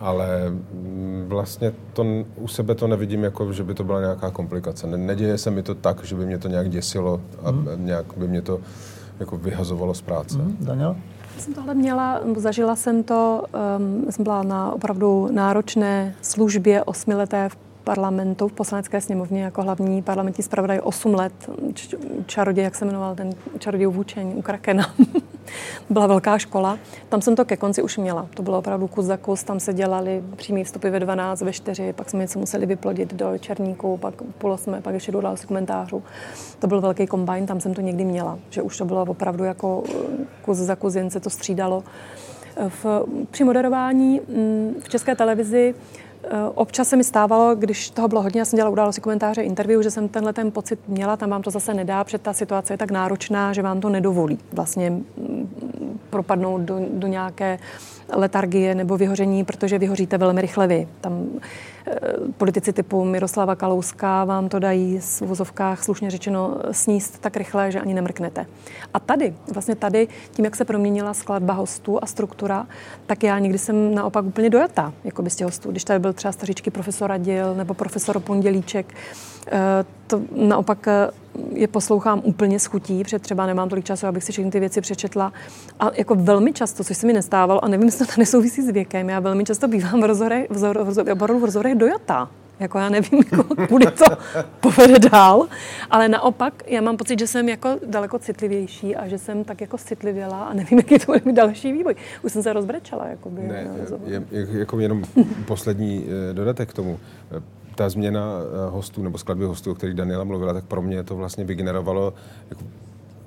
Ale 0.00 0.50
mm, 0.50 1.24
vlastně 1.28 1.72
to, 1.92 2.04
u 2.36 2.48
sebe 2.48 2.74
to 2.74 2.86
nevidím 2.86 3.24
jako, 3.24 3.52
že 3.52 3.64
by 3.64 3.74
to 3.74 3.84
byla 3.84 4.00
nějaká 4.00 4.30
komplikace. 4.30 4.86
Neděje 4.86 5.38
se 5.38 5.50
mi 5.50 5.62
to 5.62 5.74
tak, 5.74 6.04
že 6.04 6.16
by 6.16 6.26
mě 6.26 6.38
to 6.38 6.48
nějak 6.48 6.70
děsilo 6.70 7.20
a 7.42 7.50
hmm. 7.50 7.68
nějak 7.76 8.06
by 8.16 8.28
mě 8.28 8.42
to 8.42 8.60
jako 9.20 9.36
vyhazovalo 9.36 9.94
z 9.94 10.02
práce. 10.02 10.38
Mm, 10.38 10.56
Daniel? 10.60 10.96
jsem 11.38 11.54
tohle 11.54 11.74
měla, 11.74 12.20
zažila 12.36 12.76
jsem 12.76 13.02
to, 13.02 13.44
um, 13.78 14.12
jsem 14.12 14.22
byla 14.22 14.42
na 14.42 14.72
opravdu 14.72 15.28
náročné 15.32 16.14
službě 16.22 16.84
osmileté 16.84 17.48
v 17.48 17.56
parlamentu, 17.84 18.48
v 18.48 18.52
poslanecké 18.52 19.00
sněmovně 19.00 19.42
jako 19.42 19.62
hlavní 19.62 20.02
parlamentní 20.02 20.44
zpravodaj 20.44 20.80
8 20.82 21.14
let, 21.14 21.50
čaroděj, 22.26 22.64
jak 22.64 22.74
se 22.74 22.84
jmenoval 22.84 23.14
ten 23.14 23.30
čaroděj 23.58 23.86
vůčeň 23.86 24.32
u 24.36 24.42
Krakena. 24.42 24.94
byla 25.90 26.06
velká 26.06 26.38
škola. 26.38 26.78
Tam 27.08 27.22
jsem 27.22 27.36
to 27.36 27.44
ke 27.44 27.56
konci 27.56 27.82
už 27.82 27.98
měla. 27.98 28.28
To 28.34 28.42
bylo 28.42 28.58
opravdu 28.58 28.88
kus 28.88 29.04
za 29.04 29.16
kus. 29.16 29.44
Tam 29.44 29.60
se 29.60 29.74
dělali 29.74 30.22
přímý 30.36 30.64
vstupy 30.64 30.88
ve 30.88 31.00
12, 31.00 31.40
ve 31.40 31.52
4, 31.52 31.92
pak 31.92 32.10
jsme 32.10 32.18
něco 32.18 32.38
museli 32.38 32.66
vyplodit 32.66 33.14
do 33.14 33.38
černíku, 33.38 33.96
pak 33.96 34.14
půl 34.38 34.56
jsme, 34.56 34.80
pak 34.80 34.94
ještě 34.94 35.12
do 35.12 35.20
dalších 35.20 35.46
komentářů. 35.46 36.02
To 36.58 36.66
byl 36.66 36.80
velký 36.80 37.06
kombajn, 37.06 37.46
tam 37.46 37.60
jsem 37.60 37.74
to 37.74 37.80
někdy 37.80 38.04
měla. 38.04 38.38
Že 38.50 38.62
už 38.62 38.78
to 38.78 38.84
bylo 38.84 39.02
opravdu 39.02 39.44
jako 39.44 39.84
kus 40.42 40.58
za 40.58 40.76
kus, 40.76 40.94
jen 40.94 41.10
se 41.10 41.20
to 41.20 41.30
střídalo. 41.30 41.84
V, 42.68 43.04
při 43.30 43.44
moderování 43.44 44.20
mm, 44.28 44.74
v 44.84 44.88
české 44.88 45.14
televizi 45.14 45.74
Eh, 45.74 46.05
občas 46.54 46.88
se 46.88 46.96
mi 46.96 47.04
stávalo, 47.04 47.54
když 47.54 47.90
toho 47.90 48.08
bylo 48.08 48.22
hodně, 48.22 48.40
já 48.40 48.44
jsem 48.44 48.56
dělala 48.56 48.72
události 48.72 49.00
komentáře, 49.00 49.42
interview, 49.42 49.82
že 49.82 49.90
jsem 49.90 50.08
tenhle 50.08 50.32
ten 50.32 50.52
pocit 50.52 50.80
měla, 50.88 51.16
tam 51.16 51.30
vám 51.30 51.42
to 51.42 51.50
zase 51.50 51.74
nedá, 51.74 52.04
protože 52.04 52.18
ta 52.18 52.32
situace 52.32 52.72
je 52.72 52.78
tak 52.78 52.90
náročná, 52.90 53.52
že 53.52 53.62
vám 53.62 53.80
to 53.80 53.88
nedovolí 53.88 54.38
vlastně 54.52 54.90
mm, 54.90 55.98
propadnout 56.10 56.60
do, 56.60 56.78
do 56.90 57.06
nějaké 57.06 57.58
letargie 58.12 58.74
nebo 58.74 58.96
vyhoření, 58.96 59.44
protože 59.44 59.78
vyhoříte 59.78 60.18
velmi 60.18 60.40
rychle 60.40 60.66
vy. 60.66 60.88
Tam 61.00 61.26
e, 61.86 61.96
politici 62.36 62.72
typu 62.72 63.04
Miroslava 63.04 63.54
Kalouska 63.54 64.24
vám 64.24 64.48
to 64.48 64.58
dají 64.58 64.98
v 64.98 65.20
vozovkách 65.20 65.84
slušně 65.84 66.10
řečeno 66.10 66.58
sníst 66.70 67.18
tak 67.18 67.36
rychle, 67.36 67.72
že 67.72 67.80
ani 67.80 67.94
nemrknete. 67.94 68.46
A 68.94 69.00
tady, 69.00 69.34
vlastně 69.52 69.74
tady, 69.74 70.08
tím, 70.30 70.44
jak 70.44 70.56
se 70.56 70.64
proměnila 70.64 71.14
skladba 71.14 71.54
hostů 71.54 72.04
a 72.04 72.06
struktura, 72.06 72.66
tak 73.06 73.22
já 73.22 73.38
někdy 73.38 73.58
jsem 73.58 73.94
naopak 73.94 74.24
úplně 74.24 74.50
dojatá, 74.50 74.92
jako 75.04 75.22
by 75.22 75.30
z 75.30 75.36
těch 75.36 75.44
hostů. 75.44 75.70
Když 75.70 75.84
tady 75.84 75.98
byl 75.98 76.12
třeba 76.12 76.32
stařičky 76.32 76.70
profesor 76.70 77.10
Radil 77.10 77.54
nebo 77.54 77.74
profesor 77.74 78.20
Pondělíček, 78.20 78.94
e, 79.52 79.84
to 80.06 80.20
naopak 80.36 80.88
e, 80.88 81.10
je 81.52 81.68
poslouchám 81.68 82.20
úplně 82.24 82.60
s 82.60 82.66
chutí, 82.66 83.04
protože 83.04 83.18
třeba 83.18 83.46
nemám 83.46 83.68
tolik 83.68 83.84
času, 83.84 84.06
abych 84.06 84.24
si 84.24 84.32
všechny 84.32 84.50
ty 84.50 84.60
věci 84.60 84.80
přečetla. 84.80 85.32
A 85.80 85.90
jako 85.94 86.14
velmi 86.14 86.52
často, 86.52 86.84
což 86.84 86.96
se 86.96 87.06
mi 87.06 87.12
nestávalo, 87.12 87.64
a 87.64 87.68
nevím, 87.68 87.86
jestli 87.86 88.06
to 88.06 88.12
nesouvisí 88.18 88.62
s 88.62 88.70
věkem, 88.70 89.08
já 89.08 89.20
velmi 89.20 89.44
často 89.44 89.68
bývám 89.68 90.00
v 90.00 90.04
rozhorech, 90.04 90.50
v, 90.50 90.72
rozhorech, 90.72 91.14
v 91.14 91.44
rozhorech 91.44 91.74
dojatá. 91.74 92.30
Jako 92.60 92.78
já 92.78 92.88
nevím, 92.88 93.22
jako, 93.32 93.66
kudy 93.68 93.86
to 93.86 94.04
povede 94.60 94.98
dál, 94.98 95.48
ale 95.90 96.08
naopak 96.08 96.62
já 96.66 96.80
mám 96.80 96.96
pocit, 96.96 97.18
že 97.18 97.26
jsem 97.26 97.48
jako 97.48 97.78
daleko 97.86 98.18
citlivější 98.18 98.96
a 98.96 99.08
že 99.08 99.18
jsem 99.18 99.44
tak 99.44 99.60
jako 99.60 99.78
citlivěla 99.78 100.44
a 100.44 100.54
nevím, 100.54 100.78
jaký 100.78 100.98
to 100.98 101.06
bude 101.06 101.20
mít 101.24 101.36
další 101.36 101.72
vývoj. 101.72 101.94
Už 102.22 102.32
jsem 102.32 102.42
se 102.42 102.52
rozbrečela. 102.52 103.06
Jakoby, 103.06 103.42
ne, 103.42 103.68
je, 104.06 104.22
je, 104.30 104.46
jako 104.58 104.80
jenom 104.80 105.02
poslední 105.46 106.06
eh, 106.30 106.34
dodatek 106.34 106.70
k 106.70 106.72
tomu. 106.72 106.98
Ta 107.76 107.88
změna 107.88 108.20
eh, 108.20 108.70
hostů 108.70 109.02
nebo 109.02 109.18
skladby 109.18 109.44
hostů, 109.44 109.72
o 109.72 109.74
kterých 109.74 109.94
Daniela 109.94 110.24
mluvila, 110.24 110.52
tak 110.52 110.64
pro 110.64 110.82
mě 110.82 111.02
to 111.02 111.16
vlastně 111.16 111.44
vygenerovalo 111.44 112.14
jako 112.50 112.64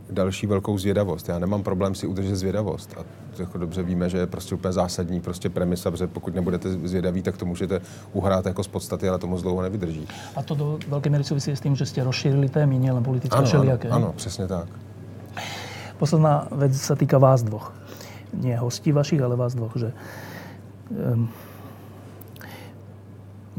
další 0.09 0.47
velkou 0.47 0.77
zvědavost. 0.77 1.29
Já 1.29 1.39
nemám 1.39 1.63
problém 1.63 1.95
si 1.95 2.07
udržet 2.07 2.35
zvědavost. 2.35 2.95
A 2.97 3.03
jako 3.39 3.57
dobře 3.57 3.83
víme, 3.83 4.09
že 4.09 4.17
je 4.17 4.27
prostě 4.27 4.55
úplně 4.55 4.71
zásadní 4.71 5.21
prostě 5.21 5.49
premisa, 5.49 5.91
protože 5.91 6.07
pokud 6.07 6.35
nebudete 6.35 6.71
zvědaví, 6.71 7.21
tak 7.21 7.37
to 7.37 7.45
můžete 7.45 7.81
uhrát 8.13 8.45
jako 8.45 8.63
z 8.63 8.67
podstaty, 8.67 9.09
ale 9.09 9.19
to 9.19 9.27
moc 9.27 9.41
dlouho 9.41 9.61
nevydrží. 9.61 10.07
A 10.35 10.43
to 10.43 10.55
do 10.55 10.79
velké 10.87 11.09
míry 11.09 11.23
souvisí 11.23 11.51
s 11.51 11.61
tím, 11.61 11.75
že 11.75 11.85
jste 11.85 12.03
rozšířili 12.03 12.49
témy, 12.49 12.77
nielen 12.77 13.03
politické, 13.03 13.37
ano, 13.37 13.47
všelijaké. 13.47 13.89
Ano, 13.89 14.05
ano, 14.05 14.13
přesně 14.15 14.47
tak. 14.47 14.67
Posledná 15.97 16.47
věc 16.51 16.81
se 16.81 16.95
týká 16.95 17.17
vás 17.17 17.43
dvoch. 17.43 17.73
Nie 18.33 18.57
hostí 18.57 18.91
vašich, 18.91 19.21
ale 19.21 19.35
vás 19.35 19.55
dvoch, 19.55 19.71
že 19.75 19.93
um, 21.13 21.29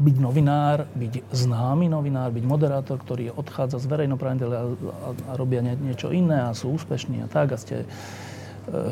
byť 0.01 0.17
novinár, 0.17 0.89
byť 0.97 1.29
známy 1.29 1.85
novinár, 1.85 2.33
byť 2.33 2.45
moderátor, 2.45 2.97
ktorý 2.97 3.29
odchádza 3.37 3.77
z 3.77 3.85
verejnoprávnej 3.85 4.45
a, 4.49 4.49
a, 4.49 5.09
a 5.13 5.31
robia 5.37 5.61
nie, 5.61 5.77
niečo 5.77 6.09
iné 6.09 6.49
a 6.49 6.57
sú 6.57 6.73
úspešní 6.73 7.21
a 7.21 7.27
tak 7.29 7.53
a 7.53 7.57
ste 7.61 7.85
e, 7.85 7.87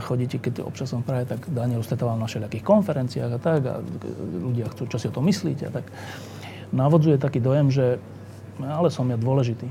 chodíte, 0.05 0.37
keď 0.37 0.61
občas 0.61 0.93
som 0.93 1.01
práve 1.01 1.25
tak 1.25 1.49
Daniel 1.49 1.81
stretávam 1.81 2.21
na 2.21 2.29
všelijakých 2.29 2.61
konferenciách 2.61 3.31
a 3.33 3.39
tak 3.41 3.61
a 3.65 3.75
ľudia 4.37 4.69
chcú, 4.69 4.85
čo 4.85 5.01
si 5.01 5.09
o 5.09 5.15
tom 5.15 5.25
myslíte 5.25 5.65
a 5.65 5.71
tak 5.81 5.89
navodzuje 6.69 7.17
taký 7.17 7.41
dojem, 7.41 7.73
že 7.73 7.97
ale 8.61 8.93
som 8.93 9.09
ja 9.09 9.17
dôležitý. 9.17 9.65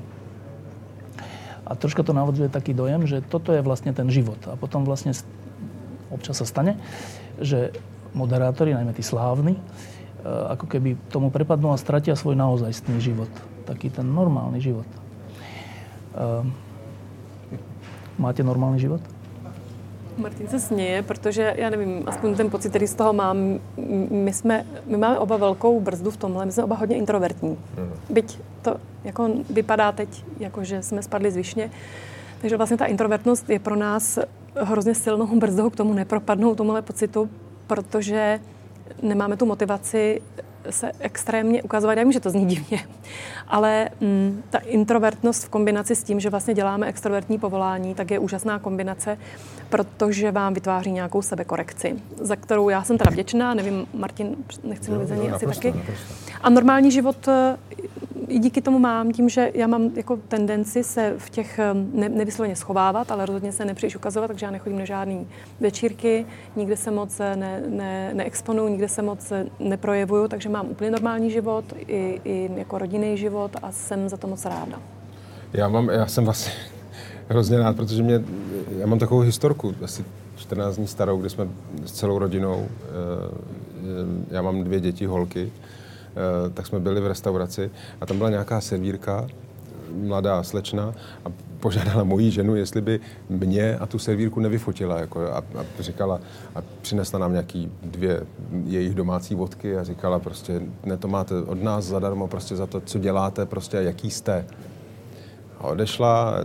A 1.69 1.77
troška 1.77 2.01
to 2.01 2.17
navodzuje 2.17 2.49
taký 2.49 2.73
dojem, 2.73 3.05
že 3.05 3.21
toto 3.21 3.53
je 3.53 3.61
vlastne 3.61 3.93
ten 3.93 4.09
život. 4.09 4.41
A 4.49 4.57
potom 4.57 4.89
vlastne 4.89 5.13
občas 6.09 6.41
sa 6.41 6.49
stane, 6.49 6.81
že 7.37 7.77
moderátori, 8.17 8.73
najmä 8.73 8.97
tí 8.97 9.05
slávni, 9.05 9.61
Eh, 9.61 9.98
ako 10.27 10.67
keby 10.67 10.97
tomu 11.09 11.31
prepadnú 11.31 11.71
a 11.71 11.79
stratia 11.79 12.19
svoj 12.19 12.35
naozajstný 12.35 12.99
život. 13.01 13.31
Taký 13.65 13.91
ten 13.91 14.07
normálny 14.09 14.61
život. 14.61 14.87
Eh, 16.19 16.47
máte 18.19 18.43
normální 18.43 18.81
život? 18.81 19.01
Martin 20.19 20.49
se 20.49 20.61
směje, 20.61 21.03
protože 21.03 21.55
já 21.57 21.71
nevím, 21.71 22.03
aspoň 22.07 22.35
ten 22.35 22.51
pocit, 22.51 22.69
který 22.69 22.87
z 22.87 22.95
toho 22.95 23.13
mám, 23.13 23.59
my, 24.11 24.33
jsme, 24.33 24.67
my 24.87 24.97
máme 24.97 25.19
oba 25.19 25.37
velkou 25.37 25.81
brzdu 25.81 26.11
v 26.11 26.17
tomhle, 26.17 26.47
my 26.47 26.53
jsme 26.53 26.65
oba 26.65 26.77
hodně 26.77 26.97
introvertní. 26.97 27.51
Mm. 27.51 27.91
Byť 28.11 28.39
to 28.63 28.77
jako 29.05 29.31
vypadá 29.51 29.93
teď, 29.93 30.25
jako 30.39 30.65
že 30.65 30.83
jsme 30.83 31.03
spadli 31.03 31.31
z 31.31 31.37
višně, 31.37 31.71
takže 32.41 32.57
vlastně 32.57 32.77
ta 32.77 32.87
introvertnost 32.87 33.51
je 33.51 33.59
pro 33.59 33.77
nás 33.77 34.19
hrozně 34.55 34.95
silnou 34.95 35.39
brzdou 35.39 35.71
k 35.71 35.77
tomu 35.77 35.95
nepropadnout 35.95 36.57
tomuhle 36.57 36.83
pocitu, 36.83 37.31
protože 37.67 38.41
nemáme 39.03 39.37
tu 39.37 39.47
motivaci 39.47 40.21
se 40.71 40.93
extrémně 40.99 41.63
ukazovat. 41.63 41.99
Já 41.99 42.05
vím, 42.05 42.13
že 42.13 42.21
to 42.21 42.31
zní 42.31 42.47
divně, 42.47 42.81
ale 43.49 43.89
mm, 44.01 44.43
ta 44.51 44.59
introvertnost 44.59 45.45
v 45.45 45.49
kombinaci 45.49 45.97
s 45.97 46.03
tím, 46.03 46.21
že 46.21 46.31
vlastně 46.31 46.55
děláme 46.55 46.87
extrovertní 46.87 47.39
povolání, 47.39 47.95
tak 47.95 48.11
je 48.11 48.19
úžasná 48.19 48.59
kombinace, 48.59 49.19
protože 49.69 50.33
vám 50.33 50.55
vytváří 50.55 50.93
nějakou 50.93 51.23
sebekorekci, 51.23 51.97
za 52.21 52.37
kterou 52.37 52.69
já 52.69 52.83
jsem 52.83 52.99
teda 52.99 53.11
vděčná, 53.11 53.55
nevím, 53.55 53.87
Martin, 53.95 54.37
nechci 54.65 54.91
mluvit 54.91 55.09
za 55.09 55.15
něj 55.15 55.31
asi 55.33 55.47
taky. 55.47 55.73
Naprosto. 55.73 56.15
A 56.43 56.51
normální 56.51 56.91
život 56.91 57.29
i 58.29 58.39
díky 58.39 58.63
tomu 58.63 58.79
mám, 58.79 59.13
tím, 59.13 59.29
že 59.29 59.51
já 59.55 59.67
mám 59.67 59.91
jako 59.97 60.17
tendenci 60.29 60.85
se 60.85 61.15
v 61.19 61.31
těch 61.31 61.61
ne, 61.93 62.09
nevysloveně 62.09 62.57
schovávat, 62.57 63.11
ale 63.11 63.27
rozhodně 63.27 63.53
se 63.53 63.65
nepříliš 63.65 63.97
ukazovat, 63.97 64.27
takže 64.27 64.47
já 64.47 64.53
nechodím 64.53 64.79
na 64.79 64.85
žádné 64.85 65.25
večírky, 65.61 66.27
nikde 66.57 66.77
se 66.77 66.91
moc 66.91 67.19
ne, 67.19 67.63
ne, 67.69 68.15
neexponuju, 68.15 68.69
nikde 68.69 68.89
se 68.89 69.03
moc 69.03 69.33
neprojevuju, 69.61 70.29
takže 70.29 70.49
mám 70.49 70.69
úplně 70.71 70.91
normální 70.91 71.31
život, 71.31 71.65
i, 71.79 72.21
i 72.25 72.51
jako 72.57 72.79
rodinný 72.79 73.17
život 73.17 73.57
a 73.63 73.73
jsem 73.73 74.09
za 74.09 74.17
to 74.17 74.27
moc 74.27 74.45
ráda. 74.45 74.81
Já, 75.53 75.69
mám, 75.69 75.89
já 75.89 76.07
jsem 76.07 76.25
vlastně 76.25 76.53
hrozně 77.29 77.59
rád, 77.59 77.77
protože 77.77 78.03
mě, 78.03 78.23
já 78.79 78.87
mám 78.87 78.99
takovou 78.99 79.21
historku, 79.21 79.75
asi 79.85 80.05
14 80.37 80.77
dní 80.77 80.87
starou, 80.87 81.21
kdy 81.21 81.31
jsme 81.31 81.49
s 81.85 81.93
celou 81.93 82.19
rodinou, 82.19 82.67
eh, 82.69 82.95
já 84.31 84.43
mám 84.43 84.65
dvě 84.65 84.81
děti, 84.81 85.07
holky, 85.07 85.53
Eh, 85.53 85.78
tak 86.55 86.67
jsme 86.67 86.81
byli 86.81 87.01
v 87.01 87.07
restauraci 87.07 87.71
a 88.01 88.07
tam 88.07 88.19
byla 88.19 88.31
nějaká 88.31 88.61
servírka, 88.61 89.27
mladá 89.93 90.43
slečna 90.43 90.95
a 91.25 91.29
požádala 91.61 92.05
moji 92.05 92.31
ženu, 92.31 92.57
jestli 92.57 92.81
by 92.81 93.01
mě 93.29 93.79
a 93.79 93.87
tu 93.87 93.99
servírku 93.99 94.41
nevyfotila. 94.41 94.99
Jako, 94.99 95.21
a, 95.21 95.39
a 95.39 95.65
říkala, 95.81 96.21
a 96.55 96.63
přinesla 96.83 97.19
nám 97.19 97.33
nějaký 97.33 97.73
dvě 97.83 98.27
jejich 98.65 98.95
domácí 98.95 99.35
vodky 99.35 99.77
a 99.77 99.85
říkala 99.85 100.19
prostě, 100.19 100.63
ne 100.85 100.97
to 100.97 101.09
máte 101.09 101.35
od 101.35 101.63
nás 101.63 101.85
zadarmo 101.85 102.29
prostě 102.29 102.57
za 102.57 102.67
to, 102.67 102.81
co 102.81 102.99
děláte, 102.99 103.47
prostě 103.47 103.79
a 103.79 103.81
jaký 103.81 104.11
jste. 104.11 104.47
A 105.59 105.65
odešla 105.65 106.45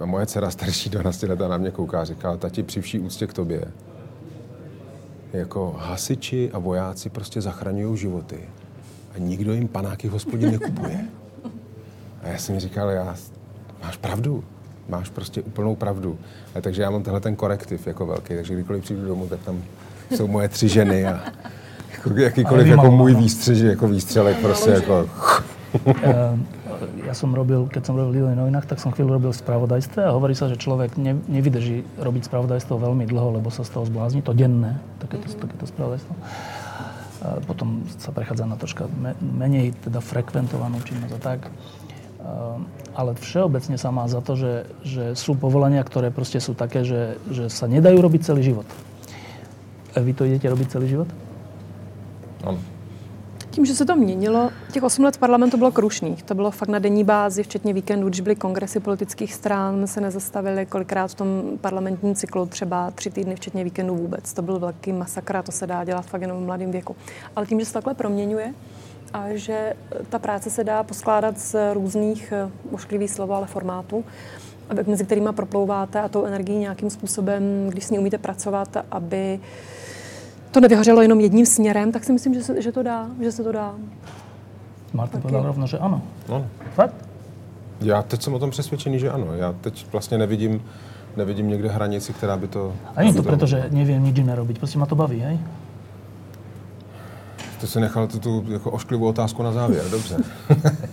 a 0.00 0.06
moje 0.06 0.26
dcera 0.26 0.50
starší 0.50 0.90
12 0.90 1.22
leta 1.22 1.48
na 1.48 1.56
mě 1.56 1.70
kouká 1.70 2.00
a 2.00 2.04
říká, 2.04 2.36
tati 2.36 2.62
při 2.62 2.80
vší 2.80 2.98
úctě 2.98 3.26
k 3.26 3.32
tobě, 3.32 3.64
jako 5.32 5.74
hasiči 5.78 6.50
a 6.52 6.58
vojáci 6.58 7.10
prostě 7.10 7.40
zachraňují 7.40 7.96
životy 7.96 8.40
a 9.14 9.18
nikdo 9.18 9.52
jim 9.52 9.68
panáky 9.68 10.08
v 10.08 10.12
hospodě 10.12 10.50
nekupuje. 10.50 11.00
A 12.22 12.28
já 12.28 12.38
jsem 12.38 12.54
mi 12.54 12.60
říkal, 12.60 12.90
já, 12.90 13.14
máš 13.82 13.96
pravdu, 13.96 14.44
máš 14.88 15.10
prostě 15.10 15.42
úplnou 15.42 15.76
pravdu. 15.76 16.18
A 16.54 16.60
takže 16.60 16.82
já 16.82 16.90
mám 16.90 17.02
tenhle 17.02 17.20
ten 17.20 17.36
korektiv 17.36 17.86
jako 17.86 18.06
velký, 18.06 18.34
takže 18.34 18.54
kdykoliv 18.54 18.82
přijdu 18.84 19.06
domů, 19.06 19.26
tak 19.26 19.40
tam 19.40 19.62
jsou 20.16 20.26
moje 20.26 20.48
tři 20.48 20.68
ženy 20.68 21.06
a 21.06 21.20
jako, 21.92 22.20
jakýkoliv 22.20 22.66
jako 22.66 22.90
můj 22.90 23.14
výstřež, 23.14 23.58
jako 23.58 23.88
výstřelek 23.88 24.36
prostě 24.36 24.70
jako... 24.70 25.08
ja 27.06 27.14
som 27.14 27.34
robil, 27.34 27.66
keď 27.66 27.82
som 27.86 27.94
robil 27.98 28.10
v 28.10 28.14
Lidových 28.14 28.38
novinách, 28.38 28.66
tak 28.66 28.78
som 28.78 28.94
chvíľu 28.94 29.18
robil 29.18 29.32
spravodajstve 29.34 30.06
a 30.06 30.14
hovorí 30.14 30.38
sa, 30.38 30.46
že 30.46 30.54
človek 30.54 30.94
ne, 30.94 31.18
nevydrží 31.26 31.82
robiť 31.98 32.30
spravodajstvo 32.30 32.78
veľmi 32.78 33.10
dlho, 33.10 33.38
lebo 33.38 33.50
sa 33.50 33.66
z 33.66 33.74
toho 33.74 33.84
zblázni, 33.86 34.22
to 34.22 34.34
denné, 34.34 34.78
takéto, 35.02 35.26
takéto 35.34 35.66
spravodajstvo 35.66 36.14
potom 37.48 37.88
sa 37.96 38.12
prechádza 38.12 38.44
na 38.44 38.56
troška 38.60 38.84
menej 39.20 39.72
teda 39.80 40.04
frekventovanú 40.04 40.80
činnosť 40.84 41.14
a 41.16 41.20
tak. 41.20 41.40
Ale 42.96 43.16
všeobecne 43.20 43.76
sa 43.76 43.92
má 43.92 44.08
za 44.08 44.24
to, 44.24 44.36
že, 44.36 44.52
že 44.84 45.04
sú 45.12 45.36
povolania, 45.36 45.84
ktoré 45.84 46.08
proste 46.08 46.40
sú 46.40 46.56
také, 46.56 46.84
že, 46.84 47.20
že 47.28 47.52
sa 47.52 47.68
nedajú 47.68 48.00
robiť 48.00 48.20
celý 48.24 48.42
život. 48.44 48.68
Vy 49.94 50.12
to 50.16 50.26
idete 50.26 50.48
robiť 50.48 50.68
celý 50.72 50.86
život? 50.88 51.08
Áno. 52.44 52.60
Tím, 53.54 53.66
že 53.66 53.74
se 53.74 53.84
to 53.84 53.96
měnilo, 53.96 54.50
těch 54.72 54.82
8 54.82 55.04
let 55.04 55.16
v 55.16 55.18
parlamentu 55.18 55.56
bylo 55.56 55.72
krušných. 55.72 56.22
To 56.22 56.34
bylo 56.34 56.50
fakt 56.50 56.68
na 56.68 56.78
denní 56.78 57.04
bázi, 57.04 57.42
včetně 57.42 57.72
víkendů, 57.72 58.08
když 58.08 58.20
byly 58.20 58.36
kongresy 58.36 58.80
politických 58.80 59.34
stran, 59.34 59.86
se 59.86 60.00
nezastavili 60.00 60.66
kolikrát 60.66 61.10
v 61.10 61.14
tom 61.14 61.58
parlamentním 61.60 62.14
cyklu, 62.14 62.46
třeba 62.46 62.90
tři 62.90 63.10
týdny, 63.10 63.36
včetně 63.36 63.64
víkendů 63.64 63.96
vůbec. 63.96 64.32
To 64.32 64.42
byl 64.42 64.58
velký 64.58 64.92
masakr 64.92 65.36
a 65.36 65.42
to 65.42 65.52
se 65.52 65.66
dá 65.66 65.84
dělat 65.84 66.06
fakt 66.06 66.20
jenom 66.22 66.42
v 66.42 66.46
mladém 66.46 66.70
věku. 66.70 66.96
Ale 67.36 67.46
tím, 67.46 67.60
že 67.60 67.66
se 67.66 67.72
takhle 67.72 67.94
proměňuje, 67.94 68.54
a 69.12 69.24
že 69.34 69.74
ta 70.08 70.18
práce 70.18 70.50
se 70.50 70.64
dá 70.64 70.82
poskládat 70.82 71.38
z 71.38 71.74
různých, 71.74 72.32
eh, 72.32 72.50
ošklivých 72.72 73.10
slov, 73.10 73.30
ale 73.30 73.46
formátů, 73.46 74.04
mezi 74.86 75.04
kterými 75.04 75.28
proplouváte 75.32 76.00
a 76.00 76.08
tou 76.08 76.24
energií 76.24 76.58
nějakým 76.58 76.90
způsobem, 76.90 77.42
když 77.68 77.84
s 77.84 77.90
ní 77.90 77.98
umíte 77.98 78.18
pracovat, 78.18 78.76
aby 78.90 79.40
to 80.54 80.60
nevyhořelo 80.60 81.02
jenom 81.02 81.20
jedním 81.20 81.46
směrem, 81.46 81.92
tak 81.92 82.04
si 82.04 82.12
myslím, 82.12 82.34
že 82.34 82.42
se, 82.42 82.62
že 82.62 82.72
to 82.72 82.82
dá, 82.82 83.06
že 83.20 83.32
se 83.32 83.42
to 83.44 83.52
dá. 83.52 83.74
Martin 84.92 85.20
povedal 85.20 85.42
rovno, 85.42 85.66
že 85.66 85.78
ano. 85.78 86.02
No. 86.28 86.46
Fakt? 86.74 86.94
Já 87.80 88.02
teď 88.02 88.22
jsem 88.22 88.34
o 88.34 88.38
tom 88.38 88.50
přesvědčený, 88.50 88.98
že 88.98 89.10
ano. 89.10 89.26
Já 89.34 89.52
teď 89.52 89.86
vlastně 89.92 90.18
nevidím, 90.18 90.62
nevidím 91.16 91.48
někde 91.48 91.68
hranici, 91.68 92.12
která 92.12 92.36
by 92.36 92.48
to... 92.48 92.72
A 92.96 93.00
není 93.00 93.14
to 93.14 93.22
proto, 93.22 93.46
že 93.46 93.68
nevím 93.70 94.04
nic 94.04 94.16
jiné 94.16 94.34
robiť. 94.34 94.58
Prostě 94.58 94.78
ma 94.78 94.86
to 94.86 94.94
baví, 94.94 95.20
hej? 95.20 95.38
Ty 97.60 97.66
si 97.66 97.80
nechal 97.80 98.06
tu, 98.06 98.18
tu 98.18 98.44
jako 98.48 98.70
ošklivou 98.70 99.06
otázku 99.06 99.42
na 99.42 99.52
závěr, 99.52 99.84
dobře. 99.90 100.16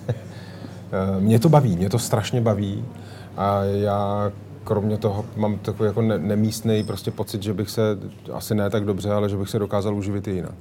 mě 1.19 1.39
to 1.39 1.49
baví, 1.49 1.77
mě 1.77 1.89
to 1.89 1.99
strašně 1.99 2.41
baví 2.41 2.85
a 3.37 3.63
já 3.63 4.31
kromě 4.63 4.97
toho 4.97 5.25
mám 5.35 5.57
takový 5.57 5.87
jako 5.87 6.01
ne, 6.01 6.17
nemístný 6.17 6.83
prostě 6.83 7.11
pocit, 7.11 7.43
že 7.43 7.53
bych 7.53 7.69
se, 7.69 7.81
asi 8.33 8.55
ne 8.55 8.69
tak 8.69 8.85
dobře, 8.85 9.11
ale 9.11 9.29
že 9.29 9.37
bych 9.37 9.49
se 9.49 9.59
dokázal 9.59 9.95
uživit 9.95 10.27
i 10.27 10.31
jinak. 10.31 10.55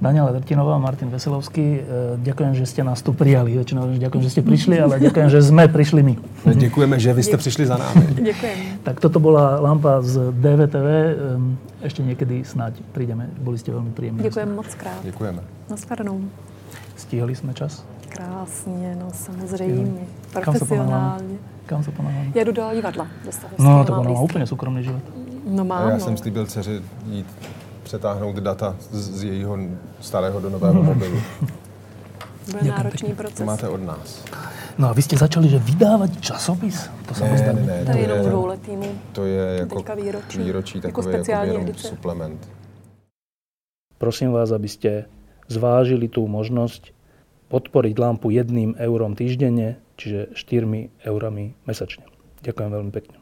Daniela 0.00 0.30
Drtinová, 0.30 0.78
Martin 0.78 1.10
Veselovský, 1.10 1.82
ďakujem, 2.22 2.54
že 2.54 2.70
ste 2.70 2.86
nás 2.86 3.02
tu 3.02 3.10
prijali. 3.10 3.58
Väčšinou 3.58 3.98
ďakujem, 3.98 4.22
že 4.22 4.30
ste 4.30 4.42
prišli, 4.46 4.78
ale 4.78 5.02
ďakujem, 5.02 5.26
že 5.26 5.42
sme 5.42 5.66
prišli 5.66 6.00
my. 6.06 6.14
Ďakujeme, 6.54 6.96
že 7.02 7.10
vy 7.10 7.22
ste 7.26 7.34
prišli 7.34 7.66
za 7.66 7.82
námi. 7.82 8.06
Ďakujem. 8.30 8.86
Tak 8.86 9.02
toto 9.02 9.18
bola 9.18 9.58
Lampa 9.58 9.98
z 10.06 10.30
DVTV. 10.38 10.86
Ešte 11.82 12.06
niekedy 12.06 12.46
snáď 12.46 12.78
prídeme. 12.94 13.26
Boli 13.42 13.58
ste 13.58 13.74
veľmi 13.74 13.90
príjemní. 13.90 14.22
Ďakujem 14.22 14.50
moc 14.54 14.70
krát. 14.78 15.02
Ďakujeme. 15.02 15.42
Naschledanou. 15.66 16.22
Stihli 16.94 17.34
jsme 17.34 17.54
čas? 17.54 17.82
Krásně, 18.08 18.96
no 19.00 19.10
samozřejmě. 19.12 20.06
Kam 20.30 20.54
se 20.54 20.58
Profesionálně. 20.58 21.57
Kam 21.68 21.84
se 21.84 21.90
ponáhláme? 21.92 22.32
Já 22.34 22.44
jdu 22.44 22.52
do 22.52 22.62
divadla. 22.74 23.06
No, 23.58 23.84
to 23.84 23.92
ono 24.00 24.14
má 24.14 24.20
úplně 24.20 24.46
soukromý 24.46 24.82
život. 24.84 25.02
No 25.46 25.60
A 25.60 25.64
mám, 25.64 25.88
já 25.88 25.94
no. 25.94 26.00
jsem 26.00 26.16
slíbil 26.16 26.46
dceři 26.46 26.82
jít 27.06 27.26
přetáhnout 27.82 28.36
data 28.36 28.76
z, 28.80 29.10
z 29.20 29.24
jejího 29.24 29.58
starého 30.00 30.40
do 30.40 30.50
nového 30.50 30.82
mobilu. 30.82 31.20
Byl 32.52 32.70
náročný 32.70 33.12
proces. 33.14 33.36
To 33.38 33.44
máte 33.44 33.68
od 33.68 33.82
nás. 33.84 34.24
No 34.78 34.88
a 34.88 34.92
vy 34.92 35.02
jste 35.02 35.16
začali, 35.16 35.48
že 35.48 35.58
vydávat 35.58 36.20
časopis? 36.20 36.90
To 37.08 37.14
se 37.14 37.24
Ne, 37.24 37.52
ne, 37.52 37.52
ne, 37.52 37.84
To 37.84 37.90
je 37.90 37.98
jenom 38.00 38.26
dvouletýmu. 38.26 38.88
To 39.12 39.24
je 39.24 39.58
jako 39.58 39.84
výročí. 39.96 40.38
výročí 40.38 40.78
Jako 40.78 40.88
takový 40.88 41.06
jako 41.06 41.18
speciální 41.18 41.52
jenom 41.52 41.68
edice. 41.68 41.88
suplement. 41.88 42.48
Prosím 43.98 44.32
vás, 44.32 44.52
aby 44.52 44.68
ste 44.68 45.04
zvážili 45.50 46.08
tú 46.08 46.24
možnosť 46.30 46.94
podporiť 47.50 47.98
lampu 47.98 48.30
jedným 48.30 48.78
eurom 48.78 49.16
týždenne, 49.18 49.76
čiže 49.98 50.32
4 50.32 51.04
eurami 51.04 51.58
mesačne. 51.66 52.06
Ďakujem 52.46 52.70
veľmi 52.70 52.92
pekne. 52.94 53.17